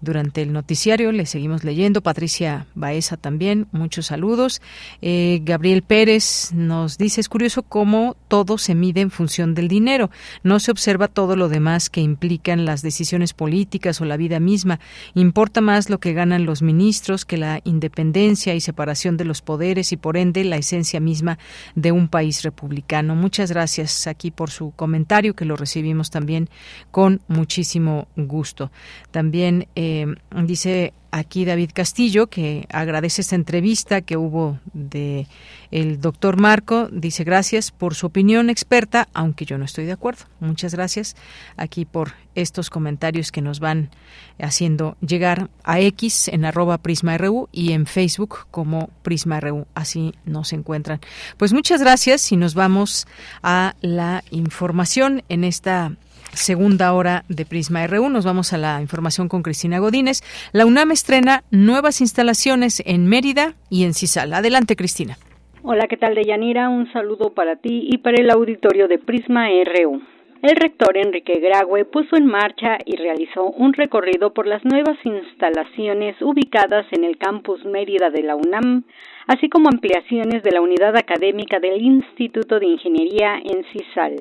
durante 0.00 0.42
el 0.42 0.52
noticiario. 0.52 1.12
Le 1.12 1.26
seguimos 1.26 1.64
leyendo. 1.64 2.02
Patricia 2.02 2.66
Baeza 2.74 3.16
también, 3.16 3.66
muchos 3.72 4.06
saludos. 4.06 4.60
Eh, 5.02 5.40
Gabriel 5.44 5.82
Pérez 5.82 6.52
nos 6.52 6.98
dice, 6.98 7.20
es 7.20 7.28
curioso 7.28 7.62
cómo 7.62 8.16
todo 8.28 8.58
se 8.58 8.74
mide 8.74 9.00
en 9.00 9.10
función 9.10 9.54
del 9.54 9.68
dinero. 9.68 10.10
No 10.42 10.60
se 10.60 10.70
observa 10.70 11.08
todo 11.08 11.36
lo 11.36 11.48
demás 11.48 11.90
que 11.90 12.00
implican 12.00 12.64
las 12.64 12.82
decisiones 12.82 13.32
políticas 13.32 14.00
o 14.00 14.04
la 14.04 14.16
vida 14.16 14.40
misma. 14.40 14.80
Importa 15.14 15.60
más 15.60 15.90
lo 15.90 15.98
que 15.98 16.12
ganan 16.12 16.46
los 16.46 16.62
ministros 16.62 17.24
que 17.24 17.36
la 17.36 17.60
independencia 17.64 18.54
y 18.54 18.60
separación 18.60 19.16
de 19.16 19.24
los 19.24 19.42
poderes 19.42 19.92
y 19.92 19.96
por 19.96 20.16
ende 20.16 20.44
la 20.44 20.56
esencia 20.56 21.00
misma 21.00 21.38
de 21.74 21.92
un 21.92 22.08
país 22.08 22.42
republicano. 22.42 23.14
Muchas 23.14 23.50
gracias 23.50 24.06
aquí 24.06 24.30
por 24.30 24.50
su 24.50 24.72
comentario 24.72 25.34
que 25.34 25.44
lo 25.44 25.56
recibimos 25.56 26.10
también 26.10 26.48
con 26.90 27.20
muchísimo 27.28 28.08
gusto. 28.16 28.70
También 29.10 29.66
eh, 29.74 29.89
eh, 29.90 30.06
dice 30.44 30.92
aquí 31.10 31.44
David 31.44 31.70
Castillo 31.74 32.28
que 32.28 32.66
agradece 32.70 33.22
esta 33.22 33.34
entrevista 33.34 34.00
que 34.00 34.16
hubo 34.16 34.60
de 34.72 35.26
el 35.70 36.00
doctor 36.00 36.40
Marco. 36.40 36.88
Dice 36.92 37.24
gracias 37.24 37.70
por 37.70 37.94
su 37.94 38.06
opinión 38.06 38.50
experta, 38.50 39.08
aunque 39.12 39.44
yo 39.44 39.58
no 39.58 39.64
estoy 39.64 39.86
de 39.86 39.92
acuerdo. 39.92 40.24
Muchas 40.40 40.74
gracias 40.74 41.16
aquí 41.56 41.84
por 41.84 42.12
estos 42.34 42.70
comentarios 42.70 43.32
que 43.32 43.42
nos 43.42 43.60
van 43.60 43.90
haciendo 44.38 44.96
llegar 45.00 45.50
a 45.64 45.80
X 45.80 46.28
en 46.28 46.44
arroba 46.44 46.78
PrismaRU 46.78 47.48
y 47.52 47.72
en 47.72 47.86
Facebook 47.86 48.46
como 48.50 48.90
PrismaRU. 49.02 49.66
Así 49.74 50.14
nos 50.24 50.52
encuentran. 50.52 51.00
Pues 51.36 51.52
muchas 51.52 51.80
gracias 51.80 52.30
y 52.32 52.36
nos 52.36 52.54
vamos 52.54 53.06
a 53.42 53.74
la 53.80 54.22
información 54.30 55.22
en 55.28 55.44
esta 55.44 55.96
segunda 56.32 56.92
hora 56.92 57.24
de 57.28 57.44
Prisma 57.44 57.86
RU. 57.86 58.08
Nos 58.08 58.24
vamos 58.24 58.52
a 58.52 58.58
la 58.58 58.80
información 58.80 59.28
con 59.28 59.42
Cristina 59.42 59.78
Godínez. 59.78 60.22
La 60.52 60.66
UNAM 60.66 60.92
estrena 60.92 61.42
nuevas 61.50 62.00
instalaciones 62.00 62.82
en 62.86 63.06
Mérida 63.06 63.54
y 63.68 63.84
en 63.84 63.94
Cisal. 63.94 64.32
Adelante, 64.32 64.76
Cristina. 64.76 65.16
Hola, 65.62 65.88
¿qué 65.88 65.96
tal, 65.96 66.14
Deyanira? 66.14 66.68
Un 66.70 66.90
saludo 66.92 67.34
para 67.34 67.56
ti 67.56 67.88
y 67.90 67.98
para 67.98 68.16
el 68.20 68.30
auditorio 68.30 68.88
de 68.88 68.98
Prisma 68.98 69.48
RU. 69.48 70.00
El 70.42 70.56
rector 70.56 70.96
Enrique 70.96 71.38
Graue 71.38 71.84
puso 71.84 72.16
en 72.16 72.24
marcha 72.24 72.78
y 72.86 72.96
realizó 72.96 73.44
un 73.44 73.74
recorrido 73.74 74.32
por 74.32 74.46
las 74.46 74.64
nuevas 74.64 74.96
instalaciones 75.04 76.16
ubicadas 76.22 76.86
en 76.92 77.04
el 77.04 77.18
campus 77.18 77.62
Mérida 77.66 78.08
de 78.08 78.22
la 78.22 78.36
UNAM, 78.36 78.84
así 79.26 79.50
como 79.50 79.68
ampliaciones 79.68 80.42
de 80.42 80.52
la 80.52 80.62
unidad 80.62 80.96
académica 80.96 81.60
del 81.60 81.82
Instituto 81.82 82.58
de 82.58 82.68
Ingeniería 82.68 83.38
en 83.44 83.64
Cisal 83.70 84.16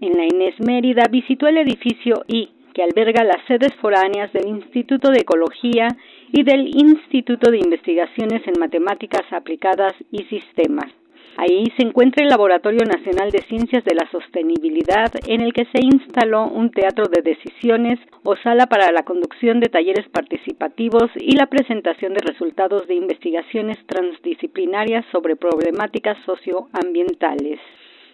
en 0.00 0.12
la 0.12 0.24
Inés 0.24 0.54
Mérida, 0.60 1.04
visitó 1.10 1.46
el 1.46 1.58
edificio 1.58 2.24
I, 2.28 2.50
que 2.74 2.82
alberga 2.82 3.24
las 3.24 3.44
sedes 3.46 3.74
foráneas 3.80 4.32
del 4.32 4.46
Instituto 4.46 5.10
de 5.10 5.20
Ecología 5.22 5.88
y 6.32 6.42
del 6.42 6.68
Instituto 6.68 7.50
de 7.50 7.58
Investigaciones 7.58 8.42
en 8.46 8.60
Matemáticas 8.60 9.24
Aplicadas 9.32 9.94
y 10.12 10.24
Sistemas. 10.24 10.92
Ahí 11.36 11.64
se 11.76 11.86
encuentra 11.86 12.24
el 12.24 12.30
Laboratorio 12.30 12.84
Nacional 12.84 13.30
de 13.30 13.42
Ciencias 13.42 13.84
de 13.84 13.94
la 13.94 14.10
Sostenibilidad, 14.10 15.12
en 15.28 15.40
el 15.40 15.52
que 15.52 15.66
se 15.66 15.80
instaló 15.80 16.48
un 16.48 16.72
teatro 16.72 17.04
de 17.06 17.22
decisiones 17.22 18.00
o 18.24 18.34
sala 18.36 18.66
para 18.66 18.90
la 18.90 19.04
conducción 19.04 19.60
de 19.60 19.68
talleres 19.68 20.08
participativos 20.08 21.10
y 21.14 21.36
la 21.36 21.46
presentación 21.46 22.14
de 22.14 22.26
resultados 22.26 22.88
de 22.88 22.96
investigaciones 22.96 23.78
transdisciplinarias 23.86 25.04
sobre 25.12 25.36
problemáticas 25.36 26.18
socioambientales. 26.26 27.60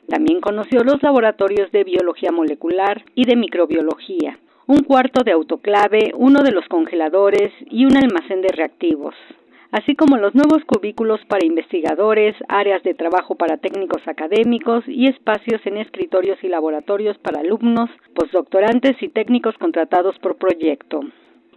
También 0.09 0.41
conoció 0.41 0.85
los 0.85 1.03
laboratorios 1.03 1.73
de 1.73 1.85
biología 1.85 2.31
molecular 2.31 3.05
y 3.15 3.25
de 3.25 3.37
microbiología, 3.37 4.39
un 4.67 4.81
cuarto 4.81 5.25
de 5.25 5.33
autoclave, 5.33 6.13
uno 6.17 6.43
de 6.43 6.53
los 6.53 6.67
congeladores 6.69 7.53
y 7.71 7.87
un 7.87 7.97
almacén 7.97 8.43
de 8.43 8.49
reactivos, 8.49 9.15
así 9.73 9.95
como 9.97 10.17
los 10.17 10.35
nuevos 10.35 10.65
cubículos 10.67 11.21
para 11.27 11.47
investigadores, 11.47 12.37
áreas 12.49 12.83
de 12.83 12.95
trabajo 12.95 13.35
para 13.35 13.57
técnicos 13.57 14.07
académicos 14.07 14.85
y 14.87 15.09
espacios 15.09 15.61
en 15.65 15.79
escritorios 15.79 16.39
y 16.43 16.49
laboratorios 16.49 17.19
para 17.19 17.41
alumnos, 17.41 17.91
postdoctorantes 18.15 19.03
y 19.03 19.09
técnicos 19.09 19.57
contratados 19.59 20.19
por 20.19 20.37
proyecto. 20.37 21.01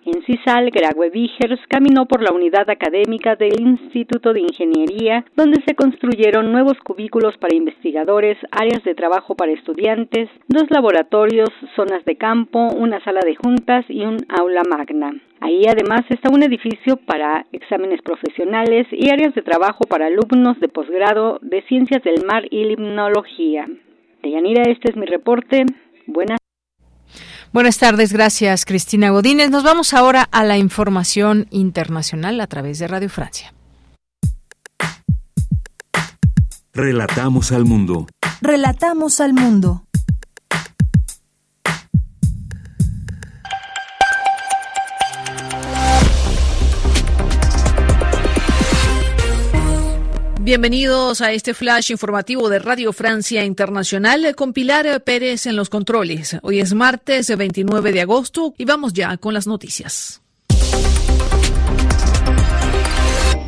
En 0.08 0.24
CISAL, 0.24 0.72
Graue 0.72 1.10
Vigers 1.10 1.60
caminó 1.68 2.06
por 2.06 2.24
la 2.24 2.32
unidad 2.32 2.70
académica 2.70 3.36
del 3.36 3.60
Instituto 3.60 4.32
de 4.32 4.40
Ingeniería, 4.40 5.26
donde 5.36 5.62
se 5.68 5.76
construyeron 5.76 6.50
nuevos 6.50 6.78
cubículos 6.80 7.38
para 7.38 7.54
investigadores, 7.54 8.38
áreas 8.52 8.86
de 8.86 8.96
trabajo 8.96 9.36
para 9.36 9.52
estudiantes, 9.52 10.30
dos 10.48 10.64
laboratorios, 10.70 11.50
zonas 11.76 12.06
de 12.06 12.16
campo, 12.16 12.70
una 12.70 13.04
sala 13.04 13.20
de 13.20 13.36
juntas 13.36 13.84
y 13.90 14.06
un 14.06 14.20
aula 14.30 14.62
magna. 14.64 15.12
Ahí 15.42 15.64
además 15.68 16.06
está 16.08 16.30
un 16.30 16.42
edificio 16.42 16.96
para 16.96 17.46
exámenes 17.52 18.02
profesionales 18.02 18.88
y 18.92 19.10
áreas 19.10 19.36
de 19.36 19.42
trabajo 19.42 19.84
para 19.90 20.06
alumnos 20.06 20.58
de 20.62 20.70
posgrado 20.70 21.40
de 21.42 21.64
Ciencias 21.64 22.02
del 22.04 22.24
Mar 22.26 22.46
y 22.50 22.64
Limnología. 22.64 23.66
Deyanira, 24.24 24.64
este 24.72 24.90
es 24.90 24.96
mi 24.96 25.06
reporte. 25.06 25.66
Buenas 26.06 26.40
Buenas 27.54 27.78
tardes, 27.78 28.12
gracias 28.12 28.66
Cristina 28.66 29.10
Godínez. 29.10 29.50
Nos 29.50 29.64
vamos 29.64 29.94
ahora 29.94 30.28
a 30.32 30.44
la 30.44 30.58
información 30.58 31.48
internacional 31.50 32.40
a 32.42 32.48
través 32.48 32.80
de 32.80 32.88
Radio 32.88 33.10
Francia. 33.10 33.54
Relatamos 36.74 37.52
al 37.52 37.66
mundo. 37.66 38.08
Relatamos 38.42 39.20
al 39.20 39.34
mundo. 39.34 39.87
Bienvenidos 50.48 51.20
a 51.20 51.34
este 51.34 51.54
flash 51.54 51.92
informativo 51.92 52.48
de 52.48 52.60
Radio 52.60 52.94
Francia 52.94 53.44
Internacional 53.44 54.34
con 54.34 54.54
Pilar 54.54 55.04
Pérez 55.04 55.46
en 55.46 55.58
los 55.58 55.70
controles. 55.70 56.38
Hoy 56.42 56.62
es 56.62 56.74
martes 56.74 57.28
29 57.28 57.92
de 57.92 58.00
agosto 58.00 58.54
y 58.58 58.64
vamos 58.64 58.94
ya 58.94 59.18
con 59.18 59.34
las 59.34 59.46
noticias. 59.46 60.22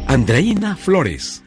Andreina 0.07 0.75
Flores. 0.75 1.41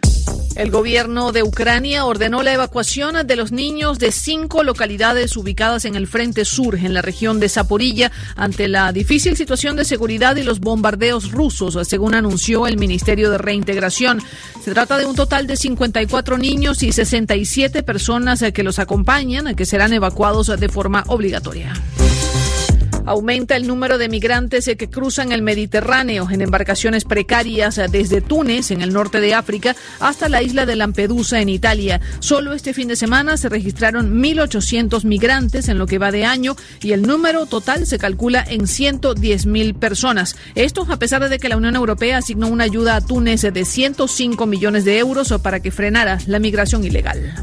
El 0.54 0.70
gobierno 0.70 1.32
de 1.32 1.42
Ucrania 1.42 2.04
ordenó 2.04 2.42
la 2.42 2.52
evacuación 2.52 3.26
de 3.26 3.36
los 3.36 3.52
niños 3.52 3.98
de 3.98 4.12
cinco 4.12 4.62
localidades 4.62 5.36
ubicadas 5.36 5.86
en 5.86 5.94
el 5.94 6.06
frente 6.06 6.44
sur, 6.44 6.74
en 6.76 6.92
la 6.92 7.00
región 7.00 7.40
de 7.40 7.48
Zaporilla, 7.48 8.12
ante 8.36 8.68
la 8.68 8.92
difícil 8.92 9.36
situación 9.36 9.76
de 9.76 9.84
seguridad 9.84 10.36
y 10.36 10.42
los 10.42 10.60
bombardeos 10.60 11.32
rusos, 11.32 11.78
según 11.88 12.14
anunció 12.14 12.66
el 12.66 12.76
Ministerio 12.76 13.30
de 13.30 13.38
Reintegración. 13.38 14.22
Se 14.62 14.72
trata 14.72 14.98
de 14.98 15.06
un 15.06 15.16
total 15.16 15.46
de 15.46 15.56
54 15.56 16.36
niños 16.36 16.82
y 16.82 16.92
67 16.92 17.82
personas 17.82 18.44
que 18.52 18.62
los 18.62 18.78
acompañan, 18.78 19.54
que 19.54 19.64
serán 19.64 19.92
evacuados 19.92 20.48
de 20.58 20.68
forma 20.68 21.04
obligatoria. 21.06 21.72
Aumenta 23.04 23.56
el 23.56 23.66
número 23.66 23.98
de 23.98 24.08
migrantes 24.08 24.70
que 24.78 24.88
cruzan 24.88 25.32
el 25.32 25.42
Mediterráneo 25.42 26.28
en 26.30 26.40
embarcaciones 26.40 27.04
precarias 27.04 27.80
desde 27.90 28.20
Túnez, 28.20 28.70
en 28.70 28.82
el 28.82 28.92
norte 28.92 29.20
de 29.20 29.34
África, 29.34 29.74
hasta 30.00 30.28
la 30.28 30.42
isla 30.42 30.66
de 30.66 30.76
Lampedusa, 30.76 31.40
en 31.40 31.48
Italia. 31.48 32.00
Solo 32.20 32.52
este 32.52 32.74
fin 32.74 32.88
de 32.88 32.96
semana 32.96 33.36
se 33.36 33.48
registraron 33.48 34.20
1.800 34.22 35.04
migrantes 35.04 35.68
en 35.68 35.78
lo 35.78 35.86
que 35.86 35.98
va 35.98 36.10
de 36.10 36.24
año 36.24 36.56
y 36.80 36.92
el 36.92 37.02
número 37.02 37.46
total 37.46 37.86
se 37.86 37.98
calcula 37.98 38.44
en 38.48 38.62
110.000 38.62 39.74
personas. 39.74 40.36
Esto 40.54 40.86
a 40.88 40.98
pesar 40.98 41.28
de 41.28 41.38
que 41.38 41.48
la 41.48 41.56
Unión 41.56 41.76
Europea 41.76 42.18
asignó 42.18 42.48
una 42.48 42.64
ayuda 42.64 42.96
a 42.96 43.00
Túnez 43.00 43.42
de 43.42 43.64
105 43.64 44.46
millones 44.46 44.84
de 44.84 44.98
euros 44.98 45.32
para 45.42 45.60
que 45.60 45.70
frenara 45.70 46.18
la 46.26 46.38
migración 46.38 46.84
ilegal. 46.84 47.34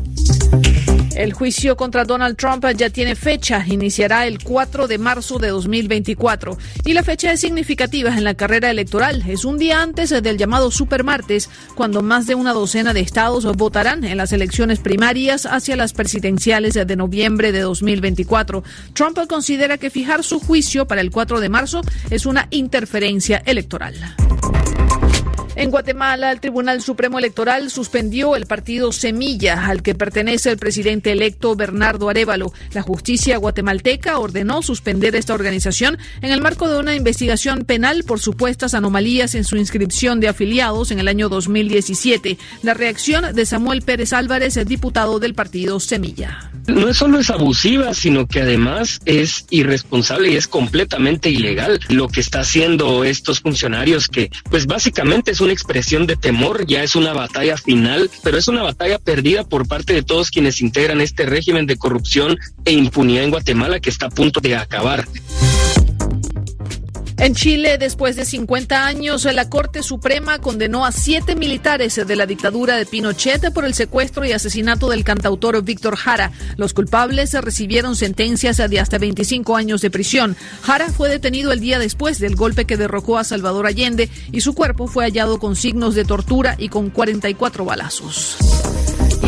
El 1.19 1.33
juicio 1.33 1.75
contra 1.75 2.05
Donald 2.05 2.37
Trump 2.37 2.65
ya 2.77 2.89
tiene 2.89 3.13
fecha, 3.13 3.65
iniciará 3.67 4.25
el 4.25 4.41
4 4.41 4.87
de 4.87 4.97
marzo 4.97 5.37
de 5.37 5.49
2024 5.49 6.57
y 6.85 6.93
la 6.93 7.03
fecha 7.03 7.33
es 7.33 7.41
significativa 7.41 8.15
en 8.15 8.23
la 8.23 8.35
carrera 8.35 8.71
electoral. 8.71 9.25
Es 9.27 9.43
un 9.43 9.57
día 9.57 9.81
antes 9.81 10.11
del 10.11 10.37
llamado 10.37 10.71
supermartes, 10.71 11.49
cuando 11.75 12.01
más 12.01 12.25
de 12.25 12.35
una 12.35 12.53
docena 12.53 12.93
de 12.93 13.01
estados 13.01 13.43
votarán 13.57 14.05
en 14.05 14.15
las 14.15 14.31
elecciones 14.31 14.79
primarias 14.79 15.45
hacia 15.45 15.75
las 15.75 15.91
presidenciales 15.91 16.75
de 16.75 16.95
noviembre 16.95 17.51
de 17.51 17.59
2024. 17.59 18.63
Trump 18.93 19.19
considera 19.27 19.77
que 19.77 19.89
fijar 19.89 20.23
su 20.23 20.39
juicio 20.39 20.87
para 20.87 21.01
el 21.01 21.11
4 21.11 21.41
de 21.41 21.49
marzo 21.49 21.81
es 22.09 22.25
una 22.25 22.47
interferencia 22.49 23.43
electoral. 23.45 23.93
En 25.59 25.71
Guatemala, 25.71 26.31
el 26.31 26.39
Tribunal 26.39 26.81
Supremo 26.81 27.19
Electoral 27.19 27.69
suspendió 27.69 28.37
el 28.37 28.45
partido 28.45 28.93
Semilla, 28.93 29.65
al 29.65 29.83
que 29.83 29.93
pertenece 29.93 30.51
el 30.51 30.57
presidente 30.57 31.11
electo 31.11 31.53
Bernardo 31.57 32.07
Arevalo. 32.07 32.53
La 32.71 32.81
justicia 32.81 33.35
guatemalteca 33.35 34.19
ordenó 34.19 34.61
suspender 34.61 35.17
esta 35.17 35.33
organización 35.33 35.97
en 36.21 36.31
el 36.31 36.39
marco 36.39 36.69
de 36.69 36.79
una 36.79 36.95
investigación 36.95 37.65
penal 37.65 38.05
por 38.05 38.21
supuestas 38.21 38.73
anomalías 38.73 39.35
en 39.35 39.43
su 39.43 39.57
inscripción 39.57 40.21
de 40.21 40.29
afiliados 40.29 40.91
en 40.91 40.99
el 40.99 41.09
año 41.09 41.27
2017. 41.27 42.37
La 42.63 42.73
reacción 42.73 43.35
de 43.35 43.45
Samuel 43.45 43.81
Pérez 43.81 44.13
Álvarez, 44.13 44.55
el 44.55 44.65
diputado 44.65 45.19
del 45.19 45.33
partido 45.33 45.81
Semilla. 45.81 46.51
No 46.67 46.93
solo 46.93 47.19
es 47.19 47.29
abusiva, 47.31 47.93
sino 47.93 48.27
que 48.27 48.41
además 48.41 48.99
es 49.05 49.45
irresponsable 49.49 50.31
y 50.31 50.35
es 50.35 50.47
completamente 50.47 51.29
ilegal 51.29 51.79
lo 51.89 52.07
que 52.07 52.19
está 52.21 52.41
haciendo 52.41 53.03
estos 53.03 53.39
funcionarios 53.41 54.07
que 54.07 54.29
pues 54.49 54.67
básicamente 54.67 55.31
es 55.31 55.41
una 55.49 55.53
expresión 55.55 56.05
de 56.05 56.15
temor, 56.15 56.67
ya 56.67 56.83
es 56.83 56.95
una 56.95 57.11
batalla 57.11 57.57
final, 57.57 58.11
pero 58.21 58.37
es 58.37 58.47
una 58.47 58.61
batalla 58.61 58.99
perdida 58.99 59.43
por 59.43 59.67
parte 59.67 59.93
de 59.93 60.03
todos 60.03 60.29
quienes 60.29 60.61
integran 60.61 61.01
este 61.01 61.25
régimen 61.25 61.65
de 61.65 61.75
corrupción 61.75 62.37
e 62.65 62.71
impunidad 62.71 63.23
en 63.23 63.31
Guatemala 63.31 63.79
que 63.79 63.89
está 63.89 64.05
a 64.05 64.09
punto 64.11 64.41
de 64.41 64.55
acabar. 64.55 65.07
En 67.19 67.35
Chile, 67.35 67.77
después 67.77 68.15
de 68.15 68.23
50 68.23 68.85
años, 68.85 69.25
la 69.25 69.49
Corte 69.49 69.83
Suprema 69.83 70.39
condenó 70.39 70.85
a 70.85 70.93
siete 70.93 71.35
militares 71.35 71.95
de 71.95 72.15
la 72.15 72.25
dictadura 72.25 72.77
de 72.77 72.85
Pinochet 72.85 73.53
por 73.53 73.65
el 73.65 73.73
secuestro 73.73 74.23
y 74.23 74.31
asesinato 74.31 74.89
del 74.89 75.03
cantautor 75.03 75.61
Víctor 75.61 75.97
Jara. 75.97 76.31
Los 76.55 76.73
culpables 76.73 77.33
recibieron 77.33 77.97
sentencias 77.97 78.55
de 78.55 78.79
hasta 78.79 78.97
25 78.97 79.57
años 79.57 79.81
de 79.81 79.91
prisión. 79.91 80.37
Jara 80.61 80.93
fue 80.93 81.09
detenido 81.09 81.51
el 81.51 81.59
día 81.59 81.77
después 81.77 82.19
del 82.19 82.37
golpe 82.37 82.63
que 82.63 82.77
derrocó 82.77 83.17
a 83.17 83.25
Salvador 83.25 83.67
Allende 83.67 84.09
y 84.31 84.39
su 84.39 84.55
cuerpo 84.55 84.87
fue 84.87 85.03
hallado 85.03 85.39
con 85.39 85.57
signos 85.57 85.95
de 85.95 86.05
tortura 86.05 86.55
y 86.57 86.69
con 86.69 86.89
44 86.89 87.65
balazos. 87.65 88.37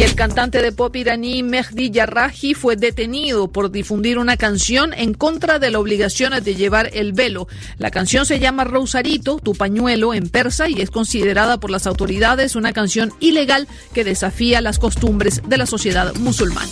El 0.01 0.15
cantante 0.15 0.63
de 0.63 0.71
pop 0.71 0.95
iraní 0.95 1.43
Mehdi 1.43 1.91
Yarrahi 1.91 2.55
fue 2.55 2.75
detenido 2.75 3.51
por 3.51 3.69
difundir 3.69 4.17
una 4.17 4.35
canción 4.35 4.95
en 4.95 5.13
contra 5.13 5.59
de 5.59 5.69
la 5.69 5.77
obligación 5.77 6.33
de 6.43 6.55
llevar 6.55 6.89
el 6.93 7.13
velo. 7.13 7.47
La 7.77 7.91
canción 7.91 8.25
se 8.25 8.39
llama 8.39 8.63
Rosarito, 8.63 9.37
tu 9.37 9.53
pañuelo, 9.53 10.15
en 10.15 10.27
persa 10.27 10.67
y 10.69 10.81
es 10.81 10.89
considerada 10.89 11.59
por 11.59 11.69
las 11.69 11.85
autoridades 11.85 12.55
una 12.55 12.73
canción 12.73 13.13
ilegal 13.19 13.67
que 13.93 14.03
desafía 14.03 14.59
las 14.59 14.79
costumbres 14.79 15.43
de 15.47 15.57
la 15.59 15.67
sociedad 15.67 16.15
musulmana. 16.15 16.71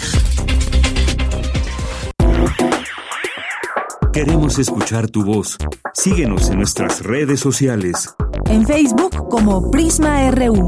Queremos 4.25 4.59
escuchar 4.59 5.07
tu 5.07 5.23
voz. 5.23 5.57
Síguenos 5.93 6.49
en 6.49 6.57
nuestras 6.57 7.03
redes 7.03 7.39
sociales. 7.39 8.13
En 8.49 8.67
Facebook 8.67 9.29
como 9.29 9.71
Prisma 9.71 10.29
RU 10.29 10.67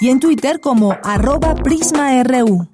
y 0.00 0.08
en 0.08 0.18
Twitter 0.18 0.58
como 0.60 0.98
arroba 1.04 1.54
PrismaRU. 1.54 2.66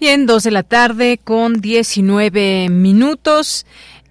Bien, 0.00 0.26
dos 0.26 0.42
de 0.42 0.50
la 0.50 0.64
tarde 0.64 1.20
con 1.22 1.60
19 1.60 2.70
minutos. 2.70 3.64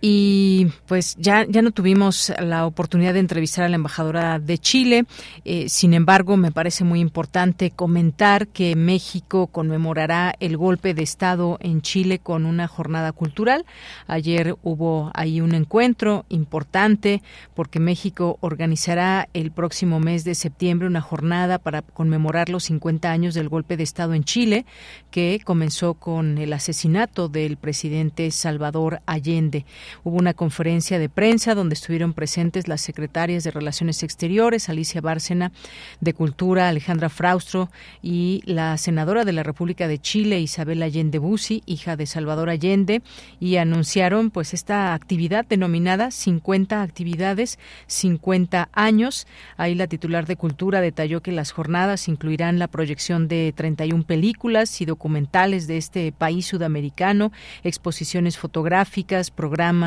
Y 0.03 0.65
pues 0.87 1.15
ya, 1.19 1.45
ya 1.47 1.61
no 1.61 1.69
tuvimos 1.69 2.33
la 2.39 2.65
oportunidad 2.65 3.13
de 3.13 3.19
entrevistar 3.19 3.65
a 3.65 3.69
la 3.69 3.75
embajadora 3.75 4.39
de 4.39 4.57
Chile. 4.57 5.05
Eh, 5.45 5.69
sin 5.69 5.93
embargo, 5.93 6.37
me 6.37 6.51
parece 6.51 6.83
muy 6.83 6.99
importante 6.99 7.69
comentar 7.69 8.47
que 8.47 8.75
México 8.75 9.45
conmemorará 9.45 10.33
el 10.39 10.57
golpe 10.57 10.95
de 10.95 11.03
Estado 11.03 11.57
en 11.61 11.83
Chile 11.83 12.17
con 12.17 12.47
una 12.47 12.67
jornada 12.67 13.11
cultural. 13.11 13.63
Ayer 14.07 14.55
hubo 14.63 15.11
ahí 15.13 15.39
un 15.39 15.53
encuentro 15.53 16.25
importante 16.29 17.21
porque 17.53 17.79
México 17.79 18.39
organizará 18.41 19.29
el 19.33 19.51
próximo 19.51 19.99
mes 19.99 20.23
de 20.23 20.33
septiembre 20.33 20.87
una 20.87 21.01
jornada 21.01 21.59
para 21.59 21.83
conmemorar 21.83 22.49
los 22.49 22.63
50 22.63 23.11
años 23.11 23.35
del 23.35 23.49
golpe 23.49 23.77
de 23.77 23.83
Estado 23.83 24.15
en 24.15 24.23
Chile, 24.23 24.65
que 25.11 25.39
comenzó 25.45 25.93
con 25.93 26.39
el 26.39 26.53
asesinato 26.53 27.29
del 27.29 27.57
presidente 27.57 28.31
Salvador 28.31 29.01
Allende. 29.05 29.65
Hubo 30.03 30.17
una 30.17 30.33
conferencia 30.33 30.99
de 30.99 31.09
prensa 31.09 31.55
donde 31.55 31.73
estuvieron 31.73 32.13
presentes 32.13 32.67
las 32.67 32.81
secretarias 32.81 33.43
de 33.43 33.51
Relaciones 33.51 34.03
Exteriores, 34.03 34.69
Alicia 34.69 35.01
Bárcena, 35.01 35.51
de 35.99 36.13
Cultura, 36.13 36.69
Alejandra 36.69 37.09
Fraustro, 37.09 37.69
y 38.01 38.41
la 38.45 38.77
senadora 38.77 39.25
de 39.25 39.33
la 39.33 39.43
República 39.43 39.87
de 39.87 39.99
Chile, 39.99 40.39
Isabel 40.39 40.83
Allende 40.83 41.19
Bussi, 41.19 41.63
hija 41.65 41.95
de 41.95 42.05
Salvador 42.05 42.49
Allende, 42.49 43.01
y 43.39 43.57
anunciaron 43.57 44.31
pues 44.31 44.53
esta 44.53 44.93
actividad 44.93 45.45
denominada 45.45 46.11
50 46.11 46.81
actividades, 46.81 47.59
50 47.87 48.69
años. 48.73 49.27
Ahí 49.57 49.75
la 49.75 49.87
titular 49.87 50.25
de 50.25 50.35
Cultura 50.35 50.81
detalló 50.81 51.21
que 51.21 51.31
las 51.31 51.51
jornadas 51.51 52.07
incluirán 52.07 52.59
la 52.59 52.67
proyección 52.67 53.27
de 53.27 53.53
31 53.55 54.03
películas 54.03 54.81
y 54.81 54.85
documentales 54.85 55.67
de 55.67 55.77
este 55.77 56.11
país 56.11 56.45
sudamericano, 56.47 57.31
exposiciones 57.63 58.37
fotográficas, 58.37 59.31
programas 59.31 59.80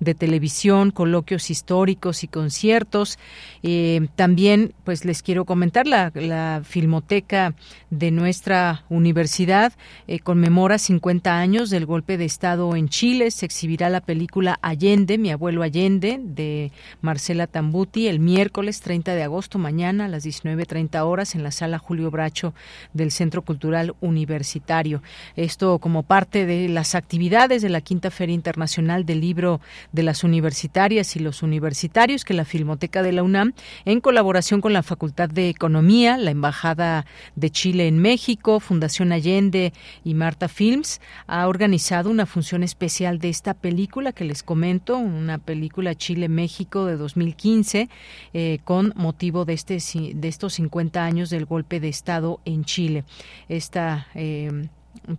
de 0.00 0.14
televisión, 0.14 0.90
coloquios 0.90 1.50
históricos 1.50 2.24
y 2.24 2.28
conciertos. 2.28 3.18
Eh, 3.62 4.08
también, 4.16 4.72
pues 4.84 5.04
les 5.04 5.22
quiero 5.22 5.44
comentar, 5.44 5.86
la, 5.86 6.12
la 6.14 6.62
Filmoteca 6.64 7.54
de 7.90 8.10
nuestra 8.10 8.84
universidad 8.88 9.72
eh, 10.06 10.18
conmemora 10.20 10.78
50 10.78 11.38
años 11.38 11.70
del 11.70 11.86
golpe 11.86 12.16
de 12.16 12.24
Estado 12.24 12.74
en 12.76 12.88
Chile. 12.88 13.30
Se 13.30 13.46
exhibirá 13.46 13.88
la 13.88 14.00
película 14.00 14.58
Allende, 14.62 15.18
mi 15.18 15.30
abuelo 15.30 15.62
Allende, 15.62 16.20
de 16.22 16.72
Marcela 17.00 17.46
Tambuti, 17.46 18.08
el 18.08 18.20
miércoles 18.20 18.80
30 18.80 19.14
de 19.14 19.22
agosto, 19.22 19.58
mañana 19.58 20.06
a 20.06 20.08
las 20.08 20.24
19.30 20.24 21.04
horas 21.04 21.34
en 21.34 21.42
la 21.42 21.50
sala 21.50 21.78
Julio 21.78 22.10
Bracho 22.10 22.54
del 22.92 23.10
Centro 23.10 23.42
Cultural 23.42 23.94
Universitario. 24.00 25.02
Esto 25.36 25.78
como 25.78 26.02
parte 26.02 26.46
de 26.46 26.68
las 26.68 26.94
actividades 26.94 27.62
de 27.62 27.68
la 27.68 27.80
Quinta 27.80 28.10
Feria 28.10 28.34
Internacional 28.34 29.04
del 29.04 29.20
Libro 29.20 29.31
de 29.34 30.02
las 30.02 30.24
Universitarias 30.24 31.16
y 31.16 31.18
los 31.18 31.42
Universitarios 31.42 32.24
que 32.24 32.34
la 32.34 32.44
Filmoteca 32.44 33.02
de 33.02 33.12
la 33.12 33.22
UNAM, 33.22 33.52
en 33.84 34.00
colaboración 34.00 34.60
con 34.60 34.72
la 34.72 34.82
Facultad 34.82 35.28
de 35.28 35.48
Economía, 35.48 36.18
la 36.18 36.30
Embajada 36.30 37.06
de 37.34 37.50
Chile 37.50 37.88
en 37.88 37.98
México, 37.98 38.60
Fundación 38.60 39.12
Allende 39.12 39.72
y 40.04 40.14
Marta 40.14 40.48
Films, 40.48 41.00
ha 41.26 41.48
organizado 41.48 42.10
una 42.10 42.26
función 42.26 42.62
especial 42.62 43.18
de 43.18 43.28
esta 43.28 43.54
película 43.54 44.12
que 44.12 44.24
les 44.24 44.42
comento, 44.42 44.96
una 44.98 45.38
película 45.38 45.94
Chile-México 45.94 46.86
de 46.86 46.96
2015, 46.96 47.88
eh, 48.34 48.58
con 48.64 48.92
motivo 48.96 49.44
de, 49.44 49.54
este, 49.54 49.78
de 50.14 50.28
estos 50.28 50.54
50 50.54 51.04
años 51.04 51.30
del 51.30 51.46
golpe 51.46 51.80
de 51.80 51.88
Estado 51.88 52.40
en 52.44 52.64
Chile. 52.64 53.04
Esta 53.48 54.08
eh, 54.14 54.68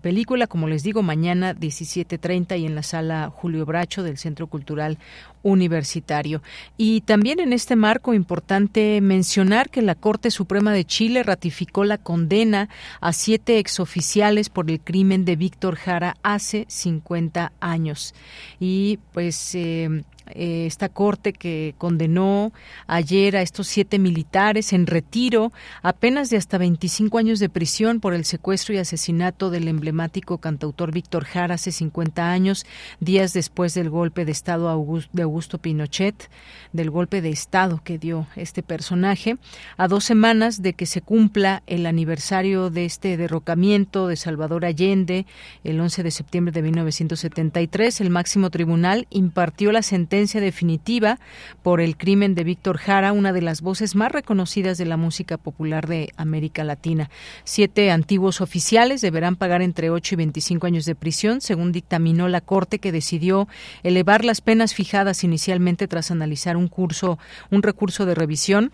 película, 0.01 0.47
como 0.47 0.67
les 0.67 0.83
digo, 0.83 1.03
mañana 1.03 1.53
17.30 1.53 2.59
y 2.59 2.65
en 2.65 2.75
la 2.75 2.83
sala 2.83 3.29
Julio 3.33 3.65
Bracho 3.65 4.03
del 4.03 4.17
Centro 4.17 4.47
Cultural 4.47 4.97
Universitario. 5.41 6.41
Y 6.77 7.01
también 7.01 7.39
en 7.39 7.53
este 7.53 7.75
marco 7.75 8.13
importante 8.13 9.01
mencionar 9.01 9.69
que 9.69 9.81
la 9.81 9.95
Corte 9.95 10.31
Suprema 10.31 10.71
de 10.71 10.85
Chile 10.85 11.23
ratificó 11.23 11.83
la 11.83 11.97
condena 11.97 12.69
a 13.01 13.13
siete 13.13 13.59
exoficiales 13.59 14.49
por 14.49 14.69
el 14.69 14.79
crimen 14.79 15.25
de 15.25 15.35
Víctor 15.35 15.75
Jara 15.75 16.15
hace 16.23 16.65
50 16.69 17.51
años. 17.59 18.13
Y 18.59 18.99
pues 19.11 19.53
eh, 19.55 20.03
eh, 20.35 20.65
esta 20.65 20.89
corte 20.89 21.33
que 21.33 21.75
condenó 21.77 22.51
ayer 22.87 23.37
a 23.37 23.41
estos 23.41 23.67
siete 23.67 23.99
militares 23.99 24.73
en 24.73 24.87
retiro 24.87 25.51
apenas 25.81 26.29
de 26.29 26.37
hasta 26.37 26.57
25 26.57 27.17
años 27.17 27.39
de 27.39 27.49
prisión 27.49 27.99
por 27.99 28.13
el 28.13 28.25
secuestro 28.25 28.73
y 28.73 28.77
asesinato 28.77 29.49
del 29.49 29.67
emblemático 29.67 30.39
cantautor 30.39 30.91
Víctor 30.91 31.25
Jara 31.25 31.55
hace 31.55 31.71
50 31.71 32.31
años, 32.31 32.65
días 32.99 33.33
después 33.33 33.73
del 33.73 33.89
golpe 33.89 34.25
de 34.25 34.31
Estado 34.31 34.65
de 35.13 35.21
Augusto 35.23 35.57
Pinochet, 35.57 36.29
del 36.71 36.89
golpe 36.89 37.21
de 37.21 37.29
Estado 37.29 37.81
que 37.83 37.97
dio 37.97 38.27
este 38.35 38.63
personaje, 38.63 39.37
a 39.77 39.87
dos 39.87 40.03
semanas 40.03 40.61
de 40.61 40.73
que 40.73 40.85
se 40.85 41.01
cumpla 41.01 41.63
el 41.67 41.85
aniversario 41.85 42.69
de 42.69 42.85
este 42.85 43.17
derrocamiento 43.17 44.07
de 44.07 44.15
Salvador 44.15 44.65
Allende, 44.65 45.25
el 45.63 45.79
11 45.79 46.03
de 46.03 46.11
septiembre 46.11 46.51
de 46.51 46.61
1973, 46.61 48.01
el 48.01 48.09
máximo 48.09 48.49
tribunal 48.49 49.07
impartió 49.09 49.71
la 49.71 49.81
sentencia 49.81 50.22
definitiva 50.39 51.19
por 51.61 51.81
el 51.81 51.97
crimen 51.97 52.35
de 52.35 52.43
Víctor 52.43 52.77
Jara, 52.77 53.11
una 53.11 53.33
de 53.33 53.41
las 53.41 53.61
voces 53.61 53.95
más 53.95 54.11
reconocidas 54.11 54.77
de 54.77 54.85
la 54.85 54.97
música 54.97 55.37
popular 55.37 55.87
de 55.87 56.11
América 56.15 56.63
Latina. 56.63 57.09
Siete 57.43 57.91
antiguos 57.91 58.41
oficiales 58.41 59.01
deberán 59.01 59.35
pagar 59.35 59.61
entre 59.61 59.89
8 59.89 60.15
y 60.15 60.17
25 60.17 60.67
años 60.67 60.85
de 60.85 60.95
prisión, 60.95 61.41
según 61.41 61.71
dictaminó 61.71 62.27
la 62.29 62.41
Corte 62.41 62.79
que 62.79 62.91
decidió 62.91 63.47
elevar 63.83 64.23
las 64.23 64.41
penas 64.41 64.73
fijadas 64.73 65.23
inicialmente 65.23 65.87
tras 65.87 66.11
analizar 66.11 66.57
un 66.57 66.67
curso, 66.67 67.19
un 67.51 67.63
recurso 67.63 68.05
de 68.05 68.15
revisión 68.15 68.71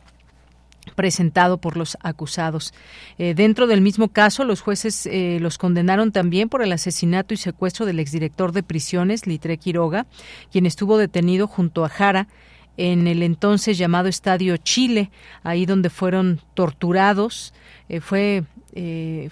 presentado 0.91 1.57
por 1.57 1.77
los 1.77 1.97
acusados. 2.01 2.73
Eh, 3.17 3.33
dentro 3.33 3.67
del 3.67 3.81
mismo 3.81 4.09
caso, 4.09 4.43
los 4.43 4.61
jueces 4.61 5.05
eh, 5.05 5.39
los 5.41 5.57
condenaron 5.57 6.11
también 6.11 6.49
por 6.49 6.61
el 6.61 6.71
asesinato 6.71 7.33
y 7.33 7.37
secuestro 7.37 7.85
del 7.85 7.99
exdirector 7.99 8.51
de 8.51 8.63
prisiones, 8.63 9.27
Litre 9.27 9.57
Quiroga, 9.57 10.05
quien 10.51 10.65
estuvo 10.65 10.97
detenido 10.97 11.47
junto 11.47 11.85
a 11.85 11.89
Jara 11.89 12.27
en 12.77 13.07
el 13.07 13.23
entonces 13.23 13.77
llamado 13.77 14.07
Estadio 14.07 14.55
Chile, 14.57 15.11
ahí 15.43 15.65
donde 15.65 15.89
fueron 15.89 16.41
torturados, 16.53 17.53
eh, 17.89 17.99
fue 17.99 18.43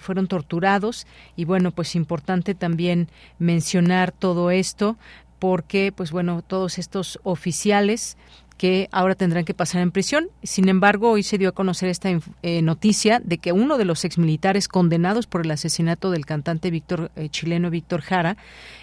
fueron 0.00 0.26
torturados 0.26 1.06
y 1.36 1.44
bueno, 1.44 1.70
pues 1.70 1.94
importante 1.94 2.56
también 2.56 3.08
mencionar 3.38 4.10
todo 4.10 4.50
esto 4.50 4.98
porque 5.38 5.92
pues 5.94 6.10
bueno, 6.10 6.42
todos 6.42 6.78
estos 6.78 7.20
oficiales 7.22 8.16
que 8.58 8.88
ahora 8.90 9.14
tendrán 9.14 9.44
que 9.44 9.54
pasar 9.54 9.80
en 9.80 9.92
prisión. 9.92 10.28
Sin 10.42 10.68
embargo, 10.68 11.12
hoy 11.12 11.22
se 11.22 11.38
dio 11.38 11.48
a 11.48 11.52
conocer 11.52 11.88
esta 11.88 12.10
eh, 12.42 12.60
noticia 12.60 13.22
de 13.24 13.38
que 13.38 13.52
uno 13.52 13.78
de 13.78 13.84
los 13.84 14.04
exmilitares 14.04 14.68
condenados 14.68 15.26
por 15.26 15.42
el 15.46 15.50
asesinato 15.52 16.10
del 16.10 16.26
cantante 16.26 16.70
Víctor 16.70 17.10
eh, 17.14 17.28
chileno 17.30 17.70
Víctor 17.70 18.02
Jara, 18.02 18.36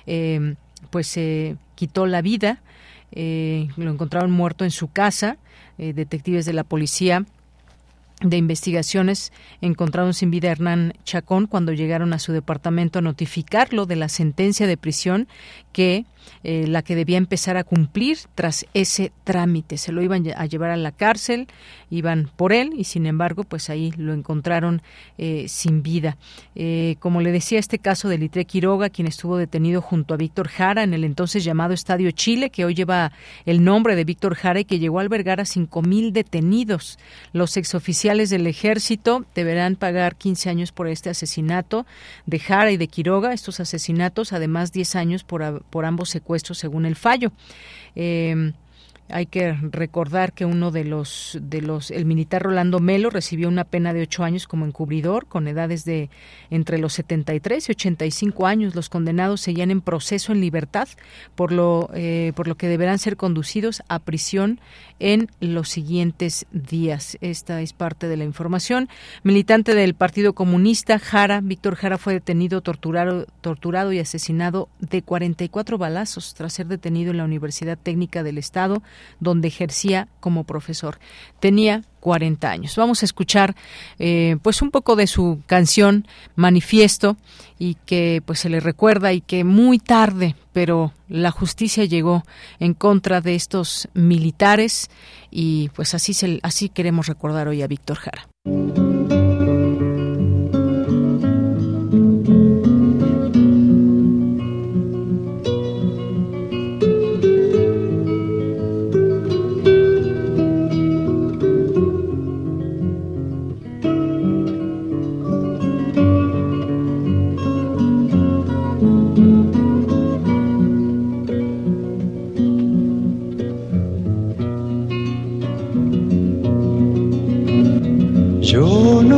eh, 0.07 0.55
pues 0.89 1.07
se 1.07 1.57
quitó 1.75 2.07
la 2.07 2.21
vida. 2.21 2.61
lo 3.11 3.91
encontraron 3.91 4.31
muerto 4.31 4.63
en 4.63 4.71
su 4.71 4.87
casa. 4.87 5.37
detectives 5.77 6.45
de 6.45 6.53
la 6.53 6.63
policía 6.63 7.25
de 8.21 8.37
investigaciones 8.37 9.33
encontraron 9.59 10.13
sin 10.13 10.31
vida 10.31 10.47
a 10.47 10.51
Hernán 10.51 10.93
Chacón 11.03 11.47
cuando 11.47 11.73
llegaron 11.73 12.13
a 12.13 12.19
su 12.19 12.31
departamento 12.31 12.99
a 12.99 13.01
notificarlo 13.01 13.85
de 13.85 13.97
la 13.97 14.07
sentencia 14.07 14.67
de 14.67 14.77
prisión 14.77 15.27
que 15.73 16.05
eh, 16.43 16.65
la 16.67 16.81
que 16.81 16.95
debía 16.95 17.17
empezar 17.17 17.57
a 17.57 17.63
cumplir 17.63 18.17
tras 18.35 18.65
ese 18.73 19.11
trámite. 19.23 19.77
Se 19.77 19.91
lo 19.91 20.01
iban 20.01 20.23
a 20.35 20.45
llevar 20.45 20.71
a 20.71 20.77
la 20.77 20.91
cárcel, 20.91 21.47
iban 21.89 22.29
por 22.35 22.53
él 22.53 22.73
y 22.77 22.85
sin 22.85 23.05
embargo, 23.05 23.43
pues 23.43 23.69
ahí 23.69 23.91
lo 23.97 24.13
encontraron 24.13 24.81
eh, 25.17 25.45
sin 25.47 25.83
vida. 25.83 26.17
Eh, 26.55 26.95
como 26.99 27.21
le 27.21 27.31
decía, 27.31 27.59
este 27.59 27.79
caso 27.79 28.09
de 28.09 28.17
Litre 28.17 28.45
Quiroga, 28.45 28.89
quien 28.89 29.07
estuvo 29.07 29.37
detenido 29.37 29.81
junto 29.81 30.13
a 30.13 30.17
Víctor 30.17 30.47
Jara 30.47 30.83
en 30.83 30.93
el 30.93 31.03
entonces 31.03 31.43
llamado 31.43 31.73
Estadio 31.73 32.11
Chile, 32.11 32.49
que 32.49 32.65
hoy 32.65 32.73
lleva 32.73 33.11
el 33.45 33.63
nombre 33.63 33.95
de 33.95 34.03
Víctor 34.03 34.35
Jara 34.35 34.59
y 34.59 34.65
que 34.65 34.79
llegó 34.79 34.99
a 34.99 35.01
albergar 35.01 35.39
a 35.39 35.45
cinco 35.45 35.81
mil 35.81 36.13
detenidos. 36.13 36.97
Los 37.33 37.57
exoficiales 37.57 38.29
del 38.29 38.47
ejército 38.47 39.25
deberán 39.35 39.75
pagar 39.75 40.15
15 40.15 40.49
años 40.49 40.71
por 40.71 40.87
este 40.87 41.09
asesinato 41.09 41.85
de 42.25 42.39
Jara 42.39 42.71
y 42.71 42.77
de 42.77 42.87
Quiroga, 42.87 43.33
estos 43.33 43.59
asesinatos, 43.59 44.33
además 44.33 44.71
10 44.71 44.95
años 44.95 45.23
por, 45.23 45.63
por 45.63 45.85
ambos 45.85 46.14
secuestro 46.15 46.55
según 46.55 46.85
el 46.85 46.95
fallo. 46.95 47.31
Eh, 47.95 48.53
hay 49.09 49.27
que 49.27 49.53
recordar 49.53 50.33
que 50.33 50.45
uno 50.45 50.71
de 50.71 50.83
los, 50.83 51.37
de 51.41 51.61
los, 51.61 51.91
el 51.91 52.05
militar 52.05 52.41
Rolando 52.41 52.79
Melo 52.79 53.11
recibió 53.11 53.47
una 53.47 53.63
pena 53.63 53.93
de 53.93 54.01
ocho 54.01 54.23
años 54.23 54.47
como 54.47 54.65
encubridor, 54.65 55.27
con 55.27 55.47
edades 55.47 55.85
de 55.85 56.09
entre 56.49 56.79
los 56.79 56.93
73 56.93 57.69
y 57.69 57.71
85 57.71 58.47
años. 58.47 58.73
Los 58.73 58.89
condenados 58.89 59.41
seguían 59.41 59.69
en 59.69 59.81
proceso 59.81 60.31
en 60.31 60.41
libertad, 60.41 60.87
por 61.35 61.51
lo, 61.51 61.89
eh, 61.93 62.33
por 62.35 62.47
lo 62.47 62.55
que 62.55 62.67
deberán 62.67 62.97
ser 62.97 63.15
conducidos 63.15 63.83
a 63.89 63.99
prisión 63.99 64.59
en 64.99 65.29
los 65.39 65.69
siguientes 65.69 66.47
días. 66.51 67.17
Esta 67.21 67.61
es 67.61 67.73
parte 67.73 68.07
de 68.07 68.17
la 68.17 68.23
información. 68.23 68.89
Militante 69.23 69.75
del 69.75 69.93
Partido 69.93 70.33
Comunista, 70.33 70.97
Jara, 70.97 71.41
Víctor 71.41 71.75
Jara 71.75 71.97
fue 71.97 72.13
detenido, 72.13 72.61
torturado, 72.61 73.27
torturado 73.41 73.93
y 73.93 73.99
asesinado 73.99 74.67
de 74.79 75.03
44 75.03 75.77
balazos 75.77 76.33
tras 76.33 76.53
ser 76.53 76.67
detenido 76.67 77.11
en 77.11 77.17
la 77.17 77.25
Universidad 77.25 77.77
Técnica 77.77 78.23
del 78.23 78.37
Estado 78.37 78.81
donde 79.19 79.47
ejercía 79.47 80.07
como 80.19 80.43
profesor. 80.43 80.99
Tenía 81.39 81.83
40 81.99 82.49
años. 82.49 82.75
Vamos 82.75 83.01
a 83.01 83.05
escuchar 83.05 83.55
eh, 83.97 84.37
pues 84.41 84.61
un 84.61 84.71
poco 84.71 84.95
de 84.95 85.07
su 85.07 85.41
canción 85.47 86.07
Manifiesto 86.35 87.17
y 87.57 87.77
que 87.85 88.21
pues 88.25 88.39
se 88.39 88.49
le 88.49 88.59
recuerda 88.59 89.13
y 89.13 89.21
que 89.21 89.43
muy 89.43 89.79
tarde, 89.79 90.35
pero 90.53 90.93
la 91.07 91.31
justicia 91.31 91.85
llegó 91.85 92.23
en 92.59 92.73
contra 92.73 93.21
de 93.21 93.35
estos 93.35 93.87
militares 93.93 94.89
y 95.31 95.69
pues 95.69 95.93
así 95.93 96.13
se, 96.13 96.39
así 96.43 96.69
queremos 96.69 97.07
recordar 97.07 97.47
hoy 97.47 97.61
a 97.61 97.67
Víctor 97.67 97.97
Jara. 97.97 98.94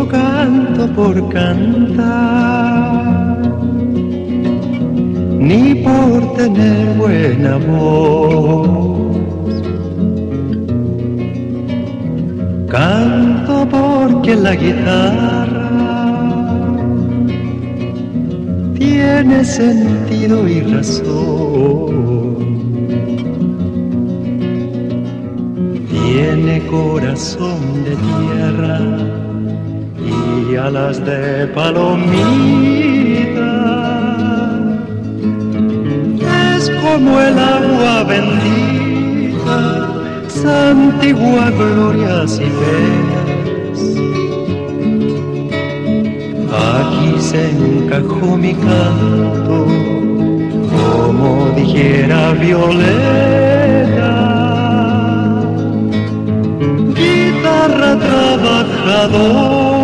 Canto 0.07 0.87
por 0.95 1.29
cantar. 1.29 2.97
ni 5.39 5.75
por 5.75 6.33
tener 6.35 6.97
buena 6.97 7.57
voz. 7.57 8.67
Canto 12.67 13.67
porque 13.69 14.35
la 14.35 14.55
guitarra 14.55 15.69
tiene 18.77 19.45
sentido 19.45 20.47
y 20.49 20.59
razón. 20.61 21.97
Tiene 25.89 26.65
corazón 26.67 27.59
de 27.85 27.95
tierra 27.95 29.26
y 30.37 30.55
alas 30.55 31.03
de 31.05 31.47
palomita. 31.47 32.27
Es 36.55 36.69
como 36.81 37.19
el 37.19 37.37
agua 37.37 38.03
bendita, 38.03 39.59
santigua 40.27 41.49
glorias 41.51 42.39
y 42.39 42.49
penas. 42.59 43.79
Aquí 46.77 47.09
se 47.19 47.41
encajó 47.51 48.37
mi 48.37 48.53
canto, 48.53 49.57
como 50.77 51.29
dijera 51.55 52.33
Violeta. 52.33 54.13
Guitarra 56.95 57.91
trabajadora, 57.99 59.76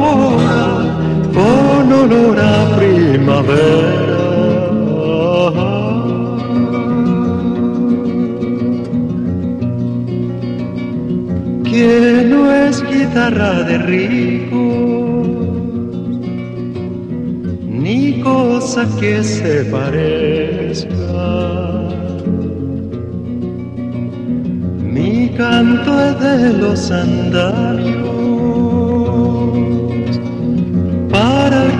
con 2.03 2.11
olor 2.11 2.39
a 2.39 2.75
primavera. 2.75 4.23
Que 11.63 12.25
no 12.29 12.53
es 12.53 12.83
guitarra 12.83 13.63
de 13.63 13.77
rico, 13.77 14.63
ni 17.67 18.21
cosa 18.21 18.87
que 18.99 19.23
se 19.23 19.65
parezca. 19.65 20.91
Mi 24.95 25.29
canto 25.37 25.93
de 26.23 26.53
los 26.53 26.91
andarios 26.91 28.12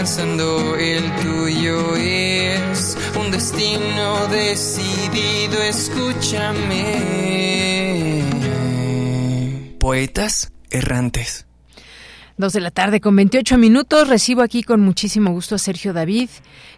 El 0.00 1.14
tuyo 1.16 1.94
es 1.94 2.96
un 3.20 3.30
destino 3.30 4.28
decidido, 4.28 5.60
escúchame. 5.62 6.94
Poetas 9.78 10.52
errantes. 10.70 11.46
Dos 12.38 12.54
de 12.54 12.60
la 12.60 12.70
tarde 12.70 13.02
con 13.02 13.14
28 13.14 13.58
minutos. 13.58 14.08
Recibo 14.08 14.40
aquí 14.40 14.62
con 14.62 14.80
muchísimo 14.80 15.32
gusto 15.32 15.56
a 15.56 15.58
Sergio 15.58 15.92
David, 15.92 16.30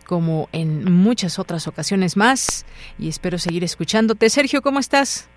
como 0.05 0.49
en 0.51 0.91
muchas 0.93 1.39
otras 1.39 1.69
ocasiones 1.69 2.17
más, 2.17 2.67
y 2.99 3.09
espero 3.09 3.39
seguir 3.39 3.63
escuchándote. 3.63 4.31
Sergio, 4.31 4.63
¿cómo 4.63 4.81
estás? 4.81 5.29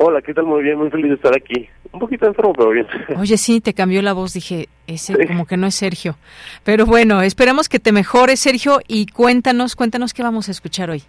Hola, 0.00 0.22
¿qué 0.22 0.32
tal? 0.32 0.44
Muy 0.44 0.62
bien, 0.62 0.78
muy 0.78 0.90
feliz 0.90 1.08
de 1.08 1.14
estar 1.16 1.34
aquí. 1.36 1.68
Un 1.90 1.98
poquito 1.98 2.26
enfermo, 2.26 2.52
pero 2.52 2.70
bien. 2.70 2.86
Oye, 3.18 3.36
sí, 3.36 3.60
te 3.60 3.74
cambió 3.74 4.00
la 4.00 4.12
voz, 4.12 4.32
dije, 4.32 4.68
ese 4.86 5.26
como 5.26 5.44
que 5.44 5.56
no 5.56 5.66
es 5.66 5.74
Sergio. 5.74 6.14
Pero 6.62 6.86
bueno, 6.86 7.20
esperamos 7.20 7.68
que 7.68 7.80
te 7.80 7.90
mejores, 7.90 8.38
Sergio, 8.38 8.78
y 8.86 9.06
cuéntanos, 9.06 9.74
cuéntanos 9.74 10.14
qué 10.14 10.22
vamos 10.22 10.48
a 10.48 10.52
escuchar 10.52 10.90
hoy. 10.90 11.02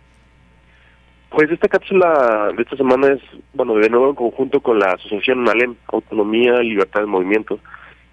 Pues 1.29 1.51
esta 1.51 1.67
cápsula 1.67 2.51
de 2.57 2.63
esta 2.63 2.75
semana 2.75 3.09
es, 3.09 3.21
bueno, 3.53 3.75
de 3.75 3.89
nuevo 3.89 4.09
en 4.09 4.15
conjunto 4.15 4.59
con 4.61 4.79
la 4.79 4.93
Asociación 4.93 5.47
ALEM, 5.47 5.75
Autonomía, 5.93 6.53
Libertad 6.59 7.01
de 7.01 7.05
Movimiento, 7.05 7.59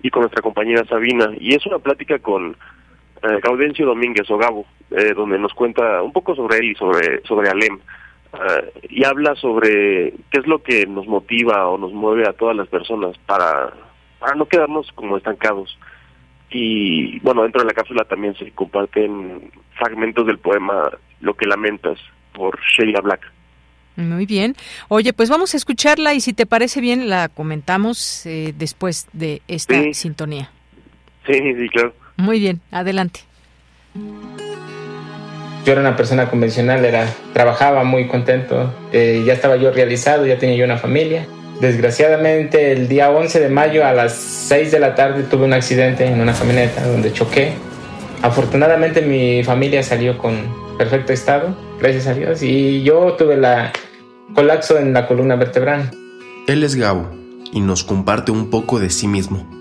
y 0.03 0.11
con 0.11 0.20
nuestra 0.23 0.43
compañera 0.43 0.85
Sabina. 0.85 1.31
Y 1.40 1.55
es 1.55 1.65
una 1.65 1.78
plática 1.78 2.19
con 2.19 2.55
eh, 3.23 3.40
Gaudencio 3.43 3.86
Domínguez 3.86 4.31
o 4.31 4.36
Gabo, 4.36 4.66
eh, 4.90 5.15
donde 5.15 5.39
nos 5.39 5.55
cuenta 5.55 6.03
un 6.03 6.12
poco 6.12 6.36
sobre 6.36 6.59
él 6.59 6.73
y 6.73 6.74
sobre, 6.74 7.23
sobre 7.23 7.48
Alem. 7.48 7.78
Y 8.89 9.05
habla 9.05 9.35
sobre 9.37 10.13
qué 10.31 10.39
es 10.41 10.47
lo 10.47 10.63
que 10.63 10.87
nos 10.87 11.07
motiva 11.07 11.69
o 11.69 11.79
nos 11.79 11.93
mueve 11.93 12.27
a 12.29 12.33
todas 12.33 12.57
las 12.57 12.69
personas 12.69 13.17
para, 13.27 13.73
para 14.19 14.35
no 14.35 14.47
quedarnos 14.47 14.91
como 14.95 15.17
estancados. 15.17 15.79
Y 16.51 17.19
bueno, 17.21 17.43
dentro 17.43 17.63
de 17.63 17.67
la 17.69 17.75
cápsula 17.75 18.05
también 18.05 18.35
se 18.37 18.51
comparten 18.53 19.51
fragmentos 19.79 20.27
del 20.27 20.39
poema 20.39 20.91
Lo 21.21 21.35
que 21.35 21.47
lamentas 21.47 21.99
por 22.33 22.59
Sheila 22.77 23.01
Black. 23.01 23.21
Muy 23.97 24.27
bien. 24.27 24.55
Oye, 24.89 25.13
pues 25.15 25.31
vamos 25.31 25.55
a 25.55 25.57
escucharla 25.57 26.13
y 26.15 26.21
si 26.21 26.35
te 26.35 26.45
parece 26.47 26.81
bien 26.83 27.09
la 27.09 27.29
comentamos 27.29 28.27
eh, 28.27 28.53
después 28.57 29.09
de 29.15 29.41
esta 29.49 29.83
Sí. 29.83 29.95
sintonía. 29.95 30.51
Sí, 31.27 31.33
sí, 31.35 31.69
claro. 31.71 31.95
Muy 32.19 32.39
bien, 32.39 32.61
adelante. 32.71 33.21
Yo 35.67 35.73
era 35.73 35.81
una 35.81 35.97
persona 35.97 36.31
convencional, 36.31 36.85
era, 36.85 37.13
trabajaba 37.33 37.83
muy 37.83 38.07
contento, 38.07 38.73
eh, 38.93 39.25
ya 39.27 39.33
estaba 39.33 39.57
yo 39.57 39.73
realizado, 39.73 40.25
ya 40.25 40.39
tenía 40.39 40.55
yo 40.55 40.65
una 40.65 40.79
familia. 40.79 41.27
Desgraciadamente 41.61 42.71
el 42.71 42.87
día 42.87 43.11
11 43.11 43.41
de 43.41 43.49
mayo 43.49 43.85
a 43.85 43.93
las 43.93 44.13
6 44.13 44.71
de 44.71 44.79
la 44.79 44.95
tarde 44.95 45.25
tuve 45.25 45.45
un 45.45 45.53
accidente 45.53 46.07
en 46.07 46.21
una 46.21 46.35
camioneta 46.35 46.87
donde 46.87 47.13
choqué. 47.13 47.55
Afortunadamente 48.23 49.03
mi 49.03 49.43
familia 49.43 49.83
salió 49.83 50.17
con 50.19 50.37
perfecto 50.79 51.13
estado, 51.13 51.57
gracias 51.81 52.07
a 52.07 52.15
Dios, 52.15 52.45
y 52.45 52.85
yo 52.85 53.15
tuve 53.19 53.37
la 53.37 53.73
colapso 54.37 54.79
en 54.79 54.93
la 54.93 55.09
columna 55.09 55.35
vertebral. 55.35 55.91
Él 56.47 56.63
es 56.63 56.77
Gabo 56.77 57.11
y 57.53 57.59
nos 57.59 57.83
comparte 57.83 58.31
un 58.31 58.51
poco 58.51 58.79
de 58.79 58.89
sí 58.91 59.09
mismo. 59.09 59.56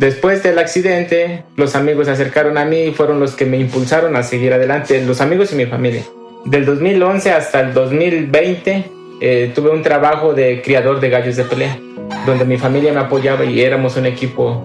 Después 0.00 0.42
del 0.42 0.58
accidente, 0.58 1.42
los 1.56 1.76
amigos 1.76 2.06
se 2.06 2.12
acercaron 2.12 2.56
a 2.56 2.64
mí 2.64 2.84
y 2.84 2.90
fueron 2.92 3.20
los 3.20 3.36
que 3.36 3.44
me 3.44 3.58
impulsaron 3.58 4.16
a 4.16 4.22
seguir 4.22 4.54
adelante, 4.54 5.04
los 5.04 5.20
amigos 5.20 5.52
y 5.52 5.56
mi 5.56 5.66
familia. 5.66 6.04
Del 6.46 6.64
2011 6.64 7.30
hasta 7.32 7.60
el 7.60 7.74
2020 7.74 8.84
eh, 9.20 9.52
tuve 9.54 9.68
un 9.68 9.82
trabajo 9.82 10.32
de 10.32 10.62
criador 10.62 11.00
de 11.00 11.10
gallos 11.10 11.36
de 11.36 11.44
pelea, 11.44 11.76
donde 12.24 12.46
mi 12.46 12.56
familia 12.56 12.94
me 12.94 13.00
apoyaba 13.00 13.44
y 13.44 13.60
éramos 13.60 13.94
un 13.98 14.06
equipo 14.06 14.64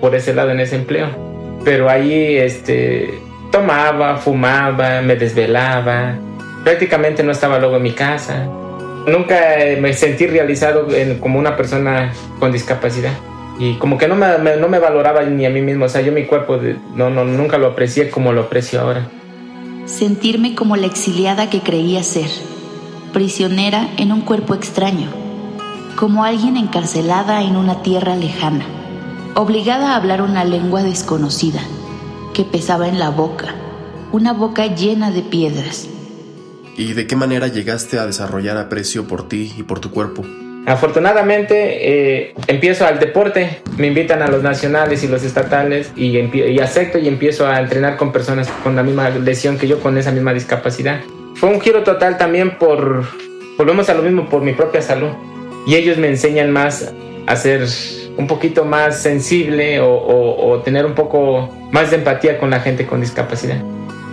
por 0.00 0.14
ese 0.14 0.32
lado 0.32 0.52
en 0.52 0.60
ese 0.60 0.76
empleo. 0.76 1.08
Pero 1.62 1.90
ahí 1.90 2.38
este, 2.38 3.10
tomaba, 3.52 4.16
fumaba, 4.16 5.02
me 5.02 5.16
desvelaba, 5.16 6.14
prácticamente 6.64 7.22
no 7.22 7.32
estaba 7.32 7.58
luego 7.58 7.76
en 7.76 7.82
mi 7.82 7.92
casa. 7.92 8.46
Nunca 9.06 9.62
eh, 9.62 9.78
me 9.78 9.92
sentí 9.92 10.26
realizado 10.26 10.88
como 11.20 11.38
una 11.38 11.58
persona 11.58 12.14
con 12.38 12.52
discapacidad 12.52 13.12
y 13.60 13.74
como 13.74 13.96
que 13.98 14.08
no 14.08 14.16
me, 14.16 14.38
me- 14.38 14.56
no 14.56 14.68
me 14.68 14.78
valoraba 14.80 15.22
ni 15.22 15.44
a 15.46 15.50
mí 15.50 15.60
mismo, 15.60 15.84
o 15.84 15.88
sea, 15.88 16.00
yo 16.00 16.10
mi 16.12 16.24
cuerpo 16.26 16.56
de- 16.58 16.76
no, 16.96 17.10
no, 17.10 17.24
nunca 17.24 17.58
lo 17.58 17.68
aprecié 17.68 18.10
como 18.10 18.32
lo 18.32 18.40
aprecio 18.42 18.80
ahora. 18.80 19.06
Sentirme 19.86 20.54
como 20.54 20.76
la 20.76 20.86
exiliada 20.86 21.48
que 21.50 21.60
creía 21.60 22.02
ser. 22.02 22.28
prisionera 23.12 23.88
en 23.96 24.12
un 24.12 24.20
cuerpo 24.20 24.54
extraño, 24.54 25.08
como 25.96 26.22
alguien 26.24 26.56
encarcelada 26.56 27.42
en 27.42 27.56
una 27.56 27.82
tierra 27.82 28.14
lejana, 28.14 28.64
obligada 29.34 29.92
a 29.92 29.96
hablar 29.96 30.22
una 30.22 30.44
lengua 30.44 30.84
desconocida 30.84 31.60
que 32.34 32.44
pesaba 32.44 32.86
en 32.86 33.00
la 33.00 33.10
boca, 33.10 33.52
una 34.12 34.32
boca 34.32 34.66
llena 34.66 35.10
de 35.10 35.22
piedras. 35.22 35.88
¿Y 36.76 36.92
de 36.92 37.08
qué 37.08 37.16
manera 37.16 37.48
llegaste 37.48 37.98
a 37.98 38.06
desarrollar 38.06 38.56
aprecio 38.58 39.08
por 39.08 39.26
ti 39.28 39.52
y 39.58 39.64
por 39.64 39.80
tu 39.80 39.90
cuerpo? 39.90 40.22
Afortunadamente 40.66 41.54
eh, 42.20 42.34
empiezo 42.46 42.86
al 42.86 42.98
deporte, 42.98 43.60
me 43.78 43.86
invitan 43.86 44.22
a 44.22 44.28
los 44.28 44.42
nacionales 44.42 45.02
y 45.02 45.08
los 45.08 45.24
estatales 45.24 45.90
y, 45.96 46.18
y, 46.18 46.60
acepto 46.60 46.98
y 46.98 47.08
empiezo 47.08 47.46
a 47.46 47.58
entrenar 47.58 47.96
con 47.96 48.12
personas 48.12 48.48
con 48.62 48.76
la 48.76 48.82
misma 48.82 49.08
lesión 49.10 49.58
que 49.58 49.66
yo, 49.66 49.80
con 49.80 49.96
esa 49.96 50.12
misma 50.12 50.34
discapacidad. 50.34 51.00
Fue 51.34 51.48
un 51.48 51.60
giro 51.60 51.82
total 51.82 52.18
también 52.18 52.58
por, 52.58 53.04
volvemos 53.56 53.88
a 53.88 53.94
lo 53.94 54.02
mismo, 54.02 54.28
por 54.28 54.42
mi 54.42 54.52
propia 54.52 54.82
salud. 54.82 55.10
Y 55.66 55.76
ellos 55.76 55.96
me 55.96 56.08
enseñan 56.08 56.50
más 56.50 56.92
a 57.26 57.36
ser 57.36 57.66
un 58.16 58.26
poquito 58.26 58.64
más 58.64 59.00
sensible 59.00 59.80
o, 59.80 59.90
o, 59.90 60.60
tener 60.60 60.84
un 60.84 60.94
poco 60.94 61.48
más 61.72 61.90
de 61.90 61.96
empatía 61.96 62.38
con 62.38 62.50
la 62.50 62.60
gente 62.60 62.86
con 62.86 63.00
discapacidad. 63.00 63.62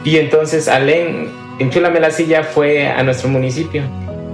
Y 0.06 0.18
entonces 0.18 0.68
Alén, 0.70 1.30
Enchúlame 1.60 2.00
la 2.00 2.12
silla, 2.12 2.44
fue 2.44 2.88
a 2.88 3.02
nuestro 3.02 3.30
municipio 3.30 3.82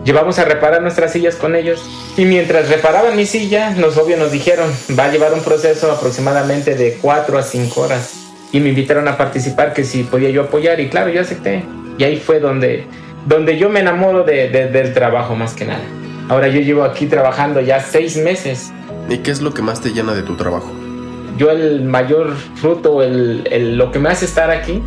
Llevamos 0.04 0.38
a 0.38 0.44
reparar 0.44 0.82
nuestras 0.82 1.14
sillas 1.14 1.36
con 1.36 1.56
ellos 1.56 1.82
y 2.18 2.26
mientras 2.26 2.68
reparaban 2.68 3.16
mi 3.16 3.26
silla, 3.26 3.74
los 3.78 3.98
obvios 3.98 4.20
nos 4.20 4.34
dijeron, 4.34 4.70
va 5.00 5.06
a 5.06 5.12
llevar 5.12 5.34
un 5.34 5.40
proceso 5.42 5.90
aproximadamente 5.92 6.76
de 6.76 6.98
4 7.02 7.38
a 7.38 7.42
5 7.42 7.82
horas. 7.82 8.14
Y 8.52 8.60
me 8.60 8.70
invitaron 8.70 9.08
a 9.08 9.18
participar, 9.18 9.74
que 9.74 9.86
si 9.86 10.04
podía 10.04 10.30
yo 10.30 10.44
apoyar 10.44 10.80
y 10.82 10.90
claro, 10.90 11.10
yo 11.10 11.22
acepté. 11.22 11.64
Y 11.98 12.04
ahí 12.04 12.18
fue 12.18 12.42
donde, 12.42 12.86
donde 13.26 13.58
yo 13.58 13.70
me 13.70 13.80
enamoro 13.80 14.24
de, 14.24 14.50
del 14.50 14.94
trabajo 14.94 15.36
más 15.36 15.54
que 15.54 15.66
nada. 15.66 15.84
Ahora 16.28 16.50
yo 16.50 16.60
llevo 16.60 16.84
aquí 16.84 17.06
trabajando 17.06 17.62
ya 17.62 17.80
seis 17.80 18.18
meses. 18.18 18.74
¿Y 19.10 19.20
qué 19.20 19.32
es 19.32 19.42
lo 19.42 19.54
que 19.54 19.62
más 19.62 19.82
te 19.82 19.92
llena 19.92 20.14
de 20.14 20.24
tu 20.24 20.36
trabajo? 20.36 20.70
Yo 21.38 21.50
el 21.50 21.82
mayor 21.86 22.36
fruto, 22.56 23.02
el, 23.02 23.48
el, 23.50 23.78
lo 23.78 23.92
que 23.92 24.00
me 24.00 24.10
hace 24.10 24.26
estar 24.26 24.52
aquí, 24.52 24.84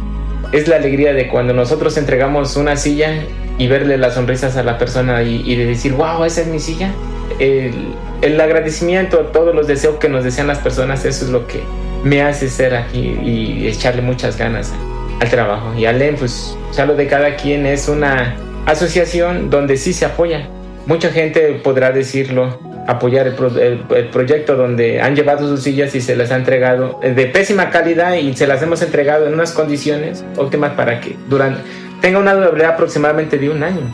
es 0.53 0.69
la 0.69 0.77
alegría 0.77 1.15
de 1.15 1.27
cuando 1.29 1.55
nosotros 1.55 1.97
entregamos 1.97 2.57
una 2.57 2.77
silla 2.77 3.25
y 3.59 3.67
verle 3.69 3.97
las 3.99 4.15
sonrisas 4.15 4.57
a 4.57 4.63
la 4.63 4.79
persona 4.79 5.23
y, 5.23 5.55
de 5.57 5.67
decir, 5.67 5.93
wow, 5.93 6.25
esa 6.25 6.43
es 6.43 6.47
mi 6.47 6.61
silla. 6.61 6.91
El, 7.39 7.95
el, 8.23 8.41
agradecimiento, 8.41 9.19
todos 9.33 9.55
los 9.55 9.67
deseos 9.67 9.97
que 9.97 10.09
nos 10.09 10.25
desean 10.25 10.47
las 10.47 10.59
personas, 10.59 11.05
eso 11.05 11.25
es 11.25 11.31
lo 11.31 11.47
que 11.47 11.63
me 12.05 12.23
hace 12.23 12.49
ser 12.49 12.75
aquí 12.75 13.19
y 13.23 13.67
echarle 13.67 14.03
muchas 14.03 14.37
ganas 14.37 14.73
al 15.21 15.29
trabajo. 15.29 15.75
Y 15.77 15.87
Alem, 15.87 16.17
pues 16.17 16.57
ya 16.73 16.87
lo 16.87 16.95
de 16.95 17.07
cada 17.07 17.37
quien 17.37 17.67
es 17.67 17.89
una 17.89 18.37
asociación 18.67 19.51
donde 19.51 19.77
sí 19.77 19.93
se 19.93 20.05
apoya. 20.05 20.49
Mucha 20.87 21.11
gente 21.11 21.61
podrá 21.65 21.91
decirlo, 21.91 22.59
apoyar 22.87 23.27
el, 23.27 23.85
el, 23.97 24.09
proyecto 24.09 24.55
donde 24.55 25.01
han 25.01 25.17
llevado 25.17 25.49
sus 25.49 25.63
sillas 25.63 25.95
y 25.95 26.01
se 26.01 26.15
las 26.15 26.31
ha 26.31 26.37
entregado 26.37 27.01
de 27.03 27.27
pésima 27.27 27.71
calidad 27.71 28.15
y 28.15 28.35
se 28.37 28.47
las 28.47 28.63
hemos 28.63 28.83
entregado 28.83 29.27
en 29.27 29.35
unas 29.35 29.53
condiciones 29.53 30.25
óptimas 30.37 30.73
para 30.75 31.01
que 31.01 31.17
durante 31.29 31.63
tenga 32.01 32.19
una 32.19 32.35
durabilidad 32.35 32.73
aproximadamente 32.73 33.39
de 33.39 33.51
un 33.51 33.63
año. 33.63 33.93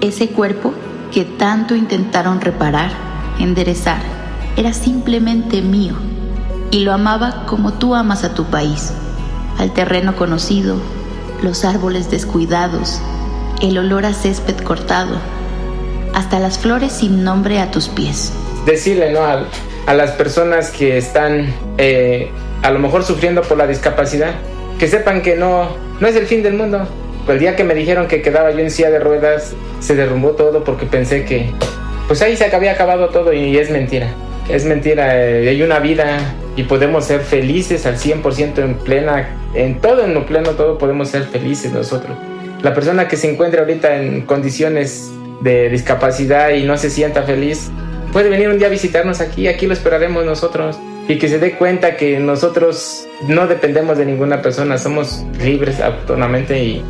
Ese 0.00 0.28
cuerpo 0.28 0.72
que 1.12 1.24
tanto 1.24 1.74
intentaron 1.74 2.40
reparar, 2.40 2.90
enderezar, 3.38 4.00
era 4.56 4.72
simplemente 4.72 5.62
mío 5.62 5.94
y 6.70 6.80
lo 6.80 6.92
amaba 6.92 7.46
como 7.46 7.74
tú 7.74 7.94
amas 7.94 8.24
a 8.24 8.34
tu 8.34 8.44
país, 8.46 8.92
al 9.58 9.72
terreno 9.72 10.16
conocido, 10.16 10.76
los 11.42 11.64
árboles 11.64 12.10
descuidados, 12.10 13.00
el 13.62 13.78
olor 13.78 14.06
a 14.06 14.12
césped 14.12 14.56
cortado, 14.58 15.16
hasta 16.14 16.40
las 16.40 16.58
flores 16.58 16.92
sin 16.92 17.24
nombre 17.24 17.60
a 17.60 17.70
tus 17.70 17.88
pies. 17.88 18.32
Decirle 18.66 19.12
¿no? 19.12 19.20
a, 19.20 19.44
a 19.86 19.94
las 19.94 20.12
personas 20.12 20.70
que 20.70 20.96
están 20.96 21.54
eh, 21.78 22.30
a 22.62 22.70
lo 22.70 22.78
mejor 22.78 23.04
sufriendo 23.04 23.42
por 23.42 23.58
la 23.58 23.66
discapacidad, 23.66 24.32
que 24.78 24.88
sepan 24.88 25.22
que 25.22 25.36
no, 25.36 25.68
no 26.00 26.08
es 26.08 26.16
el 26.16 26.26
fin 26.26 26.42
del 26.42 26.54
mundo, 26.54 26.88
el 27.28 27.38
día 27.38 27.56
que 27.56 27.64
me 27.64 27.74
dijeron 27.74 28.06
que 28.06 28.22
quedaba 28.22 28.50
yo 28.50 28.58
en 28.58 28.70
silla 28.70 28.90
de 28.90 28.98
ruedas, 28.98 29.54
se 29.80 29.94
derrumbó 29.94 30.30
todo 30.32 30.64
porque 30.64 30.86
pensé 30.86 31.24
que, 31.24 31.50
pues 32.06 32.20
ahí 32.22 32.36
se 32.36 32.44
había 32.54 32.72
acabado 32.72 33.08
todo 33.08 33.32
y 33.32 33.56
es 33.56 33.70
mentira. 33.70 34.08
Es 34.48 34.66
mentira, 34.66 35.18
eh, 35.18 35.48
hay 35.48 35.62
una 35.62 35.78
vida 35.78 36.18
y 36.54 36.64
podemos 36.64 37.06
ser 37.06 37.20
felices 37.20 37.86
al 37.86 37.96
100% 37.96 38.58
en 38.58 38.74
plena, 38.74 39.30
en 39.54 39.80
todo, 39.80 40.04
en 40.04 40.12
lo 40.12 40.26
pleno, 40.26 40.50
todo 40.50 40.76
podemos 40.76 41.08
ser 41.08 41.24
felices 41.24 41.72
nosotros. 41.72 42.16
La 42.62 42.74
persona 42.74 43.08
que 43.08 43.16
se 43.16 43.30
encuentra 43.30 43.60
ahorita 43.60 43.96
en 43.96 44.22
condiciones 44.22 45.10
de 45.40 45.70
discapacidad 45.70 46.50
y 46.50 46.64
no 46.64 46.76
se 46.76 46.90
sienta 46.90 47.22
feliz, 47.22 47.70
puede 48.12 48.28
venir 48.28 48.48
un 48.48 48.58
día 48.58 48.68
a 48.68 48.70
visitarnos 48.70 49.20
aquí, 49.20 49.48
aquí 49.48 49.66
lo 49.66 49.72
esperaremos 49.72 50.24
nosotros 50.24 50.78
y 51.08 51.18
que 51.18 51.28
se 51.28 51.38
dé 51.38 51.52
cuenta 51.52 51.96
que 51.96 52.18
nosotros 52.18 53.06
no 53.28 53.46
dependemos 53.46 53.98
de 53.98 54.06
ninguna 54.06 54.40
persona, 54.40 54.78
somos 54.78 55.24
libres 55.42 55.80
autónomamente 55.80 56.62
y 56.62 56.84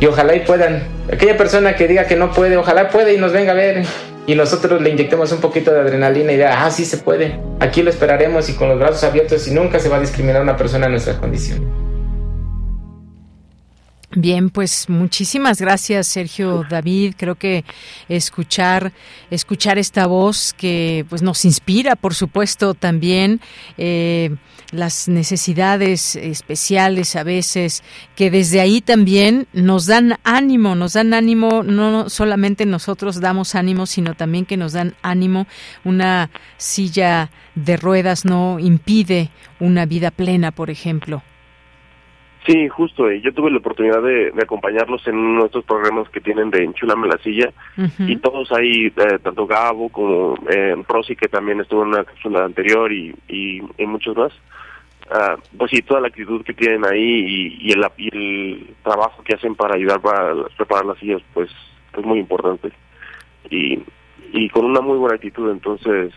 y 0.00 0.06
ojalá 0.06 0.34
y 0.34 0.40
puedan. 0.40 0.82
Aquella 1.12 1.36
persona 1.36 1.76
que 1.76 1.88
diga 1.88 2.06
que 2.06 2.16
no 2.16 2.32
puede, 2.32 2.56
ojalá 2.56 2.88
puede 2.88 3.14
y 3.14 3.18
nos 3.18 3.32
venga 3.32 3.52
a 3.52 3.56
ver. 3.56 3.84
Y 4.26 4.34
nosotros 4.34 4.80
le 4.80 4.90
inyectemos 4.90 5.32
un 5.32 5.40
poquito 5.40 5.70
de 5.70 5.80
adrenalina 5.80 6.32
y 6.32 6.36
diga, 6.36 6.64
ah, 6.64 6.70
sí 6.70 6.84
se 6.84 6.98
puede. 6.98 7.38
Aquí 7.60 7.82
lo 7.82 7.90
esperaremos 7.90 8.48
y 8.48 8.54
con 8.54 8.68
los 8.68 8.78
brazos 8.78 9.04
abiertos 9.04 9.46
y 9.48 9.50
nunca 9.52 9.78
se 9.78 9.88
va 9.88 9.96
a 9.96 10.00
discriminar 10.00 10.38
a 10.38 10.42
una 10.42 10.56
persona 10.56 10.86
en 10.86 10.92
nuestra 10.92 11.18
condición. 11.18 11.84
Bien, 14.16 14.48
pues 14.48 14.88
muchísimas 14.88 15.60
gracias, 15.60 16.06
Sergio 16.06 16.64
David. 16.70 17.14
Creo 17.18 17.34
que 17.34 17.64
escuchar, 18.08 18.92
escuchar 19.30 19.76
esta 19.76 20.06
voz 20.06 20.54
que 20.54 21.04
pues 21.08 21.20
nos 21.20 21.44
inspira, 21.44 21.96
por 21.96 22.14
supuesto, 22.14 22.74
también 22.74 23.40
eh, 23.76 24.30
las 24.74 25.08
necesidades 25.08 26.16
especiales 26.16 27.16
a 27.16 27.22
veces, 27.22 27.82
que 28.16 28.30
desde 28.30 28.60
ahí 28.60 28.80
también 28.80 29.46
nos 29.52 29.86
dan 29.86 30.18
ánimo, 30.24 30.74
nos 30.74 30.94
dan 30.94 31.14
ánimo, 31.14 31.62
no 31.62 32.08
solamente 32.08 32.66
nosotros 32.66 33.20
damos 33.20 33.54
ánimo, 33.54 33.86
sino 33.86 34.14
también 34.14 34.46
que 34.46 34.56
nos 34.56 34.72
dan 34.72 34.94
ánimo. 35.02 35.46
Una 35.84 36.30
silla 36.56 37.30
de 37.54 37.76
ruedas 37.76 38.24
no 38.24 38.58
impide 38.58 39.30
una 39.60 39.86
vida 39.86 40.10
plena, 40.10 40.50
por 40.50 40.70
ejemplo. 40.70 41.22
Sí, 42.46 42.68
justo. 42.68 43.10
yo 43.10 43.32
tuve 43.32 43.50
la 43.50 43.56
oportunidad 43.56 44.02
de, 44.02 44.32
acompañarlos 44.42 45.06
en 45.06 45.16
uno 45.16 45.40
de 45.40 45.46
estos 45.46 45.64
programas 45.64 46.08
que 46.10 46.20
tienen 46.20 46.50
de 46.50 46.64
Enchulame 46.64 47.08
la 47.08 47.16
Silla. 47.18 47.50
Y 47.98 48.16
todos 48.16 48.52
ahí, 48.52 48.86
eh, 48.88 49.18
tanto 49.22 49.46
Gabo 49.46 49.88
como 49.88 50.34
eh, 50.50 50.76
Rosy, 50.86 51.16
que 51.16 51.28
también 51.28 51.60
estuvo 51.60 51.82
en 51.82 51.88
una 51.88 52.04
cápsula 52.04 52.44
anterior, 52.44 52.92
y, 52.92 53.14
y, 53.28 53.62
muchos 53.86 54.16
más. 54.16 54.32
Uh, 55.06 55.38
pues 55.58 55.70
sí, 55.70 55.82
toda 55.82 56.00
la 56.00 56.08
actitud 56.08 56.42
que 56.44 56.54
tienen 56.54 56.84
ahí 56.86 57.58
y, 57.60 57.72
el, 57.72 57.84
el, 57.98 58.74
trabajo 58.82 59.22
que 59.22 59.34
hacen 59.34 59.54
para 59.54 59.74
ayudar 59.74 60.00
para 60.00 60.34
preparar 60.56 60.86
las 60.86 60.98
sillas, 60.98 61.22
pues 61.32 61.50
es 61.96 62.04
muy 62.04 62.18
importante. 62.18 62.72
Y, 63.50 63.82
y 64.32 64.48
con 64.50 64.64
una 64.64 64.80
muy 64.80 64.98
buena 64.98 65.16
actitud, 65.16 65.50
entonces, 65.50 66.12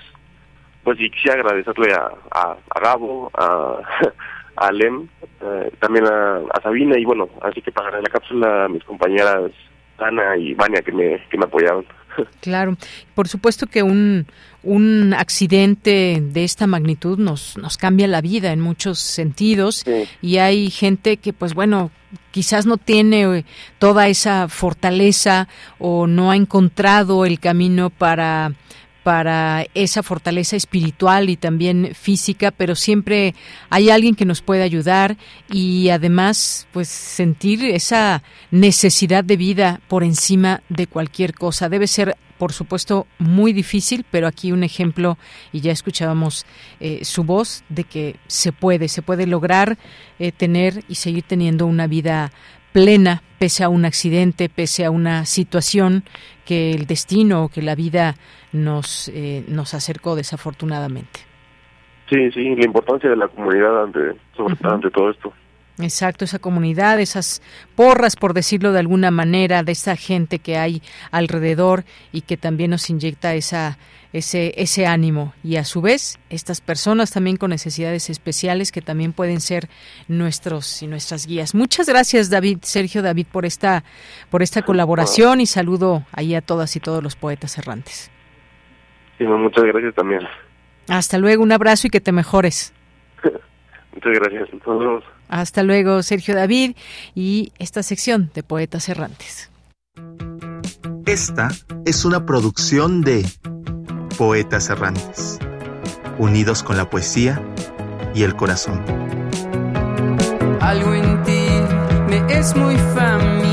pues 0.84 0.98
sí, 0.98 1.10
quisiera 1.10 1.42
agradecerle 1.42 1.94
a, 1.94 2.12
a, 2.32 2.58
a 2.70 2.80
Gabo, 2.82 3.32
a. 3.34 3.80
a 4.58 4.68
Alem, 4.68 5.08
eh, 5.42 5.72
también 5.80 6.06
a, 6.06 6.42
Sabina 6.62 6.98
y 7.00 7.06
bueno, 7.06 7.30
así 7.42 7.62
que 7.62 7.72
pagaré 7.72 8.02
la 8.02 8.10
cápsula 8.10 8.66
a 8.66 8.68
mis 8.68 8.84
compañeras 8.84 9.52
Ana 9.98 10.38
y 10.38 10.54
Vania 10.54 10.82
que 10.82 10.92
me, 10.92 11.24
que 11.30 11.38
me 11.38 11.46
apoyaron. 11.46 11.86
Claro, 12.42 12.76
por 13.14 13.28
supuesto 13.28 13.68
que 13.68 13.84
un, 13.84 14.26
un 14.64 15.14
accidente 15.14 16.20
de 16.20 16.44
esta 16.44 16.66
magnitud 16.66 17.20
nos, 17.20 17.58
nos 17.58 17.78
cambia 17.78 18.08
la 18.08 18.22
vida 18.22 18.52
en 18.52 18.60
muchos 18.60 18.98
sentidos 18.98 19.86
y 20.22 20.38
hay 20.38 20.72
gente 20.72 21.18
que 21.18 21.32
pues 21.32 21.54
bueno, 21.54 21.92
quizás 22.32 22.66
no 22.66 22.78
tiene 22.78 23.46
toda 23.78 24.08
esa 24.08 24.48
fortaleza 24.48 25.48
o 25.78 26.08
no 26.08 26.32
ha 26.32 26.36
encontrado 26.36 27.24
el 27.26 27.40
camino 27.40 27.92
para 27.92 28.54
para 29.08 29.66
esa 29.74 30.04
fortaleza 30.04 30.58
espiritual 30.58 31.30
y 31.30 31.38
también 31.38 31.92
física, 31.94 32.52
pero 32.52 32.76
siempre 32.76 33.36
hay 33.70 33.90
alguien 33.90 34.16
que 34.16 34.26
nos 34.26 34.42
puede 34.42 34.64
ayudar 34.64 35.16
y 35.50 35.88
además 35.88 36.68
pues 36.74 36.90
sentir 36.90 37.64
esa 37.64 38.22
necesidad 38.52 39.24
de 39.24 39.38
vida 39.38 39.80
por 39.88 40.04
encima 40.04 40.62
de 40.68 40.88
cualquier 40.88 41.36
cosa. 41.36 41.70
Debe 41.70 41.88
ser 41.88 42.18
por 42.38 42.52
supuesto 42.52 43.08
muy 43.18 43.54
difícil, 43.54 44.06
pero 44.12 44.28
aquí 44.28 44.52
un 44.52 44.66
ejemplo 44.66 45.18
y 45.54 45.62
ya 45.62 45.72
escuchábamos 45.72 46.46
eh, 46.82 47.06
su 47.06 47.24
voz 47.24 47.64
de 47.70 47.86
que 47.86 48.18
se 48.28 48.52
puede, 48.52 48.90
se 48.90 49.04
puede 49.04 49.26
lograr 49.26 49.78
eh, 50.20 50.34
tener 50.34 50.84
y 50.90 50.96
seguir 50.96 51.24
teniendo 51.24 51.66
una 51.66 51.88
vida 51.88 52.34
plena 52.74 53.24
pese 53.40 53.64
a 53.64 53.70
un 53.70 53.86
accidente, 53.86 54.50
pese 54.50 54.86
a 54.86 54.92
una 54.92 55.26
situación 55.26 56.04
que 56.46 56.72
el 56.72 56.88
destino 56.88 57.44
o 57.44 57.50
que 57.50 57.62
la 57.62 57.76
vida 57.76 58.16
nos, 58.58 59.10
eh, 59.10 59.44
nos 59.48 59.74
acercó 59.74 60.16
desafortunadamente. 60.16 61.22
Sí, 62.10 62.32
sí, 62.32 62.56
la 62.56 62.66
importancia 62.66 63.10
de 63.10 63.16
la 63.16 63.28
comunidad 63.28 63.84
ante, 63.84 64.00
sobre 64.36 64.56
ante 64.64 64.90
todo 64.92 65.12
esto. 65.12 65.34
Exacto, 65.80 66.26
esa 66.26 66.40
comunidad, 66.40 67.00
esas 67.00 67.42
porras, 67.76 68.16
por 68.16 68.34
decirlo 68.34 68.72
de 68.72 68.80
alguna 68.80 69.12
manera, 69.12 69.62
de 69.62 69.74
esa 69.74 69.96
gente 69.96 70.40
que 70.40 70.58
hay 70.58 70.82
alrededor 71.12 71.84
y 72.12 72.22
que 72.22 72.36
también 72.36 72.72
nos 72.72 72.90
inyecta 72.90 73.36
esa 73.36 73.78
ese, 74.14 74.54
ese 74.58 74.86
ánimo 74.88 75.34
y 75.44 75.58
a 75.58 75.66
su 75.66 75.82
vez 75.82 76.18
estas 76.30 76.62
personas 76.62 77.12
también 77.12 77.38
con 77.38 77.50
necesidades 77.50 78.10
especiales 78.10 78.72
que 78.72 78.82
también 78.82 79.14
pueden 79.14 79.42
ser 79.42 79.70
nuestros 80.08 80.82
y 80.82 80.88
nuestras 80.88 81.28
guías. 81.28 81.54
Muchas 81.54 81.88
gracias 81.88 82.30
David, 82.30 82.60
Sergio 82.62 83.02
David 83.02 83.28
por 83.32 83.46
esta 83.46 83.84
por 84.30 84.42
esta 84.42 84.62
colaboración 84.62 85.42
y 85.42 85.46
saludo 85.46 86.06
ahí 86.12 86.36
a 86.36 86.42
todas 86.42 86.76
y 86.76 86.80
todos 86.80 87.04
los 87.04 87.16
poetas 87.16 87.58
errantes. 87.58 88.12
Sí, 89.18 89.24
muchas 89.24 89.64
gracias 89.64 89.96
también. 89.96 90.22
Hasta 90.88 91.18
luego, 91.18 91.44
un 91.44 91.52
abrazo 91.52 91.88
y 91.88 91.90
que 91.90 92.02
te 92.02 92.12
mejores. 92.12 92.74
muchas 93.94 94.14
gracias. 94.14 94.50
Nos 94.68 95.04
Hasta 95.30 95.64
luego, 95.64 96.04
Sergio 96.04 96.36
David 96.36 96.76
y 97.16 97.52
esta 97.60 97.84
sección 97.84 98.32
de 98.34 98.44
Poetas 98.44 98.90
Errantes. 98.90 99.52
Esta 101.06 101.50
es 101.86 102.06
una 102.06 102.26
producción 102.26 103.02
de 103.02 103.26
poetas 104.18 104.70
errantes, 104.70 105.40
unidos 106.18 106.64
con 106.64 106.76
la 106.76 106.90
poesía 106.90 107.42
y 108.14 108.24
el 108.24 108.36
corazón. 108.36 108.84
Algo 110.60 110.94
en 110.94 111.24
ti 111.24 111.48
me 112.10 112.34
es 112.34 112.56
muy 112.56 112.76
familiar. 112.76 113.47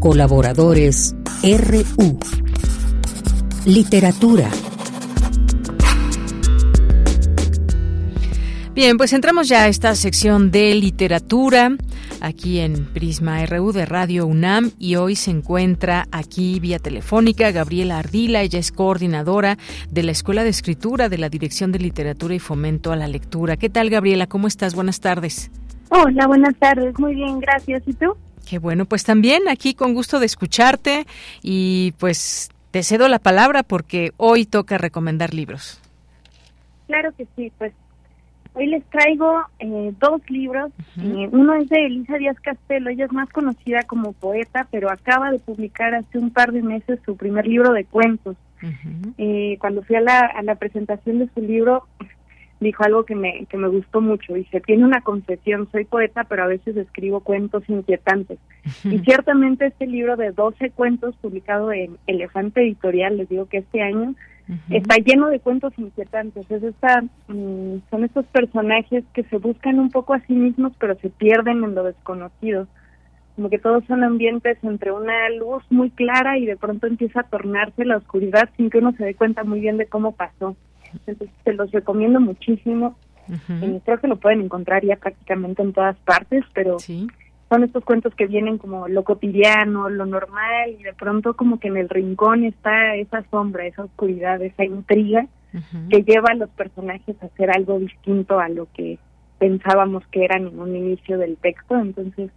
Colaboradores 0.00 1.14
RU 1.42 2.18
Literatura. 3.64 4.50
Bien, 8.74 8.96
pues 8.96 9.12
entramos 9.12 9.48
ya 9.48 9.64
a 9.64 9.68
esta 9.68 9.94
sección 9.94 10.50
de 10.50 10.74
literatura 10.74 11.76
aquí 12.20 12.60
en 12.60 12.86
Prisma 12.86 13.44
RU 13.46 13.72
de 13.72 13.86
Radio 13.86 14.26
UNAM 14.26 14.72
y 14.78 14.96
hoy 14.96 15.16
se 15.16 15.30
encuentra 15.30 16.06
aquí 16.12 16.60
vía 16.60 16.78
telefónica 16.78 17.50
Gabriela 17.50 17.98
Ardila, 17.98 18.42
ella 18.42 18.58
es 18.58 18.72
coordinadora 18.72 19.58
de 19.90 20.02
la 20.02 20.12
Escuela 20.12 20.44
de 20.44 20.50
Escritura 20.50 21.08
de 21.08 21.18
la 21.18 21.28
Dirección 21.28 21.72
de 21.72 21.78
Literatura 21.78 22.34
y 22.34 22.38
Fomento 22.38 22.92
a 22.92 22.96
la 22.96 23.08
Lectura. 23.08 23.56
¿Qué 23.56 23.68
tal 23.68 23.90
Gabriela? 23.90 24.26
¿Cómo 24.26 24.46
estás? 24.46 24.74
Buenas 24.74 25.00
tardes. 25.00 25.50
Hola, 25.88 26.26
buenas 26.26 26.54
tardes. 26.56 26.98
Muy 26.98 27.14
bien, 27.14 27.40
gracias. 27.40 27.82
¿Y 27.86 27.92
tú? 27.94 28.14
Qué 28.48 28.58
bueno, 28.58 28.84
pues 28.84 29.04
también 29.04 29.48
aquí 29.48 29.74
con 29.74 29.94
gusto 29.94 30.18
de 30.18 30.26
escucharte 30.26 31.06
y 31.42 31.92
pues 31.98 32.50
te 32.70 32.82
cedo 32.82 33.08
la 33.08 33.18
palabra 33.18 33.62
porque 33.62 34.12
hoy 34.16 34.46
toca 34.46 34.78
recomendar 34.78 35.34
libros. 35.34 35.80
Claro 36.86 37.12
que 37.16 37.26
sí, 37.36 37.52
pues 37.58 37.72
hoy 38.54 38.66
les 38.66 38.84
traigo 38.84 39.42
eh, 39.58 39.92
dos 40.00 40.20
libros. 40.28 40.72
Eh, 41.00 41.28
uno 41.32 41.54
es 41.54 41.68
de 41.68 41.86
Elisa 41.86 42.16
Díaz 42.16 42.38
Castelo, 42.40 42.90
ella 42.90 43.06
es 43.06 43.12
más 43.12 43.28
conocida 43.30 43.82
como 43.84 44.12
poeta, 44.12 44.66
pero 44.70 44.90
acaba 44.90 45.30
de 45.30 45.38
publicar 45.38 45.94
hace 45.94 46.18
un 46.18 46.30
par 46.30 46.52
de 46.52 46.62
meses 46.62 46.98
su 47.04 47.16
primer 47.16 47.46
libro 47.46 47.72
de 47.72 47.84
cuentos. 47.84 48.36
Eh, 49.16 49.56
cuando 49.58 49.82
fui 49.82 49.96
a 49.96 50.00
la, 50.02 50.20
a 50.20 50.42
la 50.42 50.54
presentación 50.56 51.18
de 51.18 51.28
su 51.34 51.40
libro, 51.40 51.86
dijo 52.60 52.84
algo 52.84 53.04
que 53.04 53.14
me, 53.14 53.46
que 53.46 53.56
me 53.56 53.68
gustó 53.68 54.00
mucho. 54.00 54.34
Dice, 54.34 54.60
tiene 54.60 54.84
una 54.84 55.00
confesión, 55.00 55.68
soy 55.72 55.84
poeta, 55.86 56.24
pero 56.24 56.44
a 56.44 56.46
veces 56.46 56.76
escribo 56.76 57.20
cuentos 57.20 57.64
inquietantes. 57.68 58.38
Y 58.84 58.98
ciertamente 59.00 59.66
este 59.66 59.86
libro 59.86 60.16
de 60.16 60.32
12 60.32 60.70
cuentos 60.70 61.16
publicado 61.16 61.72
en 61.72 61.96
Elefante 62.06 62.60
Editorial, 62.60 63.16
les 63.16 63.28
digo 63.28 63.46
que 63.46 63.58
este 63.58 63.82
año, 63.82 64.14
está 64.70 64.96
lleno 64.96 65.28
de 65.28 65.40
cuentos 65.40 65.72
inquietantes. 65.76 66.50
Es 66.50 66.62
esta, 66.62 67.02
mm, 67.28 67.82
son 67.90 68.04
estos 68.04 68.26
personajes 68.26 69.04
que 69.14 69.22
se 69.24 69.38
buscan 69.38 69.78
un 69.78 69.90
poco 69.90 70.14
a 70.14 70.20
sí 70.20 70.32
mismos, 70.32 70.72
pero 70.78 70.96
se 70.96 71.10
pierden 71.10 71.62
en 71.62 71.74
lo 71.74 71.84
desconocido. 71.84 72.66
Como 73.36 73.48
que 73.48 73.58
todos 73.58 73.84
son 73.86 74.02
ambientes 74.04 74.58
entre 74.62 74.92
una 74.92 75.30
luz 75.30 75.62
muy 75.70 75.90
clara 75.90 76.36
y 76.38 76.46
de 76.46 76.56
pronto 76.56 76.86
empieza 76.86 77.20
a 77.20 77.28
tornarse 77.28 77.84
la 77.84 77.96
oscuridad 77.96 78.50
sin 78.56 78.70
que 78.70 78.78
uno 78.78 78.92
se 78.92 79.04
dé 79.04 79.14
cuenta 79.14 79.44
muy 79.44 79.60
bien 79.60 79.76
de 79.76 79.86
cómo 79.86 80.12
pasó. 80.12 80.56
Entonces, 80.92 81.30
te 81.44 81.52
los 81.52 81.70
recomiendo 81.70 82.20
muchísimo. 82.20 82.96
Eh, 83.48 83.80
creo 83.84 83.98
que 84.00 84.08
lo 84.08 84.16
pueden 84.16 84.40
encontrar 84.40 84.84
ya 84.84 84.96
prácticamente 84.96 85.62
en 85.62 85.72
todas 85.72 85.96
partes, 85.98 86.44
pero 86.52 86.78
son 87.50 87.64
estos 87.64 87.84
cuentos 87.84 88.14
que 88.14 88.28
vienen 88.28 88.58
como 88.58 88.86
lo 88.86 89.02
cotidiano, 89.02 89.88
lo 89.90 90.06
normal, 90.06 90.70
y 90.78 90.84
de 90.84 90.94
pronto 90.94 91.34
como 91.34 91.58
que 91.58 91.66
en 91.66 91.76
el 91.76 91.88
rincón 91.88 92.44
está 92.44 92.94
esa 92.94 93.24
sombra, 93.28 93.66
esa 93.66 93.84
oscuridad, 93.84 94.40
esa 94.40 94.64
intriga 94.64 95.26
que 95.90 96.04
lleva 96.04 96.28
a 96.30 96.36
los 96.36 96.48
personajes 96.50 97.16
a 97.20 97.26
hacer 97.26 97.50
algo 97.50 97.80
distinto 97.80 98.38
a 98.38 98.48
lo 98.48 98.68
que 98.72 99.00
pensábamos 99.40 100.06
que 100.12 100.24
eran 100.24 100.46
en 100.46 100.60
un 100.60 100.76
inicio 100.76 101.18
del 101.18 101.36
texto. 101.38 101.76
Entonces, 101.76 102.30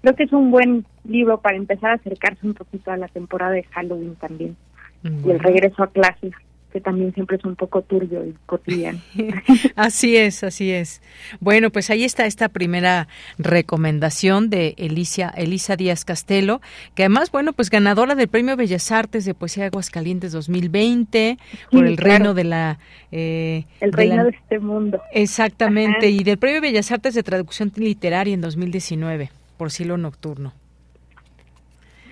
creo 0.00 0.14
que 0.16 0.22
es 0.22 0.32
un 0.32 0.50
buen 0.50 0.86
libro 1.04 1.42
para 1.42 1.58
empezar 1.58 1.90
a 1.90 1.94
acercarse 1.96 2.46
un 2.46 2.54
poquito 2.54 2.90
a 2.90 2.96
la 2.96 3.08
temporada 3.08 3.52
de 3.52 3.64
Halloween 3.64 4.14
también 4.14 4.56
y 5.02 5.30
el 5.30 5.38
regreso 5.40 5.82
a 5.82 5.88
clases 5.88 6.32
que 6.72 6.80
también 6.80 7.14
siempre 7.14 7.36
es 7.36 7.44
un 7.44 7.56
poco 7.56 7.82
turbio 7.82 8.24
y 8.24 8.34
cotidiano. 8.46 9.00
así 9.76 10.16
es, 10.16 10.44
así 10.44 10.70
es. 10.70 11.00
Bueno, 11.40 11.70
pues 11.70 11.90
ahí 11.90 12.04
está 12.04 12.26
esta 12.26 12.48
primera 12.48 13.08
recomendación 13.38 14.50
de 14.50 14.74
Elisa, 14.76 15.30
Elisa 15.30 15.76
Díaz 15.76 16.04
Castelo, 16.04 16.60
que 16.94 17.04
además, 17.04 17.30
bueno, 17.30 17.52
pues 17.52 17.70
ganadora 17.70 18.14
del 18.14 18.28
Premio 18.28 18.56
Bellas 18.56 18.92
Artes 18.92 19.24
de 19.24 19.34
Poesía 19.34 19.66
Aguascalientes 19.66 20.32
2020 20.32 21.38
por 21.70 21.86
el 21.86 21.96
reino 21.96 22.34
de 22.34 22.44
la... 22.44 22.78
Eh, 23.10 23.64
el 23.80 23.92
reino 23.92 24.24
de, 24.24 24.30
este 24.30 24.58
mundo. 24.58 25.00
Exactamente, 25.12 26.10
y 26.10 26.22
del 26.22 26.38
Premio 26.38 26.60
Bellas 26.60 26.92
Artes 26.92 27.14
de 27.14 27.22
Traducción 27.22 27.72
Literaria 27.76 28.34
en 28.34 28.40
2019 28.40 29.30
por 29.56 29.70
Silo 29.70 29.96
Nocturno. 29.96 30.52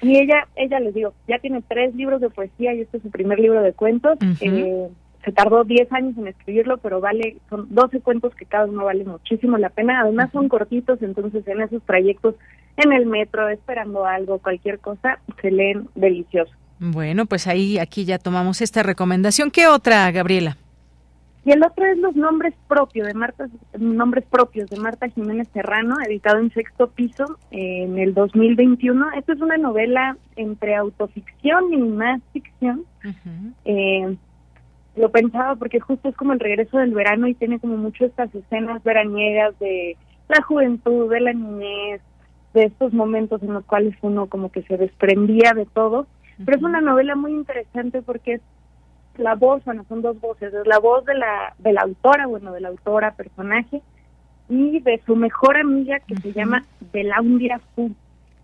Y 0.02 0.18
ella, 0.18 0.46
ella 0.56 0.80
les 0.80 0.94
digo, 0.94 1.14
ya 1.26 1.38
tiene 1.38 1.62
tres 1.66 1.94
libros 1.94 2.20
de 2.20 2.30
poesía 2.30 2.74
y 2.74 2.82
este 2.82 2.98
es 2.98 3.02
su 3.02 3.10
primer 3.10 3.38
libro 3.38 3.62
de 3.62 3.72
cuentos. 3.72 4.18
eh, 4.40 4.88
se 5.24 5.32
tardó 5.32 5.64
10 5.64 5.92
años 5.92 6.16
en 6.18 6.28
escribirlo, 6.28 6.78
pero 6.78 7.00
vale, 7.00 7.38
son 7.50 7.66
12 7.74 8.00
cuentos 8.00 8.32
que 8.36 8.44
cada 8.44 8.66
uno 8.66 8.84
vale 8.84 9.04
muchísimo 9.04 9.58
la 9.58 9.70
pena. 9.70 10.00
Además 10.00 10.30
son 10.32 10.48
cortitos, 10.48 11.02
entonces 11.02 11.46
en 11.48 11.62
esos 11.62 11.82
trayectos, 11.82 12.36
en 12.76 12.92
el 12.92 13.06
metro, 13.06 13.48
esperando 13.48 14.06
algo, 14.06 14.38
cualquier 14.38 14.78
cosa, 14.78 15.18
se 15.42 15.50
leen 15.50 15.88
delicioso. 15.96 16.52
Bueno, 16.78 17.26
pues 17.26 17.48
ahí, 17.48 17.78
aquí 17.78 18.04
ya 18.04 18.18
tomamos 18.18 18.60
esta 18.60 18.84
recomendación. 18.84 19.50
¿Qué 19.50 19.66
otra, 19.66 20.08
Gabriela? 20.12 20.58
Y 21.46 21.52
el 21.52 21.62
otro 21.62 21.86
es 21.86 21.96
Los 21.98 22.16
Nombres 22.16 22.54
Propios 22.66 23.06
de 23.06 23.14
Marta, 23.14 23.46
Nombres 23.78 24.24
Propios 24.28 24.68
de 24.68 24.80
Marta 24.80 25.08
Jiménez 25.08 25.46
Serrano, 25.52 25.94
editado 26.04 26.40
en 26.40 26.50
sexto 26.50 26.88
piso 26.88 27.38
en 27.52 28.00
el 28.00 28.14
2021. 28.14 29.12
Esta 29.12 29.32
es 29.32 29.40
una 29.40 29.56
novela 29.56 30.16
entre 30.34 30.74
autoficción 30.74 31.72
y 31.72 31.76
más 31.76 32.20
ficción. 32.32 32.82
eh, 33.64 34.16
lo 34.96 35.10
pensaba 35.12 35.54
porque 35.54 35.78
justo 35.78 36.08
es 36.08 36.16
como 36.16 36.32
el 36.32 36.40
regreso 36.40 36.78
del 36.78 36.92
verano 36.92 37.28
y 37.28 37.34
tiene 37.34 37.60
como 37.60 37.76
mucho 37.76 38.06
estas 38.06 38.34
escenas 38.34 38.82
veraniegas 38.82 39.56
de 39.60 39.96
la 40.26 40.42
juventud, 40.42 41.08
de 41.08 41.20
la 41.20 41.32
niñez, 41.32 42.00
de 42.54 42.64
estos 42.64 42.92
momentos 42.92 43.40
en 43.44 43.52
los 43.52 43.64
cuales 43.66 43.94
uno 44.02 44.26
como 44.26 44.50
que 44.50 44.62
se 44.62 44.76
desprendía 44.78 45.52
de 45.54 45.66
todo. 45.66 46.08
Pero 46.44 46.56
es 46.56 46.64
una 46.64 46.80
novela 46.80 47.14
muy 47.14 47.30
interesante 47.30 48.02
porque 48.02 48.34
es 48.34 48.40
la 49.18 49.34
voz, 49.34 49.64
bueno, 49.64 49.84
son 49.88 50.02
dos 50.02 50.20
voces, 50.20 50.52
es 50.52 50.66
la 50.66 50.78
voz 50.78 51.04
de 51.04 51.14
la, 51.14 51.54
de 51.58 51.72
la 51.72 51.82
autora, 51.82 52.26
bueno, 52.26 52.52
de 52.52 52.60
la 52.60 52.68
autora, 52.68 53.14
personaje, 53.14 53.82
y 54.48 54.80
de 54.80 55.00
su 55.04 55.16
mejor 55.16 55.56
amiga 55.56 55.98
que 56.00 56.16
se 56.16 56.32
llama 56.32 56.64
Belaundia 56.92 57.60
Fu. 57.74 57.92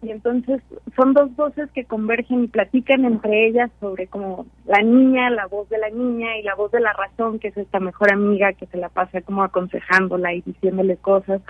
Y 0.03 0.11
entonces 0.11 0.61
son 0.97 1.15
dos 1.15 1.35
voces 1.37 1.71
que 1.71 1.85
convergen 1.85 2.43
y 2.43 2.49
platican 2.49 3.05
entre 3.05 3.47
ellas 3.47 3.71
sobre 3.79 4.09
como 4.09 4.47
la 4.67 4.83
niña, 4.83 5.31
la 5.31 5.47
voz 5.47 5.69
de 5.69 5.79
la 5.79 5.91
niña 5.91 6.37
y 6.39 6.43
la 6.43 6.57
voz 6.57 6.73
de 6.73 6.81
la 6.81 6.93
razón, 6.93 7.39
que 7.39 7.49
es 7.49 7.57
esta 7.57 7.79
mejor 7.79 8.13
amiga 8.13 8.53
que 8.53 8.67
se 8.67 8.79
la 8.79 8.89
pasa 8.89 9.21
como 9.21 9.45
aconsejándola 9.45 10.35
y 10.35 10.41
diciéndole 10.41 10.97
cosas. 10.97 11.41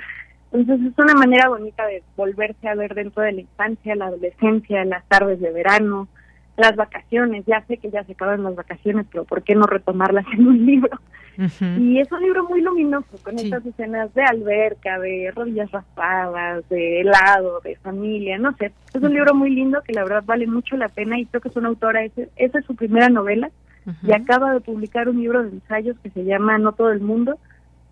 Entonces 0.53 0.93
es 0.93 0.99
una 0.99 1.15
manera 1.15 1.49
bonita 1.49 1.87
de 1.87 2.03
volverse 2.15 2.69
a 2.69 2.75
ver 2.75 2.95
dentro 2.95 3.23
de 3.23 3.33
la 3.33 3.41
infancia, 3.41 3.97
la 3.97 4.09
adolescencia, 4.09 4.85
las 4.85 5.09
tardes 5.09 5.41
de 5.41 5.51
verano, 5.51 6.09
las 6.57 6.77
vacaciones. 6.77 7.45
Ya 7.47 7.65
sé 7.67 7.79
que 7.79 7.91
ya 7.91 8.05
se 8.05 8.13
acaban 8.13 8.43
las 8.43 8.55
vacaciones, 8.55 9.07
pero 9.11 9.25
¿por 9.25 9.43
qué 9.43 9.55
no 9.55 9.67
retomarlas 9.67 10.27
en 10.33 10.47
un 10.47 10.67
libro? 10.67 10.99
Y 11.79 11.99
es 11.99 12.13
un 12.13 12.21
libro 12.21 12.47
muy 12.47 12.61
luminoso, 12.61 13.09
con 13.23 13.39
estas 13.39 13.65
escenas 13.65 14.13
de 14.13 14.23
alberca, 14.23 14.99
de 14.99 15.33
rodillas 15.35 15.71
raspadas, 15.71 16.69
de 16.69 17.01
helado, 17.01 17.61
de 17.65 17.77
familia, 17.77 18.37
no 18.37 18.55
sé. 18.57 18.73
Es 18.93 19.03
un 19.03 19.15
libro 19.15 19.35
muy 19.35 19.51
lindo 19.51 19.81
que 19.83 19.95
la 19.95 20.03
verdad 20.03 20.25
vale 20.27 20.47
mucho 20.47 20.77
la 20.77 20.89
pena 20.89 21.19
y 21.19 21.25
creo 21.25 21.41
que 21.41 21.49
es 21.49 21.57
una 21.57 21.69
autora, 21.69 22.05
esa 22.05 22.59
es 22.59 22.65
su 22.67 22.77
primera 22.77 23.09
novela 23.09 23.51
y 24.03 24.13
acaba 24.13 24.53
de 24.53 24.61
publicar 24.61 25.09
un 25.09 25.21
libro 25.21 25.43
de 25.43 25.51
ensayos 25.51 25.97
que 26.01 26.11
se 26.11 26.25
llama 26.25 26.59
No 26.59 26.73
todo 26.73 26.93
el 26.93 27.01
mundo 27.01 27.39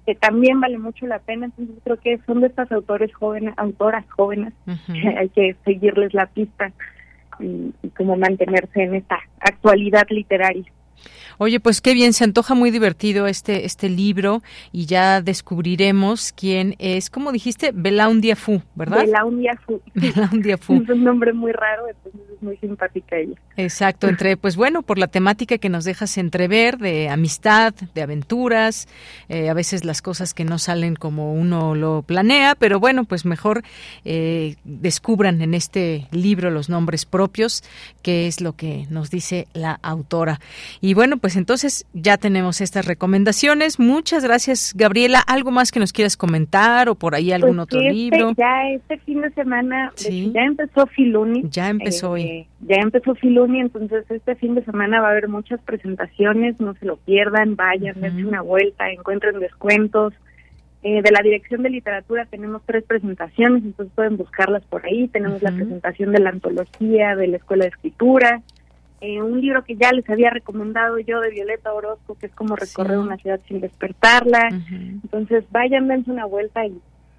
que 0.06 0.14
también 0.14 0.60
vale 0.60 0.78
mucho 0.78 1.06
la 1.06 1.18
pena. 1.18 1.46
Entonces 1.46 1.76
creo 1.84 1.98
que 1.98 2.18
son 2.26 2.40
de 2.40 2.48
estas 2.48 2.70
autores 2.72 3.12
jóvenes, 3.14 3.54
autoras 3.56 4.04
jóvenes, 4.10 4.52
que 4.86 5.08
hay 5.18 5.28
que 5.28 5.56
seguirles 5.64 6.14
la 6.14 6.26
pista 6.26 6.72
y, 7.42 7.72
y 7.82 7.88
mantenerse 8.16 8.82
en 8.82 8.94
esta 8.96 9.18
actualidad 9.40 10.06
literaria. 10.10 10.64
Oye, 11.38 11.58
pues 11.58 11.80
qué 11.80 11.94
bien, 11.94 12.12
se 12.12 12.24
antoja 12.24 12.54
muy 12.54 12.70
divertido 12.70 13.26
este, 13.26 13.64
este 13.64 13.88
libro 13.88 14.42
y 14.72 14.86
ya 14.86 15.22
descubriremos 15.22 16.32
quién 16.32 16.76
es, 16.78 17.08
como 17.08 17.32
dijiste, 17.32 17.72
Belaundia 17.74 18.36
Fu, 18.36 18.62
¿verdad? 18.74 19.06
Belaundia 19.06 19.58
Fu. 19.64 19.80
Belaundia 19.94 20.58
Fu. 20.58 20.74
Es 20.74 20.88
un 20.88 21.04
nombre 21.04 21.32
muy 21.32 21.52
raro, 21.52 21.88
entonces 21.88 22.20
es 22.36 22.42
muy 22.42 22.56
simpática 22.58 23.16
ella. 23.16 23.36
Exacto, 23.56 24.08
entre, 24.08 24.36
pues 24.36 24.56
bueno, 24.56 24.82
por 24.82 24.98
la 24.98 25.06
temática 25.06 25.58
que 25.58 25.68
nos 25.68 25.84
dejas 25.84 26.18
entrever 26.18 26.78
de 26.78 27.08
amistad, 27.08 27.74
de 27.94 28.02
aventuras, 28.02 28.88
eh, 29.28 29.48
a 29.48 29.54
veces 29.54 29.84
las 29.84 30.02
cosas 30.02 30.34
que 30.34 30.44
no 30.44 30.58
salen 30.58 30.94
como 30.94 31.32
uno 31.32 31.74
lo 31.74 32.02
planea, 32.02 32.54
pero 32.54 32.80
bueno, 32.80 33.04
pues 33.04 33.24
mejor 33.24 33.62
eh, 34.04 34.56
descubran 34.64 35.40
en 35.42 35.54
este 35.54 36.08
libro 36.10 36.50
los 36.50 36.68
nombres 36.68 37.06
propios, 37.06 37.62
que 38.02 38.26
es 38.26 38.40
lo 38.40 38.54
que 38.54 38.86
nos 38.90 39.10
dice 39.10 39.48
la 39.52 39.78
autora. 39.82 40.40
Y 40.80 40.89
bueno, 40.94 41.18
pues 41.18 41.36
entonces 41.36 41.86
ya 41.92 42.16
tenemos 42.16 42.60
estas 42.60 42.86
recomendaciones. 42.86 43.78
Muchas 43.78 44.24
gracias, 44.24 44.72
Gabriela. 44.76 45.20
¿Algo 45.26 45.50
más 45.50 45.72
que 45.72 45.80
nos 45.80 45.92
quieras 45.92 46.16
comentar 46.16 46.88
o 46.88 46.94
por 46.94 47.14
ahí 47.14 47.32
algún 47.32 47.56
Pues 47.56 47.64
otro 47.64 47.80
este- 47.80 47.92
libro? 47.92 48.32
Ya 48.36 48.68
este 48.70 48.98
fin 48.98 49.20
de 49.20 49.30
semana, 49.30 49.92
Sí. 49.94 50.32
ya 50.34 50.42
empezó 50.42 50.86
Filuni. 50.86 51.42
Ya 51.50 51.68
empezó 51.68 52.12
hoy. 52.12 52.22
Eh, 52.22 52.46
ya 52.60 52.76
empezó 52.82 53.14
Filuni, 53.14 53.60
entonces 53.60 54.04
este 54.10 54.34
fin 54.36 54.54
de 54.54 54.64
semana 54.64 55.00
va 55.00 55.08
a 55.08 55.10
haber 55.10 55.28
muchas 55.28 55.60
presentaciones, 55.62 56.58
no 56.60 56.74
se 56.74 56.86
lo 56.86 56.96
pierdan, 56.96 57.56
vayan, 57.56 58.00
dense 58.00 58.24
una 58.24 58.42
vuelta, 58.42 58.90
encuentren 58.90 59.38
descuentos. 59.40 60.14
Eh, 60.82 61.02
de 61.02 61.10
la 61.10 61.20
Dirección 61.22 61.62
de 61.62 61.68
Literatura 61.68 62.24
tenemos 62.24 62.62
tres 62.64 62.84
presentaciones, 62.84 63.62
entonces 63.64 63.92
pueden 63.94 64.16
buscarlas 64.16 64.62
por 64.64 64.86
ahí. 64.86 65.08
Tenemos 65.08 65.42
la 65.42 65.52
presentación 65.52 66.10
de 66.12 66.20
la 66.20 66.30
antología 66.30 67.14
de 67.16 67.26
la 67.26 67.36
Escuela 67.36 67.64
de 67.64 67.68
Escritura, 67.68 68.40
eh, 69.00 69.22
un 69.22 69.40
libro 69.40 69.64
que 69.64 69.76
ya 69.76 69.92
les 69.92 70.08
había 70.10 70.30
recomendado 70.30 70.98
yo 70.98 71.20
de 71.20 71.30
Violeta 71.30 71.72
Orozco, 71.72 72.16
que 72.18 72.26
es 72.26 72.32
como 72.34 72.56
recorrer 72.56 72.98
Sí. 72.98 73.02
una 73.06 73.16
ciudad 73.16 73.40
sin 73.48 73.60
despertarla. 73.60 74.48
Entonces 74.50 75.44
vayan, 75.50 75.88
dense 75.88 76.10
una 76.10 76.26
vuelta 76.26 76.66
y, 76.66 76.72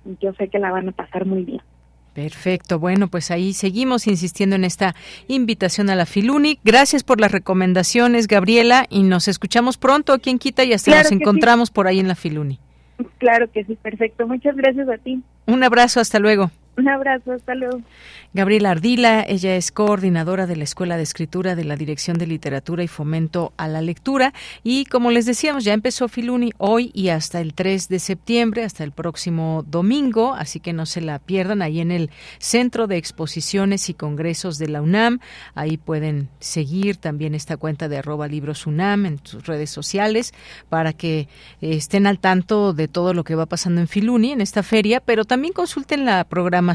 y 0.06 0.18
yo 0.22 0.34
sé 0.34 0.48
que 0.48 0.60
la 0.60 0.72
van 0.72 0.90
a 0.90 0.92
pasar 0.92 1.26
muy 1.26 1.44
bien. 1.44 1.62
Perfecto. 2.14 2.78
Bueno, 2.78 3.08
pues 3.08 3.32
ahí 3.32 3.54
seguimos 3.54 4.06
insistiendo 4.06 4.58
en 4.58 4.66
esta 4.66 4.96
invitación 5.30 5.90
a 5.90 5.96
la 5.96 6.06
Filuni. 6.06 6.60
Gracias 6.64 7.04
por 7.06 7.22
las 7.22 7.32
recomendaciones, 7.32 8.28
Gabriela, 8.28 8.86
y 8.90 9.04
nos 9.04 9.28
escuchamos 9.30 9.78
pronto. 9.78 10.20
Quien 10.20 10.38
quita 10.38 10.64
y 10.66 10.74
hasta 10.74 10.92
Claro 10.92 11.04
nos 11.04 11.10
sí. 11.10 11.16
encontramos 11.16 11.72
por 11.72 11.88
ahí 11.88 12.00
en 12.02 12.10
la 12.10 12.16
Filuni. 12.16 12.60
Claro 13.18 13.50
que 13.50 13.64
sí, 13.64 13.78
perfecto. 13.82 14.28
Muchas 14.28 14.56
gracias 14.58 14.90
a 14.90 14.98
ti. 14.98 15.24
Un 15.48 15.64
abrazo, 15.64 16.02
hasta 16.02 16.20
luego. 16.20 16.52
Un 16.82 16.90
abrazo, 16.90 17.34
hasta 17.34 17.54
luego. 17.54 17.80
Gabriela 18.34 18.72
Ardila, 18.72 19.24
ella 19.28 19.56
es 19.56 19.72
coordinadora 19.72 20.48
de 20.48 20.56
la 20.56 20.64
Escuela 20.64 20.98
de 20.98 21.04
Escritura 21.04 21.56
de 21.56 21.64
la 21.64 21.76
Dirección 21.76 22.18
de 22.18 22.26
Literatura 22.26 22.82
y 22.82 22.88
Fomento 22.88 23.54
a 23.58 23.68
la 23.68 23.82
Lectura. 23.82 24.34
Y 24.64 24.86
como 24.86 25.12
les 25.12 25.28
decíamos, 25.28 25.64
ya 25.64 25.74
empezó 25.74 26.08
Filuni 26.08 26.54
hoy 26.58 26.90
y 26.96 27.10
hasta 27.10 27.40
el 27.40 27.54
3 27.54 27.88
de 27.88 28.00
septiembre, 28.00 28.64
hasta 28.64 28.84
el 28.84 28.94
próximo 28.94 29.64
domingo, 29.68 30.34
así 30.34 30.60
que 30.60 30.74
no 30.74 30.88
se 30.88 31.02
la 31.02 31.20
pierdan 31.20 31.62
ahí 31.62 31.82
en 31.82 31.92
el 31.92 32.10
Centro 32.40 32.88
de 32.88 32.98
Exposiciones 32.98 33.90
y 33.90 33.94
Congresos 33.94 34.58
de 34.58 34.70
la 34.70 34.82
UNAM. 34.82 35.20
Ahí 35.54 35.78
pueden 35.78 36.30
seguir 36.40 36.98
también 36.98 37.36
esta 37.36 37.58
cuenta 37.58 37.90
de 37.90 37.98
arroba 37.98 38.28
libros 38.28 38.66
UNAM 38.66 39.06
en 39.06 39.20
sus 39.24 39.46
redes 39.46 39.70
sociales 39.70 40.34
para 40.68 40.94
que 40.94 41.20
eh, 41.20 41.28
estén 41.62 42.08
al 42.08 42.18
tanto 42.18 42.74
de 42.74 42.88
todo 42.88 43.14
lo 43.14 43.24
que 43.24 43.36
va 43.36 43.46
pasando 43.46 43.82
en 43.82 43.88
Filuni, 43.88 44.32
en 44.32 44.42
esta 44.42 44.64
feria, 44.64 45.00
pero 45.00 45.26
también 45.26 45.54
consulten 45.54 46.06
la 46.06 46.24
programación 46.24 46.71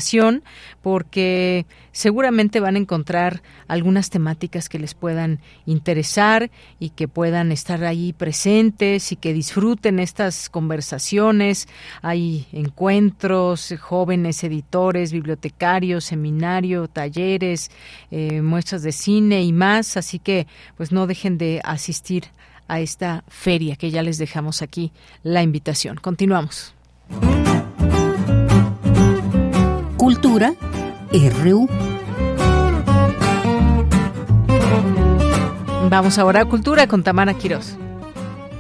porque 0.83 1.67
seguramente 1.93 2.61
van 2.61 2.77
a 2.77 2.79
encontrar 2.79 3.43
algunas 3.69 4.11
temáticas 4.11 4.69
que 4.69 4.79
les 4.79 4.95
puedan 4.95 5.41
interesar 5.65 6.51
y 6.79 6.91
que 6.91 7.09
puedan 7.09 7.53
estar 7.53 7.85
ahí 7.85 8.13
presentes 8.13 9.13
y 9.13 9.17
que 9.17 9.33
disfruten 9.33 9.99
estas 9.99 10.49
conversaciones. 10.49 11.69
Hay 12.03 12.47
encuentros, 12.53 13.75
jóvenes 13.81 14.45
editores, 14.45 15.13
bibliotecarios, 15.13 16.05
seminario, 16.05 16.89
talleres, 16.89 17.71
eh, 18.11 18.43
muestras 18.43 18.83
de 18.83 18.93
cine 18.93 19.43
y 19.43 19.53
más, 19.53 19.97
así 19.97 20.19
que 20.19 20.47
pues 20.77 20.93
no 20.93 21.07
dejen 21.07 21.39
de 21.39 21.61
asistir 21.65 22.25
a 22.69 22.81
esta 22.81 23.25
feria 23.29 23.77
que 23.77 23.91
ya 23.91 24.03
les 24.03 24.19
dejamos 24.19 24.63
aquí 24.63 24.93
la 25.23 25.43
invitación. 25.43 25.97
Continuamos. 25.97 26.75
Cultura 30.07 30.53
RU. 31.11 31.67
Vamos 35.91 36.17
ahora 36.21 36.43
a 36.43 36.45
Cultura 36.45 36.87
con 36.87 37.03
Tamara 37.03 37.35
Quirós. 37.35 37.77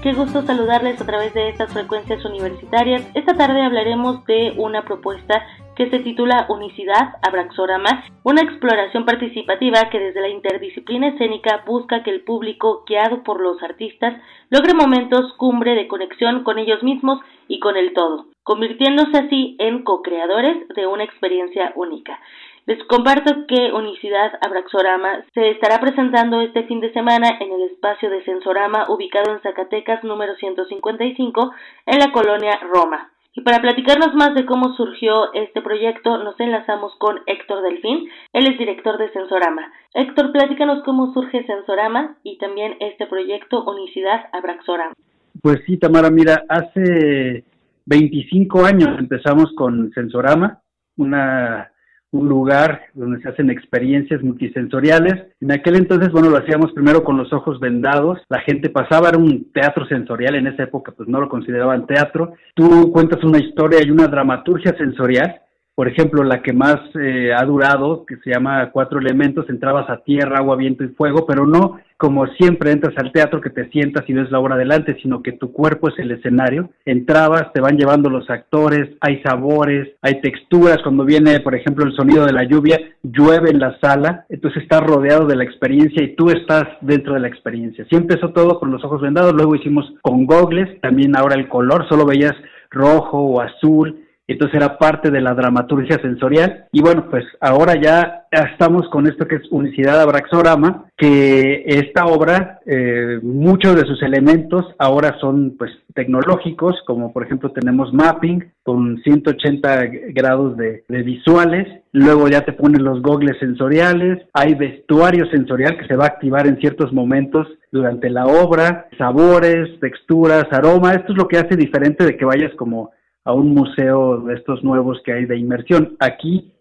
Qué 0.02 0.12
gusto 0.12 0.42
saludarles 0.42 1.00
a 1.00 1.06
través 1.06 1.34
de 1.34 1.50
estas 1.50 1.72
frecuencias 1.72 2.24
universitarias. 2.24 3.08
Esta 3.14 3.36
tarde 3.36 3.62
hablaremos 3.62 4.24
de 4.26 4.54
una 4.56 4.84
propuesta 4.84 5.46
que 5.76 5.88
se 5.88 6.00
titula 6.00 6.46
Unicidad 6.48 7.14
Abraxorama, 7.22 8.02
una 8.24 8.42
exploración 8.42 9.04
participativa 9.04 9.88
que 9.88 10.00
desde 10.00 10.22
la 10.22 10.30
interdisciplina 10.30 11.10
escénica 11.10 11.62
busca 11.64 12.02
que 12.02 12.10
el 12.10 12.22
público, 12.24 12.82
guiado 12.88 13.22
por 13.22 13.40
los 13.40 13.62
artistas, 13.62 14.20
logre 14.50 14.74
momentos 14.74 15.32
cumbre 15.36 15.76
de 15.76 15.86
conexión 15.86 16.42
con 16.42 16.58
ellos 16.58 16.82
mismos 16.82 17.20
y 17.46 17.60
con 17.60 17.76
el 17.76 17.94
todo, 17.94 18.26
convirtiéndose 18.46 19.18
así 19.18 19.56
en 19.58 19.82
co-creadores 19.82 20.68
de 20.76 20.86
una 20.86 21.02
experiencia 21.02 21.72
única. 21.74 22.16
Les 22.64 22.78
comparto 22.84 23.44
que 23.48 23.72
Unicidad 23.72 24.38
Abraxorama 24.40 25.24
se 25.34 25.50
estará 25.50 25.80
presentando 25.80 26.40
este 26.40 26.62
fin 26.62 26.78
de 26.80 26.92
semana 26.92 27.38
en 27.40 27.52
el 27.52 27.62
espacio 27.62 28.08
de 28.08 28.22
Sensorama 28.22 28.86
ubicado 28.88 29.32
en 29.32 29.42
Zacatecas 29.42 30.04
número 30.04 30.36
155 30.36 31.52
en 31.86 31.98
la 31.98 32.12
colonia 32.12 32.60
Roma. 32.72 33.10
Y 33.34 33.40
para 33.40 33.60
platicarnos 33.60 34.14
más 34.14 34.32
de 34.36 34.46
cómo 34.46 34.74
surgió 34.76 35.32
este 35.34 35.60
proyecto, 35.60 36.18
nos 36.18 36.38
enlazamos 36.38 36.94
con 36.98 37.18
Héctor 37.26 37.64
Delfín, 37.64 38.08
él 38.32 38.46
es 38.46 38.58
director 38.58 38.96
de 38.96 39.10
Sensorama. 39.10 39.72
Héctor, 39.92 40.30
platícanos 40.30 40.84
cómo 40.84 41.12
surge 41.12 41.44
Sensorama 41.46 42.16
y 42.22 42.38
también 42.38 42.76
este 42.78 43.08
proyecto 43.08 43.64
Unicidad 43.64 44.26
Abraxorama. 44.32 44.94
Pues 45.42 45.58
sí, 45.66 45.78
Tamara, 45.78 46.10
mira, 46.10 46.44
hace 46.48 47.44
25 47.86 48.64
años 48.64 48.98
empezamos 48.98 49.52
con 49.56 49.92
Sensorama, 49.94 50.60
una, 50.96 51.70
un 52.10 52.28
lugar 52.28 52.82
donde 52.94 53.20
se 53.22 53.28
hacen 53.28 53.50
experiencias 53.50 54.22
multisensoriales. 54.22 55.28
En 55.40 55.52
aquel 55.52 55.76
entonces, 55.76 56.10
bueno, 56.10 56.30
lo 56.30 56.38
hacíamos 56.38 56.72
primero 56.72 57.04
con 57.04 57.16
los 57.16 57.32
ojos 57.32 57.60
vendados, 57.60 58.18
la 58.28 58.40
gente 58.40 58.70
pasaba, 58.70 59.10
era 59.10 59.18
un 59.18 59.52
teatro 59.52 59.86
sensorial, 59.86 60.34
en 60.34 60.48
esa 60.48 60.64
época 60.64 60.92
pues 60.96 61.08
no 61.08 61.20
lo 61.20 61.28
consideraban 61.28 61.86
teatro. 61.86 62.34
Tú 62.54 62.90
cuentas 62.92 63.22
una 63.22 63.38
historia 63.38 63.80
y 63.84 63.90
una 63.90 64.08
dramaturgia 64.08 64.76
sensorial, 64.76 65.40
por 65.76 65.88
ejemplo, 65.88 66.24
la 66.24 66.42
que 66.42 66.54
más 66.54 66.78
eh, 66.98 67.32
ha 67.36 67.44
durado, 67.44 68.06
que 68.06 68.16
se 68.24 68.30
llama 68.30 68.70
Cuatro 68.72 68.98
Elementos, 68.98 69.48
entrabas 69.50 69.90
a 69.90 69.98
tierra, 69.98 70.38
agua, 70.38 70.56
viento 70.56 70.82
y 70.82 70.88
fuego, 70.88 71.26
pero 71.26 71.46
no 71.46 71.78
como 71.98 72.26
siempre 72.28 72.72
entras 72.72 72.94
al 72.98 73.12
teatro 73.12 73.40
que 73.40 73.50
te 73.50 73.68
sientas 73.70 74.04
y 74.08 74.14
ves 74.14 74.30
la 74.30 74.38
obra 74.38 74.56
delante, 74.56 74.98
sino 75.02 75.22
que 75.22 75.32
tu 75.32 75.52
cuerpo 75.52 75.88
es 75.88 75.98
el 75.98 76.10
escenario. 76.10 76.70
Entrabas, 76.84 77.52
te 77.52 77.60
van 77.60 77.76
llevando 77.76 78.10
los 78.10 78.28
actores, 78.30 78.90
hay 79.00 79.22
sabores, 79.22 79.88
hay 80.02 80.20
texturas. 80.22 80.78
Cuando 80.82 81.04
viene, 81.04 81.40
por 81.40 81.54
ejemplo, 81.54 81.84
el 81.84 81.94
sonido 81.94 82.24
de 82.24 82.32
la 82.32 82.44
lluvia, 82.44 82.78
llueve 83.02 83.50
en 83.50 83.60
la 83.60 83.78
sala, 83.80 84.24
entonces 84.30 84.62
estás 84.62 84.80
rodeado 84.80 85.26
de 85.26 85.36
la 85.36 85.44
experiencia 85.44 86.02
y 86.02 86.16
tú 86.16 86.30
estás 86.30 86.64
dentro 86.80 87.14
de 87.14 87.20
la 87.20 87.28
experiencia. 87.28 87.86
Sí 87.88 87.96
empezó 87.96 88.30
todo 88.30 88.58
con 88.58 88.70
los 88.70 88.84
ojos 88.84 89.00
vendados, 89.00 89.34
luego 89.34 89.54
hicimos 89.54 89.92
con 90.02 90.26
gogles, 90.26 90.80
también 90.80 91.16
ahora 91.16 91.36
el 91.36 91.48
color, 91.48 91.86
solo 91.88 92.06
veías 92.06 92.34
rojo 92.70 93.18
o 93.18 93.40
azul, 93.40 94.05
entonces 94.32 94.56
era 94.56 94.78
parte 94.78 95.10
de 95.10 95.20
la 95.20 95.34
dramaturgia 95.34 95.98
sensorial. 95.98 96.66
Y 96.72 96.80
bueno 96.80 97.06
pues 97.10 97.24
ahora 97.40 97.80
ya 97.80 98.26
estamos 98.30 98.88
con 98.90 99.06
esto 99.06 99.26
que 99.26 99.36
es 99.36 99.42
Unicidad 99.50 100.00
Abraxorama 100.00 100.86
que 100.96 101.64
esta 101.66 102.06
obra 102.06 102.60
eh, 102.66 103.20
muchos 103.22 103.76
de 103.76 103.86
sus 103.86 104.02
elementos 104.02 104.64
ahora 104.78 105.16
son 105.20 105.54
pues 105.58 105.70
tecnológicos 105.94 106.76
como 106.86 107.12
por 107.12 107.24
ejemplo 107.24 107.50
tenemos 107.50 107.92
mapping 107.92 108.44
con 108.62 109.00
180 109.02 109.86
grados 110.08 110.56
de, 110.56 110.82
visuales. 110.88 111.68
Luego 111.92 112.28
ya 112.28 112.44
te 112.44 112.52
ponen 112.52 112.82
los 112.82 113.00
gogles 113.00 113.38
sensoriales. 113.38 114.26
Hay 114.32 114.54
vestuario 114.54 115.24
sensorial 115.30 115.78
que 115.78 115.86
se 115.86 115.94
va 115.94 116.04
a 116.04 116.08
activar 116.08 116.48
en 116.48 116.58
ciertos 116.58 116.92
momentos 116.92 117.46
durante 117.70 118.10
la 118.10 118.26
obra. 118.26 118.88
Sabores 118.98 119.78
texturas 119.80 120.46
aromas 120.50 120.96
esto 120.96 121.12
es 121.12 121.18
lo 121.18 121.28
que 121.28 121.38
hace 121.38 121.56
diferente 121.56 122.04
de 122.04 122.16
que 122.16 122.24
vayas 122.24 122.52
como 122.56 122.90
a 123.26 123.32
un 123.32 123.52
museo 123.52 124.18
de 124.20 124.34
estos 124.34 124.62
nuevos 124.62 125.02
que 125.04 125.12
hay 125.12 125.24
de 125.26 125.36
inmersión. 125.36 125.96
Aquí 125.98 126.52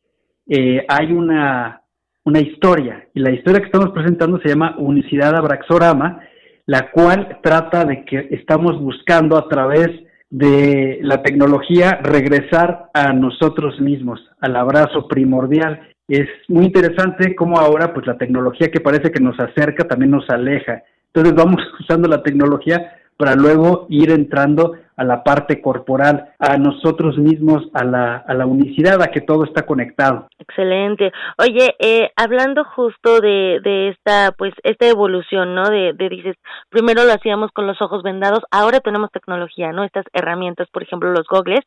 eh, 0.47 0.83
hay 0.89 1.11
una, 1.11 1.83
una 2.23 2.39
historia 2.39 3.07
y 3.13 3.19
la 3.19 3.31
historia 3.31 3.59
que 3.59 3.67
estamos 3.67 3.91
presentando 3.91 4.39
se 4.39 4.49
llama 4.49 4.75
Unicidad 4.79 5.35
Abraxorama, 5.35 6.21
la 6.65 6.89
cual 6.89 7.37
trata 7.43 7.85
de 7.85 8.03
que 8.03 8.29
estamos 8.31 8.81
buscando 8.81 9.37
a 9.37 9.47
través 9.47 9.89
de 10.31 10.97
la 11.03 11.21
tecnología 11.21 11.99
regresar 12.01 12.89
a 12.95 13.13
nosotros 13.13 13.79
mismos, 13.79 14.19
al 14.41 14.55
abrazo 14.55 15.07
primordial. 15.07 15.79
Es 16.07 16.27
muy 16.47 16.65
interesante 16.65 17.35
cómo 17.35 17.59
ahora 17.59 17.93
pues 17.93 18.07
la 18.07 18.17
tecnología 18.17 18.71
que 18.71 18.81
parece 18.81 19.11
que 19.11 19.21
nos 19.21 19.39
acerca 19.39 19.87
también 19.87 20.09
nos 20.09 20.27
aleja. 20.31 20.81
Entonces 21.13 21.35
vamos 21.35 21.61
usando 21.79 22.09
la 22.09 22.23
tecnología 22.23 22.97
para 23.17 23.35
luego 23.35 23.85
ir 23.89 24.09
entrando 24.09 24.73
a 24.97 25.03
la 25.03 25.23
parte 25.23 25.61
corporal, 25.61 26.29
a 26.39 26.57
nosotros 26.57 27.17
mismos, 27.17 27.63
a 27.73 27.83
la, 27.83 28.17
a 28.17 28.33
la 28.33 28.45
unicidad, 28.45 29.01
a 29.01 29.07
que 29.07 29.21
todo 29.21 29.43
está 29.43 29.65
conectado. 29.65 30.27
Excelente. 30.39 31.11
Oye, 31.37 31.75
eh, 31.79 32.11
hablando 32.15 32.63
justo 32.63 33.19
de, 33.19 33.59
de 33.63 33.89
esta, 33.89 34.31
pues, 34.37 34.53
esta 34.63 34.87
evolución, 34.87 35.55
¿no? 35.55 35.69
De, 35.69 35.93
de, 35.93 36.09
dices, 36.09 36.35
primero 36.69 37.03
lo 37.03 37.13
hacíamos 37.13 37.51
con 37.51 37.67
los 37.67 37.81
ojos 37.81 38.03
vendados, 38.03 38.43
ahora 38.51 38.79
tenemos 38.79 39.11
tecnología, 39.11 39.71
¿no? 39.71 39.83
Estas 39.83 40.05
herramientas, 40.13 40.67
por 40.71 40.83
ejemplo, 40.83 41.11
los 41.11 41.27
gogles. 41.27 41.61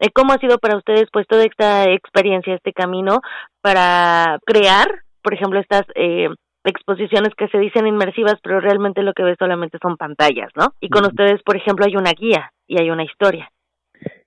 Eh, 0.00 0.10
¿Cómo 0.12 0.32
ha 0.32 0.38
sido 0.38 0.58
para 0.58 0.76
ustedes, 0.76 1.08
pues, 1.12 1.26
toda 1.26 1.44
esta 1.44 1.84
experiencia, 1.90 2.54
este 2.54 2.72
camino 2.72 3.20
para 3.60 4.38
crear, 4.44 4.88
por 5.22 5.34
ejemplo, 5.34 5.60
estas 5.60 5.84
eh, 5.94 6.28
exposiciones 6.64 7.34
que 7.36 7.48
se 7.48 7.58
dicen 7.58 7.86
inmersivas, 7.86 8.36
pero 8.42 8.60
realmente 8.60 9.02
lo 9.02 9.12
que 9.12 9.22
ves 9.22 9.36
solamente 9.38 9.78
son 9.80 9.96
pantallas, 9.96 10.50
¿no? 10.56 10.74
Y 10.80 10.88
con 10.88 11.04
ustedes, 11.04 11.42
por 11.42 11.56
ejemplo, 11.56 11.84
hay 11.86 11.96
una 11.96 12.12
guía 12.12 12.52
y 12.66 12.80
hay 12.80 12.90
una 12.90 13.04
historia. 13.04 13.50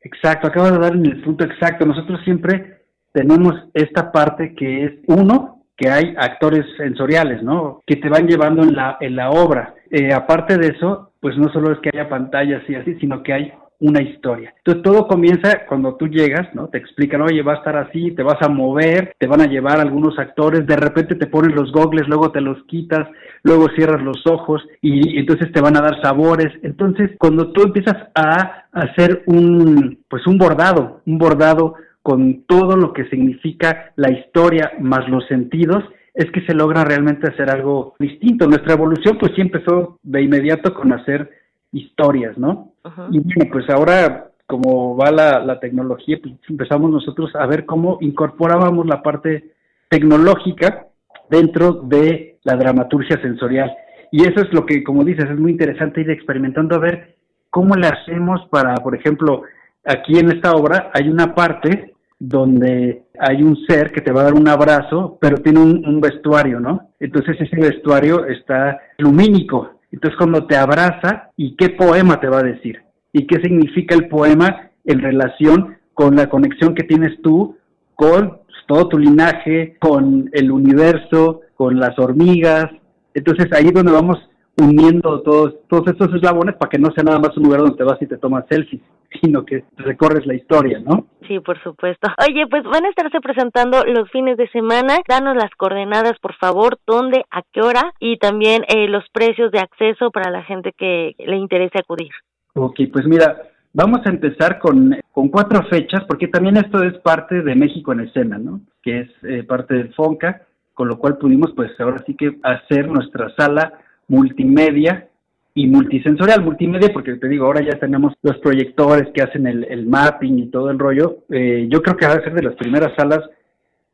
Exacto, 0.01 0.47
acabo 0.47 0.71
de 0.71 0.79
dar 0.79 0.93
en 0.93 1.05
el 1.05 1.21
punto 1.21 1.45
exacto. 1.45 1.85
Nosotros 1.85 2.19
siempre 2.23 2.81
tenemos 3.11 3.53
esta 3.73 4.11
parte 4.11 4.53
que 4.55 4.85
es, 4.85 4.91
uno, 5.07 5.63
que 5.77 5.89
hay 5.89 6.13
actores 6.17 6.65
sensoriales, 6.77 7.41
¿no? 7.43 7.81
Que 7.85 7.97
te 7.97 8.09
van 8.09 8.27
llevando 8.27 8.63
en 8.63 8.75
la, 8.75 8.97
en 8.99 9.15
la 9.15 9.29
obra. 9.29 9.73
Eh, 9.89 10.13
aparte 10.13 10.57
de 10.57 10.67
eso, 10.67 11.13
pues 11.19 11.37
no 11.37 11.49
solo 11.51 11.71
es 11.71 11.79
que 11.79 11.89
haya 11.93 12.09
pantallas 12.09 12.61
y 12.69 12.75
así, 12.75 12.95
sino 12.95 13.23
que 13.23 13.33
hay 13.33 13.53
una 13.79 14.01
historia. 14.01 14.53
Entonces 14.57 14.83
todo 14.83 15.07
comienza 15.07 15.65
cuando 15.67 15.95
tú 15.95 16.07
llegas, 16.07 16.53
¿no? 16.53 16.67
Te 16.67 16.77
explican, 16.77 17.21
oye, 17.21 17.41
va 17.41 17.53
a 17.53 17.57
estar 17.57 17.75
así, 17.77 18.11
te 18.11 18.23
vas 18.23 18.41
a 18.41 18.49
mover, 18.49 19.13
te 19.17 19.27
van 19.27 19.41
a 19.41 19.47
llevar 19.47 19.79
algunos 19.79 20.17
actores, 20.17 20.65
de 20.65 20.75
repente 20.75 21.15
te 21.15 21.27
ponen 21.27 21.55
los 21.55 21.71
gogles, 21.71 22.07
luego 22.07 22.31
te 22.31 22.41
los 22.41 22.63
quitas, 22.63 23.07
luego 23.43 23.67
cierras 23.75 24.01
los 24.01 24.25
ojos 24.25 24.61
y, 24.81 25.19
entonces 25.19 25.51
te 25.51 25.61
van 25.61 25.77
a 25.77 25.81
dar 25.81 26.01
sabores. 26.01 26.51
Entonces 26.63 27.11
cuando 27.17 27.51
tú 27.51 27.63
empiezas 27.63 27.97
a 28.15 28.65
hacer 28.71 29.23
un, 29.27 29.99
pues 30.07 30.25
un 30.27 30.37
bordado, 30.37 31.01
un 31.05 31.17
bordado 31.17 31.75
con 32.01 32.43
todo 32.45 32.77
lo 32.77 32.93
que 32.93 33.09
significa 33.09 33.91
la 33.95 34.11
historia 34.11 34.71
más 34.79 35.09
los 35.09 35.25
sentidos, 35.27 35.83
es 36.13 36.31
que 36.31 36.45
se 36.45 36.53
logra 36.53 36.85
realmente 36.85 37.29
hacer 37.29 37.49
algo 37.49 37.95
distinto. 37.99 38.47
Nuestra 38.47 38.73
evolución 38.73 39.17
pues 39.19 39.33
sí 39.35 39.41
empezó 39.41 39.99
de 40.01 40.21
inmediato 40.21 40.73
con 40.73 40.93
hacer 40.93 41.29
historias, 41.71 42.37
¿no? 42.37 42.74
Y 43.11 43.19
bueno, 43.19 43.51
pues 43.51 43.69
ahora 43.69 44.29
como 44.47 44.95
va 44.95 45.11
la, 45.11 45.39
la 45.39 45.59
tecnología, 45.59 46.19
pues 46.21 46.35
empezamos 46.47 46.91
nosotros 46.91 47.31
a 47.35 47.45
ver 47.47 47.65
cómo 47.65 47.97
incorporábamos 48.01 48.85
la 48.85 49.01
parte 49.01 49.53
tecnológica 49.89 50.87
dentro 51.29 51.73
de 51.73 52.37
la 52.43 52.55
dramaturgia 52.55 53.19
sensorial. 53.21 53.71
Y 54.11 54.21
eso 54.21 54.41
es 54.41 54.53
lo 54.53 54.65
que, 54.65 54.83
como 54.83 55.03
dices, 55.03 55.25
es 55.29 55.39
muy 55.39 55.51
interesante 55.51 56.01
ir 56.01 56.09
experimentando 56.11 56.75
a 56.75 56.79
ver 56.79 57.15
cómo 57.49 57.75
le 57.75 57.87
hacemos 57.87 58.47
para, 58.49 58.75
por 58.75 58.95
ejemplo, 58.95 59.43
aquí 59.83 60.17
en 60.19 60.31
esta 60.31 60.53
obra 60.53 60.91
hay 60.93 61.09
una 61.09 61.33
parte 61.33 61.93
donde 62.19 63.03
hay 63.19 63.41
un 63.41 63.57
ser 63.67 63.91
que 63.91 64.01
te 64.01 64.11
va 64.11 64.21
a 64.21 64.25
dar 64.25 64.33
un 64.33 64.47
abrazo, 64.47 65.17
pero 65.19 65.37
tiene 65.37 65.59
un, 65.59 65.85
un 65.85 65.99
vestuario, 65.99 66.59
¿no? 66.59 66.91
Entonces 66.99 67.35
ese 67.41 67.55
vestuario 67.57 68.25
está 68.25 68.79
lumínico, 68.99 69.74
entonces, 69.95 70.17
cuando 70.17 70.45
te 70.45 70.57
abraza, 70.57 71.31
¿y 71.37 71.55
qué 71.55 71.69
poema 71.69 72.19
te 72.19 72.27
va 72.27 72.39
a 72.39 72.43
decir? 72.43 72.81
¿Y 73.13 73.25
qué 73.27 73.39
significa 73.39 73.95
el 73.95 74.09
poema 74.09 74.69
en 74.83 74.99
relación 74.99 75.77
con 75.93 76.17
la 76.17 76.27
conexión 76.27 76.75
que 76.75 76.83
tienes 76.83 77.21
tú 77.21 77.55
con 77.95 78.39
todo 78.67 78.89
tu 78.89 78.97
linaje, 78.97 79.77
con 79.79 80.29
el 80.33 80.51
universo, 80.51 81.43
con 81.55 81.79
las 81.79 81.97
hormigas? 81.97 82.65
Entonces, 83.13 83.47
ahí 83.53 83.67
es 83.67 83.73
donde 83.73 83.93
vamos 83.93 84.17
uniendo 84.57 85.21
todos, 85.21 85.55
todos 85.67 85.87
estos 85.87 86.13
eslabones 86.13 86.55
para 86.55 86.69
que 86.69 86.79
no 86.79 86.91
sea 86.91 87.03
nada 87.03 87.19
más 87.19 87.35
un 87.37 87.43
lugar 87.43 87.61
donde 87.61 87.77
te 87.77 87.83
vas 87.83 88.01
y 88.01 88.07
te 88.07 88.17
tomas 88.17 88.45
selfies, 88.49 88.81
sino 89.21 89.45
que 89.45 89.63
recorres 89.77 90.25
la 90.25 90.35
historia, 90.35 90.79
¿no? 90.79 91.07
Sí, 91.27 91.39
por 91.39 91.61
supuesto. 91.61 92.07
Oye, 92.29 92.47
pues 92.47 92.63
van 92.63 92.85
a 92.85 92.89
estarse 92.89 93.19
presentando 93.19 93.83
los 93.85 94.09
fines 94.11 94.37
de 94.37 94.49
semana. 94.49 94.99
Danos 95.07 95.35
las 95.35 95.51
coordenadas, 95.57 96.17
por 96.19 96.35
favor, 96.35 96.77
dónde, 96.85 97.23
a 97.31 97.41
qué 97.51 97.61
hora 97.61 97.93
y 97.99 98.17
también 98.17 98.63
eh, 98.67 98.87
los 98.87 99.03
precios 99.11 99.51
de 99.51 99.59
acceso 99.59 100.11
para 100.11 100.31
la 100.31 100.43
gente 100.43 100.71
que 100.77 101.15
le 101.19 101.37
interese 101.37 101.79
acudir. 101.79 102.11
Ok, 102.53 102.79
pues 102.91 103.05
mira, 103.05 103.43
vamos 103.73 103.99
a 104.05 104.09
empezar 104.09 104.59
con, 104.59 104.97
con 105.11 105.27
cuatro 105.29 105.63
fechas, 105.69 106.03
porque 106.07 106.27
también 106.27 106.55
esto 106.57 106.81
es 106.83 106.93
parte 106.99 107.41
de 107.41 107.55
México 107.55 107.91
en 107.91 108.01
escena, 108.01 108.37
¿no? 108.37 108.61
Que 108.81 109.01
es 109.01 109.09
eh, 109.23 109.43
parte 109.43 109.73
del 109.73 109.93
FONCA, 109.93 110.43
con 110.73 110.87
lo 110.87 110.97
cual 110.97 111.17
pudimos, 111.17 111.51
pues 111.55 111.71
ahora 111.79 112.03
sí 112.05 112.15
que 112.15 112.37
hacer 112.43 112.87
nuestra 112.87 113.33
sala 113.35 113.73
multimedia 114.07 115.09
y 115.53 115.67
multisensorial. 115.67 116.43
Multimedia, 116.43 116.91
porque 116.93 117.15
te 117.15 117.27
digo, 117.27 117.45
ahora 117.45 117.61
ya 117.61 117.79
tenemos 117.79 118.13
los 118.21 118.37
proyectores 118.39 119.09
que 119.13 119.21
hacen 119.21 119.47
el, 119.47 119.87
mapping 119.87 120.39
y 120.39 120.47
todo 120.47 120.69
el 120.69 120.79
rollo. 120.79 121.19
Eh, 121.29 121.67
yo 121.69 121.81
creo 121.81 121.95
que 121.97 122.05
va 122.05 122.13
a 122.13 122.23
ser 122.23 122.33
de 122.33 122.43
las 122.43 122.55
primeras 122.55 122.93
salas 122.95 123.21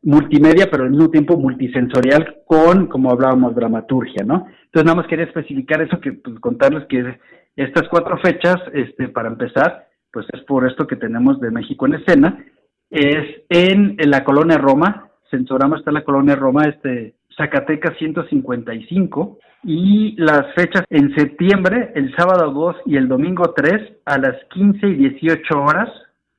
multimedia, 0.03 0.67
pero 0.69 0.83
al 0.83 0.91
mismo 0.91 1.09
tiempo 1.09 1.38
multisensorial 1.38 2.41
con, 2.45 2.88
como 2.88 3.11
hablábamos, 3.11 3.55
dramaturgia, 3.55 4.23
¿no? 4.25 4.47
Entonces 4.65 4.85
nada 4.85 4.95
más 4.95 5.07
quería 5.07 5.25
especificar 5.25 5.81
eso, 5.81 5.99
que 5.99 6.13
pues, 6.13 6.39
contarles 6.39 6.88
que 6.88 7.19
estas 7.55 7.88
cuatro 7.89 8.17
fechas, 8.17 8.57
este, 8.73 9.09
para 9.09 9.29
empezar, 9.29 9.88
pues 10.11 10.25
es 10.33 10.41
por 10.41 10.67
esto 10.67 10.88
que 10.88 10.95
tenemos 10.95 11.39
de 11.39 11.51
México 11.51 11.85
en 11.85 11.95
escena, 11.95 12.43
es 12.89 13.43
en, 13.49 13.97
la 14.05 14.23
colonia 14.23 14.57
Roma, 14.57 15.09
Sensorama 15.29 15.77
está 15.77 15.91
en 15.91 15.95
la 15.95 16.03
colonia 16.03 16.35
Roma, 16.35 16.63
este, 16.63 17.15
Zacatecas 17.38 17.97
155 17.97 19.39
y 19.63 20.15
las 20.17 20.53
fechas 20.55 20.83
en 20.89 21.13
septiembre, 21.15 21.91
el 21.95 22.13
sábado 22.15 22.51
2 22.51 22.75
y 22.85 22.95
el 22.97 23.07
domingo 23.07 23.53
3 23.55 23.93
a 24.05 24.17
las 24.17 24.35
15 24.53 24.88
y 24.88 24.95
18 24.95 25.61
horas, 25.61 25.89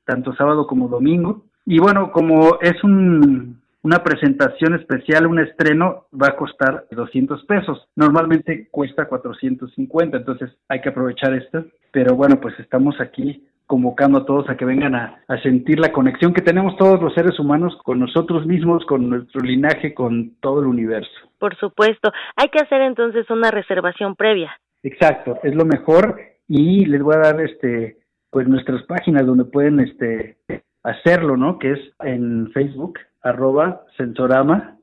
tanto 0.04 0.34
sábado 0.34 0.66
como 0.66 0.88
domingo. 0.88 1.44
Y 1.64 1.78
bueno, 1.78 2.10
como 2.10 2.58
es 2.60 2.82
un, 2.82 3.60
una 3.82 4.02
presentación 4.02 4.74
especial, 4.74 5.26
un 5.26 5.38
estreno, 5.38 6.06
va 6.12 6.28
a 6.28 6.36
costar 6.36 6.86
200 6.90 7.44
pesos. 7.44 7.86
Normalmente 7.94 8.68
cuesta 8.70 9.06
450, 9.06 10.16
entonces 10.16 10.50
hay 10.68 10.80
que 10.80 10.88
aprovechar 10.88 11.34
esto. 11.34 11.64
Pero 11.92 12.16
bueno, 12.16 12.40
pues 12.40 12.58
estamos 12.58 13.00
aquí 13.00 13.46
convocando 13.72 14.18
a 14.18 14.26
todos 14.26 14.50
a 14.50 14.56
que 14.58 14.66
vengan 14.66 14.94
a, 14.94 15.24
sentir 15.42 15.80
la 15.80 15.92
conexión 15.92 16.34
que 16.34 16.42
tenemos 16.42 16.76
todos 16.76 17.00
los 17.00 17.14
seres 17.14 17.38
humanos 17.38 17.74
con 17.84 18.00
nosotros 18.00 18.44
mismos, 18.44 18.84
con 18.84 19.08
nuestro 19.08 19.40
linaje, 19.40 19.94
con 19.94 20.34
todo 20.40 20.60
el 20.60 20.66
universo. 20.66 21.10
Por 21.38 21.56
supuesto. 21.56 22.12
Hay 22.36 22.50
que 22.50 22.58
hacer 22.58 22.82
entonces 22.82 23.30
una 23.30 23.50
reservación 23.50 24.14
previa. 24.14 24.52
Exacto, 24.82 25.38
es 25.42 25.54
lo 25.54 25.64
mejor 25.64 26.20
y 26.46 26.84
les 26.84 27.02
voy 27.02 27.14
a 27.14 27.20
dar 27.20 27.40
este 27.40 27.96
pues 28.28 28.46
nuestras 28.46 28.82
páginas 28.82 29.24
donde 29.24 29.46
pueden 29.46 29.80
este 29.80 30.36
hacerlo, 30.82 31.38
¿no? 31.38 31.58
Que 31.58 31.72
es 31.72 31.80
en 32.00 32.52
Facebook 32.52 32.98
arroba 33.22 33.86
sensorama.mx, 33.96 34.76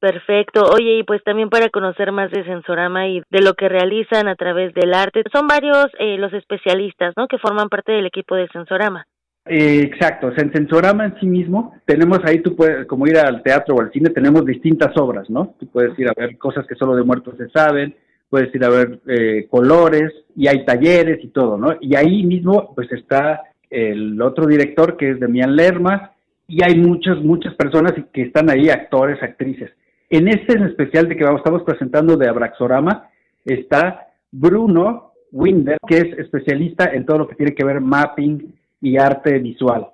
Perfecto. 0.00 0.64
Oye, 0.70 0.96
y 0.98 1.02
pues 1.02 1.22
también 1.24 1.48
para 1.48 1.70
conocer 1.70 2.12
más 2.12 2.30
de 2.30 2.44
Sensorama 2.44 3.08
y 3.08 3.22
de 3.30 3.40
lo 3.40 3.54
que 3.54 3.70
realizan 3.70 4.28
a 4.28 4.34
través 4.34 4.74
del 4.74 4.92
arte, 4.92 5.22
son 5.32 5.46
varios 5.46 5.86
eh, 5.98 6.18
los 6.18 6.30
especialistas, 6.34 7.14
¿no? 7.16 7.26
Que 7.26 7.38
forman 7.38 7.70
parte 7.70 7.92
del 7.92 8.04
equipo 8.04 8.34
de 8.34 8.46
Sensorama. 8.48 9.06
Exacto, 9.46 10.32
en 10.36 10.52
Sensorama 10.52 11.04
en 11.04 11.20
sí 11.20 11.26
mismo, 11.26 11.74
tenemos 11.84 12.18
ahí, 12.24 12.40
tú 12.40 12.56
puedes, 12.56 12.86
como 12.86 13.06
ir 13.06 13.18
al 13.18 13.42
teatro 13.42 13.74
o 13.74 13.80
al 13.80 13.92
cine, 13.92 14.08
tenemos 14.08 14.44
distintas 14.46 14.96
obras, 14.96 15.28
¿no? 15.28 15.54
Tú 15.60 15.66
puedes 15.66 15.98
ir 15.98 16.08
a 16.08 16.14
ver 16.16 16.38
cosas 16.38 16.66
que 16.66 16.74
solo 16.76 16.96
de 16.96 17.02
muertos 17.02 17.36
se 17.36 17.50
saben, 17.50 17.94
puedes 18.30 18.54
ir 18.54 18.64
a 18.64 18.70
ver 18.70 19.00
eh, 19.06 19.46
colores, 19.50 20.12
y 20.34 20.48
hay 20.48 20.64
talleres 20.64 21.22
y 21.22 21.28
todo, 21.28 21.58
¿no? 21.58 21.76
Y 21.80 21.94
ahí 21.94 22.24
mismo, 22.24 22.72
pues 22.74 22.90
está 22.92 23.42
el 23.68 24.20
otro 24.22 24.46
director 24.46 24.96
que 24.96 25.10
es 25.10 25.20
Demian 25.20 25.54
Lerma, 25.54 26.12
y 26.48 26.64
hay 26.64 26.78
muchas, 26.78 27.18
muchas 27.18 27.54
personas 27.54 27.92
que 28.12 28.22
están 28.22 28.48
ahí, 28.48 28.70
actores, 28.70 29.22
actrices. 29.22 29.70
En 30.08 30.28
este 30.28 30.54
en 30.54 30.64
especial 30.64 31.08
de 31.08 31.16
que 31.16 31.24
vamos, 31.24 31.40
estamos 31.40 31.62
presentando 31.64 32.16
de 32.16 32.28
Abraxorama, 32.28 33.08
está 33.44 34.06
Bruno 34.30 35.12
Winder, 35.32 35.76
que 35.86 35.98
es 35.98 36.18
especialista 36.18 36.86
en 36.92 37.04
todo 37.04 37.18
lo 37.18 37.28
que 37.28 37.34
tiene 37.34 37.54
que 37.54 37.64
ver 37.64 37.80
mapping, 37.80 38.54
y 38.84 38.98
arte 38.98 39.38
visual. 39.38 39.88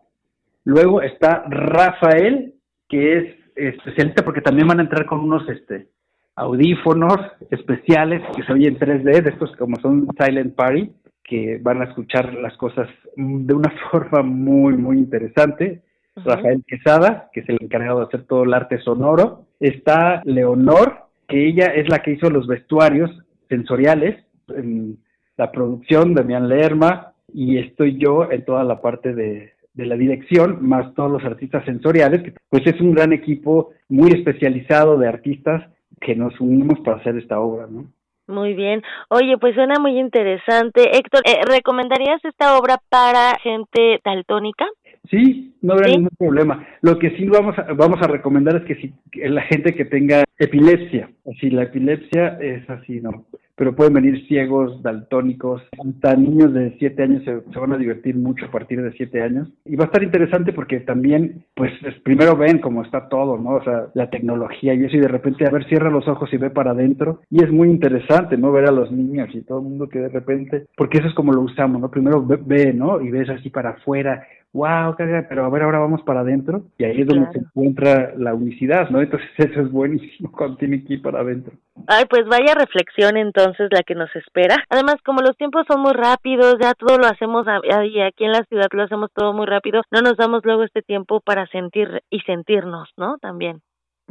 Luego 0.64 1.00
está 1.00 1.44
Rafael, 1.48 2.54
que 2.88 3.18
es 3.18 3.36
especialista 3.54 4.24
porque 4.24 4.40
también 4.40 4.66
van 4.66 4.80
a 4.80 4.82
entrar 4.82 5.06
con 5.06 5.20
unos 5.20 5.48
este 5.48 5.88
audífonos 6.34 7.16
especiales 7.50 8.22
que 8.34 8.42
se 8.42 8.52
oyen 8.52 8.78
3D, 8.78 9.22
de 9.22 9.30
estos 9.30 9.54
como 9.56 9.76
son 9.76 10.08
Silent 10.18 10.54
Party, 10.54 10.90
que 11.22 11.58
van 11.62 11.82
a 11.82 11.84
escuchar 11.84 12.32
las 12.34 12.56
cosas 12.56 12.88
de 13.16 13.54
una 13.54 13.72
forma 13.90 14.22
muy, 14.22 14.76
muy 14.76 14.98
interesante. 14.98 15.82
Rafael 16.16 16.64
Quesada, 16.66 17.30
que 17.32 17.40
es 17.40 17.48
el 17.48 17.58
encargado 17.60 18.00
de 18.00 18.06
hacer 18.06 18.24
todo 18.24 18.42
el 18.42 18.52
arte 18.52 18.78
sonoro. 18.80 19.46
Está 19.60 20.22
Leonor, 20.24 21.04
que 21.28 21.46
ella 21.46 21.66
es 21.66 21.88
la 21.88 22.00
que 22.00 22.12
hizo 22.12 22.28
los 22.28 22.46
vestuarios 22.46 23.10
sensoriales 23.48 24.24
en 24.48 24.98
la 25.36 25.52
producción, 25.52 26.14
Damián 26.14 26.48
Lerma, 26.48 27.10
y 27.34 27.58
estoy 27.58 27.98
yo 27.98 28.30
en 28.30 28.44
toda 28.44 28.64
la 28.64 28.80
parte 28.80 29.14
de, 29.14 29.52
de 29.74 29.86
la 29.86 29.96
dirección, 29.96 30.58
más 30.60 30.94
todos 30.94 31.10
los 31.10 31.24
artistas 31.24 31.64
sensoriales, 31.64 32.22
que 32.22 32.34
pues 32.48 32.66
es 32.66 32.80
un 32.80 32.92
gran 32.92 33.12
equipo 33.12 33.70
muy 33.88 34.10
especializado 34.10 34.98
de 34.98 35.08
artistas 35.08 35.70
que 36.00 36.14
nos 36.14 36.38
unimos 36.40 36.80
para 36.80 36.98
hacer 36.98 37.16
esta 37.16 37.40
obra, 37.40 37.66
¿no? 37.68 37.86
Muy 38.26 38.54
bien. 38.54 38.82
Oye, 39.08 39.36
pues 39.38 39.54
suena 39.54 39.80
muy 39.80 39.98
interesante. 39.98 40.96
Héctor, 40.96 41.22
eh, 41.26 41.40
¿recomendarías 41.44 42.24
esta 42.24 42.56
obra 42.58 42.78
para 42.88 43.36
gente 43.42 43.98
daltónica? 44.04 44.66
Sí, 45.10 45.56
no 45.62 45.72
habrá 45.72 45.88
ningún 45.88 46.10
problema. 46.16 46.64
Lo 46.80 46.98
que 46.98 47.10
sí 47.16 47.26
vamos 47.26 47.58
a, 47.58 47.72
vamos 47.72 48.00
a 48.00 48.06
recomendar 48.06 48.56
es 48.56 48.64
que 48.64 48.76
si 48.76 48.92
la 49.28 49.42
gente 49.42 49.74
que 49.74 49.84
tenga 49.84 50.22
epilepsia, 50.38 51.10
si 51.40 51.50
la 51.50 51.64
epilepsia 51.64 52.38
es 52.40 52.68
así, 52.70 53.00
no, 53.00 53.26
pero 53.60 53.76
pueden 53.76 53.92
venir 53.92 54.26
ciegos, 54.26 54.82
daltónicos, 54.82 55.60
hasta 55.78 56.16
niños 56.16 56.54
de 56.54 56.74
7 56.78 57.02
años 57.02 57.22
se, 57.24 57.58
van 57.60 57.74
a 57.74 57.76
divertir 57.76 58.16
mucho 58.16 58.46
a 58.46 58.50
partir 58.50 58.80
de 58.80 58.90
7 58.92 59.22
años. 59.22 59.50
Y 59.66 59.76
va 59.76 59.84
a 59.84 59.88
estar 59.88 60.02
interesante 60.02 60.54
porque 60.54 60.80
también, 60.80 61.44
pues, 61.54 61.70
primero 62.02 62.38
ven 62.38 62.60
cómo 62.60 62.82
está 62.82 63.10
todo, 63.10 63.36
¿no? 63.36 63.56
O 63.56 63.62
sea, 63.62 63.88
la 63.92 64.08
tecnología 64.08 64.72
y 64.72 64.84
eso, 64.84 64.96
y 64.96 65.00
de 65.00 65.08
repente, 65.08 65.46
a 65.46 65.50
ver, 65.50 65.68
cierra 65.68 65.90
los 65.90 66.08
ojos 66.08 66.32
y 66.32 66.38
ve 66.38 66.48
para 66.48 66.70
adentro. 66.70 67.20
Y 67.28 67.44
es 67.44 67.52
muy 67.52 67.68
interesante, 67.68 68.38
¿no? 68.38 68.50
Ver 68.50 68.64
a 68.64 68.72
los 68.72 68.90
niños 68.90 69.28
y 69.34 69.42
todo 69.42 69.58
el 69.58 69.64
mundo 69.64 69.90
que 69.90 69.98
de 69.98 70.08
repente, 70.08 70.64
porque 70.74 70.96
eso 70.96 71.08
es 71.08 71.14
como 71.14 71.34
lo 71.34 71.42
usamos, 71.42 71.82
¿no? 71.82 71.90
Primero 71.90 72.24
ve, 72.24 72.38
ve 72.42 72.72
¿no? 72.72 73.02
Y 73.02 73.10
ves 73.10 73.28
así 73.28 73.50
para 73.50 73.72
afuera, 73.72 74.26
wow, 74.52 74.94
pero 74.96 75.44
a 75.44 75.48
ver, 75.48 75.62
ahora 75.62 75.78
vamos 75.78 76.02
para 76.02 76.20
adentro 76.20 76.64
y 76.78 76.84
ahí 76.84 77.00
es 77.00 77.06
donde 77.06 77.30
se 77.32 77.38
encuentra 77.38 78.12
la 78.16 78.34
unicidad, 78.34 78.90
¿no? 78.90 79.00
Entonces 79.00 79.28
eso 79.38 79.60
es 79.60 79.70
buenísimo 79.70 80.30
cuando 80.32 80.56
tiene 80.56 80.84
que 80.84 80.94
ir 80.94 81.02
para 81.02 81.20
adentro. 81.20 81.52
Ay, 81.86 82.04
pues 82.08 82.26
vaya 82.26 82.54
reflexión 82.54 83.16
entonces 83.16 83.68
la 83.70 83.82
que 83.82 83.94
nos 83.94 84.14
espera. 84.14 84.56
Además, 84.68 84.96
como 85.04 85.20
los 85.20 85.36
tiempos 85.36 85.64
son 85.68 85.82
muy 85.82 85.92
rápidos, 85.92 86.56
ya 86.60 86.74
todo 86.74 86.98
lo 86.98 87.06
hacemos 87.06 87.46
y 87.84 88.00
aquí 88.00 88.24
en 88.24 88.32
la 88.32 88.44
ciudad 88.44 88.68
lo 88.72 88.82
hacemos 88.82 89.10
todo 89.14 89.32
muy 89.32 89.46
rápido, 89.46 89.82
no 89.90 90.00
nos 90.02 90.16
damos 90.16 90.44
luego 90.44 90.64
este 90.64 90.82
tiempo 90.82 91.20
para 91.20 91.46
sentir 91.46 92.02
y 92.10 92.20
sentirnos, 92.20 92.90
¿no? 92.96 93.18
También. 93.18 93.60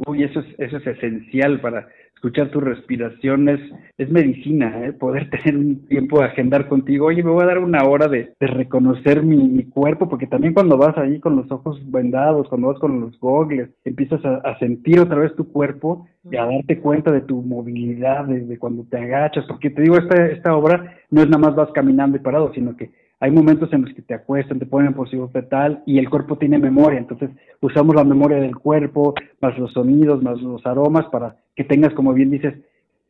Uy, 0.06 0.24
eso 0.24 0.40
es, 0.40 0.46
eso 0.58 0.78
es 0.78 0.86
esencial 0.86 1.60
para 1.60 1.86
escuchar 2.20 2.50
tu 2.50 2.60
respiración 2.60 3.48
es, 3.48 4.10
medicina, 4.10 4.84
¿eh? 4.84 4.92
poder 4.92 5.30
tener 5.42 5.56
un 5.56 5.86
tiempo 5.86 6.20
de 6.20 6.26
agendar 6.26 6.68
contigo, 6.68 7.06
oye, 7.06 7.22
me 7.22 7.30
voy 7.30 7.44
a 7.44 7.46
dar 7.46 7.58
una 7.58 7.82
hora 7.84 8.08
de, 8.08 8.34
de 8.38 8.46
reconocer 8.46 9.22
mi, 9.22 9.64
cuerpo, 9.64 10.08
porque 10.08 10.26
también 10.26 10.52
cuando 10.52 10.76
vas 10.76 10.98
ahí 10.98 11.18
con 11.18 11.36
los 11.36 11.50
ojos 11.50 11.80
vendados, 11.90 12.48
cuando 12.48 12.68
vas 12.68 12.78
con 12.78 13.00
los 13.00 13.18
gogles, 13.20 13.70
empiezas 13.84 14.22
a, 14.24 14.58
sentir 14.58 15.00
otra 15.00 15.16
vez 15.16 15.34
tu 15.34 15.50
cuerpo 15.50 16.06
y 16.30 16.36
a 16.36 16.44
darte 16.44 16.80
cuenta 16.80 17.10
de 17.10 17.22
tu 17.22 17.40
movilidad, 17.40 18.26
de, 18.26 18.40
de, 18.40 18.58
cuando 18.58 18.84
te 18.84 18.98
agachas, 18.98 19.44
porque 19.46 19.70
te 19.70 19.82
digo, 19.82 19.96
esta, 19.96 20.26
esta 20.26 20.54
obra 20.54 20.98
no 21.10 21.22
es 21.22 21.28
nada 21.28 21.38
más 21.38 21.54
vas 21.54 21.70
caminando 21.72 22.16
y 22.16 22.20
parado, 22.20 22.52
sino 22.52 22.76
que 22.76 22.90
hay 23.20 23.30
momentos 23.30 23.72
en 23.72 23.82
los 23.82 23.94
que 23.94 24.02
te 24.02 24.14
acuestan, 24.14 24.58
te 24.58 24.66
ponen 24.66 24.88
en 24.88 24.94
posición 24.94 25.30
fetal 25.30 25.82
y 25.86 25.98
el 25.98 26.08
cuerpo 26.08 26.36
tiene 26.36 26.58
memoria, 26.58 26.98
entonces 26.98 27.30
usamos 27.60 27.94
la 27.94 28.04
memoria 28.04 28.38
del 28.38 28.56
cuerpo, 28.56 29.14
más 29.40 29.58
los 29.58 29.72
sonidos, 29.72 30.22
más 30.22 30.40
los 30.40 30.64
aromas 30.66 31.04
para 31.12 31.36
que 31.60 31.64
tengas, 31.64 31.92
como 31.92 32.14
bien 32.14 32.30
dices, 32.30 32.54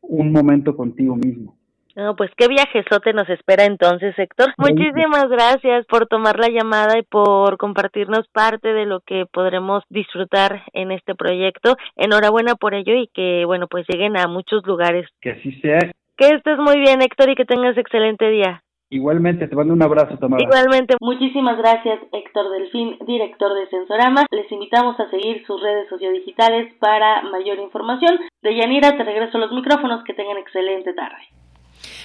un 0.01 0.33
momento 0.33 0.75
contigo 0.75 1.15
mismo. 1.15 1.55
No, 1.95 2.17
pues 2.17 2.31
qué 2.35 2.49
viajezote 2.49 3.13
nos 3.13 3.29
espera 3.29 3.63
entonces, 3.63 4.13
Héctor. 4.19 4.53
Muchísimas 4.57 5.29
gracias 5.29 5.85
por 5.85 6.05
tomar 6.07 6.37
la 6.37 6.49
llamada 6.49 6.99
y 6.99 7.03
por 7.03 7.55
compartirnos 7.55 8.27
parte 8.27 8.73
de 8.73 8.85
lo 8.85 8.99
que 8.99 9.25
podremos 9.25 9.85
disfrutar 9.89 10.63
en 10.73 10.91
este 10.91 11.15
proyecto. 11.15 11.77
Enhorabuena 11.95 12.55
por 12.55 12.73
ello 12.73 12.93
y 12.93 13.07
que, 13.13 13.45
bueno, 13.45 13.67
pues 13.67 13.85
lleguen 13.87 14.17
a 14.17 14.27
muchos 14.27 14.67
lugares. 14.67 15.07
Que 15.21 15.31
así 15.31 15.53
sea. 15.61 15.79
Que 16.17 16.27
estés 16.35 16.57
muy 16.57 16.77
bien, 16.77 17.01
Héctor, 17.01 17.29
y 17.29 17.35
que 17.35 17.45
tengas 17.45 17.77
excelente 17.77 18.29
día. 18.29 18.63
Igualmente, 18.93 19.47
te 19.47 19.55
mando 19.55 19.73
un 19.73 19.81
abrazo, 19.81 20.17
Tamara. 20.17 20.43
Igualmente, 20.43 20.95
muchísimas 20.99 21.57
gracias, 21.57 21.97
Héctor 22.11 22.51
Delfín, 22.51 22.97
director 23.07 23.53
de 23.53 23.65
Sensorama. 23.69 24.25
Les 24.31 24.51
invitamos 24.51 24.99
a 24.99 25.09
seguir 25.09 25.45
sus 25.47 25.61
redes 25.61 25.87
sociodigitales 25.87 26.73
para 26.75 27.21
mayor 27.23 27.57
información. 27.59 28.19
De 28.41 28.53
Yanira, 28.53 28.97
te 28.97 29.03
regreso 29.05 29.37
los 29.37 29.53
micrófonos. 29.53 30.03
Que 30.03 30.13
tengan 30.13 30.37
excelente 30.37 30.91
tarde. 30.93 31.23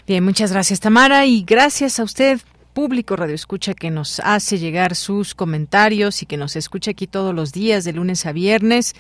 Bien, 0.06 0.24
muchas 0.24 0.52
gracias, 0.52 0.78
Tamara, 0.78 1.26
y 1.26 1.42
gracias 1.44 1.98
a 1.98 2.04
usted 2.04 2.38
público 2.76 3.16
Radio 3.16 3.34
Escucha 3.34 3.72
que 3.72 3.90
nos 3.90 4.20
hace 4.20 4.58
llegar 4.58 4.96
sus 4.96 5.34
comentarios 5.34 6.22
y 6.22 6.26
que 6.26 6.36
nos 6.36 6.56
escucha 6.56 6.90
aquí 6.90 7.06
todos 7.06 7.34
los 7.34 7.50
días, 7.50 7.84
de 7.84 7.94
lunes 7.94 8.26
a 8.26 8.32
viernes, 8.32 8.94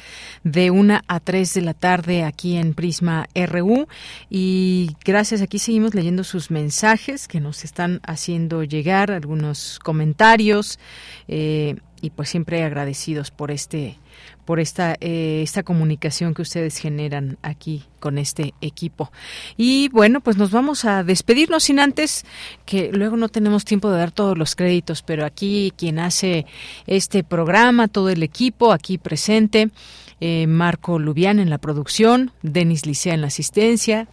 de 0.44 0.70
una 0.70 1.04
a 1.08 1.20
3 1.20 1.52
de 1.52 1.60
la 1.60 1.74
tarde 1.74 2.24
aquí 2.24 2.56
en 2.56 2.72
Prisma 2.72 3.28
RU. 3.34 3.86
Y 4.30 4.96
gracias, 5.04 5.42
aquí 5.42 5.58
seguimos 5.58 5.94
leyendo 5.94 6.24
sus 6.24 6.50
mensajes 6.50 7.28
que 7.28 7.38
nos 7.38 7.64
están 7.64 8.00
haciendo 8.06 8.64
llegar, 8.64 9.10
algunos 9.10 9.78
comentarios. 9.80 10.78
Eh, 11.28 11.76
y 12.00 12.10
pues 12.10 12.28
siempre 12.28 12.62
agradecidos 12.62 13.30
por 13.30 13.50
este 13.50 13.98
por 14.44 14.60
esta 14.60 14.96
eh, 15.00 15.40
esta 15.42 15.62
comunicación 15.62 16.32
que 16.34 16.42
ustedes 16.42 16.78
generan 16.78 17.38
aquí 17.42 17.84
con 18.00 18.18
este 18.18 18.54
equipo. 18.60 19.10
Y 19.56 19.88
bueno 19.88 20.20
pues 20.20 20.36
nos 20.36 20.50
vamos 20.50 20.84
a 20.84 21.04
despedirnos 21.04 21.64
sin 21.64 21.78
antes 21.78 22.24
que 22.64 22.90
luego 22.92 23.16
no 23.16 23.28
tenemos 23.28 23.64
tiempo 23.64 23.90
de 23.90 23.98
dar 23.98 24.12
todos 24.12 24.36
los 24.38 24.54
créditos 24.54 25.02
pero 25.02 25.24
aquí 25.24 25.72
quien 25.76 25.98
hace 25.98 26.46
este 26.86 27.24
programa 27.24 27.88
todo 27.88 28.08
el 28.08 28.22
equipo 28.22 28.72
aquí 28.72 28.98
presente 28.98 29.70
eh, 30.20 30.46
Marco 30.46 30.98
Lubián 30.98 31.38
en 31.38 31.50
la 31.50 31.58
producción 31.58 32.32
Denis 32.42 32.86
Licea 32.86 33.14
en 33.14 33.20
la 33.20 33.26
asistencia 33.28 34.08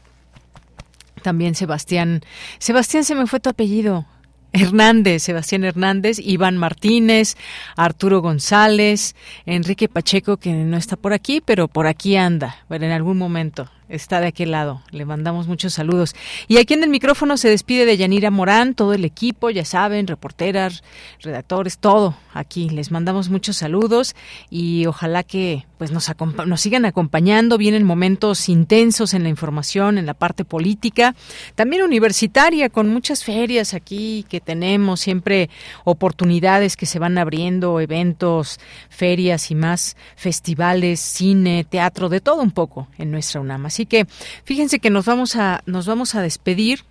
también 1.24 1.56
Sebastián. 1.56 2.22
Sebastián 2.60 3.04
se 3.04 3.16
me 3.16 3.26
fue 3.26 3.40
tu 3.40 3.50
apellido 3.50 4.06
Hernández, 4.54 5.24
Sebastián 5.24 5.64
Hernández, 5.64 6.20
Iván 6.20 6.58
Martínez, 6.58 7.36
Arturo 7.76 8.22
González, 8.22 9.16
Enrique 9.46 9.90
Pacheco, 9.90 10.38
que 10.38 10.54
no 10.54 10.78
está 10.78 10.96
por 10.96 11.14
aquí, 11.14 11.42
pero 11.44 11.68
por 11.68 11.88
aquí 11.88 12.16
anda, 12.16 12.58
pero 12.70 12.86
en 12.86 12.92
algún 12.92 13.18
momento 13.18 13.70
está 13.90 14.22
de 14.22 14.28
aquel 14.28 14.52
lado. 14.52 14.82
Le 14.92 15.06
mandamos 15.06 15.48
muchos 15.48 15.74
saludos. 15.74 16.16
Y 16.48 16.58
aquí 16.58 16.74
en 16.74 16.84
el 16.84 16.90
micrófono 16.90 17.38
se 17.38 17.50
despide 17.50 17.86
de 17.86 17.98
Yanira 17.98 18.32
Morán, 18.32 18.76
todo 18.76 18.94
el 18.94 19.06
equipo, 19.06 19.50
ya 19.50 19.66
saben, 19.66 20.08
reporteras, 20.08 20.84
redactores, 21.22 21.78
todo 21.78 22.16
aquí. 22.34 22.70
Les 22.70 22.92
mandamos 22.92 23.30
muchos 23.30 23.58
saludos 23.58 24.16
y 24.50 24.86
ojalá 24.86 25.24
que 25.24 25.66
pues 25.78 25.92
nos, 25.92 26.10
nos 26.46 26.62
sigan 26.62 26.86
acompañando. 26.86 27.58
Vienen 27.58 27.84
momentos 27.84 28.50
intensos 28.50 29.14
en 29.14 29.24
la 29.24 29.30
información, 29.30 29.98
en 29.98 30.06
la 30.06 30.14
parte 30.14 30.46
política, 30.46 31.16
también 31.56 31.84
universitaria, 31.84 32.70
con 32.70 32.90
muchas 32.90 33.24
ferias 33.24 33.74
aquí 33.74 34.26
que 34.30 34.40
tenemos, 34.40 35.02
siempre 35.02 35.50
oportunidades 35.84 36.78
que 36.78 36.86
se 36.86 37.00
van 37.00 37.18
abriendo, 37.18 37.80
eventos, 37.80 38.60
ferias 38.90 39.52
y 39.52 39.56
más, 39.56 39.98
festivales, 40.16 41.00
cine, 41.00 41.66
teatro, 41.68 42.10
de 42.10 42.22
todo 42.22 42.42
un 42.42 42.52
poco 42.52 42.88
en 42.98 43.12
nuestra 43.12 43.42
UNAM. 43.42 43.66
Así 43.74 43.88
que 43.88 44.06
fíjense 44.44 44.78
que 44.78 44.92
nos 44.92 45.06
vamos 45.06 45.36
a, 45.36 45.64
nos 45.66 45.88
vamos 45.88 46.14
a 46.14 46.22
despedir 46.22 46.84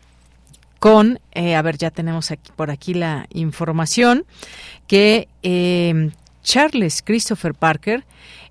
con, 0.80 1.20
eh, 1.30 1.54
a 1.54 1.62
ver, 1.62 1.78
ya 1.78 1.92
tenemos 1.92 2.32
aquí 2.32 2.50
por 2.56 2.72
aquí 2.72 2.92
la 2.92 3.26
información, 3.30 4.24
que 4.88 5.28
eh, 5.44 6.10
Charles 6.42 7.02
Christopher 7.02 7.54
Parker 7.54 8.04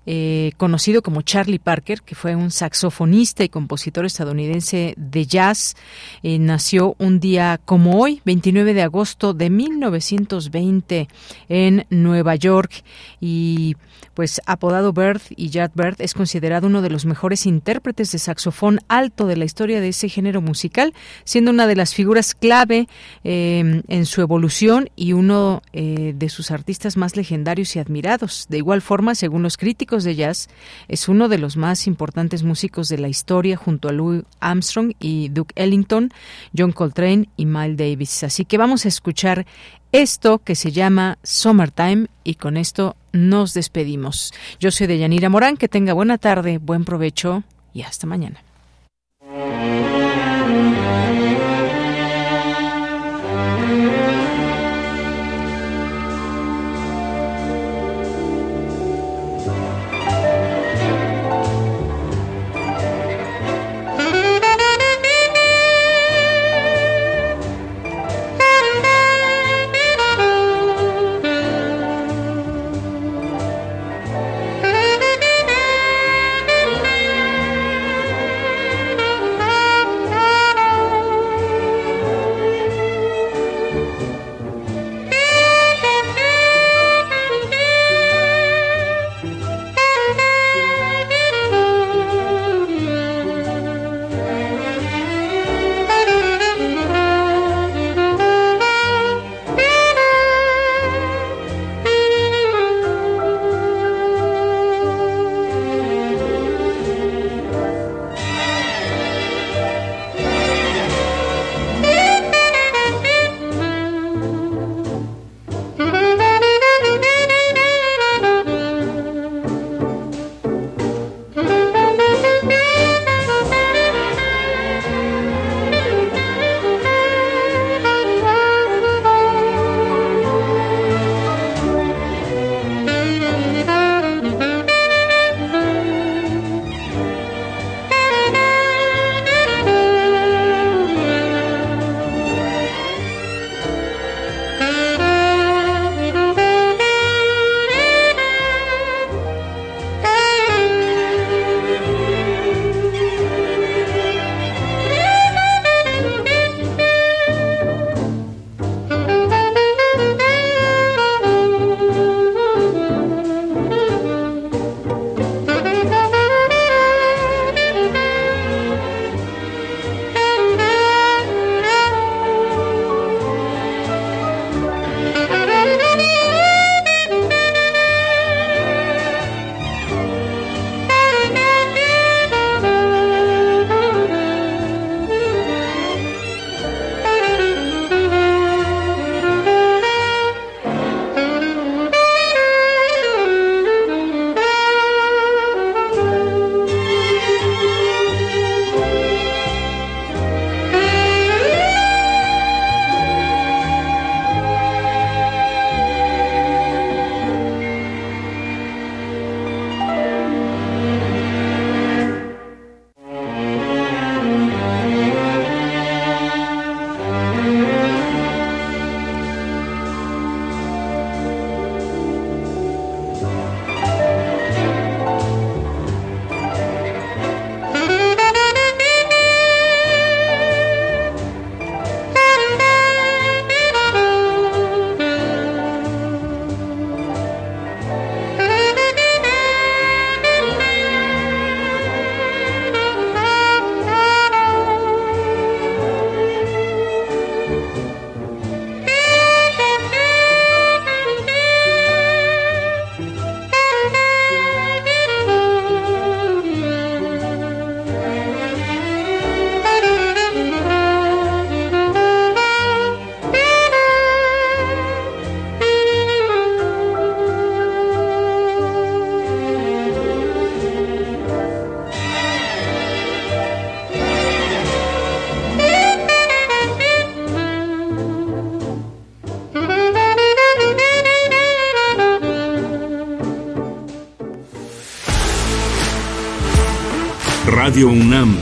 eh, 0.04 0.52
conocido 0.56 1.00
como 1.00 1.22
Charlie 1.22 1.60
Parker, 1.60 2.02
que 2.02 2.16
fue 2.16 2.34
un 2.34 2.50
saxofonista 2.50 3.44
y 3.44 3.48
compositor 3.48 4.04
estadounidense 4.04 4.94
de 4.96 5.26
jazz. 5.26 5.76
Eh, 6.24 6.38
nació 6.40 6.96
un 6.98 7.20
día 7.20 7.60
como 7.64 8.00
hoy, 8.00 8.20
29 8.24 8.74
de 8.74 8.82
agosto 8.82 9.32
de 9.32 9.48
1920, 9.50 11.08
en 11.48 11.86
Nueva 11.90 12.34
York 12.34 12.82
y 13.20 13.76
pues 14.14 14.40
apodado 14.44 14.92
Bird 14.92 15.22
y 15.36 15.50
Jad 15.50 15.70
Bird 15.74 15.96
es 16.00 16.14
considerado 16.14 16.66
uno 16.66 16.82
de 16.82 16.90
los 16.90 17.06
mejores 17.06 17.46
intérpretes 17.46 18.12
de 18.12 18.18
saxofón 18.18 18.80
alto 18.88 19.26
de 19.26 19.36
la 19.36 19.44
historia 19.44 19.80
de 19.80 19.88
ese 19.88 20.08
género 20.08 20.42
musical, 20.42 20.92
siendo 21.24 21.50
una 21.50 21.66
de 21.66 21.76
las 21.76 21.94
figuras 21.94 22.34
clave 22.34 22.88
eh, 23.24 23.82
en 23.86 24.06
su 24.06 24.20
evolución 24.20 24.90
y 24.96 25.12
uno 25.12 25.62
de 25.72 26.28
sus 26.28 26.50
artistas 26.50 26.96
más 26.96 27.16
legendarios 27.16 27.76
y 27.76 27.78
admirados. 27.78 28.46
De 28.48 28.58
igual 28.58 28.82
forma, 28.82 29.14
según 29.14 29.42
los 29.42 29.56
críticos, 29.56 29.91
de 30.00 30.14
jazz, 30.14 30.48
es 30.88 31.08
uno 31.08 31.28
de 31.28 31.38
los 31.38 31.56
más 31.56 31.86
importantes 31.86 32.42
músicos 32.42 32.88
de 32.88 32.98
la 32.98 33.08
historia 33.08 33.56
junto 33.56 33.88
a 33.88 33.92
Louis 33.92 34.24
Armstrong 34.40 34.94
y 34.98 35.28
Duke 35.28 35.52
Ellington, 35.56 36.10
John 36.56 36.72
Coltrane 36.72 37.28
y 37.36 37.44
Miles 37.44 37.76
Davis. 37.76 38.24
Así 38.24 38.46
que 38.46 38.56
vamos 38.56 38.86
a 38.86 38.88
escuchar 38.88 39.46
esto 39.92 40.38
que 40.38 40.54
se 40.54 40.72
llama 40.72 41.18
Summertime 41.22 42.06
y 42.24 42.36
con 42.36 42.56
esto 42.56 42.96
nos 43.12 43.52
despedimos. 43.52 44.32
Yo 44.58 44.70
soy 44.70 44.86
Deyanira 44.86 45.28
Morán, 45.28 45.58
que 45.58 45.68
tenga 45.68 45.92
buena 45.92 46.16
tarde, 46.16 46.56
buen 46.56 46.84
provecho 46.84 47.44
y 47.74 47.82
hasta 47.82 48.06
mañana. 48.06 48.42